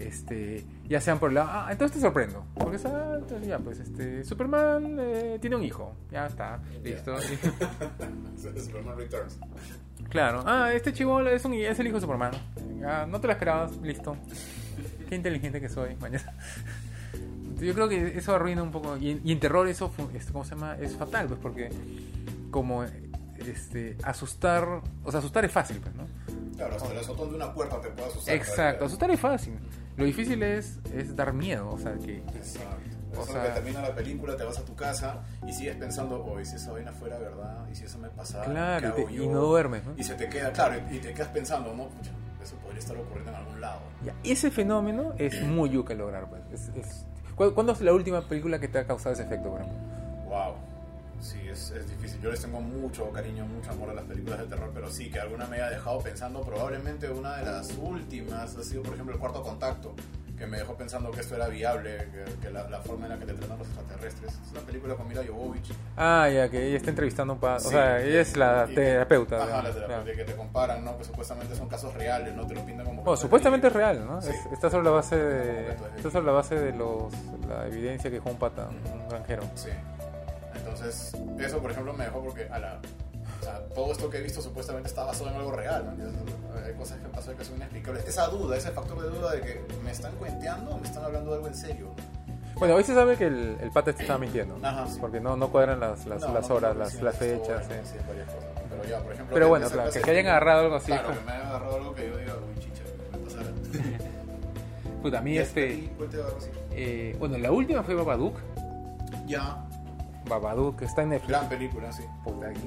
Este, 0.00 0.64
ya 0.88 1.00
sean 1.00 1.20
por 1.20 1.28
el 1.28 1.36
lado, 1.36 1.50
ah, 1.52 1.68
entonces 1.70 1.96
te 1.98 2.00
sorprendo, 2.00 2.44
porque 2.54 2.78
ah, 2.86 3.16
entonces 3.20 3.46
ya, 3.46 3.58
pues, 3.60 3.78
este, 3.78 4.24
Superman 4.24 4.96
eh, 4.98 5.38
tiene 5.40 5.54
un 5.54 5.62
hijo, 5.62 5.94
ya 6.10 6.26
está, 6.26 6.60
listo. 6.82 7.14
Superman 8.36 8.96
Returns. 8.96 9.38
Claro, 10.08 10.42
ah, 10.46 10.72
este 10.72 10.92
chivolo 10.92 11.30
es, 11.30 11.44
un, 11.44 11.54
es 11.54 11.78
el 11.78 11.86
hijo 11.86 11.96
de 11.96 12.02
Superman, 12.02 12.32
Ah, 12.84 13.06
no 13.08 13.20
te 13.20 13.26
lo 13.26 13.32
esperabas, 13.32 13.76
listo. 13.78 14.16
Qué 15.08 15.14
inteligente 15.14 15.60
que 15.60 15.68
soy, 15.68 15.94
mañana. 15.96 16.32
Yo 17.60 17.74
creo 17.74 17.88
que 17.88 18.18
eso 18.18 18.34
arruina 18.34 18.62
un 18.62 18.72
poco. 18.72 18.96
Y 18.96 19.10
en, 19.10 19.20
y 19.24 19.32
en 19.32 19.38
terror 19.38 19.68
eso, 19.68 19.92
este, 20.14 20.32
¿cómo 20.32 20.44
se 20.44 20.56
llama? 20.56 20.76
Es 20.80 20.96
fatal, 20.96 21.28
pues, 21.28 21.38
porque 21.40 21.70
como 22.50 22.84
este, 23.38 23.96
asustar, 24.02 24.82
o 25.04 25.10
sea, 25.10 25.20
asustar 25.20 25.44
es 25.44 25.52
fácil, 25.52 25.78
pues, 25.78 25.94
¿no? 25.94 26.06
Claro, 26.56 26.76
hasta 26.76 26.92
el 26.92 26.98
azotón 26.98 27.30
de 27.30 27.36
una 27.36 27.52
puerta 27.52 27.80
te 27.80 27.88
puede 27.90 28.08
asustar. 28.08 28.34
Exacto, 28.34 28.84
asustar 28.84 29.10
es 29.10 29.20
fácil. 29.20 29.54
Lo 29.96 30.04
difícil 30.04 30.42
es, 30.42 30.78
es 30.94 31.14
dar 31.14 31.32
miedo, 31.32 31.70
o 31.70 31.78
sea, 31.78 31.94
que... 31.94 32.18
Exacto. 32.18 32.91
O 33.20 33.24
sea- 33.26 33.42
que 33.42 33.48
termina 33.50 33.82
la 33.82 33.94
película, 33.94 34.36
te 34.36 34.44
vas 34.44 34.58
a 34.58 34.64
tu 34.64 34.74
casa 34.74 35.20
y 35.46 35.52
sigues 35.52 35.76
pensando, 35.76 36.24
oh, 36.24 36.40
¿y 36.40 36.44
si 36.44 36.56
esa 36.56 36.72
vaina 36.72 36.92
fuera 36.92 37.18
verdad? 37.18 37.66
¿Y 37.70 37.74
si 37.74 37.84
eso 37.84 37.98
me 37.98 38.08
pasara? 38.08 38.44
Claro, 38.44 38.94
¿Qué 38.94 39.00
y 39.00 39.04
hago 39.04 39.08
te- 39.10 39.16
yo? 39.16 39.22
y 39.24 39.28
no 39.28 39.40
duermes, 39.40 39.84
¿no? 39.84 39.92
Y 39.96 40.04
se 40.04 40.14
te 40.14 40.28
queda, 40.28 40.52
claro, 40.52 40.80
y 40.90 40.98
te 40.98 41.12
quedas 41.12 41.28
pensando, 41.28 41.74
¿no? 41.74 41.88
Pucha, 41.88 42.10
eso 42.42 42.56
podría 42.56 42.78
estar 42.80 42.96
ocurriendo 42.96 43.30
en 43.30 43.36
algún 43.36 43.60
lado. 43.60 43.80
Ya, 44.04 44.14
ese 44.24 44.50
fenómeno 44.50 45.12
es 45.18 45.42
muy 45.42 45.70
yuca 45.70 45.94
lograr, 45.94 46.28
pues. 46.28 46.42
Es, 46.52 46.76
es- 46.76 47.06
¿Cu- 47.36 47.54
¿Cuándo 47.54 47.72
es 47.72 47.80
la 47.80 47.92
última 47.92 48.20
película 48.28 48.58
que 48.58 48.68
te 48.68 48.78
ha 48.78 48.86
causado 48.86 49.14
ese 49.14 49.22
efecto, 49.24 49.50
por 49.50 49.60
ejemplo? 49.62 49.80
Wow. 50.26 50.54
Sí, 51.20 51.38
es, 51.48 51.70
es 51.70 51.88
difícil. 51.88 52.20
Yo 52.20 52.30
les 52.32 52.40
tengo 52.42 52.60
mucho 52.60 53.08
cariño, 53.12 53.46
mucho 53.46 53.70
amor 53.70 53.90
a 53.90 53.94
las 53.94 54.04
películas 54.04 54.40
de 54.40 54.46
terror, 54.46 54.70
pero 54.74 54.90
sí, 54.90 55.08
que 55.08 55.20
alguna 55.20 55.46
me 55.46 55.56
haya 55.56 55.70
dejado 55.70 56.00
pensando. 56.00 56.40
Probablemente 56.42 57.08
una 57.08 57.36
de 57.36 57.44
las 57.46 57.70
últimas 57.80 58.56
ha 58.56 58.62
sido, 58.64 58.82
por 58.82 58.94
ejemplo, 58.94 59.14
El 59.14 59.20
Cuarto 59.20 59.40
Contacto, 59.42 59.94
que 60.42 60.48
me 60.48 60.56
dejó 60.58 60.74
pensando 60.74 61.12
que 61.12 61.20
esto 61.20 61.36
era 61.36 61.46
viable, 61.46 62.08
que, 62.10 62.24
que 62.40 62.50
la, 62.50 62.68
la 62.68 62.80
forma 62.80 63.06
en 63.06 63.12
la 63.12 63.18
que 63.20 63.26
te 63.26 63.34
tratan 63.34 63.58
los 63.58 63.68
extraterrestres. 63.68 64.32
Es 64.44 64.50
una 64.50 64.60
película 64.62 64.96
con 64.96 65.06
Mila 65.06 65.22
Jovovich. 65.24 65.72
Ah, 65.96 66.28
ya, 66.28 66.48
que 66.48 66.66
ella 66.66 66.78
está 66.78 66.90
entrevistando 66.90 67.34
a 67.34 67.34
un 67.34 67.40
pa... 67.40 67.60
Sí. 67.60 67.68
O 67.68 67.70
sea, 67.70 68.02
ella 68.02 68.20
es 68.22 68.36
la 68.36 68.66
terapeuta. 68.66 69.36
Ajá, 69.36 69.46
digamos, 69.46 69.64
la 69.64 69.72
terapeuta, 69.72 70.02
claro. 70.02 70.18
que 70.18 70.24
te 70.24 70.36
comparan, 70.36 70.84
¿no? 70.84 70.98
Que 70.98 71.04
supuestamente 71.04 71.54
son 71.54 71.68
casos 71.68 71.94
reales, 71.94 72.34
¿no? 72.34 72.44
Te 72.44 72.54
lo 72.54 72.66
pintan 72.66 72.86
como... 72.86 73.02
Bueno, 73.04 73.16
supuestamente 73.16 73.68
es 73.68 73.72
real, 73.72 74.04
¿no? 74.04 74.20
Sí. 74.20 74.30
Es- 74.30 74.52
está 74.52 74.68
sobre 74.68 74.82
la 74.82 74.90
base 74.90 75.16
de... 75.16 75.68
Está 75.96 76.10
sobre 76.10 76.26
la 76.26 76.32
base 76.32 76.56
de 76.56 76.72
los... 76.72 77.12
La 77.48 77.68
evidencia 77.68 78.10
que 78.10 78.16
dejó 78.16 78.30
un 78.30 78.38
pata, 78.38 78.66
un 78.68 79.08
granjero. 79.08 79.44
Sí. 79.54 79.68
Entonces, 80.56 81.12
eso 81.38 81.58
por 81.60 81.70
ejemplo 81.70 81.92
me 81.92 82.04
dejó 82.04 82.20
porque 82.20 82.48
a 82.50 82.58
la, 82.58 82.80
o 83.42 83.44
sea, 83.44 83.58
todo 83.74 83.90
esto 83.90 84.08
que 84.08 84.18
he 84.18 84.22
visto 84.22 84.40
supuestamente 84.40 84.88
está 84.88 85.02
basado 85.04 85.30
en 85.30 85.36
algo 85.36 85.50
real. 85.50 85.82
¿me 85.84 85.90
entiendes? 85.90 86.22
Hay 86.64 86.74
cosas 86.74 86.98
que 87.00 87.08
pasan 87.08 87.36
que 87.36 87.44
son 87.44 87.56
inexplicables. 87.56 88.06
Esa 88.06 88.28
duda, 88.28 88.56
ese 88.56 88.70
factor 88.70 89.02
de 89.02 89.08
duda 89.18 89.32
de 89.32 89.40
que 89.40 89.60
me 89.84 89.90
están 89.90 90.12
cuenteando 90.14 90.70
o 90.70 90.78
me 90.78 90.86
están 90.86 91.02
hablando 91.04 91.30
de 91.32 91.36
algo 91.38 91.48
en 91.48 91.54
serio. 91.56 91.88
Bueno, 92.54 92.76
hoy 92.76 92.84
se 92.84 92.94
sabe 92.94 93.16
que 93.16 93.26
el, 93.26 93.56
el 93.60 93.70
pata 93.72 93.92
te 93.92 94.02
estaba 94.02 94.20
mintiendo. 94.20 94.56
¿no? 94.58 94.66
Ajá, 94.68 94.86
sí. 94.86 94.98
Porque 95.00 95.18
no, 95.18 95.36
no 95.36 95.48
cuadran 95.50 95.80
las, 95.80 96.06
las, 96.06 96.20
No, 96.20 96.32
las 96.32 96.48
no, 96.48 96.54
horas, 96.54 96.74
no, 96.74 96.84
las, 96.84 97.02
las 97.02 97.16
fechas. 97.16 97.64
sí. 97.66 97.96
Pero 98.70 98.84
ya, 98.88 99.00
por 99.00 99.12
ejemplo... 99.12 99.34
Pero 99.34 99.48
bueno, 99.48 99.68
claro, 99.68 99.90
que, 99.90 100.00
que 100.00 100.10
hayan 100.12 100.26
agarrado 100.26 100.60
algo 100.60 100.76
así. 100.76 100.86
Claro, 100.86 101.08
como- 101.08 101.18
que 101.18 101.24
me 101.26 101.32
hayan 101.32 101.46
agarrado 101.48 101.76
algo 101.76 101.94
que 101.94 102.08
yo 102.08 102.16
diga, 102.18 102.34
uy, 102.36 102.60
chicha, 102.62 102.82
me. 103.82 104.02
Puta, 105.02 105.18
a 105.18 105.22
mí 105.22 105.36
este... 105.36 105.90
algo 105.98 106.38
así. 106.38 106.48
eh, 106.70 107.16
bueno, 107.18 107.36
la 107.38 107.50
última 107.50 107.82
fue 107.82 107.94
Babadook. 107.96 108.36
Ya, 109.26 109.64
Babadook, 110.38 110.78
que 110.78 110.84
está 110.84 111.02
en 111.02 111.10
Netflix. 111.10 111.30
gran 111.30 111.48
película, 111.48 111.92
sí. 111.92 112.04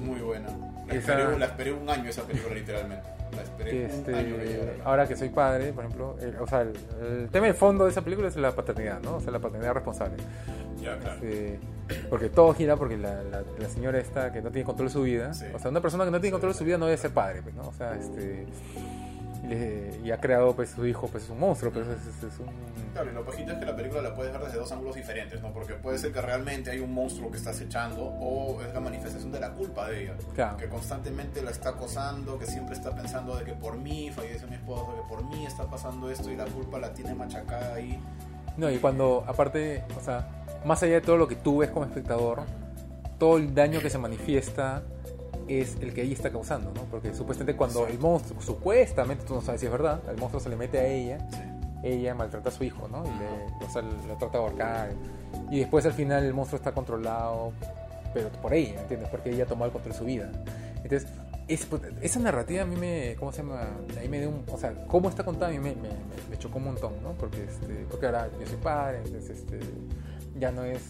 Muy 0.04 0.20
buena. 0.20 0.48
La, 0.86 0.94
Esa- 0.94 1.12
esperé, 1.18 1.38
la 1.38 1.46
esperé 1.46 1.72
un 1.72 1.88
año 1.90 2.08
esa 2.10 2.22
película, 2.22 2.54
literalmente. 2.54 3.08
La 3.34 3.42
esperé 3.42 3.70
que, 3.70 3.76
un 3.76 4.14
año 4.14 4.36
que 4.36 4.42
este, 4.42 4.58
llegara. 4.58 4.84
ahora 4.84 5.08
que 5.08 5.16
soy 5.16 5.28
padre, 5.30 5.72
por 5.72 5.84
ejemplo, 5.84 6.16
el- 6.20 6.36
o 6.36 6.46
sea, 6.46 6.60
el, 6.62 6.72
el 7.02 7.28
tema 7.30 7.46
de 7.46 7.54
fondo 7.54 7.84
de 7.84 7.90
esa 7.90 8.02
película 8.02 8.28
es 8.28 8.36
la 8.36 8.52
paternidad, 8.52 9.00
¿no? 9.02 9.16
O 9.16 9.20
sea, 9.20 9.32
la 9.32 9.40
paternidad 9.40 9.74
responsable. 9.74 10.16
Ya, 10.80 10.96
claro. 10.98 11.16
Este, 11.22 11.58
porque 12.10 12.28
todo 12.28 12.52
gira 12.54 12.76
porque 12.76 12.96
la, 12.96 13.22
la, 13.24 13.42
la 13.58 13.68
señora 13.68 13.98
esta 13.98 14.32
que 14.32 14.42
no 14.42 14.50
tiene 14.50 14.64
control 14.64 14.88
de 14.88 14.92
su 14.92 15.02
vida, 15.02 15.34
Sí. 15.34 15.46
o 15.54 15.58
sea, 15.58 15.70
una 15.70 15.80
persona 15.80 16.04
que 16.04 16.10
no 16.10 16.20
tiene 16.20 16.32
control 16.32 16.52
de 16.52 16.58
su 16.58 16.64
vida 16.64 16.78
no 16.78 16.86
debe 16.86 16.98
ser 16.98 17.10
padre, 17.12 17.42
pues, 17.42 17.54
¿no? 17.54 17.62
O 17.68 17.72
sea, 17.72 17.94
este 17.94 18.46
le- 19.46 20.00
y 20.04 20.10
ha 20.10 20.18
creado 20.20 20.54
pues 20.54 20.70
su 20.70 20.86
hijo, 20.86 21.08
pues 21.08 21.24
es 21.24 21.30
un 21.30 21.40
monstruo, 21.40 21.72
pues 21.72 21.86
es, 21.86 21.98
es- 22.06 22.32
es 22.32 22.38
un 22.40 22.46
Claro, 22.92 23.10
y 23.10 23.14
lo 23.14 23.24
pajito 23.26 23.52
es 23.52 23.58
que 23.58 23.66
la 23.66 23.76
película 23.76 24.00
la 24.02 24.14
puedes 24.14 24.32
ver 24.32 24.40
desde 24.42 24.58
dos 24.58 24.72
ángulos 24.72 24.94
diferentes, 24.96 25.42
¿no? 25.42 25.52
Porque 25.52 25.74
puede 25.74 25.98
ser 25.98 26.12
que 26.12 26.20
realmente 26.22 26.70
hay 26.70 26.78
un 26.80 26.94
monstruo 26.94 27.30
que 27.30 27.36
está 27.36 27.50
acechando 27.50 28.02
o 28.06 28.62
es 28.62 28.72
la 28.72 28.80
manifestación 28.80 29.30
de 29.32 29.40
la 29.40 29.52
culpa 29.52 29.88
de 29.88 30.04
ella. 30.04 30.14
Claro. 30.34 30.56
Que 30.56 30.66
constantemente 30.68 31.42
la 31.42 31.50
está 31.50 31.70
acosando, 31.70 32.38
que 32.38 32.46
siempre 32.46 32.74
está 32.74 32.94
pensando 32.96 33.36
de 33.36 33.44
que 33.44 33.52
por 33.52 33.76
mí 33.76 34.10
falleció 34.14 34.48
mi 34.48 34.54
esposo, 34.54 34.94
que 34.96 35.08
por 35.14 35.22
mí 35.24 35.44
está 35.44 35.64
pasando 35.64 36.10
esto 36.10 36.30
y 36.30 36.36
la 36.36 36.46
culpa 36.46 36.78
la 36.78 36.92
tiene 36.94 37.14
machacada 37.14 37.74
ahí. 37.74 38.00
No, 38.56 38.70
y 38.70 38.78
cuando, 38.78 39.22
aparte, 39.26 39.84
o 39.94 40.02
sea, 40.02 40.28
más 40.64 40.82
allá 40.82 40.94
de 40.94 41.00
todo 41.02 41.18
lo 41.18 41.28
que 41.28 41.36
tú 41.36 41.58
ves 41.58 41.68
como 41.70 41.84
espectador, 41.84 42.44
todo 43.18 43.36
el 43.36 43.54
daño 43.54 43.80
que 43.80 43.90
se 43.90 43.98
manifiesta 43.98 44.82
es 45.48 45.76
el 45.80 45.92
que 45.94 46.02
ella 46.02 46.14
está 46.14 46.30
causando, 46.30 46.72
¿no? 46.74 46.82
Porque 46.90 47.14
supuestamente 47.14 47.56
cuando 47.56 47.86
el 47.86 47.98
monstruo, 47.98 48.40
supuestamente, 48.40 49.24
tú 49.24 49.34
no 49.34 49.40
sabes 49.42 49.60
si 49.60 49.66
es 49.66 49.72
verdad, 49.72 50.00
el 50.10 50.16
monstruo 50.18 50.40
se 50.40 50.48
le 50.48 50.56
mete 50.56 50.78
a 50.78 50.86
ella, 50.86 51.18
Sí. 51.30 51.38
ella 51.82 52.14
maltrata 52.14 52.48
a 52.48 52.52
su 52.52 52.64
hijo, 52.64 52.88
¿no? 52.88 53.04
Y 53.04 53.10
le, 53.18 53.66
o 53.66 53.70
sea, 53.70 53.82
lo 53.82 54.16
trata 54.16 54.38
de 54.38 54.44
ahorcar. 54.44 54.90
Y 55.50 55.60
después 55.60 55.86
al 55.86 55.92
final 55.92 56.24
el 56.24 56.34
monstruo 56.34 56.56
está 56.58 56.72
controlado, 56.72 57.52
pero 58.12 58.28
por 58.30 58.54
ella, 58.54 58.80
¿entiendes? 58.80 59.08
Porque 59.10 59.30
ella 59.30 59.46
tomó 59.46 59.64
el 59.66 59.70
control 59.70 59.92
de 59.92 59.98
su 59.98 60.04
vida. 60.04 60.30
Entonces, 60.82 61.06
es- 61.48 61.68
esa 62.00 62.18
narrativa 62.18 62.62
a 62.62 62.66
mí 62.66 62.74
me, 62.76 63.14
¿cómo 63.18 63.30
se 63.30 63.38
llama? 63.42 63.60
A 63.96 64.00
mí 64.00 64.08
me 64.08 64.18
dio 64.18 64.30
un, 64.30 64.42
o 64.50 64.58
sea, 64.58 64.74
cómo 64.88 65.08
está 65.08 65.24
contada 65.24 65.48
a 65.48 65.50
mí 65.54 65.58
me, 65.60 65.74
me, 65.76 65.82
me- 65.88 66.30
me 66.30 66.38
chocó 66.38 66.58
un 66.58 66.64
montón, 66.64 66.94
¿no? 67.02 67.12
Porque, 67.12 67.44
este, 67.44 67.86
porque 67.88 68.06
ahora 68.06 68.28
yo 68.40 68.46
soy 68.46 68.56
padre, 68.56 68.98
entonces, 69.04 69.38
este, 69.38 69.60
ya 70.40 70.50
no 70.50 70.64
es, 70.64 70.80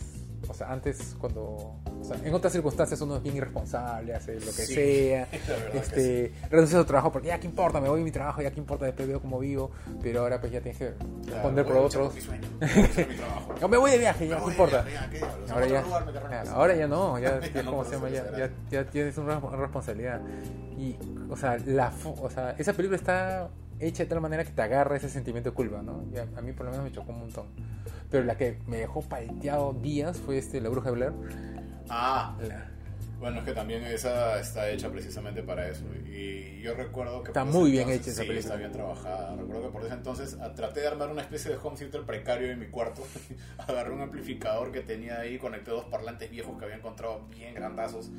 o 0.48 0.54
sea, 0.54 0.70
antes 0.72 1.16
cuando, 1.18 1.42
o 1.42 2.04
sea, 2.04 2.16
en 2.24 2.32
otras 2.34 2.52
circunstancias 2.52 3.00
uno 3.00 3.16
es 3.16 3.22
bien 3.22 3.36
irresponsable, 3.36 4.14
hace 4.14 4.34
lo 4.34 4.40
que 4.40 4.52
Sí, 4.52 4.74
sea, 4.74 5.28
este, 5.74 6.32
renuncia 6.50 6.78
a 6.78 6.82
su 6.82 6.86
trabajo 6.86 7.12
porque 7.12 7.28
ya 7.28 7.38
qué 7.40 7.46
importa, 7.46 7.80
me 7.80 7.88
voy 7.88 8.00
a 8.00 8.04
mi 8.04 8.10
trabajo, 8.12 8.42
ya 8.42 8.50
qué 8.50 8.60
importa, 8.60 8.84
después 8.86 9.06
veo 9.08 9.20
cómo 9.20 9.38
vivo, 9.38 9.70
pero 10.02 10.20
ahora 10.20 10.40
pues 10.40 10.52
ya 10.52 10.60
tienes 10.60 10.78
que 10.78 10.86
Claro, 10.94 11.26
responder 11.26 11.64
por 11.66 11.76
otros. 11.76 12.14
mi 12.14 12.20
sueño, 12.20 12.48
mi. 12.60 12.66
No, 13.60 13.68
me 13.68 13.76
voy 13.78 13.90
de 13.90 13.98
viaje, 13.98 14.28
ya, 14.28 14.36
¿qué 14.38 14.50
importa? 14.50 14.82
viaje, 14.82 14.92
ya, 14.94 15.10
¿qué 15.10 15.18
diablos? 15.18 15.50
Ahora 15.50 15.66
ya, 15.66 15.82
lugar 15.82 16.04
claro, 16.28 16.50
ahora 16.50 16.74
no, 16.86 17.18
ya, 17.18 17.40
Ya 17.40 17.48
ya 17.52 17.62
no 17.62 17.70
¿cómo 17.70 17.82
puedo 17.84 17.84
se 17.84 17.96
llama? 17.96 18.08
Ya, 18.10 18.50
ya, 18.70 18.84
tienes 18.90 19.16
una 19.18 19.40
resp- 19.40 19.56
responsabilidad. 19.58 20.20
Y, 20.78 20.96
o 21.30 21.36
sea, 21.36 21.56
la, 21.64 21.92
o 22.20 22.28
sea, 22.30 22.50
esa 22.58 22.72
película 22.74 22.96
está 22.98 23.48
hecha 23.80 24.04
de 24.04 24.08
tal 24.08 24.20
manera 24.20 24.44
que 24.44 24.50
te 24.52 24.62
agarra 24.62 24.96
ese 24.96 25.08
sentimiento 25.08 25.50
de 25.50 25.54
culpa, 25.54 25.82
¿no? 25.82 26.04
A, 26.34 26.38
a 26.38 26.42
mí 26.42 26.52
por 26.52 26.66
lo 26.66 26.72
menos 26.72 26.84
me 26.86 26.92
chocó 26.92 27.12
un 27.12 27.20
montón. 27.20 27.46
Pero 28.10 28.24
la 28.24 28.36
que 28.36 28.58
me 28.66 28.76
dejó 28.78 29.02
palteado 29.02 29.72
días 29.74 30.18
fue 30.18 30.38
este, 30.38 30.60
La 30.60 30.68
Bruja 30.68 30.90
de 30.90 30.94
Blair. 30.96 31.12
Ah, 31.88 32.36
La- 32.40 32.70
bueno, 33.18 33.38
es 33.38 33.44
que 33.46 33.52
también 33.52 33.82
esa 33.84 34.38
está 34.38 34.68
hecha 34.68 34.90
precisamente 34.90 35.42
para 35.42 35.66
eso. 35.68 35.84
Y 36.06 36.60
yo 36.60 36.74
recuerdo 36.74 37.22
que... 37.22 37.28
Está 37.30 37.44
muy 37.46 37.70
bien 37.70 37.88
entonces- 37.88 38.02
hecha 38.02 38.10
esa 38.12 38.22
sí, 38.22 38.28
película. 38.28 38.40
está 38.54 38.56
bien 38.56 38.72
trabajada. 38.72 39.34
Recuerdo 39.36 39.62
que 39.62 39.68
por 39.70 39.84
ese 39.84 39.94
entonces 39.94 40.36
traté 40.54 40.80
de 40.80 40.86
armar 40.88 41.08
una 41.10 41.22
especie 41.22 41.50
de 41.50 41.56
home 41.62 41.76
theater 41.78 42.02
precario 42.02 42.50
en 42.50 42.58
mi 42.58 42.66
cuarto. 42.66 43.02
Agarré 43.58 43.90
un 43.92 44.02
amplificador 44.02 44.70
que 44.70 44.80
tenía 44.82 45.18
ahí, 45.20 45.38
conecté 45.38 45.70
dos 45.70 45.86
parlantes 45.86 46.30
viejos 46.30 46.58
que 46.58 46.64
había 46.66 46.76
encontrado 46.76 47.26
bien 47.30 47.54
grandazos. 47.54 48.10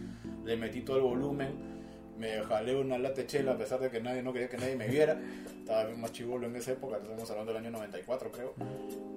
Le 0.44 0.58
metí 0.58 0.82
todo 0.82 0.98
el 0.98 1.04
volumen. 1.04 1.77
Me 2.20 2.42
jalé 2.44 2.76
una 2.76 2.98
lata 2.98 3.22
de 3.22 3.28
chela 3.28 3.52
a 3.54 3.58
pesar 3.58 3.80
de 3.80 3.90
que 3.90 4.02
nadie 4.02 4.24
no 4.24 4.34
quería 4.34 4.50
que 4.50 4.58
nadie 4.58 4.76
me 4.76 4.88
viera. 4.88 5.20
Estaba 5.60 5.84
bien 5.86 6.00
más 6.02 6.12
chivolo 6.14 6.48
en 6.48 6.56
esa 6.56 6.72
época, 6.72 6.98
estamos 6.98 7.30
hablando 7.30 7.54
del 7.54 7.62
año 7.64 7.72
94 7.72 8.32
creo. 8.32 8.54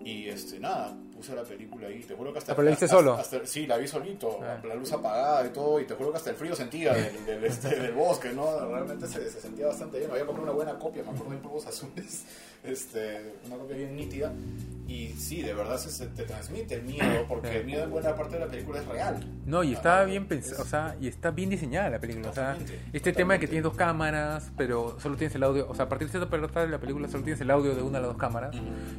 Y 0.05 0.28
este, 0.28 0.59
nada, 0.59 0.96
puse 1.14 1.34
la 1.34 1.42
película 1.42 1.86
ahí. 1.86 2.01
Te 2.03 2.14
juro 2.14 2.32
que 2.32 2.38
hasta... 2.38 2.53
¿Ah, 2.53 2.57
pero 2.57 2.64
la 2.64 2.70
viste 2.70 2.88
solo? 2.88 3.14
hasta- 3.14 3.46
sí, 3.46 3.66
la 3.66 3.76
vi 3.76 3.86
solito, 3.86 4.40
Ah. 4.42 4.61
la 4.66 4.74
luz 4.74 4.92
apagada 4.92 5.46
y 5.46 5.51
todo. 5.51 5.78
Y 5.80 5.84
te 5.86 5.94
juro 5.94 6.11
que 6.11 6.16
hasta 6.18 6.30
el 6.30 6.36
frío 6.36 6.55
sentía 6.57 6.92
del, 6.94 7.24
del, 7.26 7.44
este, 7.44 7.68
del 7.78 7.92
bosque, 7.92 8.30
¿no? 8.32 8.59
Realmente 8.68 9.07
se, 9.07 9.30
se 9.30 9.40
sentía 9.40 9.66
bastante 9.68 9.98
bien. 9.98 10.11
Había 10.11 10.24
comprado 10.26 10.44
una 10.51 10.57
buena 10.64 10.78
copia, 10.78 11.03
me 11.05 11.11
acuerdo 11.11 11.32
en 11.34 11.40
polvos 11.40 11.66
azules. 11.66 12.24
Este, 12.62 13.36
una 13.46 13.57
copia 13.57 13.74
bien 13.74 13.96
nítida. 13.96 14.30
Y 14.86 15.09
sí, 15.14 15.40
de 15.40 15.55
verdad 15.55 15.78
se, 15.78 15.88
se 15.88 16.09
te 16.09 16.24
transmite 16.24 16.74
el 16.74 16.82
miedo, 16.82 17.24
porque 17.26 17.57
el 17.61 17.64
miedo 17.64 17.84
en 17.84 17.90
buena 17.90 18.14
parte 18.14 18.34
de 18.34 18.40
la 18.44 18.48
película 18.51 18.80
es 18.80 18.86
real. 18.86 19.26
No, 19.46 19.64
y 19.64 19.72
está 19.72 20.01
Ah, 20.01 20.05
bien 20.05 20.24
es- 20.24 20.28
pensado, 20.28 20.62
o 20.62 20.66
sea, 20.66 20.94
y 21.01 21.09
está 21.09 21.30
bien 21.30 21.48
diseñada 21.48 21.88
la 21.88 21.98
película. 21.98 22.28
O 22.28 22.34
sea, 22.34 22.59
Totalmente, 22.91 22.97
este 22.97 23.12
tema 23.12 23.34
de 23.34 23.41
que 23.41 23.47
tienes 23.47 23.64
dos 23.64 23.74
cámaras, 23.74 24.51
pero 24.57 24.99
solo 25.01 25.16
tienes 25.16 25.34
el 25.34 25.43
audio, 25.43 25.68
o 25.68 25.74
sea, 25.74 25.84
a 25.84 25.88
partir 25.88 26.09
de 26.09 26.12
cierta 26.12 26.28
parte 26.28 26.61
de 26.61 26.68
la 26.68 26.78
película 26.78 27.09
solo 27.09 27.22
tienes 27.22 27.41
el 27.41 27.51
audio 27.51 27.74
de 27.74 27.82
una 27.82 27.99
de 27.99 28.03
las 28.07 28.09
dos 28.12 28.16
cámaras. 28.16 28.55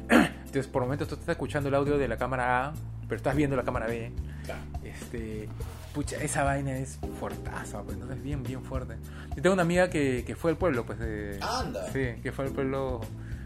Entonces, 0.08 0.66
por 0.66 0.82
momentos 0.82 1.08
tú 1.08 1.14
estás 1.14 1.28
escuchando 1.30 1.68
el 1.68 1.74
audio 1.74 1.98
de 1.98 2.08
la 2.08 2.16
cámara 2.16 2.66
A, 2.66 2.72
pero 3.08 3.16
estás 3.16 3.36
viendo 3.36 3.56
la 3.56 3.62
cámara 3.64 3.86
B. 3.86 4.12
Claro. 4.44 4.60
Este, 4.82 5.48
pucha, 5.94 6.16
esa 6.22 6.44
vaina 6.44 6.76
es 6.78 6.98
fuertaza, 7.20 7.82
pues, 7.82 7.94
entonces 7.94 8.18
es 8.18 8.22
bien, 8.22 8.42
bien 8.42 8.62
fuerte. 8.62 8.96
Yo 9.36 9.42
tengo 9.42 9.52
una 9.54 9.62
amiga 9.62 9.90
que, 9.90 10.24
que 10.26 10.34
fue 10.36 10.50
al 10.52 10.56
pueblo, 10.56 10.84
pues, 10.86 10.98
de... 10.98 11.38
Anda. 11.40 11.86
Sí, 11.92 12.20
que 12.22 12.32
fue 12.32 12.46
al 12.46 12.52
pueblo... 12.52 13.00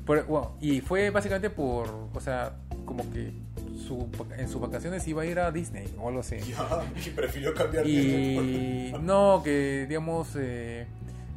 por- 0.04 0.24
bueno, 0.26 0.56
y 0.60 0.80
fue 0.80 1.10
básicamente 1.10 1.50
por, 1.50 1.88
o 2.12 2.20
sea, 2.20 2.54
como 2.84 3.10
que 3.12 3.32
su, 3.78 4.08
en 4.36 4.48
sus 4.48 4.60
vacaciones 4.60 5.06
iba 5.08 5.22
a 5.22 5.26
ir 5.26 5.38
a 5.38 5.50
Disney 5.50 5.92
o 5.98 6.08
algo 6.08 6.20
así. 6.20 6.36
Ya, 6.38 6.82
y 7.04 7.10
prefirió 7.10 7.54
cambiar 7.54 7.84
de 7.84 7.90
Y 7.90 8.94
no, 9.02 9.42
que 9.44 9.86
digamos, 9.88 10.34
eh, 10.36 10.86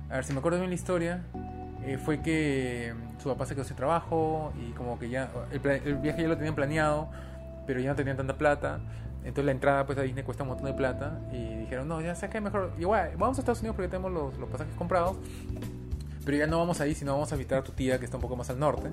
a 0.09 0.15
ver 0.15 0.25
si 0.25 0.33
me 0.33 0.39
acuerdo 0.39 0.59
bien 0.59 0.69
la 0.69 0.75
historia, 0.75 1.23
eh, 1.85 1.97
fue 1.97 2.21
que 2.21 2.93
su 3.21 3.29
papá 3.29 3.45
se 3.45 3.55
quedó 3.55 3.63
sin 3.63 3.75
trabajo 3.75 4.53
y 4.59 4.71
como 4.71 4.97
que 4.99 5.09
ya 5.09 5.31
el 5.51 5.95
viaje 5.97 6.21
ya 6.21 6.27
lo 6.27 6.35
tenían 6.35 6.55
planeado, 6.55 7.09
pero 7.67 7.79
ya 7.79 7.89
no 7.89 7.95
tenían 7.95 8.17
tanta 8.17 8.37
plata. 8.37 8.79
Entonces 9.19 9.45
la 9.45 9.51
entrada 9.51 9.85
pues 9.85 9.97
a 9.97 10.01
Disney 10.01 10.23
cuesta 10.23 10.43
un 10.43 10.49
montón 10.49 10.65
de 10.65 10.73
plata 10.73 11.19
y 11.31 11.57
dijeron, 11.57 11.87
no, 11.87 12.01
ya 12.01 12.15
sé 12.15 12.29
que 12.29 12.39
mejor, 12.39 12.71
igual, 12.79 13.11
vamos 13.17 13.37
a 13.37 13.41
Estados 13.41 13.59
Unidos 13.59 13.75
porque 13.75 13.89
tenemos 13.89 14.11
los, 14.11 14.37
los 14.37 14.49
pasajes 14.49 14.73
comprados, 14.75 15.17
pero 16.25 16.37
ya 16.37 16.47
no 16.47 16.57
vamos 16.57 16.79
ahí, 16.79 16.95
sino 16.95 17.13
vamos 17.13 17.31
a 17.33 17.35
visitar 17.35 17.59
a 17.59 17.63
tu 17.63 17.73
tía 17.73 17.99
que 17.99 18.05
está 18.05 18.17
un 18.17 18.21
poco 18.21 18.35
más 18.35 18.49
al 18.49 18.59
norte. 18.59 18.89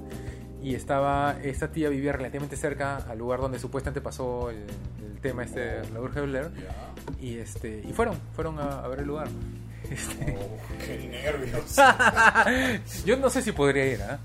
Y 0.67 0.75
estaba, 0.75 1.37
esta 1.45 1.69
tía 1.71 1.89
vivía 1.91 2.13
relativamente 2.13 2.57
cerca 2.57 2.97
al 3.09 3.19
lugar 3.19 3.39
donde 3.41 3.59
supuestamente 3.61 4.01
pasó 4.01 4.51
el, 4.51 4.65
el 5.01 5.21
tema 5.21 5.45
este 5.45 5.61
de 5.61 5.91
la 5.91 6.01
Bruja 6.01 6.21
de 6.21 6.27
Blair. 6.27 6.51
Ya. 6.55 7.21
Y 7.25 7.39
este 7.39 7.83
y 7.89 7.93
fueron, 7.93 8.19
fueron 8.35 8.59
a, 8.59 8.81
a 8.85 8.89
ver 8.89 8.99
el 9.01 9.07
lugar. 9.07 9.29
Este, 9.89 10.37
Oh, 10.37 10.59
qué 10.85 11.07
nervios. 11.07 11.77
yo 13.07 13.17
no 13.19 13.31
sé 13.31 13.41
si 13.43 13.53
podría 13.53 13.87
ir, 13.87 14.03
¿ah? 14.03 14.19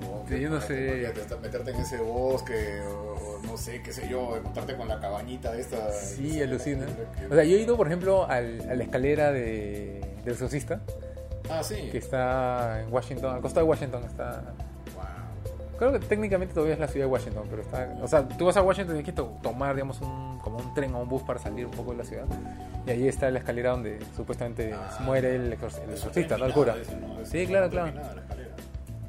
No, 0.00 0.24
Sí, 0.28 0.40
yo 0.40 0.50
no 0.50 0.60
sé. 0.60 1.12
Meterte, 1.40 1.70
en 1.70 1.76
ese 1.76 1.98
bosque, 1.98 2.80
o, 2.88 3.40
no 3.44 3.56
sé, 3.56 3.80
qué 3.82 3.92
sé 3.92 4.08
yo, 4.08 4.36
encontrarte 4.36 4.76
con 4.76 4.88
la 4.88 4.98
cabañita 4.98 5.54
esta. 5.56 5.92
Sí, 5.92 6.42
alucina. 6.42 6.86
Que- 7.16 7.26
O 7.26 7.34
sea, 7.36 7.44
yo 7.44 7.56
he 7.56 7.60
ido, 7.60 7.76
por 7.76 7.86
ejemplo, 7.86 8.28
al- 8.28 8.68
a 8.68 8.74
la 8.74 8.82
escalera 8.82 9.30
de, 9.30 10.00
del 10.24 10.32
exorcista, 10.32 10.80
ah, 11.48 11.62
sí. 11.62 11.88
que 11.92 11.98
está 11.98 12.80
en 12.82 12.92
Washington, 12.92 13.36
al 13.36 13.40
costado 13.42 13.66
de 13.66 13.70
Washington 13.70 14.02
está... 14.04 14.42
Creo 15.80 15.92
que 15.92 15.98
técnicamente 16.00 16.52
todavía 16.52 16.74
es 16.74 16.78
la 16.80 16.88
ciudad 16.88 17.06
de 17.06 17.10
Washington, 17.12 17.44
pero 17.48 17.62
está... 17.62 17.96
O 18.02 18.06
sea, 18.06 18.28
tú 18.28 18.44
vas 18.44 18.56
a 18.58 18.60
Washington 18.62 18.96
y 18.96 19.02
tienes 19.02 19.06
que 19.06 19.12
to- 19.16 19.32
tomar, 19.42 19.74
digamos, 19.74 19.98
un, 20.02 20.38
como 20.40 20.58
un 20.58 20.74
tren 20.74 20.94
o 20.94 21.00
un 21.00 21.08
bus 21.08 21.22
para 21.22 21.38
salir 21.38 21.64
un 21.64 21.72
poco 21.72 21.92
de 21.92 21.96
la 21.96 22.04
ciudad. 22.04 22.26
Y 22.86 22.90
ahí 22.90 23.08
está 23.08 23.30
la 23.30 23.38
escalera 23.38 23.70
donde 23.70 23.98
supuestamente 24.14 24.74
Ah. 24.74 24.98
muere 25.00 25.36
el, 25.36 25.50
exor- 25.58 25.74
el 25.82 25.84
Eso 25.94 26.08
exorcista, 26.08 26.36
¿no? 26.36 26.44
El 26.44 26.52
cura. 26.52 26.76
ese, 26.76 26.94
¿no? 26.96 27.24
Sí, 27.24 27.46
claro, 27.46 27.70
claro. 27.70 27.92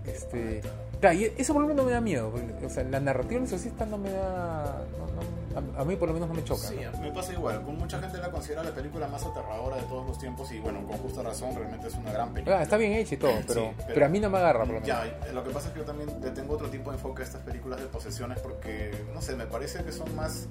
Este, 0.06 0.62
claro, 1.02 1.18
y 1.18 1.26
eso 1.38 1.52
por 1.54 1.62
lo 1.64 1.68
menos 1.68 1.84
no 1.84 1.88
me 1.90 1.94
da 1.94 2.00
miedo. 2.02 2.30
porque, 2.32 2.66
O 2.66 2.70
sea, 2.70 2.84
la 2.86 3.02
narrativa 3.02 3.34
del 3.36 3.44
exorcista 3.44 3.86
no 3.86 3.98
me 3.98 4.10
da. 4.12 4.82
no- 4.98 5.06
no- 5.08 5.41
a, 5.56 5.82
a 5.82 5.86
mí 5.86 5.96
por 5.96 6.08
lo 6.08 6.14
menos 6.14 6.30
no 6.30 6.36
me 6.36 6.44
choca. 6.44 6.68
Sí, 6.68 6.78
¿no? 6.92 7.00
me 7.00 7.12
pasa 7.12 7.34
igual. 7.34 7.62
Con 7.64 7.78
mucha 7.78 8.00
gente 8.00 8.18
la 8.18 8.32
considera 8.32 8.64
la 8.64 8.72
película 8.72 9.08
más 9.08 9.24
aterradora 9.24 9.78
de 9.78 9.84
todos 9.84 10.08
los 10.08 10.18
tiempos 10.18 10.52
y 10.52 10.60
bueno, 10.60 10.86
con 10.86 10.98
justa 10.98 11.24
razón, 11.24 11.56
realmente 11.56 11.88
es 11.88 11.96
una 11.96 12.12
gran 12.12 12.34
película. 12.34 12.60
Ah, 12.60 12.64
está 12.64 12.78
bien 12.78 12.94
hecho 12.94 13.16
y 13.16 13.18
todo, 13.18 13.34
pero, 13.48 13.62
Sí, 13.62 13.84
pero, 13.88 14.06
a 14.06 14.10
mí 14.10 14.20
no 14.20 14.30
me 14.30 14.38
agarra 14.38 14.60
por 14.60 14.68
lo 14.68 14.74
menos. 14.82 14.88
Ya, 14.88 15.06
lo 15.34 15.44
que 15.44 15.50
pasa 15.52 15.68
es 15.68 15.74
que 15.74 15.80
yo 15.80 15.86
también 15.86 16.10
le 16.22 16.32
tengo 16.32 16.54
otro 16.54 16.70
tipo 16.70 16.92
de 16.92 16.98
enfoque 16.98 17.22
a 17.22 17.26
estas 17.26 17.42
películas 17.42 17.80
de 17.80 17.88
posesiones 17.88 18.40
porque, 18.40 18.92
no 19.14 19.22
sé, 19.22 19.36
me 19.36 19.46
parece 19.46 19.84
que 19.84 19.92
son 19.92 20.16
más 20.16 20.48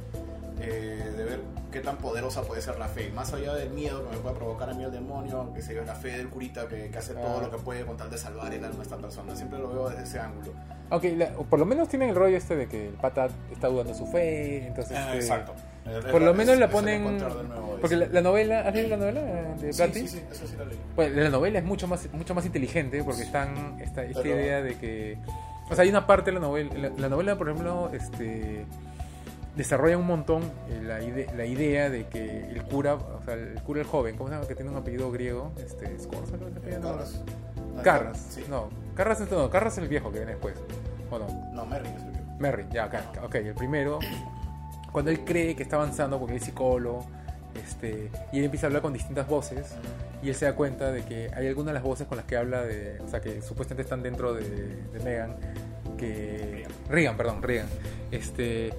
eh, 0.60 1.12
de 1.16 1.24
ver 1.24 1.40
qué 1.72 1.80
tan 1.80 1.96
poderosa 1.98 2.42
puede 2.42 2.60
ser 2.62 2.78
la 2.78 2.88
fe. 2.88 3.10
Más 3.14 3.32
allá 3.32 3.54
del 3.54 3.70
miedo 3.70 4.08
que 4.08 4.16
me 4.16 4.22
puede 4.22 4.34
provocar 4.36 4.70
a 4.70 4.74
mí 4.74 4.84
el 4.84 4.90
demonio, 4.92 5.52
que 5.54 5.62
se 5.62 5.74
ve 5.74 5.84
la 5.84 5.94
fe 5.94 6.08
del 6.16 6.28
curita 6.28 6.66
que, 6.68 6.90
que 6.90 6.98
hace 6.98 7.14
todo 7.14 7.38
Ah. 7.38 7.42
lo 7.42 7.50
que 7.50 7.58
puede 7.58 7.84
con 7.84 7.96
tal 7.96 8.10
de 8.10 8.18
salvar 8.18 8.52
el 8.52 8.64
alma 8.64 8.76
de 8.78 8.82
esta 8.82 8.96
persona. 8.96 9.34
Siempre 9.36 9.58
lo 9.58 9.68
veo 9.72 9.88
desde 9.90 10.02
ese 10.04 10.20
ángulo. 10.20 10.52
Aunque 10.90 11.14
la- 11.16 11.30
por 11.32 11.58
lo 11.60 11.66
menos 11.66 11.88
tienen 11.88 12.08
el 12.10 12.16
rollo 12.16 12.36
este 12.36 12.56
de 12.56 12.66
que 12.66 12.88
el 12.88 12.94
pata 12.94 13.28
está 13.52 13.68
dudando 13.68 13.94
su 13.94 14.06
fe, 14.06 14.66
entonces... 14.66 14.96
Ah, 14.96 15.14
este, 15.14 15.18
exacto. 15.18 15.54
Por 16.10 16.20
lo 16.20 16.34
menos 16.34 16.58
la 16.58 16.66
es 16.66 16.70
el 16.70 16.76
ponen... 16.76 17.18
nuevo 17.18 17.78
Porque 17.80 17.96
la, 17.96 18.06
la 18.08 18.20
novela... 18.20 18.60
¿Has 18.60 18.74
leído 18.74 18.90
la 18.90 18.96
novela 18.96 19.20
de 19.22 19.72
Sí, 19.72 19.82
Blatty? 19.82 20.00
sí, 20.00 20.08
sí, 20.08 20.22
eso 20.30 20.46
sí 20.46 20.56
la 20.58 20.64
leí. 20.64 20.78
Pues 20.96 21.12
la 21.14 21.30
novela 21.30 21.58
es 21.60 21.64
mucho 21.64 21.86
más, 21.86 22.08
mucho 22.12 22.34
más 22.34 22.44
inteligente 22.44 23.02
porque 23.04 23.22
están 23.22 23.80
esta, 23.80 24.04
esta 24.04 24.22
Pero- 24.22 24.34
idea 24.36 24.62
de 24.62 24.76
que... 24.78 25.18
O 25.70 25.74
sea, 25.76 25.84
hay 25.84 25.90
una 25.90 26.06
parte 26.08 26.32
de 26.32 26.34
la 26.34 26.40
novela... 26.40 26.74
La, 26.76 26.90
la 26.98 27.08
novela, 27.08 27.38
por 27.38 27.48
ejemplo, 27.48 27.90
este 27.92 28.66
desarrolla 29.56 29.98
un 29.98 30.06
montón 30.06 30.42
eh, 30.68 30.80
la, 30.82 31.00
ide- 31.02 31.26
la 31.36 31.44
idea 31.44 31.90
de 31.90 32.06
que 32.06 32.48
el 32.50 32.62
cura, 32.64 32.94
o 32.94 33.20
sea, 33.24 33.34
el 33.34 33.54
cura 33.62 33.80
el 33.80 33.86
joven, 33.86 34.16
¿cómo 34.16 34.28
se 34.28 34.34
llama? 34.36 34.46
Que 34.46 34.54
tiene 34.54 34.70
un 34.70 34.76
apellido 34.76 35.10
griego, 35.10 35.52
este, 35.58 35.98
Scorza, 35.98 36.36
apellida, 36.36 36.78
no. 36.78 36.88
Carras. 36.92 37.22
Ah, 37.76 37.82
Carras, 37.82 38.26
Sí. 38.30 38.44
no, 38.48 38.68
Carras 38.94 39.20
es, 39.20 39.30
no, 39.30 39.48
Carras 39.50 39.72
es 39.74 39.82
el 39.82 39.88
viejo 39.88 40.10
que 40.10 40.18
viene 40.18 40.32
después, 40.32 40.54
¿o 41.10 41.18
no? 41.18 41.26
No, 41.52 41.66
Merrin 41.66 41.92
es 41.94 42.02
el 42.02 42.12
que. 42.12 42.20
Merry, 42.38 42.66
ya, 42.72 42.86
ok, 42.86 43.24
ok, 43.24 43.34
el 43.36 43.54
primero, 43.54 43.98
cuando 44.92 45.10
él 45.10 45.24
cree 45.24 45.54
que 45.56 45.62
está 45.62 45.76
avanzando 45.76 46.18
porque 46.18 46.32
él 46.34 46.38
es 46.38 46.44
psicólogo, 46.44 47.04
este, 47.54 48.10
y 48.32 48.38
él 48.38 48.44
empieza 48.44 48.66
a 48.66 48.68
hablar 48.68 48.82
con 48.82 48.92
distintas 48.92 49.26
voces, 49.26 49.74
y 50.22 50.28
él 50.28 50.34
se 50.34 50.44
da 50.46 50.54
cuenta 50.54 50.90
de 50.92 51.02
que 51.04 51.30
hay 51.34 51.48
algunas 51.48 51.68
de 51.68 51.74
las 51.74 51.82
voces 51.82 52.06
con 52.06 52.16
las 52.16 52.26
que 52.26 52.36
habla 52.36 52.62
de, 52.62 53.00
o 53.00 53.08
sea, 53.08 53.20
que 53.20 53.42
supuestamente 53.42 53.82
están 53.82 54.02
dentro 54.02 54.32
de, 54.34 54.44
de 54.92 55.00
Megan, 55.04 55.36
que 55.98 56.66
Regan, 56.88 57.16
perdón, 57.16 57.42
Regan, 57.42 57.66
este, 58.10 58.72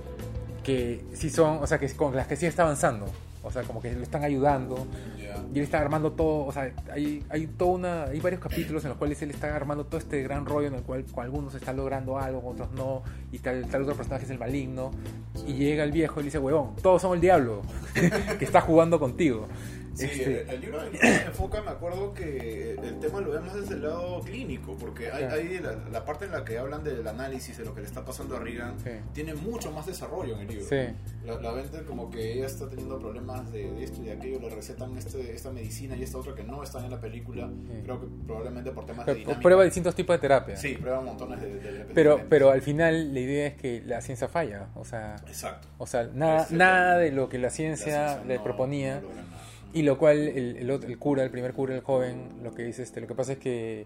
que 0.64 1.04
sí 1.14 1.30
son, 1.30 1.60
o 1.62 1.68
sea, 1.68 1.80
que 1.80 1.90
con 1.94 2.16
las 2.16 2.28
que 2.28 2.36
sí 2.36 2.46
está 2.46 2.64
avanzando, 2.64 3.08
o 3.44 3.52
sea, 3.52 3.64
como 3.64 3.82
que 3.82 3.92
lo 3.94 4.04
están 4.04 4.24
ayudando, 4.24 4.86
Ya. 5.18 5.36
y 5.54 5.58
él 5.58 5.64
está 5.64 5.80
armando 5.80 6.12
todo, 6.12 6.46
o 6.46 6.52
sea, 6.52 6.72
hay, 6.94 7.24
hay 7.30 7.48
toda 7.48 7.72
una, 7.72 8.04
hay 8.04 8.20
varios 8.20 8.40
capítulos 8.40 8.84
en 8.84 8.90
los 8.90 8.98
cuales 8.98 9.20
él 9.24 9.32
está 9.32 9.56
armando 9.56 9.86
todo 9.86 9.98
este 9.98 10.22
gran 10.22 10.46
rollo 10.46 10.68
en 10.68 10.76
el 10.76 10.84
cual 10.84 11.04
con 11.06 11.24
algunos 11.24 11.56
está 11.56 11.74
logrando 11.74 12.20
algo, 12.20 12.42
con 12.42 12.54
otros 12.54 12.72
no, 12.74 13.02
y 13.32 13.40
tal, 13.40 13.66
tal 13.68 13.82
otro 13.84 13.96
personaje 13.96 14.26
es 14.26 14.32
el 14.32 14.38
maligno, 14.40 14.92
y 15.48 15.54
llega 15.54 15.84
el 15.84 15.92
viejo 15.92 16.20
y 16.20 16.24
le 16.24 16.28
dice, 16.28 16.38
huevón, 16.38 16.76
todos 16.82 17.02
son 17.02 17.16
el 17.16 17.22
diablo. 17.22 17.62
que 17.94 18.46
está 18.46 18.62
jugando 18.62 19.00
contigo. 19.00 19.48
Sí, 19.94 20.06
Este, 20.06 20.42
el, 20.44 20.50
el 20.50 20.62
libro 20.62 20.82
de 20.84 20.92
Lucas 20.92 21.22
enfoca, 21.28 21.62
me 21.62 21.72
acuerdo 21.72 22.14
que 22.14 22.72
el 22.82 23.00
tema 23.00 23.20
lo 23.20 23.32
vemos 23.32 23.54
desde 23.54 23.74
el 23.76 23.82
lado 23.84 24.22
clínico, 24.22 24.76
porque 24.80 25.12
hay, 25.12 25.20
Claro. 25.26 25.36
hay 25.36 25.60
la, 25.60 25.72
la 25.92 26.06
parte 26.06 26.26
en 26.26 26.32
la 26.32 26.46
que 26.46 26.58
hablan 26.58 26.84
del 26.84 27.06
análisis 27.08 27.58
de 27.58 27.66
lo 27.66 27.76
que 27.76 27.82
le 27.82 27.88
está 27.88 28.06
pasando 28.06 28.38
a 28.38 28.40
Regan, 28.40 28.76
Sí. 28.84 28.92
tiene 29.14 29.34
mucho 29.34 29.72
más 29.72 29.86
desarrollo 29.86 30.36
en 30.36 30.42
el 30.42 30.48
libro. 30.48 30.66
Sí. 30.66 30.96
La, 31.26 31.36
la 31.42 31.52
venden 31.52 31.84
como 31.84 32.10
que 32.10 32.34
ella 32.34 32.46
está 32.48 32.68
teniendo 32.70 32.98
problemas 33.00 33.52
de, 33.52 33.70
de 33.72 33.84
esto 33.84 34.02
y 34.02 34.06
de 34.06 34.14
aquello, 34.14 34.40
le 34.40 34.50
recetan 34.50 34.98
este, 34.98 35.34
esta 35.36 35.52
medicina 35.52 35.96
y 35.98 36.04
esta 36.04 36.18
otra 36.18 36.34
que 36.36 36.44
no 36.44 36.64
están 36.64 36.86
en 36.86 36.92
la 36.92 37.00
película, 37.02 37.50
Sí. 37.68 37.82
creo 37.84 38.00
que 38.00 38.08
probablemente 38.26 38.72
por 38.72 38.86
temas 38.86 39.06
de 39.06 39.12
Pero 39.12 39.20
dinámica. 39.20 39.42
prueba 39.42 39.64
distintos 39.66 39.94
tipos 39.96 40.16
de 40.16 40.20
terapia. 40.20 40.56
Sí, 40.56 40.76
prueba 40.76 41.02
montones 41.02 41.42
de, 41.42 41.54
de- 41.60 41.72
de 41.86 41.86
Pero, 41.94 42.22
pero 42.30 42.50
al 42.52 42.62
final 42.62 43.14
la 43.14 43.20
idea 43.20 43.48
es 43.48 43.56
que 43.56 43.82
la 43.86 44.02
ciencia 44.02 44.28
falla. 44.30 44.70
O 44.76 44.86
sea, 44.86 45.18
Exacto. 45.28 45.68
o 45.78 45.86
sea 45.86 46.10
nada, 46.14 46.48
nada 46.50 46.98
de 46.98 47.12
lo 47.12 47.28
que 47.30 47.38
la 47.38 47.42
La 47.42 47.50
ciencia 47.50 47.86
ciencia 47.86 48.24
le 48.26 48.38
no- 48.38 48.44
proponía. 48.44 49.02
no. 49.02 49.41
Y 49.74 49.84
lo 49.84 49.98
cual 49.98 50.18
el, 50.18 50.58
el, 50.58 50.70
el 50.70 50.98
cura, 50.98 51.24
el 51.24 51.30
primer 51.32 51.54
cura, 51.54 51.74
el 51.76 51.82
joven, 51.82 52.30
lo 52.44 52.54
que 52.54 52.64
dice, 52.64 52.84
este, 52.84 53.00
lo 53.00 53.08
que 53.08 53.16
pasa 53.16 53.34
es 53.34 53.38
que 53.40 53.86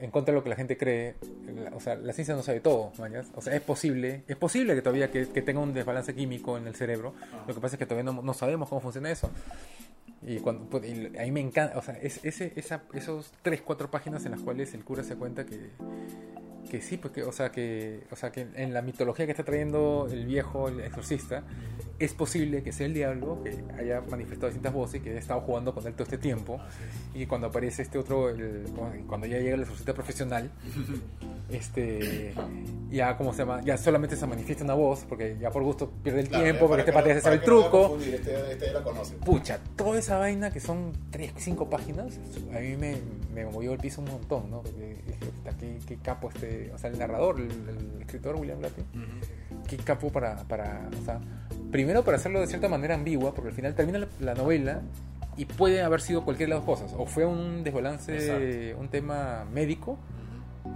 en 0.00 0.10
contra 0.10 0.32
de 0.32 0.38
lo 0.38 0.42
que 0.42 0.50
la 0.50 0.56
gente 0.56 0.76
cree, 0.76 1.14
la- 1.54 1.74
o 1.76 1.80
sea, 1.80 1.94
la 1.94 2.12
ciencia 2.12 2.34
no 2.34 2.42
sabe 2.42 2.60
todo, 2.60 2.92
¿mañas? 2.98 3.28
O 3.36 3.40
sea, 3.40 3.54
es 3.54 3.62
posible, 3.62 4.24
es 4.26 4.36
posible 4.36 4.74
que 4.74 4.82
todavía 4.82 5.10
que, 5.10 5.28
que 5.28 5.40
tenga 5.42 5.60
un 5.60 5.72
desbalance 5.74 6.14
químico 6.14 6.58
en 6.58 6.66
el 6.66 6.74
cerebro. 6.74 7.14
Lo 7.46 7.54
que 7.54 7.60
pasa 7.60 7.76
es 7.76 7.78
que 7.78 7.86
todavía 7.86 8.12
no, 8.12 8.20
no 8.20 8.34
sabemos 8.34 8.68
cómo 8.68 8.80
funciona 8.80 9.10
eso. 9.10 9.30
Y 10.26 10.38
cuando 10.40 10.64
pues, 10.68 10.84
y 10.86 11.16
ahí 11.18 11.30
me 11.30 11.40
encanta, 11.40 11.78
o 11.78 11.82
sea, 11.82 11.94
es, 12.02 12.24
ese, 12.24 12.52
esa, 12.56 12.82
esos 12.92 13.32
tres, 13.42 13.62
cuatro 13.62 13.90
páginas 13.90 14.24
en 14.24 14.32
las 14.32 14.40
cuales 14.40 14.74
el 14.74 14.84
cura 14.84 15.02
se 15.04 15.16
cuenta 15.16 15.46
que 15.46 15.70
que 16.70 16.80
sí, 16.80 16.96
porque, 16.96 17.22
o 17.22 17.32
sea, 17.32 17.50
que, 17.52 18.04
o 18.10 18.16
sea, 18.16 18.32
que 18.32 18.46
en 18.54 18.72
la 18.72 18.80
mitología 18.82 19.26
que 19.26 19.32
está 19.32 19.44
trayendo 19.44 20.08
el 20.10 20.24
viejo, 20.26 20.68
el 20.68 20.80
exorcista, 20.80 21.42
es 21.98 22.14
posible 22.14 22.62
que 22.62 22.72
sea 22.72 22.86
el 22.86 22.94
diablo 22.94 23.42
que 23.44 23.62
haya 23.78 24.00
manifestado 24.00 24.46
distintas 24.48 24.72
voces 24.72 25.00
y 25.00 25.04
que 25.04 25.10
haya 25.10 25.18
estado 25.18 25.40
jugando 25.42 25.74
con 25.74 25.86
él 25.86 25.92
todo 25.92 26.04
este 26.04 26.18
tiempo. 26.18 26.60
Y 27.14 27.26
cuando 27.26 27.48
aparece 27.48 27.82
este 27.82 27.98
otro, 27.98 28.30
el- 28.30 28.64
cuando 29.06 29.26
ya 29.26 29.38
llega 29.38 29.54
el 29.54 29.60
exorcista 29.60 29.92
profesional, 29.94 30.50
este, 31.50 32.32
ya, 32.90 33.16
como 33.16 33.32
se 33.32 33.40
llama? 33.40 33.60
Ya 33.62 33.76
solamente 33.76 34.16
se 34.16 34.26
manifiesta 34.26 34.64
una 34.64 34.74
voz, 34.74 35.04
porque 35.08 35.36
ya 35.40 35.50
por 35.50 35.62
gusto 35.62 35.90
pierde 36.02 36.20
el 36.20 36.28
Claro, 36.28 36.44
tiempo, 36.44 36.66
porque 36.68 36.82
este 36.82 36.92
ya 36.92 37.02
se 37.04 37.14
no- 37.14 37.20
sabe 37.20 37.34
el 37.36 37.40
no 37.40 37.44
truco. 37.46 37.70
confundir, 37.88 38.14
Este, 38.14 38.52
este 38.52 38.72
la 38.72 38.82
conoce. 38.82 39.14
Pucha, 39.16 39.58
toda 39.76 39.98
esa 39.98 40.18
vaina 40.18 40.50
que 40.50 40.60
son 40.60 40.92
3, 41.10 41.32
5 41.36 41.68
páginas, 41.68 42.18
a 42.54 42.58
mí 42.60 42.76
me, 42.76 42.96
me 43.34 43.44
movió 43.46 43.72
el 43.72 43.78
piso 43.78 44.00
un 44.00 44.08
montón, 44.08 44.50
¿no? 44.50 44.62
Porque 44.62 44.96
dije, 45.06 45.18
"Puta, 45.26 45.56
qué, 45.58 45.78
qué 45.86 45.96
capo 45.96 46.30
este, 46.34 46.51
o 46.74 46.78
sea, 46.78 46.90
el 46.90 46.98
narrador, 46.98 47.40
el, 47.40 47.50
el 47.68 48.00
escritor 48.00 48.36
William 48.36 48.58
Blatty, 48.58 48.82
qué 49.68 49.76
capo 49.78 50.10
para, 50.10 50.36
para, 50.44 50.88
o 51.00 51.04
sea, 51.04 51.20
primero 51.70 52.04
para 52.04 52.16
hacerlo 52.16 52.40
de 52.40 52.46
cierta 52.46 52.68
manera 52.68 52.94
ambigua, 52.94 53.34
porque 53.34 53.48
al 53.48 53.54
final 53.54 53.74
termina 53.74 53.98
la, 53.98 54.08
la 54.20 54.34
novela 54.34 54.82
y 55.36 55.46
puede 55.46 55.82
haber 55.82 56.00
sido 56.00 56.24
cualquier 56.24 56.48
de 56.48 56.54
las 56.54 56.66
dos 56.66 56.78
cosas, 56.78 56.94
o 56.98 57.06
fue 57.06 57.24
un 57.24 57.64
desbalance, 57.64 58.14
Exacto. 58.14 58.80
un 58.80 58.88
tema 58.88 59.46
médico, 59.52 59.98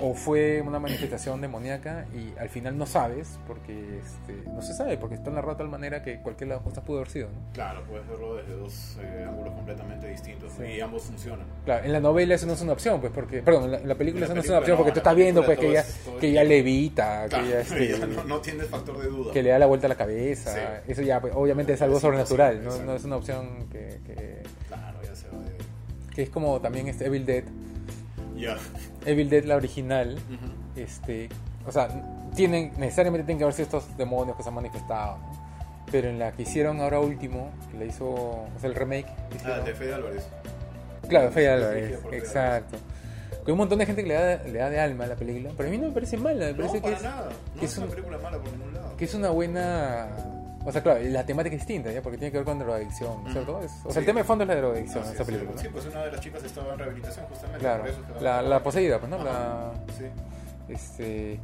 o 0.00 0.14
fue 0.14 0.60
una 0.60 0.78
manifestación 0.80 1.40
demoníaca 1.40 2.06
y 2.12 2.36
al 2.38 2.48
final 2.48 2.76
no 2.76 2.86
sabes, 2.86 3.38
porque 3.46 4.00
este, 4.00 4.50
no 4.50 4.60
se 4.60 4.74
sabe, 4.74 4.98
porque 4.98 5.14
está 5.14 5.30
narrado 5.30 5.52
de 5.54 5.58
tal 5.58 5.68
manera 5.68 6.02
que 6.02 6.20
cualquier 6.20 6.48
de 6.50 6.54
las 6.56 6.64
cosas 6.64 6.82
pudo 6.84 6.98
haber 6.98 7.08
sido, 7.08 7.28
¿no? 7.28 7.38
Claro, 7.52 7.82
puedes 7.88 8.06
verlo 8.08 8.34
desde 8.36 8.52
dos 8.56 8.98
eh, 9.00 9.24
ángulos 9.26 9.54
completamente 9.54 10.08
distintos 10.08 10.52
Sí. 10.58 10.64
y 10.64 10.80
ambos 10.80 11.04
funcionan. 11.04 11.46
Claro, 11.64 11.84
en 11.84 11.92
la 11.92 12.00
novela 12.00 12.34
eso 12.34 12.46
no 12.46 12.54
es 12.54 12.60
una 12.60 12.72
opción, 12.72 13.00
pues 13.00 13.12
porque, 13.12 13.42
perdón, 13.42 13.64
en 13.64 13.70
la, 13.72 13.78
en 13.78 13.88
la 13.88 13.94
película 13.94 14.26
En 14.26 14.32
eso 14.32 14.34
no 14.34 14.40
es 14.42 14.48
una 14.48 14.58
opción 14.58 14.76
porque 14.76 14.92
tú 14.92 14.98
estás 14.98 15.16
viendo 15.16 15.44
pues 15.44 15.58
que 15.58 15.70
ella, 15.70 15.82
todo 15.82 16.14
es- 16.16 16.20
que 16.20 16.30
tiempo. 16.30 16.48
levita, 16.48 17.26
Claro, 17.28 17.44
que 17.44 17.50
ella, 17.50 17.60
este, 17.62 17.88
ya 17.98 18.06
no, 18.06 18.24
no 18.24 18.40
tienes 18.40 18.66
factor 18.66 18.98
de 18.98 19.06
duda. 19.08 19.32
que 19.32 19.42
le 19.42 19.50
da 19.50 19.58
la 19.58 19.66
vuelta 19.66 19.86
a 19.86 19.88
la 19.88 19.94
cabeza, 19.96 20.52
Sí. 20.52 20.92
eso 20.92 21.02
ya 21.02 21.20
pues, 21.20 21.32
obviamente 21.36 21.72
es 21.74 21.80
algo 21.82 22.00
sobrenatural, 22.00 22.62
no, 22.64 22.94
es 22.94 23.04
una 23.04 23.16
opción 23.16 23.66
que, 23.70 24.00
que, 24.04 24.42
Claro, 24.68 24.98
ya 25.02 25.14
se 25.14 25.28
va 25.28 25.38
de... 25.44 25.52
que 26.14 26.22
es 26.24 26.28
como 26.30 26.60
también 26.60 26.88
este 26.88 27.06
Evil 27.06 27.24
Dead, 27.24 27.44
Ya. 28.36 28.56
Evil 29.04 29.28
Dead 29.30 29.44
la 29.44 29.56
original, 29.56 30.18
este, 30.76 31.28
o 31.66 31.72
sea, 31.72 31.88
tienen 32.34 32.72
necesariamente 32.78 33.24
tienen 33.24 33.38
que 33.38 33.44
haber 33.44 33.54
sido 33.54 33.64
estos 33.78 33.96
demonios 33.96 34.36
que 34.36 34.42
se 34.42 34.48
han 34.50 34.54
manifestado, 34.54 35.18
¿no? 35.18 35.46
pero 35.90 36.08
en 36.08 36.18
la 36.18 36.32
que 36.32 36.42
hicieron 36.42 36.80
ahora 36.80 36.98
último, 37.00 37.50
que 37.70 37.78
le 37.78 37.86
hizo, 37.86 38.06
o 38.06 38.48
sea, 38.60 38.68
el 38.68 38.74
remake, 38.74 39.06
que 39.30 39.38
Ah, 39.48 39.60
de 39.60 39.72
Fede 39.74 39.94
Álvarez. 39.94 40.26
Claro, 41.08 41.30
Fede 41.30 41.48
Álvarez, 41.50 42.00
exacto. 42.12 42.76
Con 43.44 43.52
un 43.52 43.58
montón 43.58 43.78
de 43.78 43.86
gente 43.86 44.02
que 44.02 44.08
le 44.08 44.14
da, 44.14 44.42
le 44.42 44.58
da 44.58 44.68
de 44.70 44.80
alma 44.80 45.04
a 45.04 45.06
la 45.06 45.14
película, 45.14 45.50
pero 45.56 45.68
a 45.68 45.72
mí 45.72 45.78
no 45.78 45.86
me 45.88 45.94
parece 45.94 46.16
mala, 46.16 46.46
me 46.46 46.50
No, 46.52 46.56
parece 46.56 46.74
que 46.76 46.80
para 46.82 46.96
es, 46.96 47.02
nada. 47.04 47.28
No 47.54 47.60
que 47.60 47.66
es, 47.66 47.72
es 47.72 47.78
una 47.78 47.86
un- 47.86 47.92
película 47.92 48.18
mala 48.18 48.38
por 48.38 48.50
ningún 48.52 48.74
lado. 48.74 48.96
que 48.96 49.04
es 49.04 49.14
una 49.14 49.30
buena... 49.30 50.08
O 50.66 50.72
sea, 50.72 50.82
claro, 50.82 51.00
la 51.04 51.24
temática 51.24 51.54
es 51.54 51.60
distinta, 51.62 51.92
¿ya? 51.92 52.02
Porque 52.02 52.18
tiene 52.18 52.32
que 52.32 52.38
ver 52.38 52.44
con 52.44 52.58
drogadicción, 52.58 53.20
Ujú. 53.22 53.30
¿cierto? 53.30 53.60
Es- 53.62 53.70
o 53.84 53.84
sea, 53.84 53.92
Sí. 53.92 53.98
el 54.00 54.04
tema 54.06 54.20
de 54.20 54.24
fondo 54.24 54.42
es 54.44 54.48
la 54.48 54.56
drogadicción 54.56 55.04
en 55.04 55.10
esa 55.12 55.22
es, 55.22 55.26
película, 55.26 55.58
Sí, 55.60 55.66
¿no? 55.68 55.72
pues 55.72 55.86
una 55.86 56.04
de 56.04 56.10
las 56.12 56.20
chicas 56.20 56.42
estaba 56.44 56.72
en 56.72 56.78
rehabilitación 56.80 57.26
justamente. 57.26 57.60
Claro, 57.60 57.82
por 57.84 57.90
eso 57.90 58.00
la, 58.20 58.42
no- 58.42 58.48
la 58.48 58.62
poseída, 58.62 58.98
pues, 58.98 59.08
¿no? 59.10 59.16
Ajá. 59.16 59.24
La, 59.24 59.72
Sí. 59.96 60.04
este, 60.68 61.38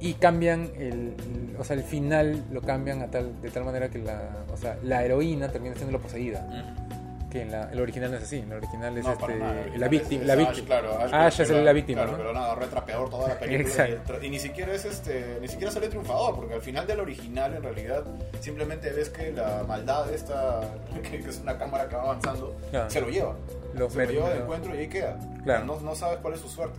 y 0.00 0.14
cambian 0.14 0.70
el, 0.76 1.14
el- 1.18 1.56
o 1.58 1.64
sea, 1.64 1.76
el 1.76 1.82
final 1.82 2.44
lo 2.52 2.60
cambian 2.62 3.02
a 3.02 3.08
tal, 3.10 3.40
de 3.42 3.50
tal 3.50 3.64
manera 3.64 3.88
que 3.88 3.98
la, 3.98 4.20
o 4.52 4.56
sea, 4.56 4.78
la 4.84 5.04
heroína 5.04 5.48
termina 5.48 5.74
siendo 5.74 5.92
la 5.96 6.02
poseída, 6.02 6.46
que 7.34 7.42
en 7.42 7.50
la, 7.50 7.68
el 7.72 7.80
original 7.80 8.12
no 8.12 8.16
es 8.18 8.22
así, 8.22 8.38
en 8.38 8.52
el 8.52 8.58
original 8.58 8.96
es 8.96 9.04
No, 9.04 9.12
este, 9.12 9.34
nada. 9.34 9.54
la 9.76 9.88
víctima, 9.88 10.24
la 10.24 10.32
Ash, 10.34 10.38
víctima. 10.38 10.66
Claro, 10.66 10.98
Ash, 11.00 11.10
Ash 11.12 11.40
es 11.40 11.50
la 11.50 11.72
víctima, 11.72 12.02
Claro, 12.02 12.12
¿no? 12.12 12.18
pero 12.18 12.32
nada, 12.32 12.54
retrapeador 12.54 13.10
toda 13.10 13.28
la 13.30 13.38
película. 13.40 13.68
Exacto. 13.68 14.14
Y, 14.22 14.26
y 14.26 14.30
ni 14.30 14.38
siquiera 14.38 14.72
es 14.72 14.84
este, 14.84 15.38
ni 15.40 15.48
siquiera 15.48 15.72
sale 15.72 15.88
triunfador, 15.88 16.36
porque 16.36 16.54
al 16.54 16.62
final 16.62 16.86
del 16.86 17.00
original, 17.00 17.52
en 17.56 17.62
realidad, 17.64 18.04
simplemente 18.38 18.90
ves 18.92 19.08
que 19.10 19.32
la 19.32 19.64
maldad 19.66 20.12
esta, 20.14 20.60
que, 21.02 21.20
que 21.22 21.28
es 21.28 21.40
una 21.40 21.58
cámara 21.58 21.88
que 21.88 21.96
va 21.96 22.02
avanzando, 22.02 22.54
Claro. 22.70 22.88
se 22.88 23.00
lo 23.00 23.08
lleva. 23.08 23.34
Los 23.74 23.92
se 23.92 24.06
lo 24.06 24.12
lleva 24.12 24.26
mer- 24.28 24.36
encuentro 24.42 24.74
y 24.76 24.78
ahí 24.78 24.88
queda. 24.88 25.18
Claro. 25.42 25.64
No, 25.64 25.80
no 25.80 25.94
sabes 25.96 26.18
cuál 26.22 26.34
es 26.34 26.40
su 26.40 26.48
suerte. 26.48 26.78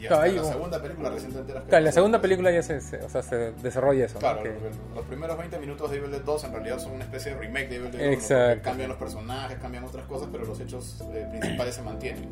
Y 0.00 0.06
Claro, 0.06 0.14
hasta 0.22 0.26
en 0.28 0.36
la 0.36 0.40
como- 0.42 0.52
segunda 0.54 0.82
película 0.82 1.10
recién 1.10 1.32
te 1.32 1.38
enteras 1.40 1.62
que- 1.62 1.68
Claro, 1.68 1.84
la 1.84 1.92
segunda 1.92 2.20
película 2.22 2.50
ya 2.50 2.62
se, 2.62 2.76
o 2.78 3.08
sea, 3.10 3.22
se 3.22 3.36
desarrolla 3.52 4.06
eso, 4.06 4.14
¿no? 4.14 4.20
Claro, 4.20 4.42
Que- 4.42 4.48
los- 4.94 5.04
primeros 5.06 5.36
20 5.38 5.58
minutos 5.58 5.90
de 5.90 5.96
Evil 5.98 6.10
Dead 6.10 6.22
2 6.22 6.44
en 6.44 6.52
realidad 6.52 6.78
son 6.78 6.92
una 6.92 7.04
especie 7.04 7.34
de 7.34 7.38
remake 7.40 7.68
de 7.68 7.76
Evil 7.76 7.90
Dead 7.90 8.00
1. 8.02 8.12
Exacto. 8.12 8.62
Cambian 8.64 8.88
los 8.88 8.98
personajes, 8.98 9.58
cambian 9.58 9.84
otras 9.84 10.06
cosas, 10.06 10.28
pero 10.32 10.44
los 10.46 10.58
hechos 10.58 11.04
eh, 11.12 11.26
principales 11.30 11.74
se 11.74 11.82
mantienen. 11.82 12.28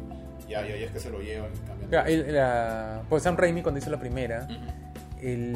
Y 0.49 0.55
ahí, 0.55 0.73
ahí 0.73 0.83
es 0.85 0.91
que 0.93 0.99
se 1.01 1.11
lo 1.11 1.21
llevan. 1.21 1.51
Claro, 1.91 2.09
el- 2.09 2.33
la, 2.35 3.03
pues 3.11 3.23
Sam 3.23 3.37
Raimi 3.37 3.61
cuando 3.63 3.79
hizo 3.81 3.91
la 3.91 4.01
primera, 4.01 4.47
Ujú. 4.49 5.27
él, 5.29 5.55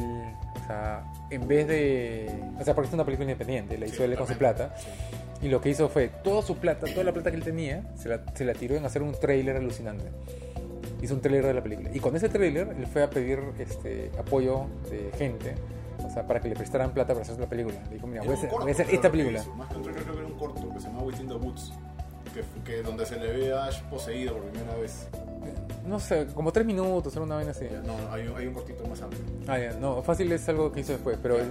o 0.61 0.67
sea, 0.67 1.03
en 1.31 1.47
vez 1.47 1.67
de, 1.67 2.29
o 2.59 2.63
sea, 2.63 2.75
porque 2.75 2.89
es 2.89 2.93
una 2.93 3.05
película 3.05 3.23
independiente, 3.31 3.75
la 3.79 3.87
hizo 3.87 3.97
Sí, 3.97 4.03
él 4.03 4.15
con 4.15 4.27
su 4.27 4.35
plata, 4.37 4.75
Sí. 4.77 5.47
y 5.47 5.49
lo 5.49 5.59
que 5.61 5.69
hizo 5.69 5.89
fue, 5.89 6.09
toda 6.23 6.43
su 6.43 6.57
plata, 6.57 6.85
toda 6.91 7.03
la 7.03 7.11
plata 7.11 7.31
que 7.31 7.37
él 7.37 7.43
tenía, 7.43 7.81
se 7.97 8.07
la, 8.09 8.21
se 8.35 8.45
la 8.45 8.53
tiró 8.53 8.75
en 8.75 8.85
hacer 8.85 9.01
un 9.01 9.13
tráiler 9.19 9.55
alucinante. 9.57 10.05
Hizo 11.03 11.15
un 11.15 11.21
tráiler 11.21 11.45
de 11.45 11.53
la 11.53 11.61
película. 11.61 11.89
Y 11.93 11.99
con 11.99 12.15
ese 12.15 12.29
tráiler, 12.29 12.73
él 12.77 12.87
fue 12.87 13.03
a 13.03 13.09
pedir 13.09 13.39
este, 13.59 14.09
apoyo 14.17 14.67
de 14.89 15.11
gente, 15.17 15.53
o 16.01 16.09
sea, 16.09 16.25
para 16.25 16.39
que 16.39 16.47
le 16.47 16.55
prestaran 16.55 16.93
plata 16.93 17.13
para 17.13 17.23
hacer 17.25 17.37
la 17.37 17.49
película. 17.49 17.75
Le 17.89 17.95
dijo, 17.95 18.07
mira, 18.07 18.21
voy 18.23 18.31
a 18.31 18.37
hacer, 18.37 18.49
corto, 18.49 18.63
voy 18.63 18.71
a 18.71 18.73
hacer 18.73 18.87
esta 18.89 19.11
película. 19.11 19.39
hizo. 19.39 19.53
Más 19.55 19.67
que 19.69 19.75
un 19.75 19.83
trailer, 19.83 20.03
creo 20.03 20.15
que 20.15 20.21
era 20.21 20.29
un 20.31 20.39
corto 20.39 20.73
que 20.73 20.79
se 20.79 20.87
llama 20.87 21.03
Within 21.03 21.27
the 21.27 21.35
Woods. 21.35 21.73
Que, 22.33 22.71
que 22.71 22.81
donde 22.81 23.05
se 23.05 23.19
le 23.19 23.31
ve 23.31 23.53
a 23.53 23.65
Ash 23.65 23.81
poseído 23.83 24.33
por 24.33 24.43
primera 24.45 24.75
vez. 24.75 25.07
No 25.85 25.99
sé, 25.99 26.27
como 26.33 26.53
tres 26.53 26.65
minutos, 26.65 27.13
era 27.13 27.25
una 27.25 27.35
vaina 27.35 27.51
así. 27.51 27.65
No, 27.85 27.95
hay, 28.11 28.33
hay 28.37 28.47
un 28.47 28.53
cortito 28.53 28.87
más 28.87 29.01
amplio. 29.01 29.21
Ah, 29.47 29.59
ya, 29.59 29.73
no, 29.73 30.01
fácil 30.01 30.31
es 30.31 30.47
algo 30.47 30.71
que 30.71 30.79
hizo 30.79 30.93
después, 30.93 31.19
pero 31.21 31.37
Ya. 31.37 31.43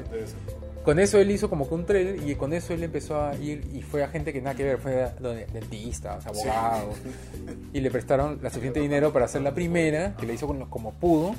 Con 0.85 0.99
eso 0.99 1.18
él 1.18 1.30
hizo 1.30 1.49
como 1.49 1.68
que 1.68 1.74
un 1.74 1.87
trailer 1.87 2.28
y 2.28 2.35
con 2.35 2.53
eso 2.53 2.74
él 2.74 2.83
empezó 2.83 3.20
a 3.22 3.35
ir 3.37 3.64
y 3.72 3.83
fue 3.83 4.03
a 4.03 4.09
gente 4.09 4.33
que 4.33 4.41
nada 4.41 4.57
que 4.57 4.64
ver, 4.64 4.78
fue 4.78 5.07
dentistas, 5.53 6.26
abogados 6.26 6.97
y 7.72 7.80
le 7.80 7.91
prestaron 7.91 8.39
la 8.43 8.51
suficiente 8.51 8.80
dinero 8.80 9.12
para 9.12 9.26
hacer 9.26 9.43
la 9.43 9.55
primera, 9.55 10.14
que 10.16 10.26
le 10.26 10.35
hizo 10.35 10.47
con 10.47 10.59
lo- 10.59 10.68
como 10.70 10.93
pudo. 10.93 11.35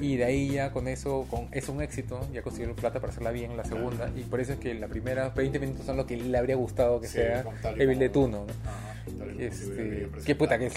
Y 0.00 0.16
de 0.16 0.24
ahí 0.24 0.50
ya 0.50 0.72
con 0.72 0.88
eso, 0.88 1.24
con 1.30 1.46
es 1.52 1.68
un 1.68 1.80
éxito, 1.80 2.18
ya 2.32 2.42
consiguieron 2.42 2.74
plata 2.74 2.98
para 3.00 3.12
hacerla 3.12 3.30
bien 3.30 3.56
la 3.56 3.64
segunda. 3.64 4.10
Y 4.16 4.22
por 4.22 4.40
eso 4.40 4.54
es 4.54 4.58
que 4.58 4.74
la 4.74 4.88
primera 4.88 5.28
20 5.28 5.60
minutos 5.60 5.86
son 5.86 5.96
lo 5.96 6.04
que 6.04 6.16
le 6.16 6.36
habría 6.36 6.56
gustado 6.56 7.00
que 7.00 7.06
Sí, 7.06 7.12
sea 7.14 7.44
Evil 7.76 7.86
como- 7.88 8.00
Dead 8.00 8.16
1, 8.16 8.28
¿no? 8.28 8.46
Ajá, 8.68 9.04
tal 9.04 9.12
y 9.30 9.34
como 9.34 9.38
se 9.38 9.46
Este, 9.46 10.08
qué 10.24 10.34
puta 10.34 10.58
que 10.58 10.66
es 10.66 10.74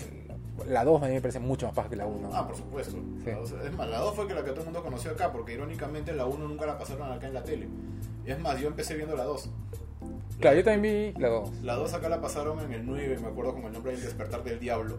la 0.67 0.83
2 0.83 1.01
a 1.03 1.05
mí 1.07 1.13
me 1.13 1.21
parece 1.21 1.39
mucho 1.39 1.65
más 1.67 1.75
paja 1.75 1.89
que 1.89 1.95
la 1.95 2.05
1. 2.05 2.29
Ah, 2.33 2.47
por 2.47 2.55
supuesto. 2.57 2.93
Sí. 3.23 3.29
La 3.29 3.37
dos- 3.37 3.51
es 3.63 3.73
más, 3.73 3.87
la 3.89 3.99
2 3.99 4.15
fue 4.15 4.27
que 4.27 4.33
la 4.33 4.43
que 4.43 4.49
todo 4.51 4.59
el 4.61 4.65
mundo 4.65 4.83
conoció 4.83 5.11
acá, 5.11 5.31
porque 5.31 5.53
irónicamente 5.53 6.13
la 6.13 6.25
1 6.25 6.47
nunca 6.47 6.65
la 6.65 6.77
pasaron 6.77 7.11
acá 7.11 7.27
en 7.27 7.33
la 7.33 7.43
tele. 7.43 7.67
Es 8.25 8.39
más, 8.39 8.59
yo 8.59 8.67
empecé 8.67 8.95
viendo 8.95 9.15
la 9.15 9.23
2. 9.23 9.49
Claro, 10.39 10.57
yo 10.57 10.63
también 10.63 11.13
vi 11.13 11.19
la 11.21 11.29
2. 11.29 11.51
La 11.63 11.75
2 11.75 11.93
acá 11.93 12.09
la 12.09 12.21
pasaron 12.21 12.59
en 12.59 12.71
el 12.73 12.85
9, 12.85 13.17
me 13.21 13.27
acuerdo 13.27 13.53
como 13.53 13.67
el 13.67 13.73
nombre 13.73 13.93
del 13.93 14.01
despertar 14.01 14.43
del 14.43 14.59
diablo. 14.59 14.97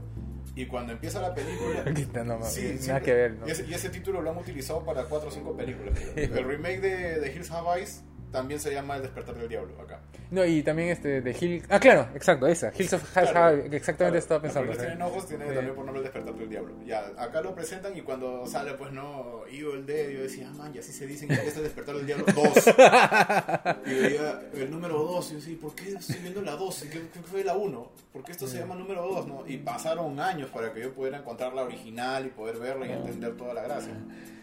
Y 0.56 0.66
cuando 0.66 0.92
empieza 0.92 1.20
la 1.20 1.34
película... 1.34 1.84
No, 2.24 2.38
no, 2.38 2.44
Sí, 2.44 2.62
nada 2.64 2.78
siempre- 2.78 3.02
que 3.04 3.14
ver, 3.14 3.32
¿no? 3.38 3.46
Y 3.46 3.50
ese, 3.52 3.66
y 3.66 3.74
ese 3.74 3.90
título 3.90 4.20
lo 4.22 4.30
han 4.30 4.38
utilizado 4.38 4.80
para 4.84 5.04
4 5.04 5.28
o 5.28 5.30
5 5.30 5.56
películas. 5.56 5.96
El 6.16 6.44
remake 6.44 6.80
de, 6.80 7.20
de 7.20 7.32
Hills 7.32 7.50
Have 7.52 7.78
Eyes 7.78 8.02
también 8.30 8.60
se 8.60 8.72
llama 8.72 8.96
El 8.96 9.02
despertar 9.02 9.34
del 9.36 9.48
diablo 9.48 9.80
acá. 9.80 10.00
No, 10.30 10.44
y 10.44 10.62
también 10.62 10.90
este 10.90 11.20
de 11.22 11.36
Hill. 11.38 11.62
Ah, 11.70 11.80
claro, 11.80 12.08
exacto, 12.14 12.46
esa. 12.46 12.70
Hills 12.76 12.92
of 12.92 13.02
High 13.14 13.30
Claro, 13.30 13.56
exactamente 13.56 13.94
claro. 13.96 14.16
estaba 14.18 14.42
pensando. 14.42 14.66
Los 14.66 14.76
sí. 14.76 14.82
tienen 14.82 15.02
ojos, 15.02 15.26
tiene 15.26 15.48
Sí. 15.48 15.54
también 15.54 15.74
por 15.74 15.84
nombre 15.86 15.98
El 16.00 16.04
despertar 16.04 16.34
del 16.34 16.48
diablo. 16.50 16.74
Ya, 16.84 17.06
acá 17.16 17.40
lo 17.40 17.54
presentan 17.54 17.96
y 17.96 18.02
cuando 18.02 18.46
sale, 18.46 18.74
pues 18.74 18.92
no, 18.92 19.42
Evil 19.50 19.86
Dead, 19.86 20.10
yo 20.10 20.22
decía, 20.22 20.48
ah, 20.50 20.54
man, 20.56 20.72
y 20.74 20.78
así 20.78 20.92
se 20.92 21.06
dicen 21.06 21.28
que 21.28 21.34
este 21.34 21.48
es 21.48 21.56
el 21.56 21.62
despertar 21.64 21.96
del 21.96 22.06
diablo 22.06 22.26
2. 22.34 22.66
y 23.86 23.94
veía 23.94 24.40
el 24.54 24.70
número 24.70 24.98
2, 24.98 25.26
y 25.26 25.30
yo 25.32 25.36
decía, 25.38 25.56
¿por 25.60 25.74
qué 25.74 25.88
estoy 25.90 26.16
viendo 26.16 26.42
la 26.42 26.52
2? 26.56 26.82
¿Qué, 26.92 27.00
qué 27.12 27.20
fue 27.20 27.42
la 27.44 27.54
1? 27.56 27.92
¿Por 28.12 28.24
qué 28.24 28.32
esto 28.32 28.46
se 28.46 28.58
llama 28.58 28.74
número 28.74 29.02
2? 29.06 29.26
¿no? 29.26 29.44
Y 29.46 29.56
pasaron 29.58 30.18
años 30.20 30.50
para 30.50 30.72
que 30.72 30.80
yo 30.82 30.92
pudiera 30.92 31.18
encontrar 31.18 31.54
la 31.54 31.62
original 31.62 32.26
y 32.26 32.28
poder 32.30 32.56
verla 32.58 32.86
y 32.86 32.92
entender 32.92 33.36
toda 33.36 33.54
la 33.54 33.62
gracia. 33.62 33.94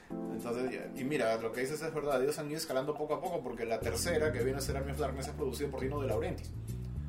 Entonces, 0.09 0.79
y 0.95 1.03
mira, 1.03 1.37
lo 1.37 1.51
que 1.51 1.61
dices 1.61 1.81
es 1.81 1.93
verdad, 1.93 2.21
ellos 2.21 2.37
han 2.37 2.47
ido 2.47 2.57
escalando 2.57 2.93
poco 2.93 3.15
a 3.15 3.21
poco 3.21 3.41
porque 3.41 3.65
la 3.65 3.79
tercera, 3.79 4.31
que 4.31 4.43
viene 4.43 4.59
a 4.59 4.61
ser 4.61 4.77
Army 4.77 4.91
of 4.91 4.99
Darkness, 4.99 5.27
es 5.27 5.33
producida 5.33 5.69
por 5.69 5.81
Dino 5.81 5.99
de 6.01 6.07
Laurentiis. 6.07 6.51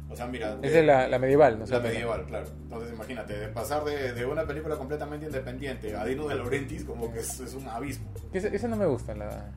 O 0.09 0.15
sea, 0.17 0.27
mira, 0.27 0.57
Esa 0.63 0.79
es 0.79 0.85
la, 0.87 1.09
la 1.09 1.19
medieval, 1.19 1.59
¿no? 1.59 1.67
la 1.67 1.81
medieval, 1.81 2.25
claro. 2.27 2.47
Entonces 2.63 2.93
imagínate, 2.93 3.39
de 3.39 3.49
pasar 3.49 3.85
de, 3.85 4.13
de 4.13 4.25
una 4.25 4.45
película 4.47 4.77
completamente 4.77 5.27
independiente 5.27 5.95
a 5.97 6.05
Dino 6.05 6.29
de 6.29 6.37
Laurentiis 6.37 6.85
como 6.85 7.13
que 7.13 7.21
es, 7.21 7.41
es 7.41 7.55
un 7.55 7.67
abismo. 7.69 8.07
Esa, 8.33 8.49
esa 8.49 8.69
no 8.69 8.77
me 8.77 8.87
gusta, 8.87 9.15
la. 9.15 9.51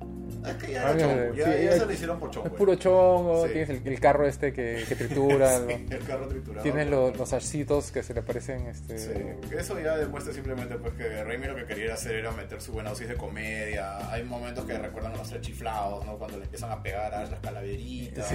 Es 0.47 0.53
que 0.55 0.71
ya 0.71 0.91
era 0.91 0.97
chongo, 0.97 1.33
ya, 1.35 1.45
sí, 1.45 1.51
ya 1.51 1.71
es- 1.71 1.77
se 1.79 1.85
lo 1.85 1.91
hicieron 1.91 2.19
por 2.19 2.31
chongo. 2.31 2.47
Es 2.47 2.53
puro 2.53 2.75
chongo, 2.75 3.45
Sí. 3.45 3.51
tienes 3.53 3.69
el, 3.69 3.87
el 3.87 3.99
carro 3.99 4.25
este 4.25 4.53
que, 4.53 4.83
que 4.87 4.95
tritura, 4.95 5.57
Sí, 5.67 5.85
¿no? 5.89 5.95
el 5.97 6.03
carro 6.05 6.27
triturado. 6.27 6.63
tienes 6.63 6.87
los, 6.89 7.17
los 7.17 7.33
arcitos 7.33 7.91
que 7.91 8.03
se 8.03 8.13
le 8.13 8.21
parecen 8.21 8.65
este, 8.67 8.97
Sí, 8.97 9.11
eso 9.57 9.79
ya 9.79 9.97
demuestra 9.97 10.33
simplemente 10.33 10.75
pues 10.75 10.93
que 10.93 11.23
Raimi 11.23 11.47
lo 11.47 11.55
que 11.55 11.65
quería 11.65 11.93
hacer 11.93 12.15
era 12.15 12.31
meter 12.31 12.61
su 12.61 12.71
buena 12.71 12.89
dosis 12.91 13.07
de 13.09 13.15
comedia. 13.15 14.11
Hay 14.11 14.23
momentos 14.23 14.65
que 14.65 14.77
recuerdan 14.77 15.13
a 15.13 15.17
los 15.17 15.29
tres 15.29 15.41
chiflados, 15.41 16.05
¿no? 16.05 16.17
Cuando 16.17 16.37
le 16.37 16.43
empiezan 16.45 16.71
a 16.71 16.81
pegar 16.81 17.13
a 17.13 17.25
las 17.25 17.39
calaveritas, 17.41 18.31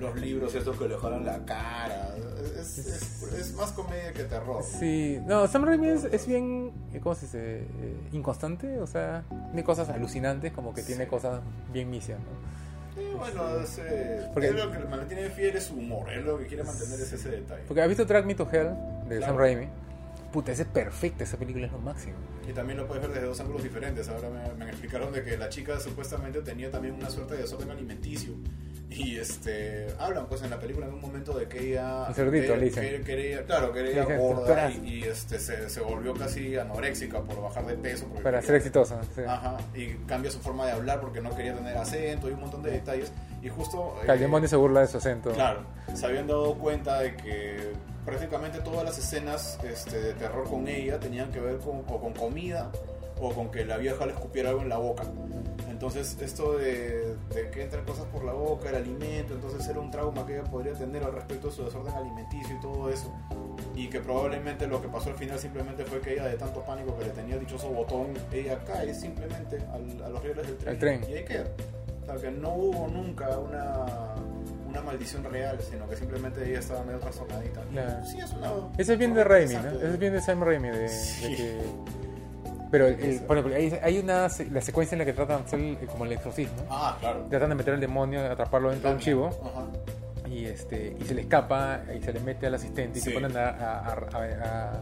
los 0.00 0.16
libros 0.20 0.54
estos 0.54 0.76
que 0.78 0.88
le 0.88 0.96
jalan 0.98 1.24
la 1.24 1.39
cara. 1.44 2.14
Es, 2.60 2.78
es- 2.78 3.22
es 3.32 3.52
más 3.54 3.72
comedia 3.72 4.12
que 4.12 4.24
terror. 4.24 4.62
Sí, 4.62 5.18
no, 5.26 5.46
Sam 5.48 5.64
Raimi 5.64 5.88
es, 5.88 6.04
es 6.04 6.26
bien, 6.26 6.72
¿cómo 7.02 7.14
se 7.14 7.26
dice? 7.26 7.58
Eh, 7.60 7.96
inconstante, 8.12 8.78
o 8.80 8.86
sea, 8.86 9.24
tiene 9.28 9.64
cosas 9.64 9.88
alucinantes, 9.88 10.52
como 10.52 10.74
que 10.74 10.82
tiene 10.82 11.06
cosas 11.06 11.40
bien 11.72 11.90
misias, 11.90 12.18
¿no? 12.18 13.00
Sí, 13.00 13.06
bueno, 13.16 13.60
es, 13.62 13.78
eh, 13.78 14.28
Porque- 14.32 14.48
es 14.48 14.54
lo 14.54 14.70
que 14.70 14.78
le 14.80 14.84
mantiene 14.86 15.30
fiel 15.30 15.56
es 15.56 15.64
su 15.64 15.74
humor, 15.74 16.10
es 16.12 16.24
lo 16.24 16.38
que 16.38 16.46
quiere 16.46 16.64
mantener 16.64 17.00
es 17.00 17.12
ese 17.12 17.30
detalle. 17.30 17.62
Porque 17.68 17.82
has 17.82 17.88
visto 17.88 18.04
Drag 18.04 18.26
Me 18.26 18.34
to 18.34 18.48
Hell 18.50 18.68
de 19.08 19.16
Claro. 19.18 19.26
Sam 19.32 19.36
Raimi. 19.38 19.68
Puta, 20.32 20.52
esa 20.52 20.62
es 20.62 20.68
perfecta, 20.68 21.24
esa 21.24 21.36
película 21.36 21.66
es 21.66 21.72
lo 21.72 21.78
máximo. 21.78 22.14
Y 22.48 22.52
también 22.52 22.78
lo 22.78 22.86
puedes 22.86 23.02
ver 23.02 23.12
desde 23.12 23.26
dos 23.26 23.40
ángulos 23.40 23.62
diferentes. 23.64 24.08
Ahora 24.08 24.28
me, 24.30 24.64
me 24.64 24.70
explicaron 24.70 25.12
de 25.12 25.22
que 25.24 25.36
la 25.36 25.48
chica 25.48 25.80
supuestamente 25.80 26.40
tenía 26.42 26.70
también 26.70 26.94
una 26.94 27.10
suerte 27.10 27.34
de 27.34 27.42
desorden 27.42 27.70
alimenticio. 27.70 28.34
Y 28.90 29.18
este 29.18 29.86
hablan 30.00 30.26
pues 30.26 30.42
en 30.42 30.50
la 30.50 30.58
película 30.58 30.86
en 30.86 30.94
un 30.94 31.00
momento 31.00 31.32
de 31.38 31.46
que 31.46 31.70
ella 31.70 32.06
Un 32.08 32.14
cerdito, 32.14 32.54
que- 32.54 32.58
le 32.58 32.64
dicen. 32.66 32.82
que- 32.84 33.02
quería, 33.02 33.44
claro, 33.44 33.72
que 33.72 33.92
sí, 33.92 33.98
gorda 34.18 34.70
y, 34.70 34.88
y, 34.88 35.02
este 35.04 35.38
se, 35.38 35.70
se 35.70 35.80
volvió 35.80 36.12
casi 36.14 36.56
anoréxica 36.56 37.20
por 37.20 37.40
bajar 37.40 37.66
de 37.66 37.74
peso 37.74 38.06
porque 38.06 38.22
Para 38.24 38.38
quería- 38.38 38.46
ser 38.48 38.56
exitosa, 38.56 39.00
sí. 39.14 39.22
Ajá, 39.26 39.58
y 39.74 39.94
cambia 40.06 40.30
su 40.30 40.40
forma 40.40 40.66
de 40.66 40.72
hablar 40.72 41.00
porque 41.00 41.20
no 41.20 41.34
quería 41.36 41.54
tener 41.54 41.76
acento 41.76 42.28
y 42.28 42.32
un 42.32 42.40
montón 42.40 42.62
de 42.62 42.72
detalles. 42.72 43.12
Y 43.42 43.48
justo. 43.48 43.94
El 44.02 44.10
eh, 44.44 44.48
se 44.48 44.56
burla 44.56 44.80
de 44.80 44.88
su 44.88 44.96
acento. 44.98 45.30
Claro, 45.30 45.60
se 45.94 46.04
habían 46.06 46.26
dado 46.26 46.54
cuenta 46.56 46.98
de 47.00 47.16
que 47.16 47.72
prácticamente 48.04 48.58
todas 48.58 48.84
las 48.84 48.98
escenas 48.98 49.58
este, 49.62 50.00
de 50.00 50.14
terror 50.14 50.48
con 50.50 50.66
ella 50.66 50.98
tenían 50.98 51.30
que 51.30 51.40
ver 51.40 51.58
con, 51.58 51.84
o 51.88 52.00
con 52.00 52.12
comida 52.12 52.70
o 53.18 53.32
con 53.32 53.50
que 53.50 53.64
la 53.64 53.76
vieja 53.76 54.04
le 54.04 54.12
escupiera 54.12 54.50
algo 54.50 54.62
en 54.62 54.68
la 54.68 54.78
boca. 54.78 55.04
Entonces 55.80 56.18
esto 56.20 56.58
de, 56.58 57.16
de 57.34 57.48
que 57.50 57.62
entran 57.62 57.86
cosas 57.86 58.04
por 58.12 58.22
la 58.22 58.34
boca, 58.34 58.68
el 58.68 58.74
alimento, 58.74 59.32
entonces 59.32 59.66
era 59.66 59.80
un 59.80 59.90
trauma 59.90 60.26
que 60.26 60.34
ella 60.38 60.44
podría 60.44 60.74
tener 60.74 61.02
al 61.02 61.14
respecto 61.14 61.46
de 61.48 61.54
su 61.54 61.64
desorden 61.64 61.94
alimenticio 61.94 62.54
y 62.54 62.60
todo 62.60 62.90
eso. 62.90 63.10
Y 63.74 63.88
que 63.88 63.98
probablemente 64.00 64.66
lo 64.66 64.82
que 64.82 64.88
pasó 64.88 65.08
al 65.08 65.14
final 65.16 65.38
simplemente 65.38 65.86
fue 65.86 66.02
que 66.02 66.12
ella 66.12 66.26
de 66.26 66.36
tanto 66.36 66.60
pánico 66.64 66.98
que 66.98 67.04
le 67.06 67.10
tenía 67.12 67.36
el 67.36 67.40
dichoso 67.40 67.70
botón, 67.70 68.08
ella 68.30 68.62
cae 68.66 68.94
simplemente 68.94 69.56
al- 69.72 70.02
a 70.04 70.10
los 70.10 70.22
rieles 70.22 70.46
del 70.48 70.56
tren. 70.58 70.78
Tren. 70.78 71.04
Y 71.08 71.14
ahí 71.14 71.24
queda. 71.24 71.44
O 72.02 72.04
sea, 72.04 72.16
que 72.16 72.30
no 72.30 72.50
hubo 72.56 72.86
nunca 72.88 73.38
una, 73.38 73.86
una 74.68 74.82
maldición 74.82 75.24
real, 75.24 75.58
sino 75.62 75.88
que 75.88 75.96
simplemente 75.96 76.46
ella 76.46 76.58
estaba 76.58 76.84
medio 76.84 76.98
trastornadita. 76.98 77.62
Sí, 78.04 78.18
es 78.18 78.30
una... 78.34 78.52
Ese 78.76 78.92
es 78.92 78.98
bien 78.98 79.14
de 79.14 79.24
Raimi, 79.24 79.54
¿no? 79.54 79.70
Ese 79.70 79.88
es 79.92 79.98
bien 79.98 80.12
de 80.12 80.20
Sam 80.20 80.42
Raimi, 80.42 80.68
de, 80.68 80.78
de 80.78 80.88
Sí. 80.90 81.36
que... 81.36 81.58
Pero, 82.70 82.86
el- 82.86 83.20
por 83.20 83.36
ejemplo, 83.38 83.56
hay, 83.58 83.72
hay 83.82 83.98
una 83.98 84.28
se- 84.28 84.48
la 84.50 84.60
secuencia 84.60 84.94
en 84.94 85.00
la 85.00 85.04
que 85.04 85.12
tratan 85.12 85.38
de 85.38 85.44
hacer 85.76 85.86
como 85.88 86.04
el 86.04 86.12
exorcismo. 86.12 86.62
Ah, 86.70 86.96
claro. 87.00 87.26
Tratan 87.28 87.48
de 87.50 87.54
meter 87.56 87.74
al 87.74 87.80
demonio, 87.80 88.24
atraparlo 88.30 88.70
dentro 88.70 88.90
de 88.90 88.94
un 88.96 89.00
chivo. 89.00 89.26
Ajá. 89.44 89.66
y 90.30 90.44
este 90.44 90.96
y 91.00 91.04
se 91.04 91.12
le 91.14 91.22
escapa 91.22 91.80
y 91.92 92.00
se 92.00 92.12
le 92.12 92.20
mete 92.20 92.46
al 92.46 92.54
asistente 92.54 93.00
y 93.00 93.02
se 93.02 93.10
Sí. 93.10 93.14
ponen 93.16 93.36
a, 93.36 93.48
a- 93.48 93.78
a- 93.88 94.74
a- 94.76 94.80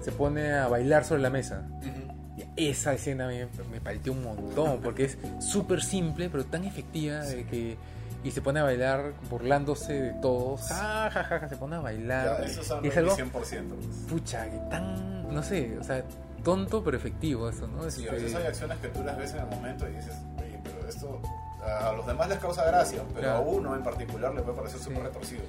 se 0.00 0.10
pone 0.10 0.52
a 0.54 0.68
bailar 0.68 1.04
sobre 1.04 1.20
la 1.20 1.28
mesa 1.28 1.68
Ujú. 1.80 2.42
y 2.56 2.68
esa 2.70 2.94
escena 2.94 3.26
me, 3.26 3.46
me 3.70 3.78
palteó 3.82 4.14
un 4.14 4.22
montón 4.24 4.80
porque 4.80 5.04
es 5.04 5.18
súper 5.38 5.82
simple 5.82 6.30
pero 6.30 6.46
tan 6.46 6.64
efectiva 6.64 7.18
de 7.18 7.44
que 7.44 7.76
y 8.24 8.30
se 8.30 8.40
pone 8.40 8.60
a 8.60 8.62
bailar 8.62 9.12
burlándose 9.28 9.92
de 10.00 10.12
todos 10.22 10.62
ja, 10.68 11.10
ja, 11.10 11.24
ja, 11.24 11.38
ja, 11.40 11.48
se 11.50 11.56
pone 11.56 11.76
a 11.76 11.80
bailar 11.80 12.38
Ya, 12.40 12.46
eso 12.46 12.62
es 12.62 12.70
algo 12.70 12.86
y 12.86 12.88
es 12.88 12.96
algo 12.96 13.14
100%. 13.16 13.74
pucha 14.08 14.48
que 14.48 14.56
tan 14.70 15.28
no 15.34 15.42
sé 15.42 15.76
o 15.78 15.84
sea 15.84 16.02
tonto 16.42 16.82
pero 16.84 16.96
efectivo 16.96 17.48
eso 17.48 17.66
no 17.68 17.82
Sí, 17.90 18.02
a 18.02 18.10
Este, 18.10 18.16
veces 18.22 18.34
hay 18.36 18.46
acciones 18.46 18.78
que 18.78 18.88
tú 18.88 19.02
las 19.04 19.16
ves 19.16 19.32
en 19.32 19.40
el 19.40 19.46
momento 19.46 19.88
y 19.88 19.92
dices, 19.94 20.14
oye, 20.38 20.58
pero 20.62 20.88
esto 20.88 21.20
a 21.64 21.92
los 21.92 22.06
demás 22.06 22.28
les 22.28 22.38
causa 22.38 22.64
gracia, 22.64 23.02
pero 23.08 23.20
Claro. 23.20 23.36
a 23.38 23.40
uno 23.40 23.76
en 23.76 23.82
particular 23.82 24.34
le 24.34 24.40
puede 24.42 24.56
parecer 24.56 24.80
súper 24.80 25.02
retorcido. 25.02 25.42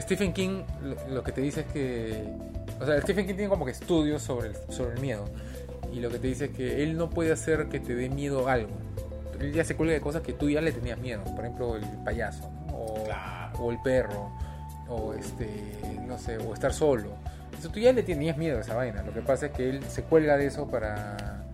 Stephen 0.00 0.32
King 0.32 0.64
lo, 0.82 1.14
lo 1.14 1.22
que 1.22 1.32
te 1.32 1.40
dice 1.40 1.60
es 1.60 1.66
que. 1.66 2.24
O 2.80 2.84
sea, 2.86 3.00
Stephen 3.00 3.26
King 3.26 3.34
tiene 3.34 3.48
como 3.48 3.64
que 3.64 3.70
estudios 3.70 4.22
sobre 4.22 4.48
el, 4.48 4.56
sobre 4.70 4.94
el 4.94 5.00
miedo. 5.00 5.24
Y 5.92 6.00
lo 6.00 6.10
que 6.10 6.18
te 6.18 6.26
dice 6.26 6.46
es 6.46 6.50
que 6.50 6.82
él 6.82 6.96
no 6.96 7.10
puede 7.10 7.30
hacer 7.32 7.68
que 7.68 7.78
te 7.78 7.94
dé 7.94 8.08
miedo 8.08 8.48
algo. 8.48 8.72
Él 9.38 9.52
ya 9.52 9.62
se 9.64 9.76
cuelga 9.76 9.94
de 9.94 10.00
cosas 10.00 10.22
que 10.22 10.32
tú 10.32 10.50
ya 10.50 10.60
le 10.60 10.72
tenías 10.72 10.98
miedo. 10.98 11.22
Por 11.24 11.44
ejemplo, 11.44 11.76
el 11.76 11.84
payaso, 12.04 12.50
¿no? 12.66 12.76
o, 12.76 13.04
Claro. 13.04 13.58
o 13.60 13.70
el 13.70 13.80
perro, 13.82 14.30
o 14.88 15.14
este, 15.14 15.48
no 16.06 16.18
sé, 16.18 16.38
o 16.38 16.54
estar 16.54 16.72
solo. 16.72 17.10
Tú 17.70 17.80
ya 17.80 17.92
le 17.92 18.02
tenías 18.02 18.36
miedo 18.36 18.58
a 18.58 18.60
esa 18.60 18.74
vaina. 18.74 19.02
Lo 19.02 19.12
que 19.12 19.22
pasa 19.22 19.46
es 19.46 19.52
que 19.52 19.70
él 19.70 19.84
se 19.84 20.02
cuelga 20.02 20.36
de 20.36 20.46
eso 20.46 20.68
para. 20.68 21.44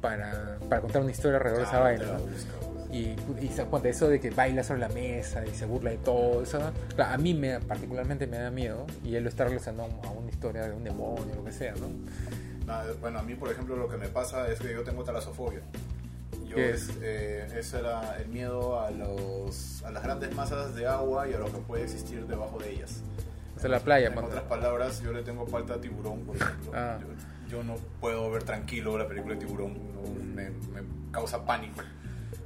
Para, 0.00 0.58
para 0.68 0.80
contar 0.80 1.02
una 1.02 1.10
historia 1.10 1.38
alrededor 1.38 1.62
de 1.62 1.66
esa 1.66 1.80
vaina. 1.80 2.04
¿no? 2.04 2.94
Y, 2.94 3.16
y 3.40 3.48
se 3.48 3.64
cuenta 3.64 3.88
eso 3.88 4.08
de 4.08 4.20
que 4.20 4.30
baila 4.30 4.62
sobre 4.62 4.80
la 4.80 4.88
mesa 4.88 5.44
y 5.44 5.50
se 5.50 5.66
burla 5.66 5.90
de 5.90 5.98
todo 5.98 6.42
eso. 6.42 6.60
claro, 6.94 7.14
a 7.14 7.18
mí 7.18 7.34
me, 7.34 7.58
particularmente 7.60 8.26
me 8.26 8.38
da 8.38 8.50
miedo 8.50 8.86
y 9.04 9.16
él 9.16 9.24
lo 9.24 9.28
está 9.28 9.44
relacionando 9.44 10.00
a 10.04 10.10
una 10.12 10.30
historia 10.30 10.62
de 10.62 10.72
un 10.72 10.84
demonio 10.84 11.32
o 11.32 11.36
lo 11.36 11.44
que 11.44 11.52
sea, 11.52 11.74
¿no? 11.74 11.88
Nada, 12.64 12.92
bueno, 13.00 13.18
a 13.18 13.22
mí, 13.22 13.34
por 13.34 13.50
ejemplo, 13.50 13.76
lo 13.76 13.88
que 13.88 13.96
me 13.96 14.08
pasa 14.08 14.48
es 14.50 14.60
que 14.60 14.72
yo 14.72 14.82
tengo 14.84 15.02
talasofobia. 15.02 15.60
Yo 16.46 16.56
¿Qué 16.56 16.70
es? 16.70 16.90
eh, 17.02 17.46
es 17.58 17.74
era 17.74 18.16
el 18.18 18.28
miedo 18.28 18.80
a, 18.80 18.90
los, 18.90 19.82
a 19.84 19.90
las 19.90 20.02
grandes 20.02 20.34
masas 20.34 20.74
de 20.74 20.86
agua 20.86 21.28
y 21.28 21.34
a 21.34 21.38
lo 21.38 21.46
que 21.46 21.58
puede 21.58 21.84
existir 21.84 22.26
debajo 22.26 22.58
de 22.58 22.72
ellas. 22.72 23.02
Sea, 23.68 23.78
la 23.78 23.84
playa, 23.84 24.06
En 24.08 24.12
cuando- 24.14 24.30
otras 24.30 24.44
palabras, 24.44 25.00
yo 25.02 25.12
le 25.12 25.22
tengo 25.22 25.46
falta 25.46 25.74
a 25.74 25.80
tiburón, 25.80 26.20
por 26.22 26.36
ejemplo. 26.36 26.72
Ah. 26.74 26.98
Yo, 27.00 27.08
yo 27.58 27.62
no 27.64 27.76
puedo 28.00 28.30
ver 28.30 28.42
tranquilo 28.42 28.96
la 28.98 29.06
película 29.06 29.34
de 29.34 29.40
tiburón, 29.40 29.74
no, 29.94 30.02
me, 30.34 30.50
me 30.50 30.82
causa 31.12 31.44
pánico, 31.44 31.80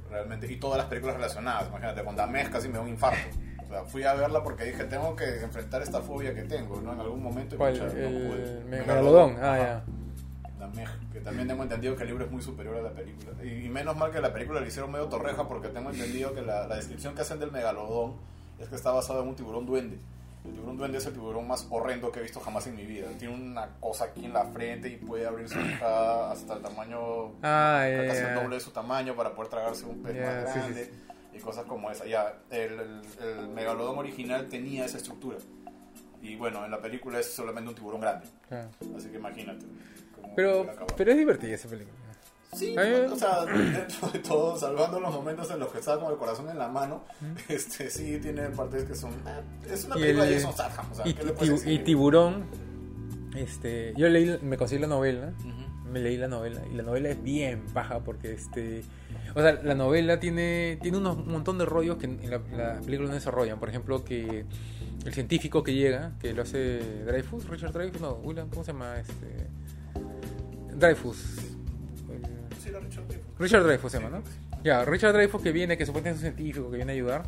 realmente. 0.09 0.51
Y 0.51 0.57
todas 0.57 0.77
las 0.77 0.87
películas 0.87 1.15
relacionadas, 1.15 1.67
imagínate, 1.69 2.03
con 2.03 2.15
Dames 2.15 2.49
casi 2.49 2.67
me 2.67 2.75
da 2.75 2.81
un 2.81 2.89
infarto. 2.89 3.19
O 3.65 3.73
sea, 3.73 3.83
fui 3.85 4.03
a 4.03 4.13
verla 4.13 4.43
porque 4.43 4.65
dije, 4.65 4.83
tengo 4.83 5.15
que 5.15 5.41
enfrentar 5.41 5.81
esta 5.81 6.01
fobia 6.01 6.33
que 6.35 6.43
tengo, 6.43 6.81
¿no? 6.81 6.93
En 6.93 6.99
algún 6.99 7.23
momento. 7.23 7.55
¿Cuál? 7.57 7.77
no 7.79 7.85
el 7.85 8.63
me- 8.69 8.77
megalodón. 8.79 9.37
Ah, 9.41 9.57
ya. 9.57 9.83
La 10.59 10.67
Meg, 10.67 10.87
que 11.11 11.21
también 11.21 11.47
tengo 11.47 11.63
entendido 11.63 11.95
que 11.95 12.03
el 12.03 12.09
libro 12.09 12.25
es 12.25 12.31
muy 12.31 12.41
superior 12.41 12.75
a 12.77 12.81
la 12.81 12.91
película. 12.91 13.31
Y, 13.43 13.65
y 13.65 13.69
menos 13.69 13.95
mal 13.97 14.11
que 14.11 14.19
la 14.19 14.31
película 14.33 14.59
le 14.59 14.67
hicieron 14.67 14.91
medio 14.91 15.05
torreja 15.07 15.47
porque 15.47 15.69
tengo 15.69 15.89
entendido 15.89 16.33
que 16.35 16.41
la, 16.41 16.67
la 16.67 16.75
descripción 16.75 17.15
que 17.15 17.21
hacen 17.21 17.39
del 17.39 17.51
megalodón 17.51 18.15
es 18.59 18.67
que 18.69 18.75
está 18.75 18.91
basado 18.91 19.23
en 19.23 19.29
un 19.29 19.35
tiburón 19.35 19.65
duende. 19.65 19.97
El 20.43 20.53
tiburón 20.53 20.77
duende 20.77 20.97
es 20.97 21.05
el 21.05 21.13
tiburón 21.13 21.47
más 21.47 21.67
horrendo 21.69 22.11
que 22.11 22.19
he 22.19 22.23
visto 22.23 22.39
jamás 22.39 22.65
en 22.67 22.75
mi 22.75 22.85
vida. 22.85 23.07
Tiene 23.19 23.33
una 23.35 23.67
cosa 23.79 24.05
aquí 24.05 24.25
en 24.25 24.33
la 24.33 24.45
frente 24.45 24.89
y 24.89 24.97
puede 24.97 25.27
abrir 25.27 25.47
su 25.47 25.59
boca 25.59 26.31
hasta 26.31 26.55
el 26.55 26.61
tamaño, 26.61 27.27
Ah, 27.43 27.83
casi 28.07 28.19
el 28.21 28.25
ya. 28.27 28.33
doble 28.41 28.55
de 28.55 28.61
su 28.61 28.71
tamaño 28.71 29.15
para 29.15 29.35
poder 29.35 29.49
tragarse 29.51 29.85
un 29.85 30.01
pez 30.01 30.15
más 30.19 30.45
sí, 30.47 30.53
sí, 30.53 30.59
grande 30.59 30.93
y 31.33 31.39
cosas 31.39 31.65
como 31.65 31.91
esa. 31.91 32.05
Ya, 32.05 32.33
el, 32.49 32.79
el- 32.79 33.01
el 33.23 33.47
megalodón 33.49 33.99
original 33.99 34.47
tenía 34.49 34.85
esa 34.85 34.97
estructura. 34.97 35.37
Y 36.23 36.35
bueno, 36.35 36.65
en 36.65 36.71
la 36.71 36.79
película 36.81 37.19
es 37.19 37.31
solamente 37.33 37.69
un 37.69 37.75
tiburón 37.75 38.01
grande. 38.01 38.27
Ah. 38.49 38.65
Así 38.97 39.09
que 39.09 39.17
imagínate. 39.17 39.65
Pero, 40.35 40.65
pero 40.97 41.11
es 41.11 41.17
divertida 41.17 41.53
esa 41.55 41.67
película. 41.69 41.97
Sí, 42.53 42.73
me- 42.75 43.05
o 43.05 43.15
sea, 43.15 43.45
dentro 43.45 44.09
de 44.09 44.19
todo, 44.19 44.57
salvando 44.57 44.99
los 44.99 45.13
momentos 45.13 45.49
en 45.51 45.59
los 45.59 45.69
que 45.71 45.79
estaba 45.79 46.01
con 46.01 46.11
el 46.11 46.17
corazón 46.17 46.49
en 46.49 46.57
la 46.57 46.67
mano, 46.67 47.03
este 47.47 47.89
sí 47.89 48.19
tiene 48.21 48.49
partes 48.49 48.83
que 48.83 48.95
son... 48.95 49.11
eh, 49.11 49.41
Es 49.71 49.85
una 49.85 49.95
película 49.95 50.23
el- 50.25 50.29
de 50.31 50.35
Jason 50.35 50.53
Statham, 50.53 50.91
o 50.91 50.95
sea, 50.95 51.07
y, 51.07 51.13
¿qué 51.13 51.23
le 51.23 51.73
y-? 51.73 51.79
Tiburón, 51.79 52.43
este, 53.35 53.93
yo 53.95 54.09
leí, 54.09 54.37
me 54.41 54.57
conseguí 54.57 54.81
la 54.81 54.87
novela, 54.87 55.31
me 55.89 55.99
leí 55.99 56.17
la 56.17 56.27
novela 56.27 56.61
y 56.71 56.75
la 56.75 56.83
novela 56.83 57.09
es 57.09 57.21
bien 57.23 57.63
baja 57.73 57.99
porque 57.99 58.31
este 58.33 58.81
o 59.35 59.41
sea 59.41 59.53
la 59.61 59.75
novela 59.75 60.21
tiene 60.21 60.77
tiene 60.81 60.97
unos, 60.97 61.17
un 61.17 61.29
montón 61.31 61.57
de 61.57 61.65
rollos 61.65 61.97
que 61.97 62.05
en 62.05 62.29
la, 62.29 62.39
la 62.55 62.79
película 62.79 63.09
no 63.09 63.13
desarrollan. 63.15 63.59
Por 63.59 63.67
ejemplo 63.67 64.05
que 64.05 64.45
el 65.05 65.13
científico 65.13 65.63
que 65.63 65.73
llega 65.73 66.13
que 66.21 66.31
lo 66.33 66.43
hace 66.43 66.79
Dreyfus 67.05 67.45
Richard 67.49 67.73
Dreyfus 67.73 67.99
no 67.99 68.13
William 68.23 68.49
cómo 68.49 68.63
se 68.63 68.71
llama 68.71 68.99
este 68.99 69.47
Dreyfus 70.77 71.17
Richard 73.41 73.63
Dreyfuss. 73.63 73.91
Se 73.91 73.99
llama 73.99 74.17
no 74.17 74.23
ya 74.63 74.85
Richard 74.85 75.13
Dreyfus 75.13 75.41
que 75.41 75.51
viene 75.51 75.75
que 75.77 75.85
supuestamente 75.87 76.19
es 76.25 76.31
un 76.31 76.35
científico 76.35 76.69
que 76.69 76.77
viene 76.77 76.91
a 76.91 76.95
ayudar 76.95 77.23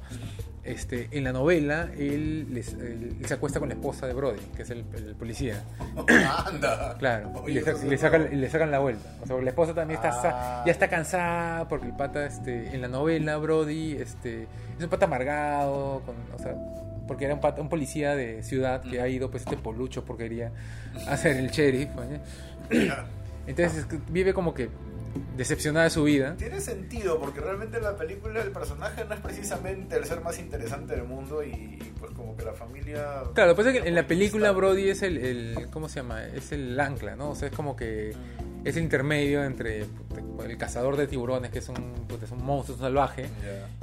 este, 0.64 1.10
en 1.12 1.24
la 1.24 1.34
novela 1.34 1.90
él, 1.98 2.48
les- 2.54 2.74
él- 2.74 3.18
él 3.20 3.26
se 3.26 3.34
acuesta 3.34 3.60
con 3.60 3.68
la 3.70 3.76
esposa 3.76 4.06
de 4.08 4.14
Brody, 4.14 4.40
que 4.56 4.62
es 4.62 4.70
el, 4.70 4.86
el 4.96 5.16
policía. 5.16 5.62
Anda. 6.46 6.96
Claro, 7.00 7.44
y 7.48 7.54
le, 7.54 7.98
sacan, 7.98 8.40
le 8.40 8.66
la 8.72 8.80
vuelta. 8.80 9.10
O 9.24 9.26
sea, 9.26 9.42
la 9.42 9.50
esposa 9.50 9.74
también 9.74 10.00
está 10.02 10.12
Ah. 10.24 10.64
ya 10.66 10.72
está 10.72 10.88
cansada 10.90 11.68
porque 11.68 11.88
el 11.88 11.96
pata, 11.96 12.26
este, 12.26 12.74
en 12.74 12.82
la 12.82 12.88
novela, 12.88 13.38
Brody, 13.38 13.94
este, 13.94 14.44
es 14.78 14.84
un 14.84 14.90
pata 14.90 15.06
amargado, 15.06 16.02
con, 16.06 16.16
o 16.34 16.38
sea, 16.42 16.56
porque 17.08 17.26
era 17.26 17.34
un, 17.34 17.42
pata- 17.42 17.62
un 17.62 17.68
policía 17.70 18.16
de 18.16 18.42
ciudad 18.44 18.82
que 18.84 19.02
ha 19.02 19.08
ido, 19.10 19.30
pues, 19.32 19.44
este 19.44 19.58
polucho 19.58 20.06
porque 20.06 20.30
quería 20.30 20.52
hacer 21.10 21.36
el 21.36 21.50
sheriff. 21.50 21.90
Entonces 23.48 23.86
vive 24.10 24.34
como 24.34 24.54
que 24.54 24.70
decepcionada 25.38 25.86
de 25.86 25.90
su 25.90 26.04
vida. 26.04 26.36
Tiene 26.38 26.60
sentido, 26.62 27.20
porque 27.20 27.40
realmente 27.40 27.78
en 27.78 27.84
la 27.84 27.96
película 27.96 28.42
el 28.42 28.52
personaje 28.52 29.04
no 29.06 29.14
es 29.14 29.20
precisamente 29.20 29.96
el 29.96 30.06
ser 30.06 30.22
más 30.22 30.40
interesante 30.40 30.96
del 30.96 31.06
mundo 31.06 31.44
y, 31.44 31.50
y, 31.50 31.94
pues 32.00 32.12
como 32.12 32.36
que 32.36 32.44
la 32.46 32.54
familia... 32.54 33.24
Claro, 33.34 33.52
lo 33.52 33.56
que 33.56 33.64
pasa 33.64 33.76
es 33.76 33.82
que 33.82 33.88
en 33.90 33.96
la 33.96 34.08
película 34.08 34.52
Brody 34.52 34.90
es 34.90 35.02
el, 35.02 35.18
el- 35.18 35.68
¿cómo 35.72 35.90
se 35.90 35.98
llama? 36.02 36.24
Es 36.26 36.52
el 36.52 36.80
ancla, 36.80 37.16
¿no? 37.16 37.32
O 37.32 37.36
sea, 37.36 37.48
es 37.50 37.56
como 37.56 37.76
que 37.76 38.14
es 38.64 38.78
el 38.78 38.84
intermedio 38.84 39.44
entre 39.44 39.86
puta, 39.86 40.22
el 40.46 40.58
cazador 40.58 40.96
de 40.96 41.06
tiburones, 41.08 41.52
que 41.52 41.60
es 41.60 41.68
un, 41.70 41.76
puta, 42.08 42.26
es 42.26 42.32
un 42.32 42.44
monstruo 42.46 42.78
salvaje, 42.78 43.26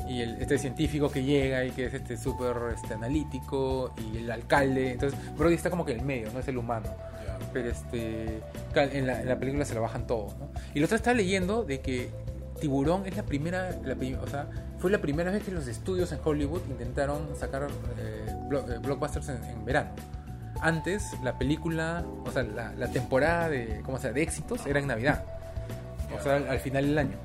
y 0.08 0.22
el, 0.22 0.40
este 0.40 0.58
científico 0.58 1.10
que 1.10 1.22
llega 1.22 1.64
y 1.64 1.70
que 1.70 1.86
es 1.86 1.94
este 1.94 2.16
súper 2.16 2.56
este, 2.74 2.94
analítico, 2.94 3.94
y 4.12 4.18
el 4.18 4.30
alcalde. 4.30 4.92
Entonces, 4.92 5.18
Brody 5.36 5.54
está 5.54 5.68
como 5.70 5.84
que 5.84 5.92
en 5.92 6.00
el 6.00 6.06
medio, 6.06 6.32
no 6.32 6.40
es 6.40 6.48
el 6.48 6.56
humano. 6.56 6.88
Pero 7.52 7.68
este, 7.68 8.40
en 8.74 9.06
la, 9.06 9.38
película 9.38 9.64
se 9.64 9.74
lo 9.74 9.82
bajan 9.82 10.06
todo, 10.06 10.28
¿no? 10.38 10.50
Y 10.74 10.80
lo 10.80 10.84
otro 10.86 10.96
está 10.96 11.12
leyendo 11.14 11.64
de 11.64 11.80
que 11.80 12.10
Tiburón 12.60 13.06
es 13.06 13.16
la 13.16 13.24
primera, 13.24 13.70
o 14.22 14.26
sea, 14.26 14.48
fue 14.78 14.90
la 14.90 15.00
primera 15.00 15.30
vez 15.30 15.42
que 15.42 15.50
los 15.50 15.66
estudios 15.66 16.12
en 16.12 16.20
Hollywood 16.22 16.62
intentaron 16.68 17.36
sacar 17.36 17.68
eh, 17.98 18.26
eh, 18.28 18.78
blockbusters 18.82 19.28
en, 19.30 19.64
verano. 19.64 19.90
Antes 20.60 21.04
la 21.22 21.38
película, 21.38 22.04
o 22.24 22.30
sea, 22.30 22.42
la, 22.42 22.88
temporada 22.88 23.48
de, 23.48 23.80
¿cómo 23.84 23.98
se 23.98 24.04
llama? 24.04 24.14
de 24.14 24.22
éxitos 24.22 24.66
era 24.66 24.78
en 24.78 24.86
Navidad. 24.86 25.24
O 26.16 26.22
sea, 26.22 26.36
al, 26.36 26.48
al 26.48 26.58
final 26.60 26.86
del 26.86 26.98
año. 26.98 27.16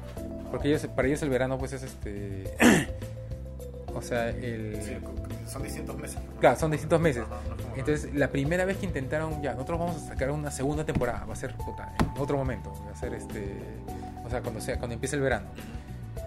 Porque 0.52 0.69
ellos, 0.69 0.88
para 0.88 1.07
ellos 1.07 1.22
el 1.22 1.30
verano 1.30 1.57
pues 1.57 1.73
es 1.73 1.84
este... 1.84 2.56
o 3.93 4.02
sea, 4.02 4.30
el... 4.30 5.02
Son 5.47 5.63
distintos 5.63 5.97
meses. 5.97 6.17
Claro, 6.39 6.59
son 6.59 6.72
distintos 6.72 6.99
meses. 6.99 7.23
No 7.27 7.76
Entonces, 7.76 8.13
la 8.13 8.30
primera 8.30 8.65
vez 8.65 8.77
que 8.77 8.85
intentaron, 8.85 9.41
ya, 9.41 9.53
nosotros 9.53 9.80
vamos 9.80 9.95
a 9.97 10.07
sacar 10.07 10.31
una 10.31 10.51
segunda 10.51 10.85
temporada, 10.85 11.26
va 11.26 11.34
a 11.34 11.35
ser 11.35 11.55
puta, 11.55 11.93
en 11.99 12.22
otro 12.22 12.38
momento, 12.38 12.73
va 12.85 12.91
a 12.91 12.95
ser 12.95 13.13
este, 13.13 13.57
o 14.26 14.30
sea, 14.30 14.41
cuando 14.41 14.59
sea, 14.59 14.77
cuando 14.77 14.93
empiece 14.93 15.15
el 15.15 15.22
verano. 15.22 15.47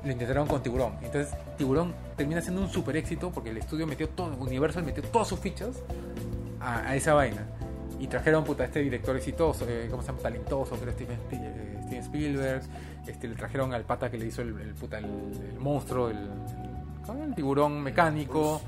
Lo 0.05 0.13
intentaron 0.13 0.47
con 0.47 0.63
Tiburón. 0.63 0.95
Entonces, 1.03 1.35
Tiburón 1.57 1.95
termina 2.17 2.41
siendo 2.41 2.63
un 2.63 2.69
super 2.69 2.97
éxito 2.97 3.33
porque 3.33 3.51
el 3.51 3.57
estudio 3.57 3.87
metió 3.87 4.09
todo, 4.09 4.37
Universal 4.37 4.85
metió 4.85 5.03
todas 5.03 5.27
sus 5.27 5.41
fichas 5.41 5.83
a, 6.61 6.81
a 6.89 6.97
esa 6.97 7.15
vaina. 7.15 7.45
Y 7.99 8.07
trajeron 8.07 8.45
puta 8.45 8.63
a 8.63 8.67
este 8.67 8.79
director 8.81 9.17
exitoso, 9.17 9.67
eh, 9.69 9.89
¿cómo 9.91 10.03
se 10.03 10.09
llama? 10.09 10.21
Talentoso, 10.21 10.79
era 10.81 10.93
Steven, 10.93 11.19
eh, 11.33 11.81
Steven 11.87 12.03
Spielberg. 12.05 12.63
Este, 13.09 13.27
le 13.27 13.35
trajeron 13.35 13.75
al 13.75 13.83
pata 13.83 14.09
que 14.09 14.19
le 14.19 14.27
hizo 14.27 14.43
el, 14.43 14.57
el 14.61 14.75
puta, 14.75 14.99
el, 14.99 15.07
el 15.07 15.59
monstruo, 15.59 16.11
el 16.11 16.29
tiburón 17.35 17.83
mecánico. 17.83 18.61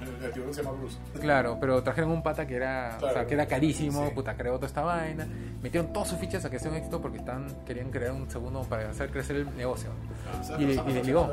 El, 0.00 0.30
tiburón 0.32 0.54
se 0.54 0.62
llama 0.62 0.76
Bruce. 0.78 0.98
Claro, 1.20 1.58
pero 1.60 1.82
trajeron 1.82 2.10
un 2.10 2.22
pata 2.22 2.46
que 2.46 2.56
era, 2.56 2.94
o 2.96 3.00
sea, 3.00 3.10
Claro. 3.12 3.26
que 3.28 3.34
era 3.34 3.46
carísimo, 3.46 4.06
Sí. 4.08 4.14
puta, 4.14 4.36
creó 4.36 4.54
toda 4.56 4.66
esta 4.66 4.82
vaina. 4.82 5.26
Metieron 5.62 5.92
todas 5.92 6.08
sus 6.08 6.18
fichas 6.18 6.44
a 6.44 6.50
que 6.50 6.58
sea 6.58 6.70
un 6.70 6.76
éxito 6.76 7.00
porque 7.00 7.18
están, 7.18 7.46
querían 7.66 7.90
crear 7.90 8.12
un 8.12 8.30
segundo 8.30 8.62
para 8.62 8.88
hacer 8.90 9.10
crecer 9.10 9.36
el 9.36 9.56
negocio. 9.56 9.90
Ah, 10.32 10.42
¿sabes 10.42 10.62
Y- 10.76 10.78
qué 10.78 10.90
y 10.90 10.94
le 10.94 11.02
llegó. 11.02 11.30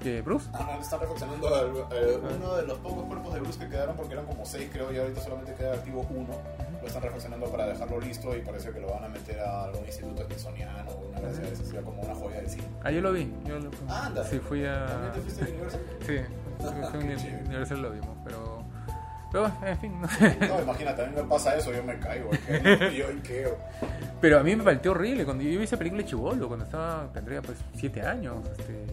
¿Que 0.00 0.22
Bruce? 0.22 0.48
Ah, 0.54 0.78
Están 0.80 1.00
reflexionando 1.00 1.48
al- 1.52 1.70
al- 1.90 2.36
uno 2.36 2.54
de 2.54 2.62
los 2.68 2.78
pocos 2.78 3.04
cuerpos 3.06 3.34
de 3.34 3.40
Bruce 3.40 3.58
que 3.58 3.68
quedaron 3.68 3.96
porque 3.96 4.12
eran 4.12 4.26
como 4.26 4.46
seis 4.46 4.70
creo 4.72 4.92
y 4.92 4.96
ahorita 4.98 5.20
solamente 5.20 5.54
queda 5.54 5.74
activo 5.74 6.06
uno. 6.10 6.34
Lo 6.80 6.86
están 6.86 7.02
reflexionando 7.02 7.46
para 7.50 7.66
dejarlo 7.66 7.98
listo 8.00 8.36
y 8.36 8.40
parece 8.42 8.70
que 8.70 8.78
lo 8.78 8.90
van 8.92 9.02
a 9.02 9.08
meter 9.08 9.40
a 9.40 9.64
algún 9.64 9.84
instituto 9.84 10.22
smithsoniano 10.24 10.88
o 10.92 11.08
una 11.08 11.20
gracia 11.20 11.44
de 11.78 11.82
como 11.82 12.00
una 12.02 12.14
joya 12.14 12.36
del 12.36 12.48
cine. 12.48 12.62
Ah, 12.84 12.92
yo 12.92 13.00
lo 13.00 13.12
vi. 13.12 13.34
Yo 13.44 13.58
lo, 13.58 13.70
Ah, 13.88 14.06
anda. 14.06 14.22
Sí, 14.24 14.38
fui 14.38 14.64
a... 14.64 14.86
¿También 14.86 15.12
te 15.14 15.20
fuiste 15.20 15.44
a 15.44 15.48
Universal? 15.48 15.80
Sí, 16.06 16.16
fui 16.58 16.68
a 16.84 16.90
Qué 16.92 16.98
Uni- 16.98 17.16
chévere. 17.16 17.44
Universal 17.46 17.82
lo 17.82 17.90
vimos, 17.90 18.16
pero... 18.24 18.58
Pero, 19.30 19.52
en 19.66 19.78
fin, 19.78 20.00
no 20.00 20.08
sé. 20.08 20.36
No, 20.48 20.62
imagínate, 20.62 21.02
a 21.02 21.06
mí 21.06 21.12
me 21.14 21.22
pasa 21.24 21.54
eso, 21.54 21.70
yo 21.70 21.82
me 21.84 21.98
caigo. 21.98 22.30
yo, 22.96 23.12
¿y 23.12 23.20
qué? 23.22 23.46
Pero 24.22 24.38
a 24.40 24.42
mí 24.42 24.56
me 24.56 24.64
pareció 24.64 24.92
horrible. 24.92 25.26
Cuando 25.26 25.44
yo 25.44 25.58
vi 25.58 25.64
esa 25.64 25.76
película 25.76 26.02
de 26.02 26.08
Chibolo, 26.08 26.48
cuando 26.48 26.64
estaba, 26.64 27.10
tendría 27.12 27.42
pues 27.42 27.58
7 27.74 28.00
años, 28.02 28.36
este, 28.58 28.86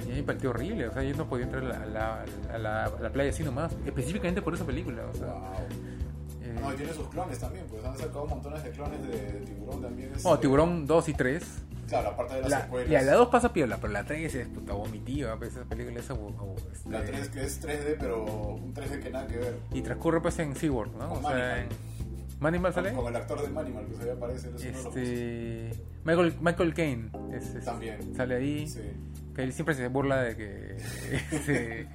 y 0.00 0.10
a 0.10 0.14
mí 0.14 0.16
me 0.16 0.22
pareció 0.24 0.50
horrible. 0.50 0.88
O 0.88 0.92
sea, 0.92 1.04
yo 1.04 1.14
no 1.16 1.26
podía 1.28 1.44
entrar 1.44 1.62
a 1.62 1.68
la, 1.68 1.76
a 1.76 1.86
la, 1.86 2.24
a 2.52 2.58
la- 2.58 2.84
a 2.86 3.00
la 3.00 3.10
playa 3.10 3.30
así 3.30 3.44
nomás, 3.44 3.72
específicamente 3.86 4.42
por 4.42 4.54
esa 4.54 4.64
película. 4.64 5.02
O 5.08 5.14
sea, 5.14 5.26
Wow. 5.28 5.42
Eh, 6.56 6.60
No, 6.60 6.72
y 6.72 6.76
tiene 6.76 6.92
sus 6.92 7.08
clones 7.08 7.38
también, 7.38 7.66
pues 7.68 7.84
han 7.84 7.96
sacado 7.98 8.26
montones 8.26 8.62
de 8.64 8.70
clones 8.70 9.02
de, 9.06 9.16
tiburón 9.46 9.82
también. 9.82 10.12
es- 10.14 10.22
bueno, 10.22 10.38
Tiburón 10.38 10.86
2 10.86 11.08
y 11.08 11.14
3. 11.14 11.44
Claro, 11.88 12.08
aparte 12.10 12.34
de 12.36 12.40
las 12.42 12.50
La, 12.50 12.62
secuelas. 12.62 12.90
ya, 12.90 13.02
la 13.02 13.12
2 13.12 13.28
pasa 13.28 13.52
piola, 13.52 13.76
pero 13.78 13.92
la 13.92 14.04
3 14.04 14.34
es 14.34 14.48
puta 14.48 14.72
vomitiva. 14.72 15.36
Pues, 15.36 15.50
esa 15.54 15.64
película 15.64 16.00
es 16.00 16.08
este, 16.10 16.88
La 16.90 17.04
3 17.04 17.28
que 17.28 17.44
es 17.44 17.60
3D, 17.62 17.96
pero 18.00 18.24
un 18.54 18.72
3D 18.74 19.00
que 19.00 19.10
nada 19.10 19.26
que 19.26 19.36
ver. 19.36 19.58
Y 19.72 19.82
transcurre 19.82 20.20
pues 20.22 20.38
en 20.38 20.56
SeaWorld, 20.56 20.96
¿no? 20.96 21.08
Con 21.10 21.24
o 21.24 21.28
sea, 21.28 21.58
en... 21.62 21.68
¿Manimal 22.40 22.72
sale? 22.74 22.92
con 22.92 23.06
el 23.06 23.16
actor 23.16 23.40
de 23.42 23.48
Manimal, 23.48 23.86
que 23.86 23.96
se 23.96 24.10
aparece, 24.10 24.48
es 24.56 24.64
Este... 24.64 25.70
Michael, 26.04 26.34
Michael 26.40 26.74
Caine 26.74 27.10
es- 27.32 27.54
es- 27.54 27.64
También. 27.64 28.14
sale 28.16 28.34
ahí. 28.36 28.66
Sí. 28.66 28.80
Que 29.34 29.42
él 29.42 29.52
siempre 29.52 29.74
se 29.74 29.88
burla 29.88 30.22
de 30.22 30.36
que. 30.36 30.76
este, 31.32 31.86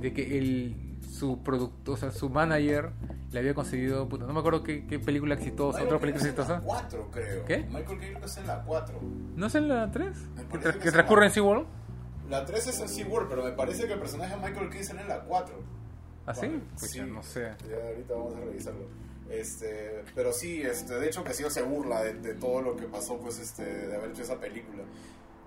de 0.00 0.12
que 0.12 0.38
él. 0.38 0.76
Su 1.18 1.42
producto, 1.44 1.92
o 1.92 1.96
sea, 1.96 2.10
su 2.10 2.28
manager 2.28 2.90
le 3.30 3.38
había 3.38 3.54
conseguido. 3.54 4.08
Puta, 4.08 4.24
no 4.26 4.32
me 4.32 4.40
acuerdo 4.40 4.62
qué, 4.64 4.84
qué 4.86 4.98
película 4.98 5.34
exitosa, 5.34 5.78
Michael 5.78 5.86
otra 5.94 6.00
película 6.00 6.24
exitosa. 6.24 6.52
la 6.54 6.60
4, 6.60 7.10
creo. 7.12 7.44
¿Qué? 7.44 7.58
Michael 7.70 7.98
Caine 8.00 8.20
es 8.24 8.36
en 8.38 8.46
la 8.48 8.62
4. 8.64 9.00
¿No 9.36 9.46
es 9.46 9.54
en 9.54 9.68
la 9.68 9.90
3? 9.90 10.08
Me 10.36 10.44
¿Que, 10.46 10.58
tra- 10.58 10.72
que 10.72 10.78
que 10.80 10.90
transcurre 10.90 11.26
en 11.26 11.30
SeaWorld? 11.32 11.66
La 12.30 12.44
3 12.44 12.66
es 12.66 12.80
en 12.80 12.88
SeaWorld, 12.88 13.28
pero 13.28 13.44
me 13.44 13.52
parece 13.52 13.86
que 13.86 13.92
el 13.92 14.00
personaje 14.00 14.34
de 14.34 14.40
Michael 14.40 14.68
Caine 14.68 14.80
es 14.80 14.90
en 14.90 15.08
la 15.08 15.20
4. 15.20 15.54
¿Ah, 16.26 16.34
sí? 16.34 16.48
Pues 16.78 16.90
sí. 16.90 16.98
ya 16.98 17.06
no 17.06 17.22
sé. 17.22 17.42
Ya 17.68 17.76
ahorita 17.88 18.14
vamos 18.14 18.34
a 18.34 18.40
revisarlo. 18.40 18.86
Este, 19.30 20.02
pero 20.14 20.32
sí, 20.32 20.62
este, 20.62 20.94
de 20.94 21.06
hecho 21.06 21.22
que 21.22 21.32
sí 21.32 21.44
se 21.48 21.62
burla 21.62 22.02
de, 22.02 22.14
de 22.14 22.34
todo 22.34 22.60
lo 22.60 22.76
que 22.76 22.84
pasó, 22.86 23.18
pues, 23.18 23.38
este, 23.38 23.64
de 23.64 23.96
haber 23.96 24.10
hecho 24.10 24.22
esa 24.22 24.38
película. 24.40 24.82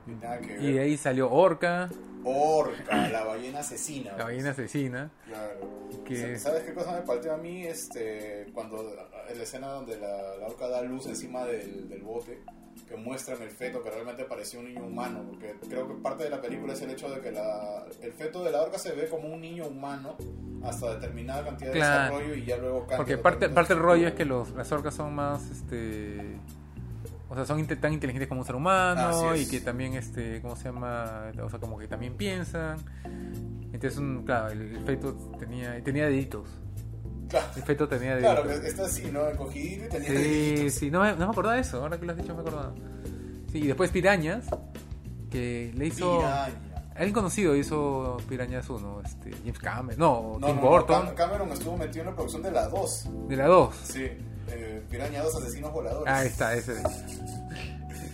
Y 0.08 0.16
nada 0.24 0.40
que 0.40 0.48
ver. 0.54 0.62
Y 0.64 0.72
de 0.74 0.80
ahí 0.80 0.98
salió 0.98 1.30
Orca, 1.32 1.90
Orca, 2.24 3.10
la 3.10 3.24
ballena 3.24 3.60
asesina. 3.60 4.12
la 4.12 4.16
pues. 4.16 4.26
ballena 4.26 4.50
asesina. 4.52 5.12
Claro. 5.26 5.60
Que- 6.06 6.38
¿Sabes 6.40 6.64
qué 6.64 6.74
cosa 6.74 6.94
me 6.94 7.02
partió 7.02 7.34
a 7.34 7.38
mí? 7.38 7.66
Este, 7.66 8.48
cuando 8.54 8.94
en 9.30 9.38
la 9.38 9.44
escena 9.44 9.68
donde 9.68 9.98
la, 10.00 10.38
la 10.38 10.48
orca 10.48 10.68
da 10.68 10.82
luz 10.82 11.06
encima 11.08 11.46
del, 11.46 11.88
del 11.90 12.02
bote, 12.02 12.42
que 12.88 12.96
muestran 12.96 13.42
el 13.42 13.50
feto 13.50 13.82
que 13.84 13.90
realmente 13.90 14.24
parecía 14.26 14.60
un 14.60 14.66
niño 14.68 14.86
humano, 14.86 15.24
porque 15.30 15.56
creo 15.68 15.88
que 15.88 15.96
parte 15.96 16.24
de 16.24 16.30
la 16.30 16.40
película 16.42 16.74
es 16.74 16.82
el 16.82 16.92
hecho 16.92 17.10
de 17.10 17.20
que 17.22 17.32
la, 17.32 17.86
el 18.02 18.14
feto 18.14 18.44
de 18.44 18.52
la 18.52 18.62
orca 18.62 18.78
se 18.78 18.92
ve 18.94 19.08
como 19.10 19.28
un 19.28 19.42
niño 19.42 19.68
humano 19.68 20.16
hasta 20.64 20.94
determinada 20.96 21.44
cantidad 21.44 21.72
de 21.72 21.80
desarrollo 21.80 22.36
y 22.36 22.46
ya 22.46 22.58
luego 22.58 22.80
cambia. 22.82 22.98
Porque 22.98 23.18
parte, 23.18 23.50
parte 23.50 23.74
del 23.74 23.84
rollo 23.84 24.08
es 24.08 24.14
que 24.14 24.26
los, 24.26 24.52
las 24.52 24.72
orcas 24.72 24.94
son 24.96 25.14
más, 25.14 25.50
este... 25.50 26.38
O 27.30 27.36
sea, 27.36 27.46
son 27.46 27.66
tan 27.68 27.92
inteligentes 27.94 28.28
como 28.30 28.42
un 28.42 28.48
ser 28.48 28.56
humano 28.56 29.36
y 29.36 29.46
que 29.48 29.60
también, 29.60 29.94
este, 29.96 30.42
¿cómo 30.42 30.56
se 30.56 30.66
llama? 30.66 31.32
O 31.44 31.50
sea, 31.50 31.60
como 31.60 31.78
que 31.78 31.88
también 31.88 32.16
piensan. 32.16 32.78
Entonces, 33.74 33.98
un, 34.00 34.24
claro, 34.24 34.50
el, 34.52 34.62
el 34.78 34.84
feto 34.86 35.14
tenía, 35.38 35.84
tenía 35.84 36.06
deditos. 36.06 36.50
Claro, 37.30 37.48
El 37.58 37.64
feto 37.64 37.88
tenía 37.90 38.18
claro, 38.20 38.44
deditos. 38.44 38.62
que 38.62 38.68
está 38.70 38.86
así, 38.86 39.12
¿no? 39.12 39.28
Encogidito 39.28 39.86
y 39.86 39.90
tenía 39.90 40.08
Sí, 40.10 40.14
deditos. 40.16 40.74
sí, 40.76 40.90
no 40.92 41.02
me, 41.02 41.12
no 41.12 41.18
me 41.18 41.32
acordaba 41.32 41.56
de 41.56 41.62
eso, 41.62 41.82
ahora 41.82 42.00
que 42.00 42.06
lo 42.06 42.14
has 42.14 42.18
dicho 42.18 42.34
me 42.34 42.42
acordaba. 42.42 42.74
Sí, 43.52 43.58
y 43.60 43.68
después 43.68 43.92
Pirañas, 43.92 44.46
que 45.30 45.74
le 45.76 45.88
hizo... 45.88 46.20
Piraña. 46.20 46.64
Alguien 46.96 47.14
conocido 47.14 47.56
hizo 47.56 48.18
Pirañas 48.28 48.68
1, 48.70 49.02
este, 49.06 49.32
James 49.44 49.60
Cameron, 49.60 50.00
no, 50.00 50.38
No, 50.40 50.48
Tim 50.48 50.56
no, 50.56 50.62
Burton, 50.62 51.06
Cam- 51.10 51.14
Cameron 51.14 51.52
estuvo 51.52 51.78
metido 51.78 52.00
en 52.02 52.06
la 52.08 52.16
producción 52.16 52.42
de 52.42 52.52
la 52.52 52.68
2. 52.70 53.10
de 53.28 53.36
la 53.36 53.46
2. 53.46 53.76
Sí, 53.84 54.08
Piraña 54.90 55.22
2 55.24 55.36
Asesinos 55.36 55.72
Voladores. 55.74 56.12
Ah, 56.14 56.20
ahí 56.20 56.28
está, 56.28 56.54
ese. 56.56 56.74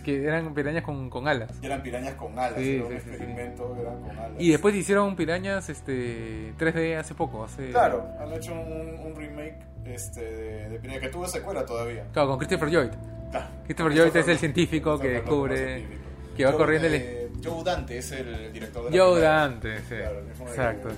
Que 0.03 0.25
eran 0.25 0.53
pirañas 0.53 0.83
con, 0.83 1.09
con 1.09 1.27
alas. 1.29 1.49
Y 1.61 1.65
eran 1.65 1.81
pirañas 1.81 2.15
con 2.15 2.37
alas, 2.37 2.55
Sí, 2.57 2.75
era 2.75 2.83
un 2.85 2.89
sí, 2.91 2.95
experimento, 2.97 3.75
eran 3.79 4.01
con 4.01 4.11
alas. 4.19 4.31
Y 4.37 4.51
después 4.51 4.75
hicieron 4.75 5.15
pirañas 5.15 5.69
este 5.69 6.53
3D 6.57 6.97
hace 6.97 7.15
poco, 7.15 7.43
hace 7.45 7.69
Claro, 7.69 8.05
han 8.19 8.33
hecho 8.33 8.51
un, 8.53 8.99
un 9.05 9.15
remake 9.15 9.59
este, 9.85 10.21
de, 10.21 10.69
de 10.69 10.79
Piraña 10.79 10.99
que 10.99 11.09
tuvo 11.09 11.25
secuela 11.27 11.65
todavía. 11.65 12.05
Claro, 12.11 12.29
con 12.29 12.37
Christopher 12.37 12.69
Lloyd. 12.69 12.89
Claro. 13.31 13.47
Christopher 13.63 13.93
Lloyd 13.93 14.15
es 14.17 14.27
el 14.27 14.37
científico 14.37 14.99
que 14.99 15.07
descubre 15.09 15.85
que 16.35 16.45
va 16.45 16.51
Joe- 16.51 16.57
corriendo 16.57 16.87
el- 16.87 16.93
eh, 16.95 17.29
Joe 17.43 17.63
Dante 17.63 17.97
es 17.97 18.11
el 18.11 18.51
director 18.51 18.83
de 18.85 18.91
la 18.91 19.03
Joe 19.03 19.11
primera. 19.13 19.33
Dante, 19.39 19.77
sí. 19.79 19.95
Claro, 19.95 20.19
Exacto. 20.49 20.89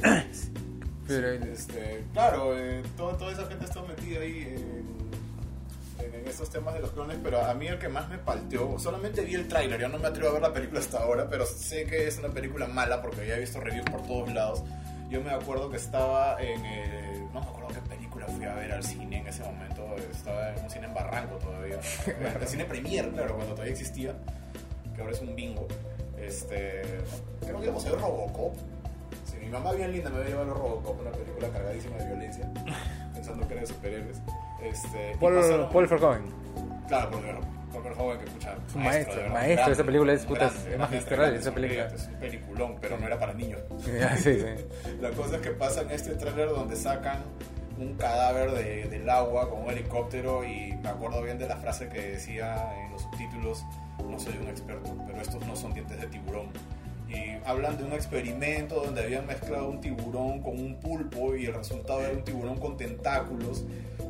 Pero 1.06 1.28
Este, 1.32 2.04
claro, 2.14 2.56
eh, 2.58 2.82
todo- 2.96 3.14
toda 3.16 3.32
esa 3.32 3.44
gente 3.46 3.64
está 3.66 3.82
metida 3.82 4.20
ahí 4.20 4.54
en, 6.24 6.28
estos 6.30 6.50
temas 6.50 6.74
de 6.74 6.80
los 6.80 6.90
clones, 6.90 7.18
pero 7.22 7.44
a 7.44 7.54
mí 7.54 7.66
el 7.66 7.78
que 7.78 7.88
más 7.88 8.08
me 8.08 8.18
palteó, 8.18 8.78
solamente 8.78 9.22
vi 9.22 9.34
el 9.34 9.48
tráiler, 9.48 9.80
yo 9.80 9.88
no 9.88 9.98
me 9.98 10.08
atrevo 10.08 10.30
a 10.30 10.32
ver 10.32 10.42
la 10.42 10.52
película 10.52 10.80
hasta 10.80 10.98
ahora, 10.98 11.28
pero 11.28 11.46
sé 11.46 11.84
que 11.86 12.06
es 12.08 12.18
una 12.18 12.28
película 12.28 12.66
mala 12.66 13.02
porque 13.02 13.26
ya 13.26 13.36
he 13.36 13.40
visto 13.40 13.60
reviews 13.60 13.88
por 13.90 14.02
todos 14.02 14.32
lados. 14.32 14.62
Yo 15.10 15.22
me 15.22 15.30
acuerdo 15.30 15.70
que 15.70 15.76
estaba 15.76 16.40
en 16.40 16.64
el, 16.64 17.24
no 17.32 17.40
me 17.40 17.46
acuerdo 17.46 17.68
qué 17.68 17.88
película 17.88 18.26
fui 18.26 18.44
a 18.44 18.54
ver 18.54 18.72
al 18.72 18.82
cine 18.82 19.18
en 19.18 19.26
ese 19.26 19.42
momento, 19.44 19.84
estaba 20.10 20.54
en 20.54 20.64
un 20.64 20.70
cine 20.70 20.86
en 20.86 20.94
Barranco 20.94 21.36
todavía, 21.36 21.78
el 22.40 22.48
cine 22.48 22.64
Premier, 22.64 23.10
claro, 23.10 23.36
cuando 23.36 23.52
todavía 23.52 23.72
existía, 23.72 24.14
que 24.94 25.00
ahora 25.00 25.12
es 25.12 25.20
un 25.20 25.36
bingo. 25.36 25.68
Este, 26.18 26.82
creo 27.40 27.58
que 27.58 27.64
íbamos 27.64 27.84
a 27.86 27.90
ver 27.90 28.00
Robocop. 28.00 28.54
Mi 29.40 29.50
mamá 29.50 29.72
bien 29.72 29.92
linda 29.92 30.08
me 30.08 30.16
había 30.16 30.30
llevado 30.30 30.52
a 30.52 30.54
Robocop, 30.54 31.00
una 31.00 31.10
película 31.10 31.48
cargadísima 31.50 31.96
de 31.98 32.06
violencia, 32.06 32.50
pensando 33.14 33.46
que 33.46 33.52
era 33.52 33.60
de 33.60 33.66
superhéroes. 33.66 34.16
Este, 34.64 35.16
Paul, 35.20 35.34
pasaron- 35.34 35.68
Paul 35.70 35.86
Verhoeven. 35.86 36.22
Claro, 36.88 37.10
Paul 37.10 37.22
Ver- 37.22 37.34
Paul 37.72 37.82
Verhoeven, 37.82 38.18
que 38.18 38.24
escucha. 38.26 38.54
Es 38.68 38.74
un 38.74 38.82
maestro, 38.84 39.16
verdad, 39.16 39.32
maestro, 39.32 39.56
grande, 39.56 39.72
esa 39.72 39.84
película 39.84 40.12
es, 40.12 40.24
puta, 40.26 40.40
grande, 40.50 40.72
es 40.72 40.78
magistral, 40.78 41.18
grande, 41.20 41.38
esa 41.40 41.52
película. 41.54 41.86
Es 41.86 42.06
un 42.06 42.14
peliculón, 42.14 42.76
pero 42.80 42.98
no 42.98 43.06
era 43.06 43.18
para 43.18 43.34
niños. 43.34 43.60
sí, 44.16 44.40
sí. 44.40 44.94
La 45.00 45.10
cosa 45.10 45.36
es 45.36 45.42
que 45.42 45.50
pasa 45.50 45.82
en 45.82 45.90
este 45.90 46.14
tráiler 46.14 46.48
donde 46.50 46.76
sacan 46.76 47.18
un 47.78 47.94
cadáver 47.94 48.52
de- 48.52 48.88
del 48.88 49.10
agua 49.10 49.50
con 49.50 49.62
un 49.64 49.70
helicóptero 49.70 50.44
y 50.44 50.72
me 50.82 50.88
acuerdo 50.88 51.20
bien 51.22 51.38
de 51.38 51.48
la 51.48 51.56
frase 51.56 51.88
que 51.88 52.00
decía 52.12 52.72
en 52.84 52.92
los 52.92 53.02
subtítulos, 53.02 53.64
no 54.08 54.18
soy 54.18 54.36
un 54.40 54.48
experto, 54.48 54.94
pero 55.06 55.20
estos 55.20 55.44
no 55.46 55.56
son 55.56 55.74
dientes 55.74 56.00
de 56.00 56.06
tiburón. 56.06 56.46
Y 57.08 57.36
hablan 57.44 57.76
de 57.76 57.84
un 57.84 57.92
experimento 57.92 58.76
donde 58.76 59.02
habían 59.02 59.26
mezclado 59.26 59.68
un 59.68 59.80
tiburón 59.80 60.40
con 60.42 60.58
un 60.58 60.76
pulpo 60.80 61.34
y 61.34 61.46
el 61.46 61.54
resultado 61.54 62.00
era 62.00 62.12
un 62.12 62.22
tiburón 62.24 62.58
con 62.58 62.76
tentáculos. 62.76 63.64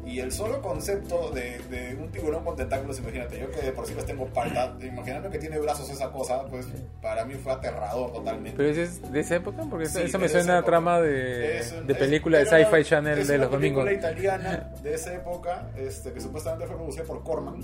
Y 0.07 0.21
el 0.21 0.33
solo 0.33 0.61
concepto 0.61 1.31
de, 1.31 1.59
de 1.71 1.97
un 1.97 2.11
tiburón 2.11 2.45
con 2.45 2.57
tentáculos, 2.57 2.99
imagínate, 2.99 3.39
yo 3.41 3.51
que 3.51 3.63
de 3.63 3.73
por 3.73 3.87
sí 3.87 3.95
les 3.95 4.05
tengo 4.05 4.27
palta, 4.27 4.77
imaginarme 4.83 5.31
que 5.31 5.39
tiene 5.39 5.59
brazos 5.59 5.89
esa 5.91 6.11
cosa, 6.13 6.45
pues 6.45 6.67
para 7.01 7.25
mí 7.25 7.35
fue 7.35 7.53
aterrador 7.53 8.13
totalmente. 8.13 8.57
Pero 8.57 8.69
ese 8.69 8.83
es 8.83 9.13
de 9.13 9.21
esa 9.21 9.37
época, 9.37 9.63
porque 9.71 9.87
Sí, 9.87 10.03
eso 10.03 10.19
de 10.19 10.23
me 10.25 10.29
suena 10.29 10.59
a 10.59 10.63
trama 10.63 11.01
de, 11.01 11.59
Es 11.59 11.73
un- 11.73 11.87
de 11.87 11.93
es- 11.95 11.99
película 11.99 12.39
de 12.39 12.45
era 12.45 12.59
una- 12.59 12.67
Sci-Fi 12.71 12.85
Channel 12.85 13.19
es 13.19 13.29
de 13.29 13.35
una 13.37 13.45
los 13.45 13.53
domingos. 13.53 13.85
película 13.85 14.11
italiana 14.11 14.71
de 14.83 14.95
esa 14.95 15.15
época, 15.15 15.69
este, 15.77 16.13
que 16.13 16.21
supuestamente 16.21 16.67
fue 16.67 16.77
producida 16.77 17.05
por 17.05 17.23
Corman, 17.23 17.61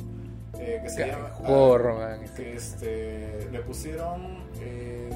eh, 0.59 0.81
que 0.83 0.89
se 0.89 1.07
llama... 1.07 1.31
Corman, 1.47 2.21
ah, 2.25 2.35
que 2.37 2.55
este, 2.55 3.49
le 3.53 3.61
pusieron 3.61 4.45
eh, 4.63 5.10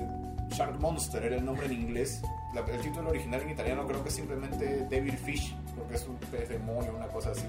Shark 0.55 0.79
Monster, 0.81 1.25
era 1.25 1.37
el 1.37 1.45
nombre 1.45 1.67
en 1.67 1.73
inglés. 1.73 2.23
La- 2.55 2.61
el 2.73 2.81
título 2.81 3.11
original 3.11 3.43
en 3.43 3.51
italiano 3.51 3.87
creo 3.87 4.03
que 4.03 4.09
es 4.09 4.15
simplemente 4.15 4.87
Devil 4.89 5.17
Fish, 5.19 5.55
porque 5.77 5.95
es 5.97 6.07
un 6.07 6.17
pez 6.17 6.49
demonio, 6.49 6.95
una 6.97 7.09
cosa 7.09 7.31
así. 7.31 7.47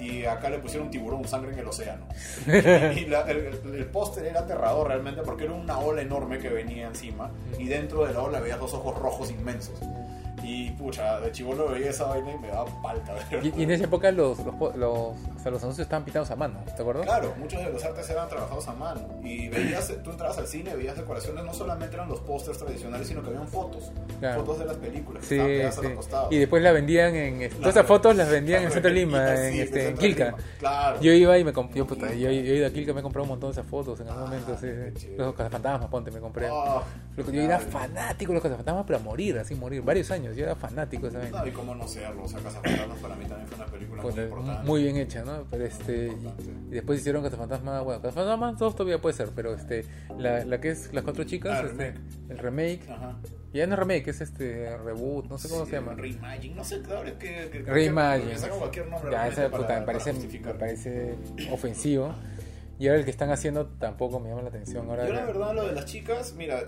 Y 0.00 0.24
acá 0.24 0.50
le 0.50 0.58
pusieron 0.58 0.90
tiburón, 0.90 1.26
sangre 1.28 1.52
en 1.52 1.60
el 1.60 1.66
océano. 1.68 2.06
y 2.46 3.06
la- 3.06 3.22
el, 3.30 3.60
el- 3.64 3.74
el 3.74 3.86
póster 3.86 4.26
era 4.26 4.40
aterrador 4.40 4.88
realmente 4.88 5.22
porque 5.22 5.44
era 5.44 5.52
una 5.54 5.78
ola 5.78 6.02
enorme 6.02 6.38
que 6.38 6.48
venía 6.48 6.88
encima 6.88 7.30
y 7.58 7.66
dentro 7.68 8.04
de 8.04 8.12
la 8.12 8.20
ola 8.22 8.40
veías 8.40 8.58
dos 8.58 8.74
ojos 8.74 8.98
rojos 8.98 9.30
inmensos. 9.30 9.78
Y 10.42 10.70
pucha, 10.70 11.20
de 11.20 11.30
chivolo 11.32 11.68
veía 11.68 11.90
esa 11.90 12.04
vaina 12.06 12.32
y 12.32 12.38
me 12.38 12.48
daba 12.48 12.64
palta. 12.82 13.14
Y, 13.42 13.60
y 13.60 13.62
en 13.64 13.70
esa 13.70 13.84
época 13.84 14.10
los, 14.10 14.38
los, 14.38 14.54
los, 14.76 14.92
o 14.98 15.14
sea, 15.42 15.50
los 15.50 15.62
anuncios 15.62 15.80
estaban 15.86 16.04
pintados 16.04 16.30
a 16.30 16.36
mano, 16.36 16.60
¿te 16.64 16.82
acuerdas? 16.82 17.04
Claro, 17.06 17.34
muchos 17.38 17.60
de 17.64 17.70
los 17.72 17.84
artes 17.84 18.08
eran 18.10 18.28
trabajados 18.28 18.68
a 18.68 18.72
mano. 18.72 19.00
Y 19.22 19.48
veías, 19.48 19.92
tú 20.02 20.10
entrabas 20.10 20.38
al 20.38 20.46
cine, 20.46 20.74
veías 20.76 20.96
decoraciones, 20.96 21.44
no 21.44 21.52
solamente 21.54 21.94
eran 21.94 22.08
los 22.08 22.20
pósters 22.20 22.58
tradicionales, 22.58 23.06
sino 23.08 23.22
que 23.22 23.28
habían 23.28 23.48
fotos. 23.48 23.92
Claro. 24.20 24.40
Fotos 24.44 24.58
de 24.60 24.64
las 24.66 24.76
películas. 24.76 25.22
que 25.22 25.28
Sí, 25.28 25.34
estaban 25.36 25.50
pegadas 25.52 25.78
a 25.78 25.82
sí. 25.82 25.88
los. 26.24 26.32
Y 26.32 26.38
después 26.38 26.62
la 26.62 26.72
vendían 26.72 27.14
en... 27.14 27.38
Todas 27.50 27.52
esas 27.60 27.72
Claro. 27.72 27.88
fotos 27.88 28.16
las 28.16 28.30
vendían 28.30 28.62
en 28.62 28.68
Claro, 28.68 28.74
Centro 28.74 28.90
de 28.90 28.96
Lima, 28.96 29.26
sí, 29.28 29.32
en, 29.42 29.54
en 29.54 29.60
este, 29.60 29.88
en 29.88 29.96
Quilca. 29.96 30.34
Claro. 30.58 31.00
Yo 31.00 31.12
iba 31.12 31.38
y 31.38 31.44
me 31.44 31.52
compré, 31.52 31.78
yo, 31.78 31.86
puta, 31.86 32.08
yo, 32.12 32.14
yo 32.14 32.28
he 32.30 32.56
ido 32.56 32.66
a 32.66 32.70
Quilca, 32.70 32.92
me 32.92 33.00
he 33.00 33.02
comprado 33.02 33.24
un 33.24 33.28
montón 33.30 33.50
de 33.50 33.52
esas 33.60 33.66
fotos 33.70 34.00
en 34.00 34.08
algún 34.08 34.22
Ah, 34.22 34.26
momento, 34.26 34.56
sí. 34.60 35.08
Los 35.16 35.34
cazafantasmas, 35.34 35.88
ponte, 35.90 36.10
me 36.10 36.20
compré. 36.20 36.48
Que 37.16 37.22
yo 37.24 37.42
era 37.42 37.58
claro. 37.58 37.70
fanático 37.72 38.30
de 38.32 38.34
los 38.34 38.42
cazafantasmas, 38.42 38.84
pero 38.86 38.98
a 38.98 39.02
morir, 39.02 39.38
así 39.38 39.54
morir, 39.54 39.82
varios 39.82 40.10
años, 40.10 40.31
yo 40.36 40.44
era 40.44 40.54
fanático 40.56 41.06
esa. 41.08 41.18
No, 41.28 41.46
y 41.46 41.50
cómo 41.50 41.74
no 41.74 41.86
serlo, 41.88 42.24
o 42.24 42.28
sea, 42.28 42.40
Cazafantasmas 42.40 42.98
para 42.98 43.14
mí 43.16 43.24
también 43.26 43.48
fue 43.48 43.56
una 43.56 43.66
película 43.66 44.02
Pues, 44.02 44.14
muy 44.16 44.24
importante. 44.24 44.66
muy 44.66 44.82
bien 44.82 44.96
hecha, 44.96 45.24
¿no? 45.24 45.44
Pero 45.50 45.64
este 45.64 46.06
y, 46.08 46.68
y 46.68 46.70
después 46.70 47.00
hicieron 47.00 47.22
Cazafantasma, 47.22 47.80
bueno, 47.82 48.00
Cazafantasma 48.02 48.52
2 48.52 48.74
todavía 48.76 49.00
puede 49.00 49.14
ser, 49.16 49.28
pero 49.34 49.54
este 49.54 49.84
la, 50.18 50.44
la 50.44 50.60
que 50.60 50.70
es 50.70 50.92
las 50.92 51.04
cuatro 51.04 51.24
chicas, 51.24 51.52
Ah, 51.58 51.60
el 51.60 51.66
este, 51.66 51.92
remake. 51.92 52.30
el 52.30 52.38
remake, 52.38 52.90
Ajá. 52.90 53.16
ya 53.52 53.66
no 53.66 53.72
es 53.74 53.78
remake, 53.78 54.08
es 54.08 54.20
este 54.20 54.76
reboot, 54.78 55.26
no 55.28 55.38
sé 55.38 55.48
cómo 55.48 55.64
Sí, 55.64 55.70
se 55.70 55.76
llama. 55.76 55.94
Reimagine, 55.94 56.54
no 56.54 56.64
sé, 56.64 56.80
claro, 56.82 57.06
es 57.08 57.14
que. 57.14 57.48
que 57.50 57.62
Reimagine. 57.66 58.34
cualquier 58.58 58.88
nombre. 58.88 59.10
Ya 59.12 59.28
esa 59.28 59.50
para- 59.50 59.62
puta 59.62 59.80
me 59.80 59.86
parece 59.86 60.12
me 60.12 60.54
parece 60.54 61.14
ofensivo. 61.50 62.14
Y 62.78 62.88
ahora 62.88 62.98
el 62.98 63.04
que 63.04 63.10
están 63.12 63.30
haciendo 63.30 63.66
tampoco 63.66 64.18
me 64.18 64.28
llama 64.30 64.42
la 64.42 64.48
atención. 64.48 64.88
Ahora 64.90 65.06
Yo 65.06 65.12
la 65.12 65.24
verdad 65.24 65.54
lo 65.54 65.66
de 65.66 65.72
las 65.72 65.84
chicas, 65.84 66.34
mira, 66.36 66.64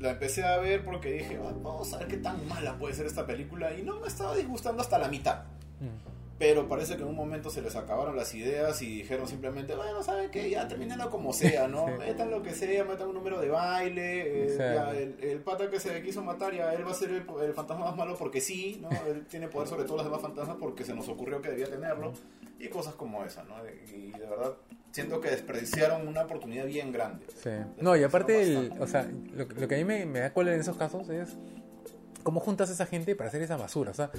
la 0.00 0.10
empecé 0.10 0.44
a 0.44 0.56
ver 0.58 0.84
porque 0.84 1.12
dije, 1.12 1.38
"Ah, 1.42 1.52
vamos 1.62 1.92
a 1.92 1.98
ver 1.98 2.08
qué 2.08 2.16
tan 2.18 2.46
mala 2.48 2.76
puede 2.78 2.94
ser 2.94 3.06
esta 3.06 3.26
película 3.26 3.72
y 3.76 3.82
no 3.82 4.00
me 4.00 4.08
estaba 4.08 4.34
disgustando 4.34 4.82
hasta 4.82 4.98
la 4.98 5.08
mitad. 5.08 5.44
Mm. 5.80 6.13
Pero 6.36 6.66
parece 6.68 6.96
que 6.96 7.02
en 7.02 7.08
un 7.08 7.14
momento 7.14 7.48
se 7.48 7.62
les 7.62 7.76
acabaron 7.76 8.16
las 8.16 8.34
ideas 8.34 8.82
y 8.82 8.96
dijeron 9.02 9.28
simplemente, 9.28 9.76
bueno, 9.76 10.02
¿saben 10.02 10.30
qué? 10.32 10.50
Ya 10.50 10.66
terminenlo 10.66 11.08
como 11.10 11.32
sea, 11.32 11.68
¿no? 11.68 11.86
Sí. 11.94 11.94
Metan 11.98 12.30
lo 12.30 12.42
que 12.42 12.50
sea, 12.52 12.84
metan 12.84 13.08
un 13.08 13.14
número 13.14 13.40
de 13.40 13.48
baile. 13.50 14.46
eh, 14.46 14.56
ya, 14.58 14.90
el, 14.90 15.16
el 15.20 15.38
pata 15.40 15.70
que 15.70 15.78
se 15.78 16.02
quiso 16.02 16.22
matar, 16.22 16.52
ya 16.52 16.72
él 16.74 16.84
va 16.86 16.90
a 16.90 16.94
ser 16.94 17.10
el, 17.10 17.24
el 17.42 17.54
fantasma 17.54 17.86
más 17.86 17.96
malo 17.96 18.16
porque 18.16 18.40
sí, 18.40 18.78
¿no? 18.82 18.88
Él 19.06 19.26
tiene 19.28 19.46
poder 19.48 19.68
sobre 19.68 19.84
todos 19.84 19.96
los 19.98 20.06
demás 20.06 20.20
fantasmas 20.22 20.56
porque 20.58 20.84
se 20.84 20.94
nos 20.94 21.08
ocurrió 21.08 21.40
que 21.40 21.50
debía 21.50 21.66
tenerlo. 21.66 22.12
Y 22.58 22.68
cosas 22.68 22.94
como 22.94 23.24
esa, 23.24 23.44
¿no? 23.44 23.54
Y 23.94 24.10
de 24.12 24.26
verdad 24.26 24.54
siento 24.90 25.20
que 25.20 25.28
desperdiciaron 25.30 26.06
una 26.08 26.22
oportunidad 26.22 26.66
bien 26.66 26.92
grande. 26.92 27.26
Sí. 27.42 27.50
No, 27.80 27.96
y 27.96 28.02
aparte, 28.04 28.42
el, 28.42 28.72
o 28.80 28.86
sea, 28.86 29.08
lo, 29.34 29.44
lo 29.44 29.68
que 29.68 29.74
a 29.74 29.78
mí 29.78 29.84
me, 29.84 30.06
me 30.06 30.20
da 30.20 30.32
cólera 30.32 30.54
en 30.54 30.60
esos 30.62 30.76
casos 30.76 31.08
es 31.10 31.36
cómo 32.24 32.40
juntas 32.40 32.70
a 32.70 32.72
esa 32.72 32.86
gente 32.86 33.14
para 33.14 33.28
hacer 33.28 33.42
esa 33.42 33.56
basura. 33.56 33.92
O 33.92 33.94
sea, 33.94 34.10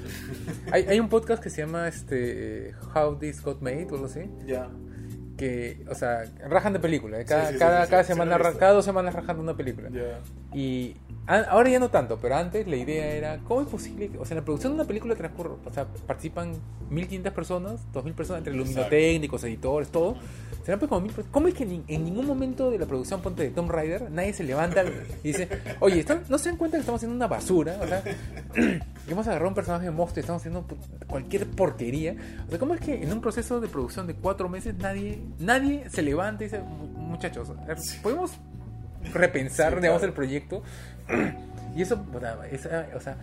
hay, 0.71 0.83
hay 0.83 0.99
un 1.01 1.09
podcast 1.09 1.43
que 1.43 1.49
se 1.49 1.61
llama 1.61 1.89
este 1.89 2.73
How 2.95 3.17
This 3.17 3.41
Got 3.41 3.61
Made 3.61 3.87
o 3.91 3.95
algo 3.95 4.05
así. 4.05 4.29
Ya. 4.45 4.69
Que, 5.37 5.85
o 5.89 5.95
sea, 5.95 6.23
rajan 6.47 6.71
de 6.71 6.79
película. 6.79 7.19
¿eh? 7.19 7.25
Cada, 7.25 7.47
Sí, 7.47 7.53
sí, 7.53 7.59
cada, 7.59 7.83
sí, 7.83 7.91
cada 7.91 8.03
semana, 8.05 8.37
cada 8.57 8.71
dos 8.71 8.85
semanas 8.85 9.13
rajando 9.13 9.43
una 9.43 9.57
película. 9.57 9.89
Ya. 9.89 10.21
Y 10.57 10.95
ahora 11.27 11.69
ya 11.69 11.79
no 11.79 11.89
tanto, 11.89 12.17
pero 12.21 12.35
antes 12.37 12.65
la 12.65 12.77
idea 12.77 13.07
era, 13.07 13.39
¿cómo 13.39 13.59
es 13.61 13.67
posible 13.67 14.07
que, 14.07 14.17
o 14.17 14.23
sea, 14.25 14.35
en 14.35 14.39
la 14.41 14.45
producción 14.45 14.71
de 14.71 14.75
una 14.79 14.87
película 14.87 15.13
transcurre, 15.13 15.49
o 15.65 15.73
sea, 15.73 15.85
participan 16.07 16.53
1500 16.89 17.33
personas, 17.33 17.81
2000 17.91 18.13
personas 18.13 18.39
entre 18.39 18.53
luminotécnicos, 18.53 19.43
editores, 19.43 19.89
todo. 19.89 20.15
Serán 20.63 20.79
pues 20.79 20.87
como 20.87 21.01
mil 21.01 21.11
personas. 21.11 21.33
¿Cómo 21.33 21.47
es 21.49 21.53
que 21.55 21.65
ni- 21.65 21.83
en 21.89 22.05
ningún 22.05 22.25
momento 22.25 22.71
de 22.71 22.79
la 22.79 22.85
producción 22.85 23.21
ponte 23.21 23.43
de 23.43 23.49
Tomb 23.49 23.69
Raider 23.69 24.09
nadie 24.11 24.31
se 24.33 24.43
levanta 24.45 24.83
y 25.23 25.27
dice, 25.27 25.49
"Oye, 25.81 25.99
¿están- 25.99 26.23
no 26.29 26.37
se 26.37 26.49
dan 26.49 26.57
cuenta 26.57 26.77
que 26.77 26.81
estamos 26.81 26.99
haciendo 26.99 27.15
una 27.17 27.27
basura?" 27.27 27.77
O 27.81 27.87
sea, 27.87 28.01
que 28.53 28.81
hemos 29.11 29.27
agarrado 29.27 29.49
un 29.49 29.55
personaje 29.55 29.91
monstruo 29.91 30.19
y 30.19 30.21
estamos 30.21 30.41
haciendo 30.41 30.65
cualquier 31.05 31.47
porquería. 31.47 32.15
O 32.47 32.49
sea, 32.49 32.59
¿cómo 32.59 32.73
es 32.73 32.79
que 32.79 33.03
en 33.03 33.11
un 33.11 33.19
proceso 33.19 33.59
de 33.59 33.67
producción 33.67 34.07
de 34.07 34.15
cuatro 34.15 34.47
meses 34.47 34.73
nadie 34.77 35.21
nadie 35.37 35.89
se 35.89 36.01
levanta 36.01 36.43
y 36.43 36.47
dice, 36.47 36.59
"Mu- 36.61 36.87
"Muchachos, 36.87 37.51
podemos 38.01 38.31
repensar, 39.13 39.73
Sí, 39.73 39.79
digamos, 39.81 39.99
claro. 39.99 40.11
el 40.11 40.13
proyecto. 40.13 40.63
y 41.75 41.81
eso, 41.81 42.03
esa- 42.51 42.87
o 42.95 42.99
sea, 42.99 43.15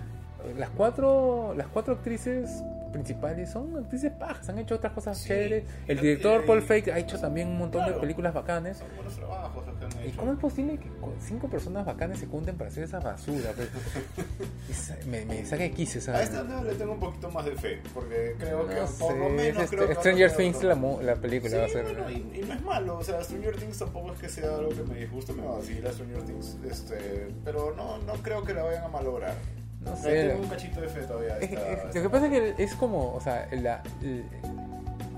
las 0.58 0.70
cuatro, 0.70 1.54
las 1.56 1.66
cuatro 1.68 1.94
actrices 1.94 2.62
principales 2.92 3.50
son 3.50 3.76
actrices 3.76 4.12
pajas, 4.12 4.48
han 4.48 4.58
hecho 4.58 4.76
otras 4.76 4.92
cosas 4.92 5.18
Sí. 5.18 5.28
chéveres. 5.28 5.64
El 5.88 6.00
director 6.00 6.42
y- 6.44 6.46
Paul 6.46 6.62
Fake 6.62 6.88
ha 6.88 6.98
hecho 6.98 7.18
también 7.18 7.48
un 7.48 7.58
montón 7.58 7.84
de 7.86 7.92
películas 7.92 8.32
bacanes. 8.34 8.78
Son 8.78 8.88
buenos 8.94 9.16
trabajos 9.16 9.66
los 9.66 9.76
que 9.76 9.84
han 9.84 10.06
¿Y 10.06 10.10
cómo 10.12 10.32
es 10.32 10.38
posible 10.38 10.78
que 10.78 10.88
cinco 11.20 11.48
personas 11.48 11.84
bacanes 11.86 12.18
se 12.18 12.26
junten 12.26 12.56
para 12.56 12.68
hacer 12.70 12.84
esa 12.84 13.00
basura? 13.00 13.50
Pues, 13.56 13.68
esa- 14.70 14.96
me, 15.06 15.24
me 15.24 15.44
saca 15.44 15.68
quicio 15.70 15.98
esa 16.00 16.12
A 16.16 16.22
esta 16.22 16.42
no 16.42 16.62
le 16.64 16.74
tengo 16.74 16.92
un 16.92 17.00
poquito 17.00 17.30
más 17.30 17.44
de 17.44 17.52
fe, 17.56 17.80
porque 17.94 18.34
creo 18.38 18.66
que 18.68 18.74
No 18.74 18.86
por 18.98 19.16
lo 19.16 19.24
sé, 19.28 19.30
menos 19.32 19.62
es 19.64 19.70
creo 19.70 19.88
que 19.88 19.94
Stranger 19.94 20.28
va 20.30 20.34
a 20.34 20.36
Things 20.36 20.62
la, 21.02 21.14
película 21.16 21.50
Sí, 21.50 21.56
va 21.56 21.64
a 21.64 21.68
ser. 21.68 21.84
bueno, 21.84 22.10
y, 22.10 22.40
y 22.40 22.44
no 22.46 22.54
es 22.54 22.62
malo, 22.62 22.98
o 22.98 23.02
sea, 23.04 23.22
Stranger 23.22 23.56
Things 23.56 23.78
tampoco 23.78 24.12
es 24.12 24.20
que 24.20 24.28
sea 24.28 24.54
algo 24.56 24.68
que 24.70 24.82
me 24.82 24.98
disguste, 25.00 25.32
me 25.32 25.42
vacila 25.46 25.92
Stranger 25.92 26.22
Things, 26.22 26.56
este, 26.70 27.28
pero 27.44 27.74
no, 27.76 27.98
no 27.98 28.12
creo 28.22 28.42
que 28.44 28.54
la 28.54 28.62
vayan 28.64 28.84
a 28.84 28.88
malograr. 28.88 29.34
No 29.84 29.96
sé. 29.96 30.28
tengo 30.28 30.42
un 30.42 30.48
cachito 30.48 30.80
de 30.80 30.88
fe 30.88 31.00
todavía. 31.02 31.38
Es- 31.38 31.50
esta- 31.52 31.72
es- 31.88 31.94
lo 31.96 32.02
que 32.02 32.08
pasa 32.10 32.26
es 32.26 32.30
que 32.56 32.62
es 32.62 32.74
como, 32.74 33.12
o 33.14 33.20
sea, 33.20 33.48
la, 33.52 33.82
el- 34.02 34.24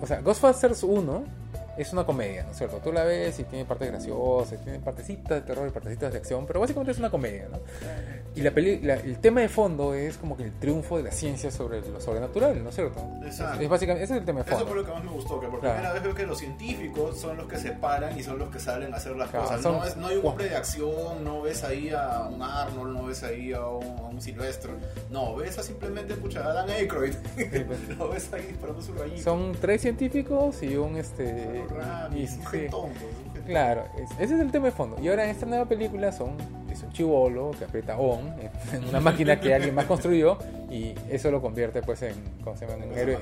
o 0.00 0.06
sea, 0.06 0.20
Ghostbusters 0.20 0.82
1 0.82 1.24
es 1.76 1.92
una 1.92 2.05
comedia, 2.05 2.44
¿no 2.44 2.51
es 2.52 2.59
cierto? 2.59 2.78
Tú 2.78 2.92
la 2.92 3.05
ves 3.05 3.38
y 3.40 3.44
tiene 3.44 3.64
partes 3.64 3.88
graciosas, 3.88 4.60
tiene 4.62 4.78
partecitas 4.80 5.30
de 5.30 5.40
terror 5.42 5.66
y 5.68 5.70
partecitas 5.70 6.12
de 6.12 6.18
acción, 6.18 6.46
pero 6.46 6.60
básicamente 6.60 6.92
es 6.92 6.98
una 6.98 7.10
comedia, 7.10 7.48
¿no? 7.51 7.59
Y 8.36 8.40
la 8.40 8.51
peli, 8.51 8.80
la- 8.80 8.94
el 8.94 9.18
tema 9.18 9.40
de 9.42 9.48
fondo 9.48 9.94
es 9.94 10.16
como 10.16 10.36
que 10.36 10.42
el 10.44 10.52
triunfo 10.59 10.96
de 10.96 11.05
la 11.05 11.12
ciencia 11.12 11.51
sobre 11.51 11.80
lo 11.88 12.01
sobrenatural, 12.01 12.62
¿no 12.62 12.70
es 12.70 12.74
cierto? 12.74 13.01
Exacto. 13.24 13.55
Es, 13.59 13.62
es 13.62 13.68
básicamente, 13.68 14.05
ese 14.05 14.14
es 14.14 14.18
el 14.20 14.24
tema 14.26 14.42
de 14.42 14.46
Eso 14.51 14.59
fondo. 14.59 14.72
fue 14.72 14.80
lo 14.82 14.86
que 14.86 14.92
más 14.92 15.05
me 15.05 15.10
gustó, 15.12 15.40
que 15.40 15.46
por 15.46 15.60
Claro. 15.60 15.74
primera 15.76 15.92
vez 15.94 16.02
veo 16.02 16.14
que 16.14 16.26
los 16.26 16.38
científicos 16.38 17.18
son 17.20 17.36
los 17.36 17.46
que 17.46 17.59
se 17.59 17.70
paran 17.72 18.18
y 18.18 18.22
son 18.22 18.38
los 18.38 18.51
que 18.51 18.59
salen 18.59 18.92
a 18.92 18.96
hacer 18.96 19.14
las 19.16 19.30
Claro, 19.30 19.44
cosas. 19.46 19.62
son- 19.62 19.76
No, 19.78 19.84
es- 19.84 19.96
no 19.96 20.06
hay 20.09 20.16
un 20.16 20.26
hombre 20.26 20.48
de 20.48 20.56
acción, 20.56 21.22
no 21.24 21.42
ves 21.42 21.62
ahí 21.64 21.90
a 21.90 22.28
un 22.30 22.42
Arnold, 22.42 22.96
no 22.96 23.05
ves 23.06 23.22
ahí 23.22 23.52
a 23.52 23.66
un, 23.66 23.84
a 23.98 24.02
un 24.09 24.20
Silvestre. 24.20 24.72
No, 25.10 25.36
ves 25.36 25.59
a 25.59 25.62
simplemente, 25.62 26.14
pucha, 26.14 26.44
a 26.44 26.52
Dan 26.52 26.70
Aykroyd. 26.70 27.14
pues. 27.34 27.88
lo 27.98 28.09
ves 28.09 28.32
ahí 28.32 28.46
disparando 28.46 28.82
su 28.82 28.92
rayito. 28.94 29.22
Son 29.22 29.52
tres 29.60 29.80
científicos 29.82 30.62
y 30.62 30.76
un 30.76 30.96
este 30.96 31.63
y- 32.14 32.22
es 32.24 32.32
un 32.36 32.40
sí. 32.42 32.46
jetón, 32.50 32.90
pues, 32.92 33.04
un 33.26 33.32
jetón. 33.32 33.46
Claro, 33.46 33.84
es- 33.96 34.10
ese 34.12 34.34
es 34.34 34.40
el 34.40 34.50
tema 34.50 34.66
de 34.66 34.72
fondo. 34.72 34.96
Y 35.00 35.08
ahora 35.08 35.24
en 35.24 35.30
esta 35.30 35.46
nueva 35.46 35.64
película 35.66 36.12
son 36.12 36.36
es 36.74 36.82
un 36.82 36.92
chivolo 36.92 37.51
que 37.59 37.64
aprieta 37.64 37.96
on 37.96 38.34
en- 38.72 38.84
una 38.88 39.01
máquina 39.01 39.40
que 39.40 39.55
alguien 39.55 39.74
más 39.74 39.86
construyó 39.86 40.38
y 40.70 40.94
eso 41.10 41.30
lo 41.30 41.40
convierte 41.40 41.82
pues 41.82 42.02
en 42.02 42.14
¿cómo 42.42 42.56
se 42.56 42.66
llama? 42.66 42.84
En 42.84 42.92
héroe. 42.98 43.18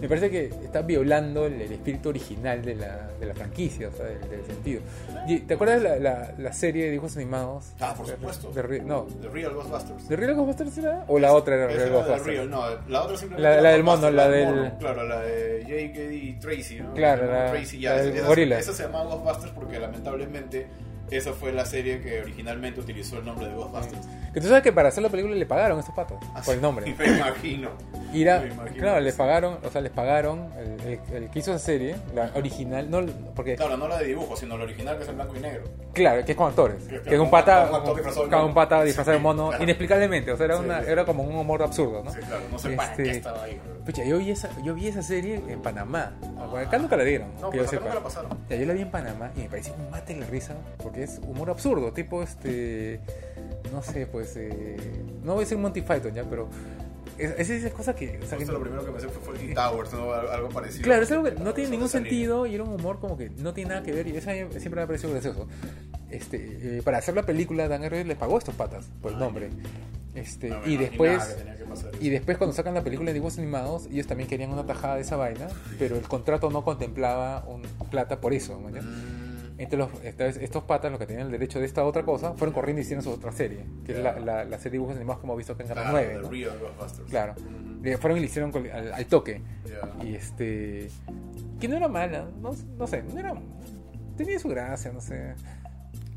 Me 0.00 0.08
parece 0.08 0.30
que 0.30 0.46
está 0.46 0.82
violando 0.82 1.46
el, 1.46 1.60
el 1.60 1.72
espíritu 1.72 2.10
original 2.10 2.62
de 2.64 2.74
la, 2.74 3.08
de 3.18 3.26
la 3.26 3.34
franquicia, 3.34 3.88
o 3.88 3.92
sea, 3.92 4.06
del, 4.06 4.20
del 4.28 4.44
sentido. 4.44 4.80
Y, 5.26 5.40
¿Te 5.40 5.54
acuerdas 5.54 5.82
la, 5.82 5.96
la, 5.96 6.32
la 6.38 6.52
serie 6.52 6.84
de 6.84 6.90
dibujos 6.92 7.16
animados? 7.16 7.72
Ah, 7.80 7.94
por 7.96 8.06
De- 8.06 8.12
supuesto. 8.12 8.50
de 8.52 8.62
Re- 8.62 8.80
no, 8.82 9.06
The 9.22 9.28
Real 9.28 9.54
Ghostbusters. 9.54 10.08
¿de 10.08 10.16
Real 10.16 10.34
Ghostbusters 10.34 10.78
era? 10.78 11.04
¿O 11.08 11.18
la 11.18 11.32
otra 11.32 11.54
era 11.56 11.64
Esa 11.66 11.76
Real 11.76 11.88
de 11.88 11.94
Ghostbusters? 11.96 12.48
No, 12.48 12.62
la 12.88 13.02
otra 13.02 13.16
simplemente. 13.16 13.56
La- 13.56 13.62
la 13.62 13.70
del 13.70 13.82
mono, 13.84 14.10
la 14.10 14.28
del 14.28 14.54
mono, 14.54 14.78
Claro, 14.78 15.04
la 15.06 15.20
de 15.20 15.60
Jake 15.62 16.12
y 16.14 16.32
Tracy, 16.34 16.80
¿no? 16.80 16.94
Claro, 16.94 17.26
la- 17.26 17.50
Tracy, 17.52 17.78
ya, 17.80 17.94
del 17.96 18.16
esa, 18.16 18.26
gorila. 18.26 18.58
esa 18.58 18.72
se 18.72 18.82
llamaba 18.84 19.14
Ghostbusters 19.14 19.52
porque 19.52 19.78
lamentablemente 19.78 20.66
esa 21.10 21.32
fue 21.32 21.52
la 21.52 21.64
serie 21.64 22.00
que 22.00 22.20
originalmente 22.22 22.80
utilizó 22.80 23.18
el 23.18 23.24
nombre 23.24 23.48
de 23.48 23.54
Ghostbusters. 23.54 24.06
Que 24.32 24.40
tú 24.40 24.48
sabes 24.48 24.62
que 24.62 24.72
para 24.72 24.88
hacer 24.88 25.02
la 25.02 25.08
película 25.08 25.34
le 25.34 25.46
pagaron 25.46 25.78
a 25.78 25.80
estos 25.80 25.94
patos 25.94 26.18
Ah, 26.34 26.42
por 26.44 26.54
el 26.54 26.60
nombre. 26.60 26.94
Me 26.98 27.06
imagino. 27.06 27.70
Y 28.12 28.22
era- 28.22 28.40
Me 28.40 28.48
imagino 28.48 28.76
claro, 28.78 29.00
les 29.00 29.14
sí. 29.14 29.18
pagaron, 29.18 29.58
o 29.64 29.70
sea, 29.70 29.80
les 29.80 29.92
pagaron 29.92 30.50
el, 30.58 30.80
el- 31.12 31.14
el 31.24 31.30
que 31.30 31.38
hizo 31.38 31.50
esa 31.54 31.58
serie, 31.64 31.96
la 32.14 32.30
original, 32.34 32.90
no, 32.90 33.04
porque 33.34 33.56
Claro, 33.56 33.76
no 33.76 33.88
la 33.88 33.98
de 33.98 34.06
dibujo, 34.06 34.36
sino 34.36 34.56
la 34.58 34.64
original 34.64 34.96
que 34.96 35.02
es 35.04 35.08
en 35.08 35.16
blanco 35.16 35.36
y 35.36 35.40
negro. 35.40 35.64
claro, 35.92 36.24
que 36.24 36.32
es 36.32 36.36
con 36.38 36.48
actores, 36.48 36.82
Que- 36.84 37.00
que 37.02 37.14
es 37.14 37.20
un 37.20 37.30
pata, 37.30 37.68
un 37.70 37.76
actor 37.76 37.94
disfrazado 37.96 38.24
de 38.24 38.30
con 38.30 38.38
mono. 38.38 38.48
un 38.48 38.54
pata 38.54 38.82
disfrazado 38.84 39.12
de 39.12 39.18
Sí, 39.18 39.22
mono, 39.22 39.48
claro. 39.48 39.64
inexplicablemente, 39.64 40.32
o 40.32 40.36
sea, 40.36 40.46
era 40.46 40.56
Sí, 40.58 40.64
una, 40.64 40.82
sí. 40.82 40.90
era 40.90 41.04
como 41.04 41.22
un 41.22 41.34
humor 41.34 41.62
absurdo, 41.62 42.02
¿no? 42.04 42.10
Sí, 42.12 42.18
claro, 42.20 42.42
no 42.50 42.58
sé 42.58 42.70
para 42.70 42.90
Este, 42.90 43.02
qué 43.02 43.10
estaba 43.10 43.42
ahí. 43.44 43.60
pero- 43.62 43.77
Pucha, 43.88 44.04
yo 44.04 44.18
vi 44.18 44.30
esa, 44.30 44.50
yo 44.62 44.74
vi 44.74 44.86
esa 44.86 45.02
serie 45.02 45.42
en 45.48 45.62
Panamá, 45.62 46.12
acá 46.58 46.76
nunca 46.76 46.94
la 46.94 47.04
dieron, 47.04 47.30
No, 47.40 47.48
que 47.48 47.56
yo 47.56 47.62
pues 47.64 47.68
acá 47.68 47.70
sepa. 47.70 47.84
nunca 47.84 47.94
la 47.94 48.02
pasaron. 48.02 48.38
Ya, 48.50 48.56
yo 48.56 48.66
la 48.66 48.74
vi 48.74 48.82
en 48.82 48.90
Panamá 48.90 49.30
y 49.34 49.40
me 49.40 49.48
pareció 49.48 49.72
un 49.76 49.88
mate 49.90 50.14
la 50.14 50.26
risa, 50.26 50.54
porque 50.76 51.04
es 51.04 51.18
humor 51.26 51.48
absurdo, 51.48 51.90
tipo 51.94 52.22
este, 52.22 53.00
no 53.72 53.80
sé, 53.82 54.06
pues, 54.06 54.34
eh, 54.36 54.76
no 55.22 55.32
voy 55.32 55.38
a 55.38 55.44
decir 55.44 55.56
Monty 55.56 55.80
Python 55.80 56.12
ya, 56.12 56.22
pero 56.24 56.50
es, 57.16 57.30
es 57.38 57.48
esas 57.48 57.72
cosas 57.72 57.94
que, 57.96 58.20
o 58.22 58.26
sea, 58.26 58.36
que 58.36 58.44
lo 58.44 58.60
primero 58.60 58.84
que 58.84 58.92
pensé 58.92 59.08
fue 59.08 59.22
Fawlty 59.22 59.54
Towers, 59.54 59.92
¿no? 59.94 60.12
Algo 60.12 60.50
parecido. 60.50 60.84
Claro, 60.84 61.02
es 61.04 61.10
algo 61.10 61.24
que 61.24 61.30
no 61.32 61.54
tiene 61.54 61.70
ningún 61.70 61.88
sentido 61.88 62.44
y 62.44 62.56
era 62.56 62.64
un 62.64 62.74
humor 62.74 63.00
como 63.00 63.16
que 63.16 63.30
no 63.30 63.54
tiene 63.54 63.70
nada 63.70 63.82
que 63.82 63.92
ver 63.92 64.06
y 64.06 64.18
eso 64.18 64.28
siempre 64.30 64.70
me 64.74 64.82
ha 64.82 64.86
parecido 64.86 65.12
gracioso. 65.12 65.48
Este, 66.10 66.76
eh, 66.78 66.82
para 66.82 66.98
hacer 66.98 67.14
la 67.14 67.22
película, 67.22 67.68
Dan 67.68 67.82
Aykroyd 67.84 68.04
les 68.04 68.18
pagó 68.18 68.34
a 68.36 68.38
estos 68.38 68.54
patas 68.54 68.90
por 69.00 69.12
el 69.12 69.18
nombre. 69.18 69.48
Este, 70.14 70.50
No 70.50 70.66
y 70.66 70.76
después 70.76 71.36
y 72.00 72.08
después 72.10 72.38
cuando 72.38 72.54
sacan 72.54 72.74
la 72.74 72.82
película 72.82 73.08
de 73.08 73.14
dibujos 73.14 73.38
animados, 73.38 73.86
ellos 73.86 74.06
también 74.06 74.28
querían 74.28 74.50
una 74.50 74.64
tajada 74.66 74.96
de 74.96 75.02
esa 75.02 75.16
vaina, 75.16 75.48
pero 75.78 75.96
el 75.96 76.02
contrato 76.02 76.50
no 76.50 76.64
contemplaba 76.64 77.44
un 77.46 77.62
plata 77.90 78.20
por 78.20 78.32
eso, 78.34 78.58
¿me 78.60 78.68
entiendes? 78.68 78.84
Mm, 78.94 79.60
Entonces 79.60 79.78
los- 80.18 80.36
estos 80.42 80.62
patas, 80.64 80.90
los 80.92 81.00
que 81.00 81.06
tenían 81.06 81.26
el 81.26 81.32
derecho 81.32 81.58
de 81.58 81.66
esta 81.66 81.84
otra 81.84 82.04
cosa, 82.04 82.32
fueron 82.34 82.54
corriendo 82.54 82.80
y 82.80 82.84
hicieron 82.84 83.02
su 83.02 83.10
otra 83.10 83.32
serie, 83.32 83.64
que 83.84 83.92
es 83.92 83.98
la, 83.98 84.18
la, 84.20 84.44
la 84.44 84.56
serie 84.58 84.70
de 84.70 84.70
dibujos 84.78 84.94
animados 84.96 85.20
que 85.20 85.26
hemos 85.26 85.36
visto 85.36 85.52
acá 85.54 85.62
en 85.64 85.68
Canal 85.68 85.84
claro, 85.90 86.06
9. 86.06 86.14
The 86.14 86.22
¿no? 86.22 86.30
Real 86.30 86.58
Ghostbusters. 86.60 87.10
Claro. 87.10 87.34
Mm, 87.40 87.94
fueron 87.98 88.18
y 88.18 88.20
le 88.20 88.26
hicieron 88.26 88.52
al, 88.72 88.92
al 88.92 89.06
toque. 89.06 89.40
Y 90.04 90.14
este. 90.14 90.88
Que 91.60 91.66
no 91.68 91.76
era 91.76 91.88
mala, 91.88 92.28
no, 92.40 92.50
no 92.76 92.86
sé, 92.86 93.02
no 93.02 93.18
era. 93.18 93.34
Tenía 94.16 94.38
su 94.38 94.48
gracia, 94.48 94.92
no 94.92 95.00
sé. 95.00 95.34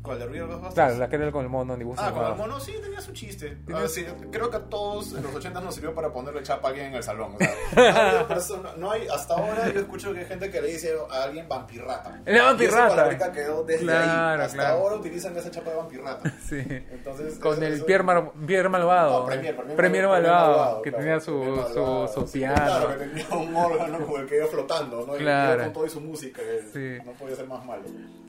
¿Cuál? 0.02 0.18
¿The 0.18 0.26
Real 0.26 0.46
Ghostbusters? 0.48 0.74
Claro, 0.74 0.94
la 0.96 1.08
que 1.08 1.16
era 1.16 1.30
con 1.30 1.44
el 1.44 1.48
mono 1.50 1.76
dibujos 1.76 2.00
Ah, 2.02 2.10
con 2.12 2.26
el 2.26 2.34
mono 2.34 2.58
sí 2.58 2.74
tenía 2.82 3.00
su 3.00 3.12
chiste. 3.12 3.58
Ah, 3.72 3.86
sí, 3.86 4.04
creo 4.32 4.50
que 4.50 4.56
a 4.56 4.60
todos 4.64 5.12
en 5.14 5.22
los 5.22 5.32
80 5.34 5.60
nos 5.60 5.74
sirvió 5.76 5.94
para 5.94 6.12
ponerle 6.12 6.42
chapa 6.42 6.68
a 6.68 6.70
alguien 6.70 6.86
en 6.88 6.94
el 6.94 7.02
salón. 7.04 7.34
o 7.36 7.38
sea, 7.38 8.26
no, 8.62 8.76
no 8.76 8.90
hay, 8.90 9.06
hasta 9.06 9.34
ahora 9.34 9.70
yo 9.72 9.80
escucho 9.80 10.12
que 10.12 10.20
hay 10.20 10.26
gente 10.26 10.50
que 10.50 10.60
le 10.60 10.68
dice 10.68 10.92
a 11.10 11.22
alguien 11.22 11.48
vampirrata. 11.48 12.20
Era 12.26 12.44
vampirrata. 12.46 13.10
esa 13.10 13.32
quedó 13.32 13.62
desde 13.64 13.84
Claro, 13.84 14.40
ahí. 14.42 14.46
Hasta 14.46 14.56
claro. 14.58 14.74
ahora 14.78 14.96
utilizan 14.96 15.36
esa 15.36 15.50
chapa 15.50 15.70
de 15.70 15.76
vampirrata. 15.76 16.32
Sí. 16.48 16.58
Entonces, 16.68 17.38
Con 17.38 17.52
eso- 17.54 17.62
el 17.64 17.72
eso- 17.74 17.86
Pierre, 17.86 18.02
Mar- 18.04 18.32
Pierre 18.46 18.68
Malvado. 18.68 19.20
No, 19.20 19.26
Premier, 19.26 19.54
Premier, 19.56 19.76
Premier 19.76 20.04
Premier 20.06 20.22
Malvado, 20.24 20.82
que 20.82 20.90
claro, 20.90 21.04
tenía 21.04 21.20
su, 21.20 21.66
su, 21.72 22.10
su 22.20 22.26
sí, 22.26 22.38
piano. 22.40 22.56
Claro, 22.56 22.88
que 22.88 22.94
tenía 23.06 23.28
un 23.30 23.54
órgano 23.56 24.06
con 24.06 24.20
el 24.20 24.26
que 24.26 24.36
iba 24.36 24.46
flotando, 24.46 25.04
¿no? 25.06 25.14
Y 25.16 25.20
Claro. 25.20 25.62
con 25.64 25.72
todo 25.72 25.86
y 25.86 25.90
su 25.90 26.00
música. 26.00 26.42
él 26.42 26.68
Sí. 26.72 26.98
No 27.06 27.12
podía 27.12 27.36
ser 27.36 27.46
más 27.46 27.64
malo. 27.64 27.82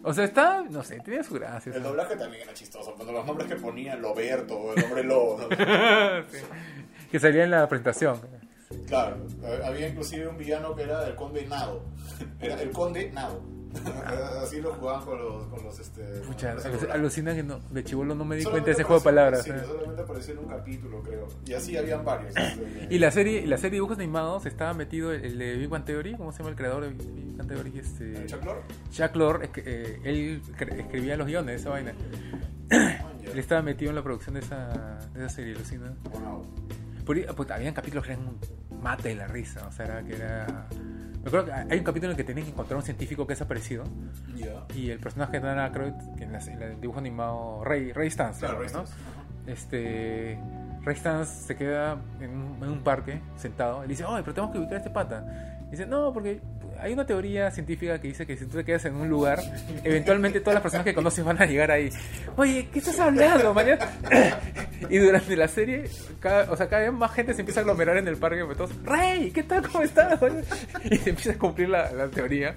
O 0.03 0.13
sea, 0.13 0.25
está, 0.25 0.63
no 0.69 0.83
sé, 0.83 0.99
tenía 0.99 1.23
su 1.23 1.33
gracia. 1.33 1.62
El 1.65 1.83
doblaje 1.83 2.15
también 2.15 2.43
era 2.43 2.53
chistoso. 2.53 2.93
Cuando 2.95 3.13
los 3.13 3.25
nombres 3.25 3.47
que 3.47 3.55
ponían, 3.55 4.01
Loberto 4.01 4.73
el 4.75 4.83
hombre 4.83 5.03
lobo. 5.03 5.39
¿no? 5.39 5.47
Sí. 6.29 6.37
Que 7.11 7.19
salía 7.19 7.43
en 7.43 7.51
la 7.51 7.67
presentación. 7.67 8.19
Claro, 8.87 9.17
eh, 9.43 9.61
había 9.63 9.87
inclusive 9.87 10.27
un 10.27 10.37
villano 10.37 10.75
que 10.75 10.83
era 10.83 11.07
el 11.07 11.15
conde 11.15 11.45
Nado. 11.45 11.83
Era 12.39 12.59
el 12.61 12.71
conde 12.71 13.11
Nado. 13.11 13.41
Así 14.41 14.61
lo 14.61 14.73
jugaban 14.73 15.05
con 15.05 15.19
los. 15.19 15.47
Con 15.47 15.63
los 15.63 15.79
este, 15.79 16.03
Pucha, 16.21 16.53
los 16.53 16.65
alucina 16.91 17.33
que 17.33 17.43
no, 17.43 17.59
de 17.59 17.83
chivolo 17.83 18.13
no 18.15 18.25
me 18.25 18.35
di 18.35 18.43
cuenta 18.43 18.65
de 18.67 18.71
ese 18.71 18.83
juego 18.83 18.99
de 18.99 19.05
palabras. 19.05 19.43
Sí, 19.43 19.51
¿eh? 19.51 19.61
solamente 19.65 20.01
apareció 20.01 20.33
en 20.33 20.39
un 20.39 20.45
capítulo, 20.45 21.01
creo. 21.01 21.27
Y 21.45 21.53
así 21.53 21.77
habían 21.77 22.03
varios. 22.03 22.35
este, 22.37 22.87
Y 22.89 22.99
la 22.99 23.11
serie, 23.11 23.45
la 23.47 23.57
serie 23.57 23.71
de 23.71 23.75
dibujos 23.77 23.97
animados 23.97 24.45
estaba 24.45 24.73
metido 24.73 25.11
el, 25.11 25.23
el 25.25 25.37
de 25.37 25.55
Big 25.55 25.69
Bang 25.69 25.85
Theory, 25.85 26.15
¿cómo 26.15 26.31
se 26.31 26.39
llama 26.39 26.49
el 26.49 26.55
creador 26.55 26.83
de 26.83 26.89
Big 26.89 27.37
Bang 27.37 27.47
Theory? 27.47 27.79
Este, 27.79 28.25
Chuck 28.27 28.43
Lorre. 28.45 28.61
Jack 28.91 29.15
Lord, 29.15 29.43
es 29.43 29.49
que, 29.49 29.63
eh, 29.65 29.99
él 30.03 30.41
escribía 30.77 31.17
los 31.17 31.27
guiones 31.27 31.47
de 31.47 31.55
esa 31.55 31.69
vaina. 31.69 31.93
Ah. 32.71 33.09
Él 33.23 33.39
estaba 33.39 33.61
metido 33.61 33.89
en 33.89 33.95
la 33.95 34.03
producción 34.03 34.35
de 34.35 34.41
esa, 34.41 34.99
de 35.13 35.25
esa 35.25 35.29
serie, 35.29 35.55
Lucina. 35.55 35.93
Wow. 36.11 36.45
Por 37.05 37.35
pues, 37.35 37.51
habían 37.51 37.73
capítulos 37.73 38.05
que 38.05 38.13
eran 38.13 38.37
mate 38.81 39.09
de 39.09 39.15
la 39.15 39.27
risa, 39.27 39.67
o 39.67 39.71
sea, 39.71 39.85
era 39.85 40.03
que 40.03 40.15
era... 40.15 40.67
Me 41.23 41.29
acuerdo 41.29 41.45
que 41.45 41.53
hay 41.53 41.79
un 41.79 41.85
capítulo 41.85 42.11
en 42.11 42.11
el 42.11 42.17
que 42.17 42.25
tienen 42.25 42.43
que 42.43 42.49
encontrar 42.51 42.77
un 42.77 42.83
científico 42.83 43.25
que 43.25 43.31
ha 43.31 43.35
desaparecido 43.35 43.85
Ya. 44.35 44.65
y 44.75 44.89
el 44.89 44.99
personaje 44.99 45.39
de 45.39 45.47
Dan 45.47 45.57
Aykroyd, 45.57 45.93
que 46.17 46.25
en, 46.25 46.35
el 46.35 46.81
dibujo 46.81 46.99
animado 46.99 47.63
Ray, 47.63 47.93
Ray 47.93 48.09
Claro, 48.09 48.61
¿no? 48.73 48.83
Este, 49.47 50.37
Ray 50.81 50.95
Stantz 50.97 51.29
se 51.29 51.55
queda 51.55 51.97
en 52.19 52.29
un, 52.31 52.63
en 52.63 52.69
un 52.69 52.83
parque 52.83 53.21
sentado 53.37 53.79
y 53.79 53.87
le 53.87 53.93
dice, 53.93 54.03
oye, 54.03 54.21
pero 54.21 54.33
tenemos 54.33 54.51
que 54.53 54.59
ubicar 54.59 54.75
a 54.75 54.77
este 54.77 54.89
pata. 54.89 55.63
Y 55.67 55.71
dice, 55.71 55.85
no, 55.85 56.11
porque 56.11 56.41
hay 56.79 56.93
una 56.93 57.05
teoría 57.05 57.51
científica 57.51 57.99
que 57.99 58.09
dice 58.09 58.25
que 58.25 58.37
si 58.37 58.45
tú 58.45 58.57
te 58.57 58.63
quedas 58.63 58.85
en 58.85 58.95
un 58.95 59.09
lugar, 59.09 59.39
eventualmente 59.83 60.39
todas 60.39 60.55
las 60.55 60.61
personas 60.61 60.85
que 60.85 60.93
conoces 60.93 61.23
van 61.23 61.41
a 61.41 61.45
llegar 61.45 61.71
ahí. 61.71 61.89
Oye, 62.35 62.67
¿qué 62.71 62.79
estás 62.79 62.99
hablando, 62.99 63.53
mañana? 63.53 63.87
y 64.89 64.97
durante 64.97 65.35
la 65.35 65.47
serie, 65.47 65.85
cada, 66.19 66.51
o 66.51 66.57
sea, 66.57 66.67
cada 66.67 66.83
vez 66.83 66.93
más 66.93 67.11
gente 67.11 67.33
se 67.33 67.41
empieza 67.41 67.61
a 67.61 67.63
aglomerar 67.63 67.97
en 67.97 68.07
el 68.07 68.17
parque, 68.17 68.43
pues 68.45 68.57
todos, 68.57 68.71
Rey, 68.83 69.31
¿qué 69.31 69.43
tal? 69.43 69.67
¿Cómo 69.67 69.83
estás? 69.83 70.19
y 70.83 70.97
se 70.97 71.09
empieza 71.11 71.31
a 71.31 71.37
cumplir 71.37 71.69
la 71.69 72.07
teoría. 72.09 72.55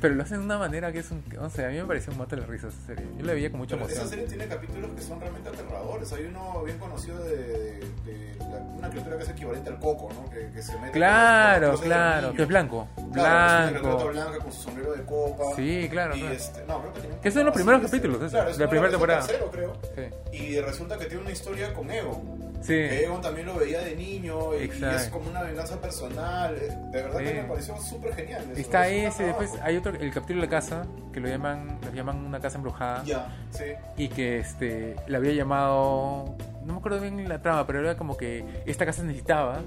Pero 0.00 0.14
lo 0.14 0.22
hacen 0.22 0.38
de 0.38 0.44
una 0.44 0.58
manera 0.58 0.92
que 0.92 1.00
es 1.00 1.10
un... 1.10 1.22
No 1.34 1.50
sé, 1.50 1.64
a 1.64 1.68
mí 1.68 1.76
me 1.76 1.84
pareció 1.84 2.12
un 2.12 2.18
mate 2.18 2.36
de 2.36 2.42
la 2.42 2.46
risa 2.48 2.68
esa 2.68 2.80
serie. 2.86 3.06
Yo 3.18 3.24
la 3.26 3.32
veía 3.32 3.50
con 3.50 3.58
mucha 3.60 3.74
Pero 3.76 3.88
esa 3.88 4.00
emoción. 4.02 4.08
serie 4.20 4.26
tiene 4.36 4.46
capítulos 4.54 4.90
que 4.94 5.02
son 5.02 5.20
realmente 5.20 5.48
aterradores. 5.48 6.12
Hay 6.12 6.24
uno 6.26 6.62
bien 6.64 6.78
conocido 6.78 7.18
de, 7.24 7.36
de- 7.36 7.80
de 8.04 8.36
la- 8.38 8.58
una 8.58 8.90
criatura 8.90 9.16
que 9.18 9.24
es 9.24 9.28
equivalente 9.30 9.70
al 9.70 9.78
coco, 9.80 10.08
¿no? 10.14 10.30
Que, 10.30 10.50
que 10.52 10.62
se 10.62 10.78
mete 10.78 10.92
Claro, 10.92 11.72
los- 11.72 11.80
claro, 11.80 12.32
que 12.32 12.42
es 12.42 12.48
blanco. 12.48 12.88
Claro, 13.12 13.70
que 13.72 13.76
es 13.78 13.82
una 13.82 13.90
Blanco. 13.94 14.08
blanca 14.12 14.38
con 14.38 14.52
su 14.52 14.62
sombrero 14.62 14.92
de 14.92 15.02
copa. 15.04 15.44
Sí, 15.56 15.88
claro, 15.90 16.16
Y 16.16 16.20
claro. 16.20 16.34
este, 16.34 16.64
no, 16.66 16.80
creo 16.80 16.92
que 16.94 17.00
tiene 17.00 17.16
Que 17.20 17.30
son 17.30 17.44
los 17.44 17.54
primeros 17.54 17.82
capítulos, 17.82 18.22
eso, 18.22 18.30
claro, 18.30 18.50
es 18.50 18.58
de 18.58 18.64
la 18.64 18.70
primera 18.70 18.90
temporada. 18.90 19.26
tercero, 19.26 19.50
creo. 19.50 19.76
Sí. 19.96 20.36
Y 20.36 20.60
resulta 20.60 20.96
que 20.98 21.06
tiene 21.06 21.22
una 21.22 21.32
historia 21.32 21.74
con 21.74 21.90
Egon. 21.90 22.57
Sí. 22.60 22.74
Egon 22.74 23.20
también 23.22 23.46
lo 23.46 23.54
veía 23.56 23.80
de 23.80 23.94
niño 23.94 24.54
y, 24.54 24.64
es 24.64 25.08
como 25.08 25.30
una 25.30 25.42
venganza 25.42 25.80
personal. 25.80 26.54
De 26.90 27.02
verdad 27.02 27.18
que 27.18 27.34
me 27.34 27.44
pareció 27.44 27.76
súper 27.80 28.14
genial. 28.14 28.42
eso, 28.50 28.60
Está 28.60 28.88
es 28.88 29.14
ese, 29.14 29.24
después 29.24 29.52
hay 29.62 29.76
otro, 29.76 29.92
el 29.94 30.12
capítulo 30.12 30.40
de 30.40 30.46
la 30.46 30.50
casa, 30.50 30.86
que 31.12 31.20
lo 31.20 31.28
llaman, 31.28 31.78
lo 31.84 31.92
llaman 31.92 32.24
una 32.24 32.40
casa 32.40 32.56
embrujada. 32.56 33.04
Ya, 33.04 33.28
sí. 33.50 33.64
Y 33.96 34.08
que 34.08 34.38
este 34.40 34.96
le 35.06 35.16
había 35.16 35.32
llamado. 35.32 36.36
No 36.64 36.74
me 36.74 36.78
acuerdo 36.80 37.00
bien 37.00 37.28
la 37.28 37.40
trama, 37.40 37.66
pero 37.66 37.80
era 37.80 37.96
como 37.96 38.16
que 38.16 38.44
esta 38.66 38.84
casa 38.84 39.02
necesitaba 39.02 39.60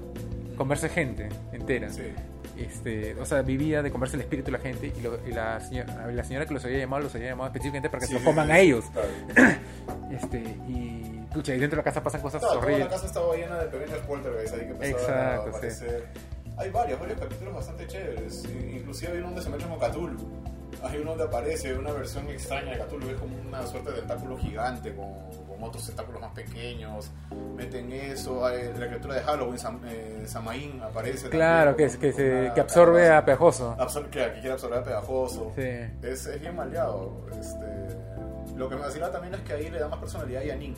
comerse 0.56 0.88
gente 0.88 1.28
entera. 1.52 1.90
Sí. 1.90 2.12
Este, 2.56 3.14
o 3.14 3.24
sea, 3.24 3.40
vivía 3.42 3.82
de 3.82 3.90
comerse 3.90 4.14
el 4.16 4.20
espíritu 4.22 4.46
de 4.52 4.58
la 4.58 4.62
gente 4.62 4.92
y, 4.96 5.00
lo- 5.00 5.18
y 5.26 5.32
la, 5.32 5.58
señora, 5.60 6.06
la 6.12 6.22
señora 6.22 6.44
que 6.46 6.52
los 6.54 6.62
había 6.64 6.78
llamado 6.78 7.02
los 7.04 7.14
había 7.14 7.28
llamado 7.30 7.46
específicamente 7.48 7.88
para 7.88 8.00
que 8.00 8.06
Sí, 8.08 8.12
se 8.12 8.18
lo 8.20 8.24
coman 8.24 8.50
a 8.50 8.58
ellos. 8.60 8.84
Este, 10.12 10.38
y 10.68 11.11
pucha, 11.32 11.54
y 11.54 11.58
dentro 11.58 11.76
de 11.76 11.80
la 11.80 11.84
casa 11.84 12.02
pasan 12.02 12.20
cosas 12.20 12.40
Claro, 12.40 12.54
toda 12.54 12.66
la 12.66 12.72
horribles. 12.74 12.92
casa 12.94 13.06
estaba 13.06 13.34
llena 13.36 13.58
de 13.58 13.66
pequeños 13.66 13.98
poltergeists 14.06 14.52
ahí 14.52 14.60
que 14.78 14.88
Exacto, 14.90 15.46
a 15.46 15.50
aparecer. 15.50 16.08
Hay 16.58 16.70
varios, 16.70 17.00
varios 17.00 17.18
capítulos 17.20 17.54
bastante 17.54 17.86
chéveres. 17.86 18.44
Inclusive 18.72 19.12
hay 19.12 19.18
uno 19.18 19.26
donde 19.28 19.42
se 19.42 19.50
mete 19.50 19.64
con 19.64 19.78
Cthulhu. 19.78 20.42
Hay 20.84 20.98
uno 20.98 21.10
donde 21.10 21.24
aparece 21.24 21.74
una 21.74 21.92
versión 21.92 22.28
extraña 22.28 22.72
de 22.72 22.78
Cthulhu, 22.84 23.08
es 23.10 23.16
como 23.16 23.36
una 23.40 23.64
suerte 23.66 23.90
de 23.92 23.98
tentáculo 24.00 24.36
gigante 24.36 24.94
con, 24.94 25.12
con 25.46 25.62
otros 25.62 25.86
tentáculos 25.86 26.20
más 26.20 26.32
pequeños. 26.32 27.10
Meten 27.56 27.92
eso, 27.92 28.44
hay 28.44 28.64
la 28.76 28.86
criatura 28.88 29.14
de 29.14 29.20
Halloween, 29.22 29.58
Sam, 29.58 29.80
eh, 29.86 30.24
Samaín 30.26 30.82
aparece. 30.82 31.28
Claro, 31.30 31.76
que, 31.76 31.84
es- 31.84 31.96
que, 31.96 32.12
se, 32.12 32.50
que 32.54 32.60
absorbe 32.60 33.08
a 33.10 33.24
Pegajoso. 33.24 33.76
Absor- 33.78 34.10
que, 34.10 34.18
que 34.24 34.32
quiere 34.40 34.52
absorber 34.52 34.78
a 34.80 34.82
pegajoso. 34.84 35.52
Sí. 35.54 35.62
Es, 36.02 36.26
es 36.26 36.40
bien 36.40 36.56
maleado. 36.56 37.26
Este, 37.38 38.56
lo 38.56 38.68
que 38.68 38.74
me 38.76 38.82
vacila 38.82 39.10
también 39.12 39.34
es 39.34 39.40
que 39.42 39.52
ahí 39.52 39.70
le 39.70 39.78
da 39.78 39.88
más 39.88 40.00
personalidad 40.00 40.42
a 40.42 40.46
Yanin. 40.46 40.74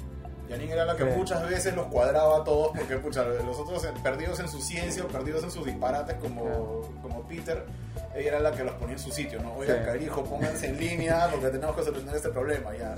Yanin 0.49 0.71
era 0.71 0.85
la 0.85 0.95
que 0.97 1.05
Sí. 1.05 1.11
muchas 1.17 1.49
veces 1.49 1.75
los 1.75 1.87
cuadraba 1.87 2.39
a 2.39 2.45
todos 2.45 2.77
porque 2.77 2.97
pucha, 2.99 3.25
los 3.25 3.59
otros 3.59 3.87
perdidos 4.03 4.41
en 4.41 4.49
su 4.49 4.61
ciencia 4.61 5.05
o 5.05 5.09
perdidos 5.09 5.43
en 5.45 5.51
sus 5.51 5.65
disparates 5.65 6.17
como, 6.17 6.83
como 7.03 7.23
Peter, 7.27 7.65
ella 8.15 8.29
era 8.29 8.41
la 8.41 8.53
que 8.53 8.63
los 8.65 8.75
ponía 8.75 8.95
en 8.95 8.99
su 9.01 9.11
sitio, 9.11 9.41
¿no? 9.43 9.55
Oiga, 9.55 9.79
Sí. 9.79 9.85
carijo, 9.85 10.23
pónganse 10.25 10.67
en 10.69 10.79
línea 10.79 11.29
porque 11.31 11.49
tenemos 11.49 11.75
que 11.77 11.83
solucionar 11.85 12.17
este 12.17 12.29
problema. 12.29 12.77
Ya, 12.77 12.95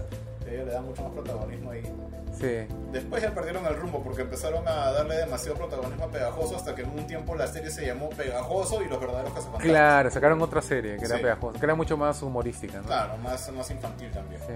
ella 0.51 0.65
le 0.65 0.73
da 0.73 0.81
mucho 0.81 1.03
más 1.03 1.13
protagonismo 1.13 1.71
ahí. 1.71 1.83
Sí. 2.39 2.67
Después 2.93 3.23
ya 3.23 3.33
perdieron 3.33 3.65
el 3.65 3.77
rumbo 3.77 4.03
porque 4.03 4.21
empezaron 4.23 4.67
a 4.69 4.91
darle 4.93 5.17
demasiado 5.17 5.57
protagonismo 5.57 6.05
a 6.05 6.09
Pegajoso 6.11 6.57
hasta 6.57 6.75
que 6.75 6.83
en 6.83 6.91
un 6.91 7.07
tiempo 7.07 7.35
la 7.35 7.47
serie 7.47 7.71
se 7.71 7.87
llamó 7.87 8.11
Pegajoso 8.11 8.83
y 8.83 8.89
los 8.89 9.01
verdaderos 9.01 9.31
cazafantasmas. 9.33 9.63
Claro, 9.63 10.11
sacaron 10.11 10.43
otra 10.43 10.61
serie 10.61 10.97
que 10.99 11.07
era 11.07 11.17
Sí. 11.17 11.23
Pegajoso, 11.23 11.59
que 11.59 11.65
era 11.65 11.75
mucho 11.75 11.97
más 11.97 12.21
humorística, 12.23 12.79
¿no? 12.79 12.85
Claro, 12.85 13.17
más, 13.19 13.51
más 13.53 13.71
infantil 13.71 14.11
también. 14.11 14.41
Sí. 14.47 14.53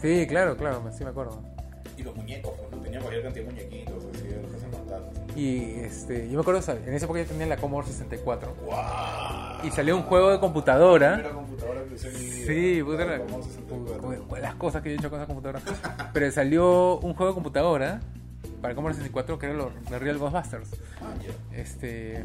Sí, 0.00 0.26
claro, 0.26 0.56
claro, 0.56 0.82
sí 0.96 1.04
me 1.04 1.10
acuerdo. 1.10 1.38
Y 1.96 2.02
los 2.02 2.14
muñecos, 2.14 2.52
pues, 2.58 2.70
¿no? 2.70 2.78
Tenía 2.78 3.00
cualquier 3.00 3.22
cantidad 3.24 3.44
de 3.46 3.52
muñequitos, 3.52 4.04
así, 4.14 4.26
de 4.26 4.42
los 4.42 4.50
cazafantasmas. 4.52 5.36
Y 5.36 5.74
este, 5.80 6.28
yo 6.28 6.34
me 6.34 6.40
acuerdo, 6.40 6.60
en 6.86 6.94
esa 6.94 7.04
época 7.06 7.20
yo 7.20 7.26
tenía 7.26 7.46
la 7.46 7.56
Commodore 7.56 7.86
64 7.88 8.54
¡Guau! 8.64 9.66
y 9.66 9.70
salió 9.70 9.96
un 9.96 10.02
juego 10.02 10.30
de 10.30 10.38
computadora. 10.40 11.14
Primera 11.14 11.34
computadora 11.34 11.84
que 11.84 11.94
usé 11.94 12.08
en 12.08 12.14
mi 12.14 12.20
vida. 12.30 12.46
Sí, 12.46 12.82
puta, 12.82 12.96
La 12.98 13.14
era- 13.14 13.18
Commodore 13.24 13.44
64. 13.48 14.08
Uy, 14.08 14.16
uy, 14.30 14.40
las 14.40 14.54
cosas 14.56 14.82
que 14.82 14.90
yo 14.90 14.94
he 14.96 14.98
hecho 14.98 15.10
con 15.10 15.18
esa 15.20 15.26
computadora. 15.26 15.60
Pero 16.12 16.30
salió 16.30 16.98
un 16.98 17.14
juego 17.14 17.32
de 17.32 17.34
computadora 17.34 18.00
para 18.62 18.74
Commodore 18.74 18.94
64 18.94 19.38
que 19.38 19.46
era 19.46 19.54
lo 19.54 19.70
de 19.90 19.98
Real 19.98 20.18
Ghostbusters. 20.18 20.68
Ah, 21.00 21.14
ya. 21.22 21.56
Este, 21.58 22.24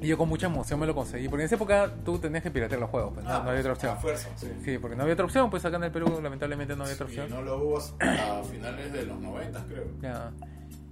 y 0.00 0.06
yo 0.06 0.16
con 0.18 0.28
mucha 0.28 0.46
emoción 0.46 0.80
me 0.80 0.86
lo 0.86 0.94
conseguí. 0.94 1.28
Porque 1.28 1.42
en 1.42 1.46
esa 1.46 1.54
época 1.56 1.90
tú 2.04 2.18
tenías 2.18 2.42
que 2.42 2.50
piratear 2.50 2.80
los 2.80 2.90
juegos, 2.90 3.12
pues, 3.14 3.24
no, 3.24 3.32
Ah, 3.32 3.42
no 3.44 3.50
había 3.50 3.60
otra 3.60 3.72
opción. 3.74 3.92
A 3.92 3.96
fuerza, 3.96 4.28
sí. 4.36 4.48
Sí, 4.64 4.78
porque 4.78 4.96
no 4.96 5.02
había 5.02 5.14
otra 5.14 5.24
opción, 5.26 5.50
pues 5.50 5.64
acá 5.64 5.76
en 5.76 5.84
el 5.84 5.90
Perú 5.92 6.20
lamentablemente 6.22 6.74
no 6.76 6.82
había 6.84 6.94
otra 6.94 7.06
Y 7.06 7.08
opción. 7.10 7.30
no 7.30 7.42
lo 7.42 7.58
hubo 7.58 7.78
hasta 7.78 8.42
finales 8.44 8.92
de 8.92 9.04
los 9.06 9.20
90, 9.20 9.64
creo. 9.66 9.84
Ya. 10.00 10.30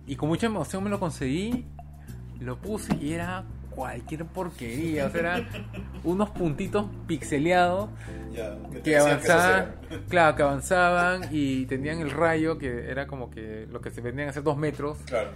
Y 0.07 0.17
con 0.17 0.29
mucha 0.29 0.47
emoción 0.47 0.85
me 0.85 0.91
lo 0.91 0.99
conseguí, 1.01 1.67
lo 2.41 2.59
puse 2.59 2.95
y 2.97 3.13
era 3.13 3.45
cualquier 3.79 4.25
porquería. 4.27 5.07
O 5.07 5.11
sea, 5.11 5.21
eran 5.21 5.49
unos 6.03 6.31
puntitos 6.31 6.87
pixeleados 7.07 7.91
que 8.83 8.97
avanzaban, 8.97 9.75
era. 9.89 10.01
claro, 10.09 10.37
que 10.37 10.43
avanzaban 10.43 11.23
y 11.31 11.67
tenían 11.67 12.01
el 12.01 12.11
rayo 12.11 12.59
que 12.59 12.91
era 12.91 13.07
como 13.07 13.31
que 13.31 13.67
lo 13.71 13.81
que 13.81 13.91
se 13.93 14.01
vendían 14.01 14.29
a 14.29 14.33
ser 14.33 14.43
dos 14.43 14.57
metros 14.57 14.99
Claro. 15.07 15.31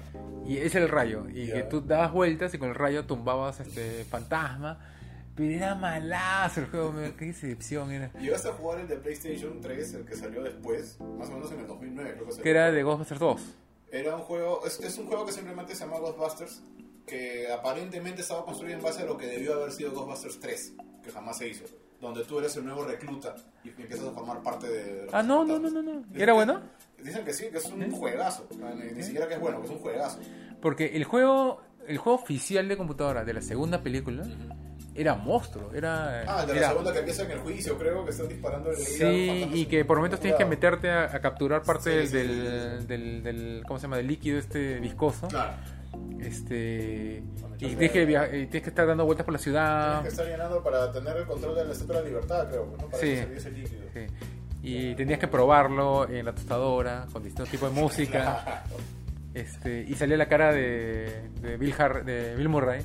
y 0.44 0.56
ese 0.56 0.66
es 0.66 0.74
el 0.76 0.88
rayo 0.88 1.24
y 1.32 1.46
Ya. 1.46 1.54
que 1.54 1.62
tú 1.64 1.80
dabas 1.82 2.12
vueltas 2.12 2.52
y 2.54 2.58
con 2.58 2.68
el 2.70 2.74
rayo 2.74 3.04
tumbabas 3.04 3.60
este 3.60 4.04
fantasma 4.04 4.78
pero 5.36 5.50
era 5.54 5.74
malazo 5.76 6.60
el 6.60 6.66
juego 6.66 6.94
qué 7.18 7.26
decepción 7.26 7.90
era 7.92 8.12
Llegaste 8.20 8.48
a 8.48 8.52
jugar 8.52 8.80
el 8.80 8.88
de 8.88 8.96
PlayStation 8.96 9.60
3, 9.60 9.94
el 9.94 10.04
que 10.04 10.14
salió 10.16 10.42
después, 10.42 10.98
más 11.18 11.28
o 11.28 11.32
menos 11.32 11.50
en 11.52 11.60
el 11.60 11.66
2009, 11.68 12.12
creo 12.14 12.24
que 12.26 12.30
salió. 12.32 12.42
que 12.44 12.50
era 12.50 12.70
de 12.72 12.82
Ghostbusters 12.82 13.20
2 13.20 13.40
Era 13.92 14.16
un 14.16 14.22
juego, 14.22 14.60
es, 14.66 14.78
es 14.80 14.98
un 14.98 15.06
juego 15.06 15.24
que 15.26 15.32
simplemente 15.32 15.74
se 15.74 15.84
llama 15.86 15.98
Ghostbusters, 16.00 16.62
que 17.06 17.50
aparentemente 17.52 18.22
estaba 18.22 18.44
construido 18.44 18.76
en 18.78 18.82
base 18.84 19.02
a 19.02 19.06
lo 19.06 19.16
que 19.16 19.26
debió 19.26 19.54
haber 19.54 19.72
sido 19.72 19.92
Ghostbusters 19.92 20.40
3, 20.40 20.72
que 21.02 21.10
jamás 21.10 21.38
se 21.38 21.48
hizo, 21.48 21.64
donde 22.00 22.24
tú 22.24 22.38
eres 22.38 22.56
el 22.56 22.64
nuevo 22.64 22.84
recluta 22.84 23.34
y 23.64 23.68
empiezas 23.70 24.06
a 24.08 24.12
formar 24.12 24.42
parte 24.42 24.68
de... 24.68 25.04
los 25.06 25.14
ah 25.14 25.22
no 25.22 25.44
no 25.44 25.58
no 25.58 25.70
no 25.70 25.82
no. 25.82 26.04
Era 26.14 26.26
que- 26.26 26.32
bueno 26.32 26.60
Dicen 27.02 27.24
que 27.24 27.34
sí, 27.34 27.46
que 27.50 27.58
es 27.58 27.64
un 27.66 27.90
juegazo, 27.90 28.46
ni, 28.76 28.92
ni 28.92 29.02
siquiera 29.02 29.26
que 29.26 29.34
es 29.34 29.40
bueno, 29.40 29.58
que 29.60 29.66
es 29.66 29.72
un 29.72 29.78
juegazo. 29.80 30.20
porque 30.60 30.94
el 30.96 31.02
juego 31.04 31.60
el 31.88 31.98
juego 31.98 32.20
oficial 32.20 32.68
de 32.68 32.76
computadora 32.76 33.24
de 33.24 33.32
la 33.34 33.42
segunda 33.42 33.82
película 33.82 34.24
era 34.94 35.16
monstruo 35.16 35.72
era 35.74 36.20
Ah, 36.28 36.46
de 36.46 36.52
la 36.52 36.58
era- 36.60 36.68
segunda 36.68 36.92
que 36.92 37.00
empieza 37.00 37.24
en 37.24 37.32
el 37.32 37.38
juicio, 37.40 37.76
creo, 37.76 38.04
que 38.04 38.10
están 38.12 38.28
disparando 38.28 38.70
el 38.70 38.76
Sí, 38.76 39.48
y 39.52 39.66
que 39.66 39.84
por 39.84 39.96
momentos 39.96 40.20
tienes 40.20 40.38
que 40.38 40.44
meterte 40.44 40.90
a, 40.90 41.04
a 41.06 41.20
capturar 41.20 41.62
parte 41.64 42.06
Sí, 42.06 42.12
del, 42.12 42.28
sí, 42.28 42.36
del, 42.36 42.80
sí, 42.82 42.86
del, 42.86 43.22
del- 43.24 43.62
¿cómo 43.66 43.80
se 43.80 43.82
llama? 43.84 43.96
del 43.96 44.06
líquido 44.06 44.38
este 44.38 44.78
viscoso. 44.78 45.26
Claro, 45.26 45.54
Este 46.20 47.22
y 47.58 47.74
tienes 47.76 47.90
que, 47.92 48.02
y 48.02 48.46
tienes 48.46 48.68
estar 48.68 48.86
dando 48.86 49.04
vueltas 49.04 49.24
por 49.24 49.32
la 49.34 49.38
tienes 49.38 49.42
ciudad. 49.60 50.02
que 50.02 50.08
estar 50.08 50.26
llenando 50.26 50.62
para 50.62 50.90
tener 50.92 51.16
el 51.16 51.26
control 51.26 51.54
de 51.56 51.64
la 51.64 51.72
Estatua 51.72 51.96
de 51.96 52.02
la 52.02 52.08
Libertad, 52.08 52.48
creo, 52.48 52.66
¿no? 52.66 52.86
Para 52.88 52.98
Sí. 52.98 53.06
que 53.06 53.36
ese 53.36 53.50
líquido. 53.50 53.82
Sí. 53.92 54.06
Y 54.62 54.94
tenías 54.94 55.18
que 55.18 55.28
probarlo 55.28 56.08
en 56.08 56.24
la 56.24 56.32
tostadora 56.34 57.06
con 57.12 57.22
distintos 57.22 57.48
tipos 57.50 57.74
de 57.74 57.80
música. 57.80 58.62
Este, 59.34 59.82
y 59.88 59.94
salía 59.94 60.16
la 60.16 60.28
cara 60.28 60.52
de, 60.52 61.30
de 61.40 61.56
Bill 61.56 61.72
Har- 61.78 62.04
de 62.04 62.34
Bill 62.36 62.48
Murray. 62.48 62.84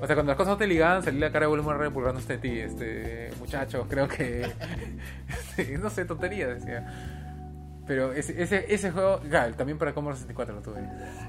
O 0.00 0.06
sea, 0.06 0.16
cuando 0.16 0.30
las 0.32 0.36
cosas 0.36 0.52
no 0.52 0.56
te 0.58 0.66
ligaban, 0.66 1.02
salía 1.02 1.20
la 1.26 1.32
cara 1.32 1.46
de 1.46 1.52
Bill 1.52 1.62
Murray 1.62 1.88
burlándose 1.90 2.34
de 2.34 2.38
ti, 2.38 2.58
este, 2.58 3.30
muchachos, 3.38 3.86
creo 3.88 4.08
que 4.08 4.42
este, 5.28 5.78
no 5.78 5.88
sé, 5.90 6.04
tontería 6.04 6.48
decía. 6.48 6.84
Pero 7.86 8.12
ese, 8.12 8.42
ese, 8.42 8.66
ese 8.72 8.90
juego, 8.90 9.20
también 9.56 9.78
para 9.78 9.94
Commodore 9.94 10.16
64 10.18 10.56
lo 10.56 10.60
tuve. 10.62 10.80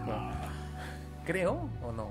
Bueno, 0.06 0.32
creo 1.28 1.70
o 1.84 1.92
no. 1.92 2.10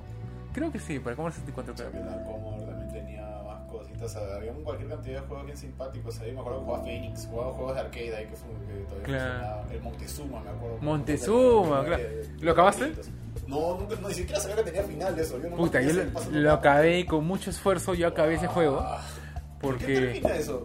Creo 0.52 0.70
que 0.72 0.78
sí, 0.78 0.98
para 0.98 1.16
Commodore 1.16 1.34
64 1.40 1.74
O 1.74 1.76
sea, 1.76 1.86
creo. 1.90 2.02
que 2.04 2.10
la 2.10 2.24
Commodore 2.24 2.66
también 2.70 2.88
tenía 2.92 3.26
más 3.46 3.70
cositas. 3.70 4.16
Había 4.16 4.52
cualquier 4.52 4.88
cantidad 4.88 5.20
de 5.20 5.26
juegos 5.26 5.44
bien 5.46 5.56
simpáticos 5.58 6.20
ahí. 6.20 6.32
Me 6.32 6.40
acuerdo 6.40 6.58
que 6.60 6.64
jugaba 6.66 6.84
Phoenix, 6.84 7.26
jugaba 7.30 7.52
juegos 7.52 7.74
de 7.74 7.80
arcade 7.80 8.16
ahí 8.16 8.26
que, 8.26 8.36
fue, 8.36 8.48
que 8.66 8.84
todavía 8.84 9.04
Claro. 9.04 9.32
funcionaba. 9.34 9.72
El 9.72 9.80
Montezuma, 9.82 10.40
me 10.40 10.50
acuerdo. 10.50 10.78
Montezuma, 10.80 11.84
claro. 11.84 12.02
¿Lo 12.40 12.52
acabaste? 12.52 12.92
No, 13.46 13.78
nunca, 13.78 13.96
no, 14.00 14.08
ni 14.08 14.14
siquiera 14.14 14.40
sabía 14.40 14.56
que 14.56 14.62
tenía 14.64 14.82
final 14.82 15.14
de 15.14 15.22
eso. 15.22 15.40
Yo 15.42 15.50
no 15.50 15.56
Puta, 15.56 15.80
yo 15.82 15.92
lo, 15.92 16.04
lo 16.40 16.52
acabé 16.52 17.00
y 17.00 17.04
con 17.04 17.24
mucho 17.26 17.50
esfuerzo, 17.50 17.94
yo 17.94 18.08
acabé 18.08 18.34
ese 18.34 18.46
juego. 18.46 18.80
¿Qué 18.80 19.58
Porque 19.60 19.86
termina 19.86 20.34
eso? 20.36 20.62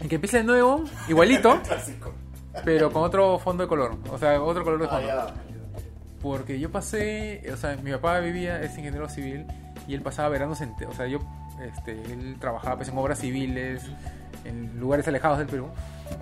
en 0.00 0.08
que 0.08 0.14
empieza 0.16 0.36
de 0.38 0.44
nuevo, 0.44 0.84
igualito, 1.08 1.58
pero 2.64 2.92
con 2.92 3.02
otro 3.02 3.38
fondo 3.38 3.64
de 3.64 3.68
color. 3.68 3.96
O 4.12 4.18
sea, 4.18 4.40
otro 4.42 4.62
color 4.64 4.80
de 4.80 4.86
Ah, 4.86 4.90
fondo. 4.90 5.06
ya. 5.08 5.26
Porque 6.22 6.58
yo 6.58 6.70
pasé, 6.70 7.42
o 7.52 7.56
sea, 7.56 7.76
mi 7.76 7.90
papá 7.92 8.18
vivía, 8.20 8.60
es 8.62 8.76
ingeniero 8.78 9.08
civil, 9.08 9.46
y 9.86 9.94
él 9.94 10.00
pasaba 10.02 10.28
veranos 10.30 10.60
en, 10.60 10.74
o 10.88 10.92
sea, 10.92 11.06
yo, 11.06 11.18
este, 11.62 11.92
él 11.92 12.36
trabajaba 12.40 12.76
pues, 12.76 12.88
en 12.88 12.98
obras 12.98 13.18
civiles, 13.18 13.82
en 14.44 14.78
lugares 14.80 15.06
alejados 15.08 15.38
del 15.38 15.46
Perú, 15.46 15.68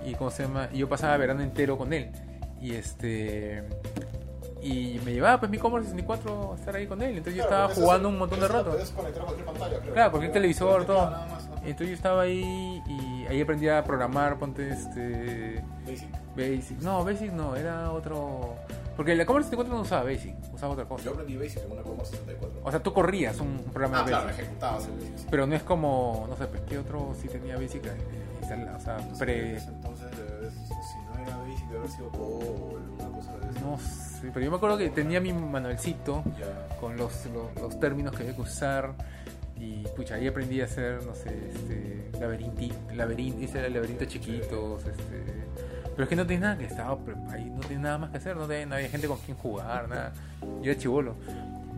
y 0.05 0.13
cómo 0.15 0.29
se 0.31 0.43
llama, 0.43 0.69
y 0.73 0.79
yo 0.79 0.89
pasaba 0.89 1.15
verano 1.17 1.41
entero 1.41 1.77
con 1.77 1.93
él, 1.93 2.11
y 2.61 2.73
este, 2.73 3.63
y 4.61 4.99
me 5.05 5.13
llevaba 5.13 5.39
pues 5.39 5.49
mi 5.51 5.57
Commodore 5.57 5.83
64 5.85 6.53
a 6.53 6.55
estar 6.55 6.75
ahí 6.75 6.87
con 6.87 7.01
él, 7.01 7.17
entonces 7.17 7.35
yo 7.35 7.47
Claro, 7.47 7.55
estaba 7.55 7.67
porque 7.67 7.81
jugando 7.81 8.07
eso- 8.09 8.13
un 8.13 8.19
montón 8.19 8.39
de 8.41 8.47
rato. 8.47 8.77
Conectar 8.95 9.21
a 9.21 9.25
cualquier 9.25 9.45
pantalla, 9.45 9.79
creo. 9.79 9.93
Claro, 9.93 10.11
cualquier 10.11 10.33
televisor, 10.33 10.85
todo. 10.85 11.11
más. 11.11 11.49
Entonces 11.63 11.87
yo 11.89 11.93
estaba 11.95 12.21
ahí 12.23 12.81
y 12.87 13.25
ahí 13.27 13.41
aprendí 13.41 13.67
a 13.69 13.83
programar, 13.83 14.37
ponte 14.37 14.69
este... 14.69 15.63
Basic. 15.85 16.09
Basic. 16.35 16.77
No, 16.81 17.03
Basic 17.03 17.31
no, 17.31 17.55
era 17.55 17.91
otro... 17.91 18.55
Porque 18.95 19.13
la 19.15 19.25
Commodore 19.25 19.43
64 19.45 19.73
no 19.75 19.81
usaba 19.81 20.03
Basic, 20.03 20.35
usaba 20.53 20.73
otra 20.73 20.85
cosa. 20.85 21.03
Yo 21.05 21.11
aprendí 21.11 21.35
Basic 21.37 21.63
en 21.65 21.71
una 21.71 21.81
Commodore 21.81 22.09
64. 22.09 22.61
O 22.63 22.71
sea, 22.71 22.79
tú 22.81 22.93
corrías 22.93 23.39
un 23.39 23.57
programa 23.73 23.99
ah, 23.99 24.03
de 24.03 24.07
claro, 24.09 24.25
Basic. 24.27 24.41
ejecutabas 24.43 24.85
el 24.85 24.91
Basic. 25.11 25.29
Pero 25.29 25.47
no 25.47 25.55
es 25.55 25.63
como, 25.63 26.25
no 26.29 26.35
sé, 26.37 26.47
pues, 26.47 26.61
¿qué 26.61 26.77
otro 26.77 27.13
sí 27.21 27.27
tenía 27.27 27.55
Basic? 27.57 27.83
instalado? 28.41 28.77
O 28.77 28.79
sea, 28.79 28.97
No 28.97 29.15
sé, 29.15 29.25
pre... 29.25 29.57
Entonces, 29.57 30.07
debe- 30.11 30.51
si 30.51 30.97
no 31.05 31.27
era 31.27 31.37
Basic, 31.37 31.65
debe 31.67 31.77
haber 31.79 31.91
sido 31.91 32.09
COBOL, 32.11 32.81
una 32.99 33.17
cosa 33.17 33.37
de 33.37 33.49
eso. 33.49 33.59
No 33.65 33.77
sé, 33.79 34.31
pero 34.33 34.45
yo 34.45 34.51
me 34.51 34.57
acuerdo 34.57 34.77
que 34.77 34.89
tenía 34.89 35.19
mi 35.19 35.33
manualcito 35.33 36.23
con 36.79 36.95
los, 36.95 37.25
los, 37.27 37.53
los 37.61 37.79
términos 37.79 38.15
que 38.15 38.23
había 38.23 38.35
que 38.35 38.41
usar 38.41 38.93
y 39.57 39.83
pucha, 39.95 40.15
ahí 40.15 40.27
aprendí 40.27 40.61
a 40.61 40.65
hacer, 40.65 41.03
no 41.05 41.15
sé, 41.15 41.29
este, 41.49 42.11
laberinti, 42.19 42.71
laberint, 42.93 43.41
hice 43.41 43.67
laberintos 43.69 44.07
chiquitos, 44.07 44.85
este... 44.85 45.45
Pero 45.95 46.03
es 46.03 46.09
que 46.09 46.15
no 46.15 46.25
tenía 46.27 46.41
nada 46.41 46.57
que 46.57 46.65
estaba, 46.65 46.97
pero 46.97 47.17
ahí 47.31 47.49
no 47.49 47.61
tenía 47.61 47.79
nada 47.83 47.97
más 47.99 48.11
que 48.11 48.17
hacer, 48.17 48.35
no, 48.35 48.43
había 48.43 48.89
gente 48.89 49.07
con 49.07 49.17
quien 49.19 49.37
jugar, 49.37 49.87
nada. 49.87 50.11
Yo 50.61 50.71
era 50.71 50.77
chivolo. 50.79 51.15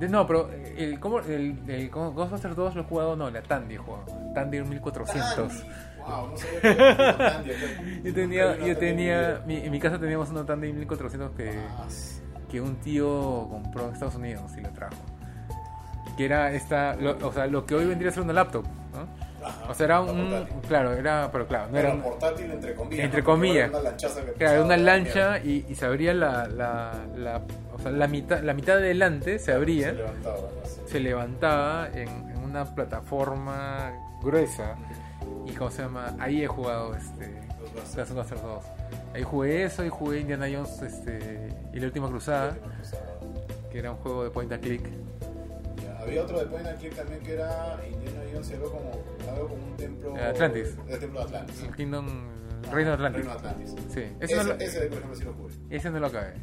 No, 0.10 0.28
pero 0.28 0.50
el, 0.78 1.00
¿cómo, 1.00 1.20
el, 1.20 1.58
el 1.68 1.90
Ghostbusters 1.90 2.56
2 2.56 2.76
lo 2.76 2.82
he 2.82 2.84
jugado, 2.86 3.16
no, 3.16 3.30
la 3.32 3.42
Tandy 3.42 3.76
he 3.76 3.78
jugado. 3.78 4.06
Tandy 4.36 4.62
1400. 4.62 5.64
Wow, 6.08 6.28
no 6.30 6.34
acá. 6.70 7.44
Yo 8.04 8.14
tenía, 8.14 8.58
yo 8.66 8.78
tenía, 8.78 9.42
mi- 9.46 9.58
en 9.58 9.72
mi 9.72 9.80
casa 9.80 10.00
teníamos 10.00 10.30
una 10.30 10.46
Tandy 10.46 10.72
1400 10.72 11.32
que, 11.36 11.60
que 12.50 12.62
un 12.62 12.76
tío 12.78 13.48
compró 13.50 13.88
en 13.88 13.94
Estados 13.94 14.16
Unidos 14.16 14.52
y 14.58 14.62
lo 14.62 14.70
trajo. 14.70 14.96
Que 16.16 16.26
era 16.26 16.52
esta, 16.54 16.96
lo- 16.96 17.18
o 17.28 17.34
sea, 17.34 17.48
lo 17.48 17.66
que 17.66 17.76
hoy 17.76 17.86
vendría 17.86 18.10
a 18.12 18.14
ser 18.14 18.24
una 18.24 18.34
laptop, 18.34 18.66
¿no? 18.94 19.27
Ajá. 19.48 19.72
O 19.72 19.74
sea, 19.74 19.86
era 19.86 20.02
un. 20.02 20.30
portátil. 20.30 20.56
Claro, 20.68 20.94
era. 20.94 21.30
Pero 21.32 21.48
claro, 21.48 21.68
no 21.72 21.78
Era 21.78 21.88
era. 21.90 21.98
un- 21.98 22.04
portátil 22.04 22.52
entre 22.52 22.76
comillas. 22.76 23.06
Entre 23.06 23.24
comillas. 23.24 23.70
Era 23.70 23.80
una 23.80 23.90
lanchaza 23.90 24.26
que 24.26 24.32
Claro, 24.34 24.66
una 24.66 24.78
lancha 24.78 25.40
y, 25.40 25.66
y 25.70 25.76
se 25.76 25.86
abría 25.86 26.14
la, 26.14 26.48
la, 26.48 26.94
la- 27.16 27.42
o 27.74 27.80
sea, 27.80 27.92
la 27.92 28.08
mitad, 28.08 28.42
la 28.42 28.54
mitad 28.54 28.74
de 28.78 28.84
adelante 28.86 29.40
se 29.40 29.52
abría, 29.52 29.90
Se 29.90 29.94
levantaba. 29.96 30.38
así. 30.64 30.82
se 30.88 31.00
levantaba 31.00 31.88
en, 31.94 32.08
en 32.08 32.38
una 32.44 32.66
plataforma 32.76 33.94
gruesa 34.22 34.76
y 35.46 35.52
cómo 35.54 35.70
se 35.72 35.82
llama, 35.84 36.16
ahí 36.20 36.44
he 36.44 36.48
jugado 36.48 36.96
este 36.96 37.40
Us 37.78 37.96
2. 38.20 38.64
Ahí 39.14 39.24
jugué 39.24 39.64
eso 39.64 39.84
y 39.86 39.90
jugué 39.90 40.20
Indiana 40.22 40.48
Jones 40.52 40.82
este, 40.82 41.50
y 41.74 41.80
la 41.80 41.86
última 41.88 42.08
cruzada, 42.10 42.56
que 43.72 43.80
era 43.80 43.92
un 43.92 43.98
juego 43.98 44.24
de 44.24 44.30
point 44.32 44.52
and 44.52 44.64
click. 44.64 44.84
Ya, 45.84 46.00
Había 46.02 46.24
otro 46.24 46.40
de 46.40 46.46
Point 46.46 46.66
and 46.68 46.80
Click 46.80 46.96
también 46.96 47.20
que 47.22 47.34
era 47.34 47.78
Indiana 47.88 48.22
Jones 48.34 48.50
y 48.50 48.54
algo 48.54 48.72
como, 48.72 48.92
algo 49.30 49.48
como 49.50 49.66
un 49.66 49.78
templo. 49.78 50.16
Atlantis. 50.16 50.78
El 50.88 51.00
templo 51.00 51.20
de 51.20 51.26
Atlantis. 51.26 51.64
El 51.64 51.76
Kingdom 51.76 52.06
Reino 52.72 52.90
de 52.90 52.94
Atlantis. 52.96 53.26
Reino 53.26 53.40
de 53.40 53.48
Atlantis. 53.50 53.76
Sí, 53.94 54.00
ese, 54.00 54.16
Ese, 54.20 54.36
no 54.36 54.44
lo, 54.44 54.54
ese, 54.56 54.80
por 54.88 54.98
ejemplo, 54.98 55.16
sí 55.16 55.24
lo 55.24 55.34
jugué. 55.34 55.54
ese 55.70 55.90
no 55.92 56.00
lo 56.00 56.08
acabé. 56.08 56.34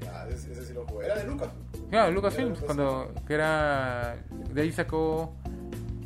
Ya, 0.00 0.28
ese, 0.28 0.52
ese 0.52 0.64
sí 0.66 0.72
lo 0.74 0.86
jugué. 0.86 1.06
Era 1.06 1.16
de 1.16 1.24
Lucas. 1.24 1.48
Claro, 1.90 2.10
Lucasfilms, 2.12 2.50
Lucas- 2.60 2.64
cuando 2.64 3.12
que 3.26 3.34
era 3.34 4.16
de 4.52 4.62
ahí 4.62 4.72
sacó 4.72 5.34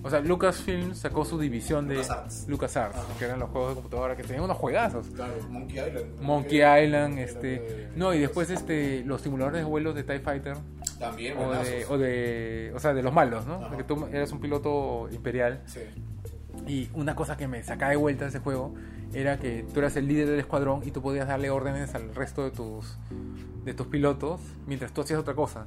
o 0.05 0.11
sea, 0.11 0.19
Lucasfilms 0.21 0.99
sacó 0.99 1.25
su 1.25 1.39
división 1.39 1.87
de 1.87 1.95
LucasArts. 1.95 2.49
LucasArts, 2.49 2.97
Ajá. 2.99 3.07
que 3.19 3.25
eran 3.25 3.39
los 3.39 3.51
juegos 3.51 3.71
de 3.71 3.75
computadora 3.77 4.17
que 4.17 4.25
tenían 4.25 4.43
unos 4.45 4.57
juegazos. 4.57 5.07
Claro, 5.15 5.35
Monkey 5.49 5.79
Island. 5.79 6.21
Monkey 6.21 6.59
Island, 6.59 7.19
este, 7.21 7.89
no, 7.95 8.13
y 8.13 8.19
después 8.19 8.51
este 8.51 9.05
los 9.05 9.21
simuladores 9.21 9.61
de 9.61 9.65
vuelos 9.65 9.95
de 9.95 10.03
TIE 10.03 10.19
Fighter 10.19 10.57
También, 11.03 11.37
o 11.37 11.51
de, 11.53 11.85
o 11.89 11.99
de, 11.99 12.73
o 12.75 12.79
sea, 12.81 12.95
de 12.95 13.03
los 13.03 13.13
malos, 13.13 13.47
¿no? 13.47 13.61
Porque 13.69 13.85
tú 13.85 14.07
eras 14.11 14.33
un 14.33 14.41
piloto 14.41 15.09
imperial 15.13 15.61
Sí. 15.67 15.81
y 16.67 16.89
una 16.95 17.15
cosa 17.15 17.37
que 17.37 17.47
me 17.49 17.63
sacaba 17.63 17.91
de 17.91 17.97
vuelta 17.97 18.25
de 18.25 18.31
ese 18.31 18.39
juego 18.39 18.75
era 19.13 19.39
que 19.39 19.67
tú 19.75 19.81
eras 19.81 19.95
el 19.97 20.09
líder 20.09 20.27
del 20.29 20.41
escuadrón 20.41 20.81
y 20.87 20.91
tú 20.91 21.03
podías 21.03 21.29
darle 21.29 21.51
órdenes 21.51 21.95
al 21.95 22.15
resto 22.15 22.45
de 22.45 22.51
tus 22.51 22.97
de 23.65 23.75
tus 23.75 23.87
pilotos 23.89 24.41
mientras 24.67 24.93
tú 24.93 25.03
hacías 25.03 25.21
otra 25.21 25.35
cosa. 25.35 25.67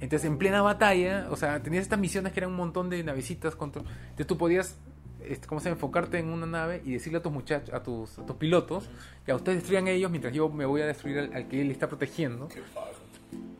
Entonces, 0.00 0.28
en 0.30 0.38
plena 0.38 0.62
batalla, 0.62 1.26
o 1.30 1.36
sea, 1.36 1.60
tenías 1.60 1.82
estas 1.82 1.98
misiones 1.98 2.32
que 2.32 2.40
eran 2.40 2.50
un 2.50 2.56
montón 2.56 2.88
de 2.88 3.02
navecitas. 3.02 3.56
Contra... 3.56 3.82
Entonces, 3.82 4.26
tú 4.28 4.38
podías, 4.38 4.76
este, 5.24 5.46
¿cómo 5.48 5.60
se? 5.60 5.68
Enfocarte 5.70 6.18
en 6.18 6.28
una 6.28 6.46
nave 6.46 6.82
y 6.84 6.92
decirle 6.92 7.18
a 7.18 7.22
tus 7.22 7.32
muchachos, 7.32 7.74
a 7.74 7.82
tus, 7.82 8.16
a 8.18 8.24
tus 8.24 8.36
pilotos, 8.36 8.88
que 9.26 9.32
a 9.32 9.34
ustedes 9.34 9.58
destruyan 9.58 9.88
ellos 9.88 10.08
mientras 10.10 10.32
yo 10.32 10.48
me 10.48 10.66
voy 10.66 10.82
a 10.82 10.86
destruir 10.86 11.18
al, 11.18 11.34
al 11.34 11.48
que 11.48 11.60
él 11.60 11.70
está 11.72 11.88
protegiendo. 11.88 12.48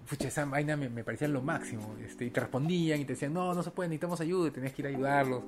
Pucha, 0.09 0.29
esa 0.29 0.45
vaina 0.47 0.77
me, 0.77 0.89
me 0.89 1.05
parecía 1.05 1.29
lo 1.29 1.43
máximo. 1.43 1.95
Este, 2.05 2.25
y 2.25 2.31
te 2.31 2.41
respondían 2.41 3.01
y 3.01 3.05
te 3.05 3.13
decían, 3.13 3.33
no, 3.35 3.53
no 3.55 3.63
se 3.63 3.71
puede, 3.71 3.89
necesitamos 3.91 4.21
ayuda, 4.21 4.49
y 4.49 4.51
tenías 4.53 4.73
que 4.73 4.83
ir 4.83 4.87
a 4.87 4.91
ayudarlos. 4.91 5.43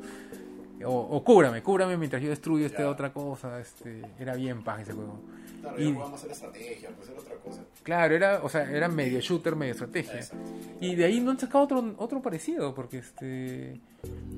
O, 0.85 0.95
o 0.99 1.23
cúbrame, 1.25 1.63
cúbrame 1.63 1.97
mientras 1.99 2.23
yo 2.23 2.31
destruyo 2.31 2.65
esta 2.67 2.89
otra 2.89 3.13
cosa. 3.13 3.61
Este, 3.61 4.03
era 4.19 4.35
bien 4.35 4.63
paja 4.65 4.83
ese 4.83 4.93
juego. 4.95 5.21
Claro, 5.61 5.83
Y- 5.83 5.93
jugamos 5.93 6.15
hacer 6.21 6.31
estrategia, 6.31 6.89
pues 6.97 7.09
era 7.11 7.21
otra 7.21 7.35
cosa. 7.37 7.61
Claro, 7.83 8.15
era, 8.15 8.41
o 8.43 8.49
sea, 8.49 8.71
era 8.71 8.89
medio 8.89 9.21
shooter, 9.21 9.57
medio 9.57 9.73
estrategia. 9.73 10.15
Exacto. 10.17 10.45
Y 10.81 10.95
de 10.95 11.05
ahí 11.05 11.21
no 11.21 11.33
han 11.33 11.39
sacado 11.39 11.65
otro, 11.65 11.95
otro 11.99 12.23
parecido, 12.23 12.75
porque 12.75 12.99
este. 12.99 13.79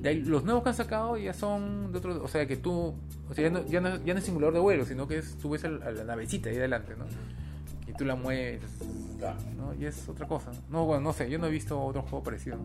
de 0.01 0.09
ahí 0.09 0.21
los 0.21 0.43
nuevos 0.43 0.63
que 0.63 0.69
han 0.69 0.75
sacado 0.75 1.17
ya 1.17 1.33
son 1.33 1.93
de 1.93 1.97
otro. 1.99 2.21
O 2.21 2.27
sea, 2.27 2.45
que 2.45 2.57
tú. 2.57 2.93
O 3.29 3.33
sea, 3.33 3.45
ya 3.45 3.49
no, 3.49 3.65
ya 3.65 3.79
no, 3.79 4.03
ya 4.03 4.13
no 4.13 4.19
es 4.19 4.25
simulador 4.25 4.53
de 4.53 4.59
vuelo, 4.59 4.85
sino 4.85 5.07
que 5.07 5.19
es, 5.19 5.37
tú 5.37 5.49
ves 5.51 5.63
el- 5.63 5.81
a 5.81 5.91
la 5.91 6.03
navecita 6.03 6.49
ahí 6.49 6.57
adelante, 6.57 6.93
¿no? 6.97 7.05
Y 7.93 7.97
tú 7.97 8.05
la 8.05 8.15
mueves, 8.15 8.61
Claro. 9.19 9.37
¿no? 9.55 9.73
Y 9.75 9.85
es 9.85 10.09
otra 10.09 10.27
cosa. 10.27 10.51
No, 10.69 10.85
bueno, 10.85 11.01
no 11.01 11.13
sé, 11.13 11.29
yo 11.29 11.37
no 11.39 11.47
he 11.47 11.51
visto 11.51 11.79
otro 11.81 12.01
juego 12.01 12.23
parecido. 12.23 12.57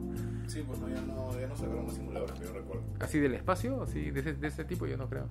Sí, 0.47 0.65
pues 0.67 0.79
no, 0.81 0.89
ya 0.89 1.01
no, 1.03 1.39
ya 1.39 1.47
no 1.47 1.57
sacaron 1.57 1.87
más 1.87 1.95
simuladores 1.95 2.39
que 2.39 2.47
yo 2.47 2.53
recuerdo. 2.53 2.83
Así 3.01 3.19
del 3.19 3.35
espacio, 3.35 3.83
así 3.83 4.11
de 4.11 4.21
ese, 4.21 4.33
de 4.35 4.49
ese 4.49 4.65
tipo, 4.65 4.87
yo 4.87 4.97
no 4.97 5.09
creo. 5.09 5.27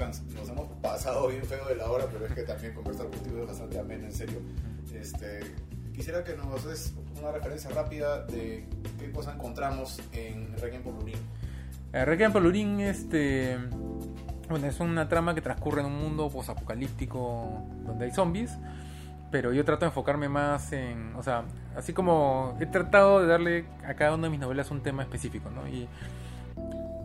Hans, 0.00 0.22
nos 0.34 0.48
hemos 0.48 0.66
pasado 0.80 1.28
bien 1.28 1.44
feo 1.44 1.64
de 1.68 1.76
la 1.76 1.90
hora, 1.90 2.06
pero 2.10 2.26
es 2.26 2.32
que 2.32 2.42
también 2.42 2.74
conversar 2.74 3.06
contigo 3.08 3.42
es 3.42 3.46
bastante 3.48 3.78
ameno, 3.78 4.06
en 4.06 4.12
serio. 4.12 4.38
Este, 4.94 5.40
quisiera 5.94 6.24
que 6.24 6.34
nos 6.36 6.64
des 6.64 6.94
una 7.20 7.30
referencia 7.30 7.70
rápida 7.70 8.24
de 8.26 8.66
qué 8.98 9.12
cosa 9.12 9.34
encontramos 9.34 10.00
en 10.12 10.56
Requiem 10.58 10.82
por 10.82 10.94
Lurín. 10.94 11.16
Eh, 11.92 12.04
Requiem 12.04 12.32
por 12.32 12.42
Lurín, 12.42 12.80
este. 12.80 13.58
Bueno, 14.48 14.66
es 14.66 14.80
una 14.80 15.08
trama 15.08 15.34
que 15.34 15.40
transcurre 15.40 15.80
en 15.82 15.86
un 15.86 15.98
mundo 15.98 16.28
posapocalíptico 16.30 17.62
donde 17.86 18.06
hay 18.06 18.10
zombies. 18.12 18.50
Pero 19.32 19.52
yo 19.52 19.64
trato 19.64 19.80
de 19.80 19.86
enfocarme 19.86 20.28
más 20.28 20.72
en. 20.72 21.16
O 21.16 21.22
sea, 21.24 21.42
así 21.74 21.92
como 21.92 22.56
he 22.60 22.66
tratado 22.66 23.20
de 23.20 23.26
darle 23.26 23.64
a 23.84 23.94
cada 23.94 24.14
una 24.14 24.24
de 24.24 24.30
mis 24.30 24.38
novelas 24.40 24.70
un 24.70 24.82
tema 24.82 25.02
específico, 25.02 25.50
¿no? 25.50 25.66
Y 25.66 25.88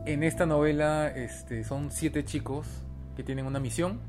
en 0.06 0.24
esta 0.24 0.46
novela 0.46 1.08
este, 1.08 1.64
son 1.64 1.90
siete 1.90 2.24
chicos 2.26 2.68
que 3.16 3.24
tienen 3.24 3.46
una 3.48 3.60
misión. 3.60 4.00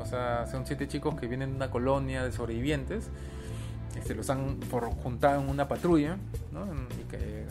O 0.00 0.06
sea, 0.06 0.46
son 0.46 0.64
siete 0.64 0.86
chicos 0.86 1.16
que 1.16 1.26
vienen 1.26 1.50
de 1.50 1.56
una 1.56 1.70
colonia 1.70 2.22
de 2.22 2.30
sobrevivientes. 2.32 3.10
Este, 3.96 4.14
los 4.14 4.30
han 4.30 4.60
for- 4.62 4.90
juntado 5.02 5.42
en 5.42 5.48
una 5.48 5.66
patrulla, 5.66 6.18
¿no? 6.52 6.66
Y 7.00 7.04
que 7.10 7.46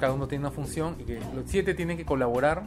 cada 0.00 0.14
uno 0.14 0.28
tiene 0.28 0.46
una 0.46 0.52
función 0.52 0.96
y 0.98 1.04
que 1.04 1.20
los 1.34 1.44
siete 1.46 1.74
tienen 1.74 1.96
que 1.98 2.06
colaborar 2.06 2.62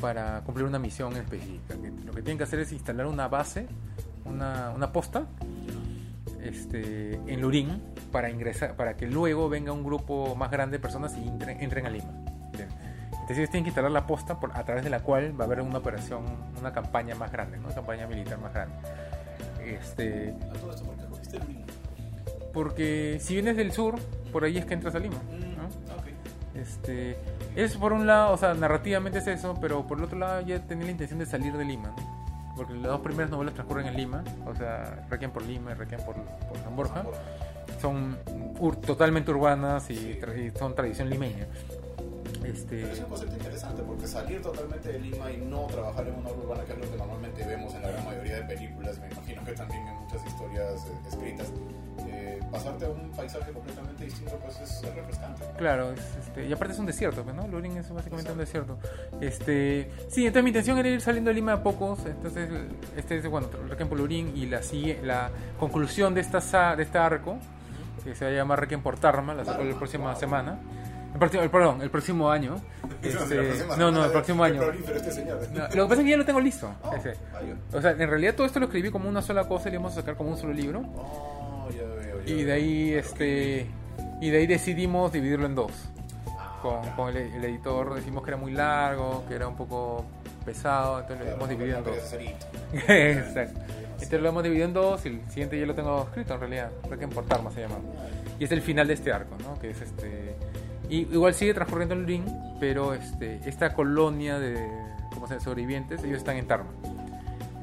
para 0.00 0.40
cumplir 0.44 0.66
una 0.66 0.78
misión 0.78 1.14
específica. 1.16 1.74
Lo 2.06 2.12
que 2.12 2.22
tienen 2.22 2.38
que 2.38 2.44
hacer 2.44 2.60
es 2.60 2.72
instalar 2.72 3.06
una 3.06 3.28
base, 3.28 3.66
una, 4.24 4.70
una 4.74 4.92
posta, 4.92 5.26
este, 6.48 7.14
en 7.26 7.40
Lurín 7.40 7.82
para 8.12 8.30
ingresar, 8.30 8.76
para 8.76 8.96
que 8.96 9.06
luego 9.06 9.48
venga 9.48 9.72
un 9.72 9.84
grupo 9.84 10.34
más 10.36 10.50
grande 10.50 10.78
de 10.78 10.82
personas 10.82 11.16
y 11.16 11.28
entren, 11.28 11.60
entren 11.60 11.86
a 11.86 11.90
Lima. 11.90 12.10
Bien. 12.52 12.68
Entonces 13.12 13.38
ellos 13.38 13.50
tienen 13.50 13.64
que 13.64 13.70
instalar 13.70 13.90
la 13.90 14.06
posta 14.06 14.38
por, 14.38 14.56
a 14.56 14.64
través 14.64 14.84
de 14.84 14.90
la 14.90 15.00
cual 15.00 15.38
va 15.38 15.44
a 15.44 15.46
haber 15.46 15.60
una 15.60 15.78
operación, 15.78 16.24
una 16.60 16.72
campaña 16.72 17.14
más 17.14 17.32
grande, 17.32 17.58
¿no? 17.58 17.66
una 17.66 17.74
campaña 17.74 18.06
militar 18.06 18.38
más 18.38 18.52
grande. 18.54 18.76
Este, 19.64 20.34
A 20.50 20.52
todo 20.54 20.70
esto, 20.70 20.84
¿por 20.84 20.94
qué 20.96 21.02
escogiste 21.02 21.38
Lurín? 21.40 21.64
porque 22.56 23.18
si 23.20 23.34
vienes 23.34 23.54
del 23.58 23.70
sur, 23.70 23.96
por 24.32 24.44
ahí 24.44 24.56
es 24.56 24.64
que 24.64 24.72
entras 24.72 24.94
a 24.94 24.98
Lima. 24.98 25.16
Mm, 25.16 25.56
¿no? 25.58 25.64
ok. 25.94 26.06
Este, 26.54 27.18
es 27.54 27.76
por 27.76 27.92
un 27.92 28.06
lado, 28.06 28.32
o 28.32 28.38
sea, 28.38 28.54
narrativamente 28.54 29.18
es 29.18 29.26
eso, 29.26 29.58
pero 29.60 29.86
por 29.86 29.98
el 29.98 30.04
otro 30.04 30.18
lado 30.18 30.40
ya 30.40 30.58
tenía 30.66 30.86
la 30.86 30.92
intención 30.92 31.18
de 31.18 31.26
salir 31.26 31.54
de 31.54 31.66
Lima, 31.66 31.92
¿no? 31.94 32.05
Porque 32.56 32.72
las 32.74 32.84
dos 32.84 33.00
primeras 33.00 33.30
novelas 33.30 33.54
transcurren 33.54 33.86
en 33.88 33.96
Lima, 33.96 34.24
o 34.46 34.54
sea, 34.54 35.06
Requiem 35.10 35.30
por 35.30 35.42
Lima 35.42 35.72
y 35.72 35.74
Requiem 35.74 36.00
por, 36.04 36.14
por 36.16 36.56
San 36.64 36.74
Borja, 36.74 37.04
son 37.80 38.16
ur- 38.58 38.80
totalmente 38.80 39.30
urbanas 39.30 39.90
y, 39.90 39.96
Sí. 39.96 40.18
tra- 40.20 40.36
y 40.36 40.56
son 40.56 40.74
tradición 40.74 41.10
limeña. 41.10 41.46
Este, 42.52 42.80
Pero 42.82 42.92
es 42.92 42.98
un 43.00 43.06
concepto 43.06 43.36
interesante 43.36 43.82
porque 43.82 44.06
salir 44.06 44.42
totalmente 44.42 44.92
de 44.92 44.98
Lima 45.00 45.30
y 45.30 45.38
no 45.38 45.66
trabajar 45.66 46.06
en 46.06 46.14
una 46.14 46.30
urbana, 46.30 46.64
que 46.64 46.72
es 46.72 46.78
lo 46.78 46.90
que 46.90 46.96
normalmente 46.96 47.44
vemos 47.44 47.74
en 47.74 47.82
la 47.82 47.88
gran 47.90 48.04
mayoría 48.04 48.36
de 48.36 48.42
películas, 48.42 48.98
me 48.98 49.08
imagino 49.08 49.44
que 49.44 49.52
también 49.52 49.86
en 49.86 49.94
muchas 49.96 50.26
historias 50.26 50.86
eh, 50.86 51.08
escritas, 51.08 51.52
eh, 52.08 52.40
pasarte 52.50 52.84
a 52.84 52.90
un 52.90 53.10
paisaje 53.10 53.52
completamente 53.52 54.04
distinto 54.04 54.38
pues 54.42 54.60
es 54.60 54.82
es 54.82 54.94
refrescante. 54.94 55.42
Claro, 55.56 55.92
es, 55.92 56.00
este, 56.16 56.46
y 56.46 56.52
aparte 56.52 56.74
es 56.74 56.78
un 56.78 56.86
desierto, 56.86 57.22
pues, 57.22 57.34
¿no? 57.34 57.46
Lurín 57.48 57.76
es 57.76 57.90
básicamente 57.90 58.32
un 58.32 58.38
desierto. 58.38 58.78
Este, 59.20 59.90
sí, 60.08 60.26
entonces 60.26 60.44
mi 60.44 60.50
intención 60.50 60.78
era 60.78 60.88
ir 60.88 61.00
saliendo 61.00 61.30
de 61.30 61.34
Lima 61.34 61.54
a 61.54 61.62
pocos. 61.62 62.04
Entonces, 62.06 62.48
este 62.96 63.18
es, 63.18 63.26
bueno, 63.26 63.48
Requiem 63.68 63.88
por 63.88 63.98
Lurín 63.98 64.36
y 64.36 64.46
la, 64.46 64.60
la 65.02 65.30
conclusión 65.58 66.14
de, 66.14 66.20
esta, 66.20 66.76
de 66.76 66.82
este 66.82 66.98
arco, 66.98 67.38
que 68.04 68.14
se 68.14 68.24
va 68.24 68.30
a 68.30 68.34
llamar 68.34 68.60
Requiem 68.60 68.82
por 68.82 68.98
Tarma, 68.98 69.34
la 69.34 69.44
saco 69.44 69.64
la 69.64 69.76
próxima 69.76 70.10
wow. 70.10 70.20
semana. 70.20 70.58
El 71.12 71.18
próximo, 71.18 71.48
perdón, 71.50 71.82
el 71.82 71.90
próximo 71.90 72.30
año. 72.30 72.56
Este, 73.02 73.64
no, 73.78 73.90
no, 73.90 74.04
el 74.04 74.10
próximo 74.10 74.42
año. 74.42 74.62
este. 74.72 75.24
No, 75.24 75.62
lo 75.74 75.84
que 75.84 75.88
pasa 75.88 75.94
es 75.94 76.04
que 76.04 76.10
ya 76.10 76.16
lo 76.16 76.24
tengo 76.24 76.40
listo. 76.40 76.70
Oh, 76.82 76.94
ese. 76.94 77.14
O 77.72 77.80
sea, 77.80 77.92
en 77.92 78.08
realidad 78.10 78.34
todo 78.34 78.46
esto 78.46 78.58
lo 78.58 78.66
escribí 78.66 78.90
como 78.90 79.08
una 79.08 79.22
sola 79.22 79.44
cosa 79.46 79.68
y 79.68 79.72
lo 79.72 79.76
íbamos 79.76 79.92
a 79.92 79.96
sacar 80.00 80.16
como 80.16 80.30
un 80.30 80.36
solo 80.38 80.52
libro. 80.52 80.80
Oh, 80.96 81.68
Y 82.26 82.42
de 82.42 82.52
ahí, 82.52 82.92
este, 82.94 83.66
y 84.20 84.30
de 84.30 84.38
ahí 84.38 84.46
decidimos 84.46 85.12
dividirlo 85.12 85.46
en 85.46 85.54
dos. 85.54 85.72
Ah, 86.38 86.58
Con, 86.62 86.82
con 86.96 87.08
el, 87.16 87.32
el 87.34 87.44
editor 87.44 87.94
decimos 87.94 88.24
que 88.24 88.30
era 88.30 88.36
muy 88.36 88.52
largo, 88.52 89.24
que 89.28 89.34
era 89.34 89.46
un 89.46 89.56
poco 89.56 90.04
pesado, 90.44 91.00
entonces 91.00 91.26
lo 91.26 91.32
hemos 91.34 91.48
dividido 91.48 91.78
en 91.78 91.84
dos. 91.84 91.96
Exacto. 92.88 93.60
Entonces 93.92 94.20
lo 94.20 94.28
hemos 94.28 94.42
dividido 94.42 94.66
en 94.66 94.72
dos 94.74 95.06
y 95.06 95.08
el 95.10 95.20
siguiente 95.30 95.58
ya 95.58 95.66
lo 95.66 95.74
tengo 95.74 96.02
escrito 96.02 96.34
en 96.34 96.40
realidad. 96.40 96.70
Requiem 96.90 97.10
por 97.10 97.24
Tarma 97.26 97.50
se 97.50 97.60
llama. 97.62 97.76
Y 98.38 98.44
es 98.44 98.52
el 98.52 98.60
final 98.62 98.86
de 98.88 98.94
este 98.94 99.12
arco, 99.12 99.36
¿no? 99.42 99.58
Que 99.58 99.70
es 99.70 99.80
este. 99.80 100.34
Y 100.88 100.98
igual 101.12 101.34
sigue 101.34 101.52
transcurriendo 101.54 101.94
en 101.94 102.02
Lurín, 102.02 102.24
pero 102.60 102.94
este, 102.94 103.40
esta 103.48 103.72
colonia 103.74 104.38
de 104.38 104.54
¿cómo 105.12 105.26
se 105.26 105.34
llama? 105.34 105.44
sobrevivientes, 105.44 106.02
ellos 106.04 106.18
están 106.18 106.36
en 106.36 106.46
Tarma. 106.46 106.70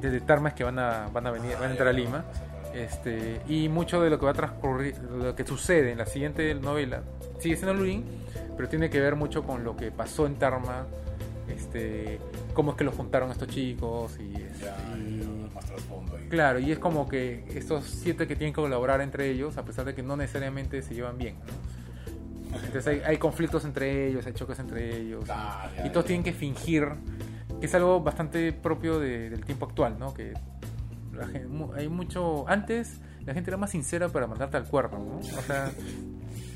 Desde 0.02 0.20
Tarma 0.22 0.50
es 0.50 0.56
que 0.56 0.64
van 0.64 0.80
a, 0.80 1.08
van 1.14 1.26
a 1.28 1.32
venir, 1.32 1.54
van 1.54 1.70
a 1.70 1.72
entrar 1.72 1.88
a 1.88 1.94
Lima. 1.94 2.26
Este, 2.74 3.40
y 3.48 3.70
mucho 3.70 4.02
de 4.02 4.10
lo 4.10 4.18
que 4.20 4.26
va 4.26 4.32
a 4.32 4.36
transcurrir, 4.36 4.98
lo 4.98 5.36
que 5.36 5.46
sucede 5.46 5.92
en 5.92 6.00
la 6.00 6.06
siguiente 6.08 6.54
novela, 6.56 7.04
sigue 7.40 7.56
siendo 7.56 7.74
Lurín, 7.76 8.04
pero 8.58 8.68
tiene 8.68 8.90
que 8.90 9.00
ver 9.00 9.16
mucho 9.16 9.44
con 9.44 9.64
lo 9.64 9.78
que 9.78 9.92
pasó 9.92 10.26
en 10.26 10.36
Tarma, 10.36 10.88
este, 11.48 12.20
cómo 12.54 12.72
es 12.72 12.78
que 12.78 12.84
los 12.84 12.96
juntaron 12.96 13.30
estos 13.32 13.48
chicos 13.48 14.18
y, 14.20 14.34
Ya, 14.60 14.76
y- 14.98 15.50
más 15.54 15.66
trasfondo 15.66 16.18
ahí. 16.18 16.28
Claro, 16.30 16.58
y 16.60 16.72
es 16.72 16.80
como 16.80 17.08
que 17.08 17.46
estos 17.56 17.86
siete 17.86 18.28
que 18.28 18.36
tienen 18.36 18.54
que 18.54 18.62
colaborar 18.62 19.02
entre 19.02 19.30
ellos, 19.30 19.58
a 19.58 19.64
pesar 19.64 19.86
de 19.86 19.94
que 19.94 20.02
no 20.02 20.18
necesariamente 20.18 20.82
se 20.82 20.96
llevan 20.96 21.18
bien. 21.20 21.36
¿no? 21.36 21.83
Entonces 22.56 22.88
hay, 22.88 23.02
hay 23.06 23.18
conflictos 23.18 23.66
entre 23.66 24.08
ellos, 24.08 24.26
hay 24.26 24.34
choques 24.34 24.60
entre 24.60 24.98
ellos. 24.98 25.26
Ah, 25.30 25.70
ya, 25.78 25.86
y 25.86 25.90
todos 25.90 26.06
ya. 26.06 26.08
tienen 26.08 26.24
que 26.24 26.34
fingir, 26.34 26.88
que 27.60 27.66
es 27.66 27.76
algo 27.76 28.02
bastante 28.02 28.52
propio 28.54 29.00
de- 29.00 29.30
del 29.30 29.44
tiempo 29.46 29.66
actual, 29.66 29.98
¿no? 30.00 30.14
Que 30.14 30.34
la 31.14 31.28
gen- 31.28 31.50
mu- 31.56 31.74
hay 31.74 31.88
mucho... 31.90 32.48
Antes 32.48 33.00
la 33.26 33.34
gente 33.34 33.50
era 33.50 33.58
más 33.58 33.70
sincera 33.72 34.10
para 34.10 34.28
mandarte 34.28 34.58
al 34.58 34.66
cuerno, 34.66 35.00
¿no? 35.00 35.18
O 35.38 35.42
sea, 35.44 35.72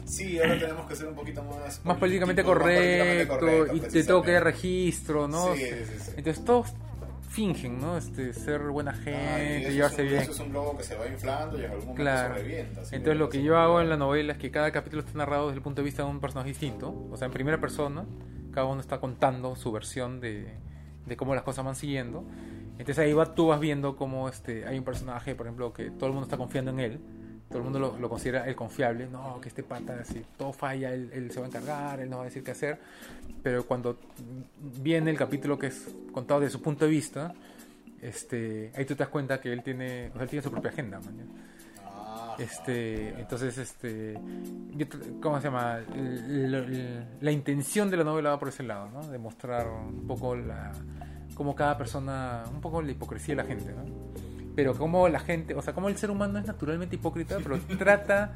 Sí, 0.06 0.40
ahora 0.40 0.57
tenemos 0.57 0.88
que 0.88 0.95
ser 0.95 1.07
un 1.10 1.15
poquito 1.15 1.44
más... 1.44 1.82
más 1.84 1.98
políticamente 1.98 2.41
políticos, 2.44 2.65
más 2.65 2.78
políticamente 2.78 3.28
correcto 3.28 3.76
y 3.76 3.80
te 3.82 4.03
tengo 4.06 4.22
que 4.24 4.32
dar 4.32 4.44
registro, 4.45 5.28
¿no? 5.28 5.53
Sí, 5.53 5.61
sí, 5.65 5.76
sí. 5.99 6.11
Entonces 6.15 6.45
todos 6.45 6.74
fingen, 7.38 7.80
¿no? 7.80 7.97
Este, 7.97 8.34
ser 8.34 8.61
buena 8.64 8.91
Ah, 8.91 8.95
gente, 8.95 9.72
llevarse 9.72 10.01
es 10.01 10.01
un, 10.01 10.07
bien. 10.09 10.22
Eso 10.23 10.31
es 10.31 10.39
un 10.39 10.49
globo 10.49 10.76
que 10.77 10.84
se 10.84 10.95
va 10.95 11.07
inflando 11.07 11.55
y 11.59 11.65
en 11.65 11.72
algún 11.72 11.85
momento 11.85 12.01
Claro. 12.01 12.34
se 12.35 12.41
revienta. 12.41 12.81
Entonces 12.81 13.18
lo 13.18 13.30
que 13.30 13.43
yo 13.43 13.57
hago 13.57 13.80
en 13.80 13.89
la 13.89 13.97
novela 13.97 14.34
es 14.34 14.39
que 14.39 14.49
cada 14.49 14.72
capítulo 14.72 15.03
está 15.03 15.15
narrado 15.18 15.47
desde 15.47 15.57
el 15.57 15.61
punto 15.64 15.81
de 15.81 15.85
vista 15.85 16.03
de 16.03 16.09
un 16.09 16.19
personaje 16.19 16.49
distinto, 16.49 17.07
o 17.11 17.15
sea, 17.15 17.27
en 17.27 17.31
primera 17.34 17.59
persona, 17.61 18.05
cada 18.51 18.65
uno 18.65 18.81
está 18.81 18.99
contando 18.99 19.55
su 19.55 19.72
versión 19.72 20.19
de, 20.19 20.47
de 21.05 21.15
cómo 21.15 21.35
las 21.35 21.43
cosas 21.43 21.64
van 21.64 21.76
siguiendo. 21.76 22.26
Entonces 22.80 22.99
ahí 22.99 23.14
va, 23.14 23.34
tú 23.35 23.47
vas 23.47 23.59
viendo 23.59 23.95
cómo 23.95 24.30
este, 24.30 24.65
hay 24.65 24.77
un 24.80 24.84
personaje, 24.84 25.35
por 25.35 25.45
ejemplo, 25.45 25.73
que 25.73 25.91
todo 25.91 26.07
el 26.07 26.14
mundo 26.14 26.26
está 26.26 26.38
confiando 26.38 26.72
en 26.72 26.80
él, 26.80 26.99
todo 27.48 27.60
el 27.60 27.64
mundo 27.64 27.80
lo, 27.80 27.98
lo 27.98 28.10
considera 28.10 28.45
el 28.48 28.56
confiable, 28.56 29.07
no, 29.11 29.40
que 29.41 29.49
este 29.49 29.64
pata, 29.64 30.03
si 30.03 30.22
todo 30.38 30.52
falla, 30.53 30.94
él, 30.94 31.10
él 31.14 31.32
se 31.32 31.40
va 31.40 31.45
a 31.45 31.49
encargar, 31.49 31.99
él 31.99 32.10
nos 32.10 32.19
va 32.19 32.24
a 32.24 32.26
decir 32.26 32.44
qué 32.44 32.52
hacer, 32.52 32.78
pero 33.41 33.65
cuando 33.65 33.98
viene 34.82 35.11
el 35.11 35.18
capítulo 35.18 35.57
que 35.57 35.68
es 35.68 35.88
contado 36.11 36.41
desde 36.41 36.53
su 36.53 36.61
punto 36.61 36.86
de 36.86 36.91
vista, 36.91 37.34
este, 38.02 38.72
ahí 38.76 38.86
tú 38.86 38.95
te 38.95 38.99
das 39.03 39.10
cuenta 39.10 39.40
que 39.40 39.52
él 39.52 39.64
tiene, 39.64 40.10
o 40.10 40.14
sea, 40.14 40.24
él 40.24 40.30
tiene 40.30 40.44
su 40.44 40.52
propia 40.52 40.72
agenda, 40.72 40.99
man. 40.99 41.15
Ah, 41.84 42.36
Este, 42.38 43.10
entonces, 43.19 43.57
este, 43.57 44.14
¿cómo 45.22 45.38
se 45.40 45.45
llama? 45.48 45.80
L- 45.95 46.45
l- 46.60 47.07
La, 47.22 47.32
intención 47.32 47.90
de 47.90 47.98
la 47.98 48.03
novela 48.03 48.32
va 48.32 48.40
por 48.40 48.49
ese 48.49 48.64
lado, 48.64 48.90
¿no? 48.91 49.07
De 49.07 49.18
mostrar 49.18 49.68
un 49.68 50.06
poco 50.06 50.36
la, 50.36 50.72
como 51.34 51.56
cada 51.56 51.78
persona, 51.78 52.44
un 52.53 52.61
poco 52.61 52.82
la 52.82 52.91
hipocresía 52.91 53.36
de 53.36 53.41
la 53.44 53.48
gente, 53.48 53.72
¿no? 53.74 53.84
Pero 54.58 54.74
como 54.76 55.08
la 55.08 55.20
gente, 55.20 55.54
o 55.56 55.62
sea, 55.62 55.74
como 55.74 55.88
el 55.88 55.98
ser 55.98 56.10
humano 56.12 56.38
es 56.40 56.46
naturalmente 56.48 56.96
hipócrita, 56.96 57.38
pero 57.42 57.58
trata, 57.78 58.32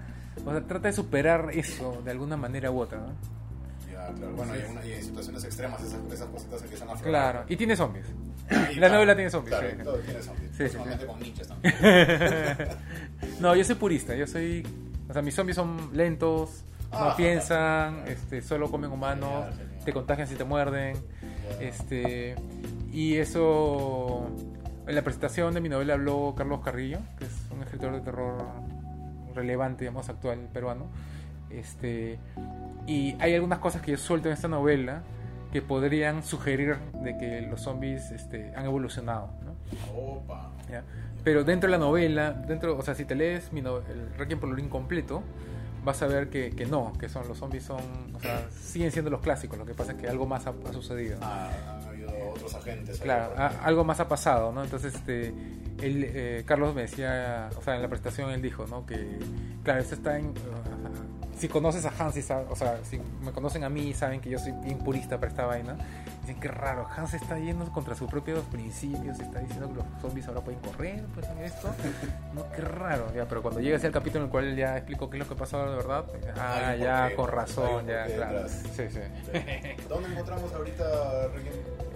o 0.45 0.51
sea, 0.51 0.61
trata 0.61 0.87
de 0.87 0.93
superar 0.93 1.49
eso 1.51 1.99
de 2.05 2.11
alguna 2.11 2.37
manera 2.37 2.69
u 2.71 2.79
otra, 2.79 2.99
¿no? 2.99 3.07
Ya, 3.91 4.07
claro. 4.13 4.33
Bueno, 4.35 4.55
y, 4.55 4.59
en 4.59 4.71
una- 4.71 4.85
y 4.85 4.93
en 4.93 5.03
situaciones 5.03 5.43
extremas 5.43 5.81
esas, 5.81 5.99
esas 6.13 6.27
cositas 6.29 6.61
empiezan 6.61 6.89
a 6.89 6.93
aflorar. 6.93 7.31
Claro, 7.33 7.45
y 7.49 7.55
tiene 7.57 7.75
zombies. 7.75 8.05
Y 8.49 8.53
la 8.53 8.71
claro, 8.87 8.93
novela 8.95 9.15
tiene 9.15 9.29
zombies, 9.31 9.57
Claro, 9.57 9.75
sí. 9.77 9.83
todo 9.83 9.97
tiene 9.97 10.21
zombies. 10.21 10.51
Sí, 10.55 10.69
sí, 10.69 10.77
sí. 10.99 11.05
con 11.07 11.19
nichas 11.19 11.47
también. 11.49 12.67
no, 13.39 13.55
yo 13.55 13.63
soy 13.63 13.75
purista, 13.75 14.15
yo 14.15 14.27
soy, 14.27 14.65
o 15.09 15.13
sea, 15.13 15.21
mis 15.21 15.33
zombies 15.35 15.55
son 15.55 15.89
lentos, 15.93 16.63
no 16.91 16.97
Ah, 16.99 17.13
piensan, 17.17 18.03
este, 18.07 18.41
solo 18.41 18.69
comen 18.69 18.91
humanos, 18.91 19.45
Genial, 19.45 19.57
genial. 19.67 19.85
te 19.85 19.93
contagian 19.93 20.27
si 20.27 20.35
te 20.35 20.43
muerden. 20.43 20.97
Este, 21.59 22.35
y 22.91 23.15
eso, 23.15 24.29
en 24.87 24.95
la 24.95 25.01
presentación 25.03 25.53
de 25.53 25.61
mi 25.61 25.69
novela 25.69 25.93
habló 25.93 26.33
Carlos 26.35 26.61
Carrillo, 26.63 26.99
que 27.17 27.25
es 27.25 27.31
un 27.51 27.61
escritor 27.63 27.93
de 27.93 28.01
terror 28.01 28.37
relevante, 29.35 29.85
digamos, 29.85 30.09
actual 30.09 30.39
peruano. 30.53 30.85
Este, 31.49 32.17
y 32.87 33.15
hay 33.19 33.35
algunas 33.35 33.59
cosas 33.59 33.81
que 33.81 33.91
yo 33.91 33.97
suelto 33.97 34.29
en 34.29 34.33
esta 34.33 34.47
novela 34.47 35.03
que 35.51 35.61
podrían 35.61 36.23
sugerir 36.23 36.77
de 37.03 37.17
que 37.17 37.41
los 37.41 37.61
zombies 37.61 38.11
este, 38.11 38.53
han 38.55 38.65
evolucionado. 38.65 39.31
¿no? 39.43 39.55
Opa. 39.93 40.51
¿ya? 40.69 40.83
Pero 41.23 41.43
dentro 41.43 41.69
de 41.69 41.77
la 41.77 41.83
novela, 41.83 42.31
dentro, 42.31 42.77
o 42.77 42.81
sea, 42.81 42.95
si 42.95 43.03
te 43.05 43.15
lees 43.15 43.51
mi 43.51 43.61
no- 43.61 43.77
el 43.79 44.13
Requiem 44.17 44.39
por 44.39 44.49
Lorín 44.49 44.69
completo, 44.69 45.23
vas 45.83 46.01
a 46.03 46.07
ver 46.07 46.29
que, 46.29 46.51
que 46.51 46.65
no, 46.65 46.93
que 46.97 47.09
son 47.09 47.27
los 47.27 47.37
zombies 47.37 47.63
son, 47.65 47.81
o 48.15 48.19
sea, 48.21 48.47
siguen 48.51 48.91
siendo 48.91 49.11
los 49.11 49.19
clásicos. 49.19 49.57
Lo 49.59 49.65
que 49.65 49.73
pasa 49.73 49.91
es 49.91 49.97
que 49.97 50.07
algo 50.07 50.25
más 50.25 50.47
ha, 50.47 50.53
ha 50.69 50.71
sucedido. 50.73 51.17
Ah, 51.21 51.49
han 51.69 51.87
habido 51.87 51.90
otros 52.43 52.55
agentes. 52.61 52.99
Claro, 52.99 53.29
por 53.33 53.41
a- 53.41 53.49
medio. 53.49 53.61
algo 53.63 53.83
más 53.83 53.99
ha 53.99 54.07
pasado, 54.07 54.51
¿no? 54.51 54.63
Entonces, 54.63 54.95
este, 54.95 55.27
él, 55.81 56.03
eh, 56.13 56.43
Carlos 56.45 56.75
me 56.75 56.81
decía, 56.83 57.49
o 57.57 57.61
sea, 57.61 57.75
en 57.75 57.81
la 57.81 57.87
presentación 57.87 58.29
él 58.31 58.41
dijo, 58.41 58.65
¿no? 58.67 58.85
Que, 58.85 59.19
claro, 59.63 59.79
esto 59.81 59.95
está 59.95 60.17
en... 60.19 60.27
uh, 60.27 60.33
si 61.39 61.47
conoces 61.47 61.85
a 61.85 61.93
Hans, 61.97 62.17
y 62.17 62.21
sab- 62.21 62.45
o 62.51 62.55
sea, 62.55 62.77
si 62.83 62.99
me 63.23 63.31
conocen 63.31 63.63
a 63.63 63.69
mí, 63.69 63.93
saben 63.95 64.21
que 64.21 64.29
yo 64.29 64.37
soy 64.37 64.51
bien 64.63 64.77
purista 64.77 65.17
para 65.19 65.31
esta 65.31 65.45
vaina. 65.45 65.75
Dicen 66.21 66.39
que 66.39 66.47
raro, 66.47 66.87
Hans 66.95 67.15
está 67.15 67.39
yendo 67.39 67.65
contra 67.71 67.95
sus 67.95 68.07
propios 68.07 68.43
principios, 68.45 69.19
está 69.19 69.39
diciendo 69.39 69.69
que 69.69 69.75
los 69.75 69.85
zombies 70.01 70.27
ahora 70.27 70.41
pueden 70.41 70.59
correr, 70.61 71.03
pues 71.15 71.27
esto. 71.43 71.73
No, 72.35 72.49
qué 72.51 72.61
raro, 72.61 73.11
ya, 73.13 73.25
pero 73.25 73.41
cuando 73.41 73.59
llega 73.59 73.75
ese 73.75 73.87
el 73.87 73.93
capítulo 73.93 74.19
en 74.19 74.25
el 74.25 74.31
cual 74.31 74.55
ya 74.55 74.77
explicó 74.77 75.09
qué 75.09 75.17
es 75.17 75.23
lo 75.23 75.27
que 75.27 75.35
pasó 75.35 75.59
de 75.67 75.75
verdad, 75.75 76.05
ah, 76.37 76.75
ya, 76.75 77.13
con 77.15 77.27
razón, 77.27 77.87
ya, 77.87 78.05
claro. 78.05 78.47
Sí, 78.47 78.83
sí. 78.89 78.99
¿Dónde 79.89 80.09
encontramos 80.11 80.53
ahorita? 80.53 80.83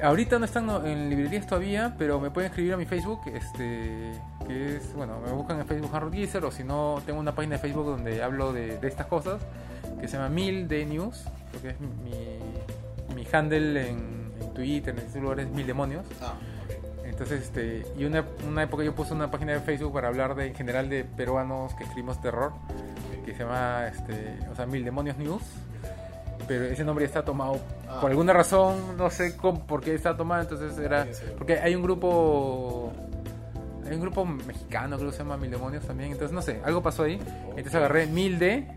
Ahorita 0.02 0.40
no 0.40 0.46
están 0.46 0.70
en 0.86 1.10
librerías 1.10 1.48
todavía, 1.48 1.96
pero 1.98 2.20
me 2.20 2.32
pueden 2.32 2.50
escribir 2.50 2.74
a 2.74 2.78
mi 2.78 2.86
Facebook, 2.86 3.22
este, 3.28 4.12
que 4.46 4.76
es, 4.76 4.94
bueno, 4.94 5.22
me 5.26 5.32
buscan 5.32 5.60
en 5.60 5.68
Facebook 5.68 5.92
Harold 5.94 6.14
Gieser, 6.14 6.44
o 6.44 6.52
si 6.52 6.64
no, 6.64 7.02
tengo 7.06 7.20
una 7.20 7.34
página 7.34 7.56
de 7.56 7.62
Facebook 7.62 7.86
donde 7.86 8.22
hablo 8.22 8.52
de, 8.52 8.78
de 8.78 8.88
estas 8.88 9.06
cosas, 9.06 9.42
que 10.02 10.08
se 10.08 10.18
llama 10.18 10.30
Mil 10.30 10.68
de 10.68 10.86
News, 10.86 11.26
porque 11.52 11.70
es 11.70 11.80
mi, 11.80 12.40
mi 13.16 13.26
handle 13.32 13.90
en, 13.90 14.15
en 14.42 14.54
Twitter, 14.54 14.98
en 14.98 15.06
este 15.06 15.20
lugar 15.20 15.40
es 15.40 15.50
Mil 15.50 15.68
Demonios. 15.68 16.06
Ah. 16.22 16.34
Entonces, 17.04 17.44
este, 17.44 17.86
y 17.98 18.06
una, 18.06 18.26
una 18.48 18.64
época 18.64 18.84
yo 18.84 18.94
puse 18.94 19.14
una 19.14 19.32
página 19.32 19.54
de 19.54 19.60
Facebook 19.62 19.94
para 19.94 20.08
hablar 20.10 20.36
de, 20.36 20.48
en 20.48 20.56
general 20.56 20.90
de 20.90 21.04
peruanos 21.04 21.74
que 21.76 21.84
escribimos 21.84 22.20
terror, 22.22 22.52
que 23.26 23.34
se 23.34 23.40
llama, 23.40 23.88
este, 23.88 24.38
o 24.52 24.56
sea, 24.56 24.66
Mil 24.66 24.84
Demonios 24.84 25.18
News. 25.18 25.44
Pero 26.48 26.66
ese 26.66 26.84
nombre 26.84 27.06
ya 27.06 27.08
está 27.08 27.24
tomado 27.26 27.60
Ah. 27.88 28.00
por 28.02 28.12
alguna 28.12 28.34
razón, 28.34 28.98
no 28.98 29.10
sé 29.10 29.38
cómo, 29.38 29.66
por 29.66 29.82
qué 29.82 29.94
está 29.96 30.18
tomado, 30.18 30.42
entonces 30.42 30.78
era... 30.78 31.08
Porque 31.38 31.60
hay 31.60 31.76
un 31.76 31.84
grupo... 31.84 32.92
Hay 33.88 33.94
un 33.96 34.02
grupo 34.02 34.26
mexicano, 34.26 34.98
creo 34.98 35.12
que 35.12 35.16
se 35.16 35.22
llama 35.24 35.38
Mil 35.38 35.52
Demonios 35.52 35.86
también, 35.86 36.12
entonces 36.12 36.34
no 36.34 36.42
sé, 36.42 36.60
algo 36.66 36.82
pasó 36.82 37.04
ahí. 37.04 37.20
Entonces 37.50 37.76
agarré 37.76 38.08
Mil 38.08 38.40
de. 38.40 38.68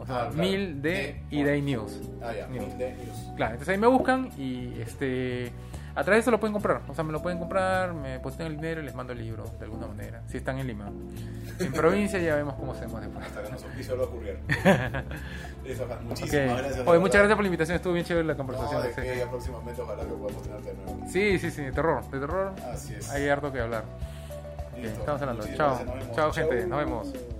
O 0.00 0.06
sea, 0.06 0.16
Ah, 0.16 0.28
claro. 0.28 0.34
Mil 0.42 0.82
de 0.82 1.22
y 1.30 1.42
Day 1.44 1.62
News. 1.62 2.00
Ah, 2.22 2.32
ya, 2.34 2.46
News. 2.48 2.66
Mil 2.68 2.78
de 2.78 2.94
News. 2.94 3.32
Claro, 3.36 3.52
entonces 3.52 3.72
ahí 3.74 3.78
me 3.78 3.86
buscan 3.86 4.30
y 4.38 4.80
este 4.80 5.52
a 5.94 6.04
través 6.04 6.18
de 6.18 6.20
eso 6.20 6.30
lo 6.30 6.38
pueden 6.40 6.52
comprar. 6.52 6.82
O 6.88 6.94
sea, 6.94 7.02
me 7.04 7.12
lo 7.12 7.20
pueden 7.20 7.38
comprar, 7.38 7.92
me 7.92 8.10
depositan 8.10 8.46
el 8.46 8.56
dinero 8.56 8.80
y 8.80 8.84
les 8.84 8.94
mando 8.94 9.12
el 9.12 9.18
libro 9.18 9.44
de 9.58 9.64
alguna 9.64 9.86
manera. 9.88 10.22
Si 10.28 10.36
están 10.36 10.58
en 10.58 10.66
Lima. 10.68 10.90
En 11.58 11.72
provincia 11.72 12.18
ya 12.20 12.36
vemos 12.36 12.54
cómo 12.54 12.72
hacemos 12.72 13.00
después. 13.00 13.26
Hasta 13.26 13.42
que 13.42 13.50
nos 13.50 13.64
va 13.98 14.02
a 14.02 14.06
ocurrir. 14.06 14.38
Ok. 15.80 16.02
Muchísimas 16.04 16.58
gracias. 16.58 16.86
Oye, 16.86 16.98
muchas 17.00 17.16
gracias 17.16 17.34
por 17.36 17.42
la 17.42 17.46
invitación, 17.48 17.76
estuvo 17.76 17.92
bien 17.92 18.06
chévere 18.06 18.26
la 18.26 18.32
No, 18.34 18.38
conversación. 18.38 18.82
de 18.82 18.92
que 18.92 19.18
ya 19.18 19.28
próximamente 19.28 19.82
ojalá 19.82 20.02
que 20.02 20.08
podamos 20.12 20.42
tenerte 20.42 20.68
de 20.70 20.74
nuevo. 20.76 21.00
sí, 21.08 21.38
sí, 21.38 21.50
sí, 21.50 21.62
de 21.62 21.72
terror, 21.72 22.08
de 22.10 22.20
terror. 22.20 22.52
Así 22.72 22.94
es. 22.94 23.10
Hay 23.10 23.28
harto 23.28 23.52
que 23.52 23.60
hablar. 23.60 23.84
Ok, 24.72 24.78
Listo. 24.78 25.00
estamos 25.00 25.20
hablando. 25.22 25.42
Muchísimas 25.42 25.78
Chao. 25.78 25.84
gracias. 25.86 26.16
Chao, 26.16 26.32
gente. 26.32 26.60
Chau. 26.60 26.68
Nos 26.68 26.78
vemos. 26.78 27.39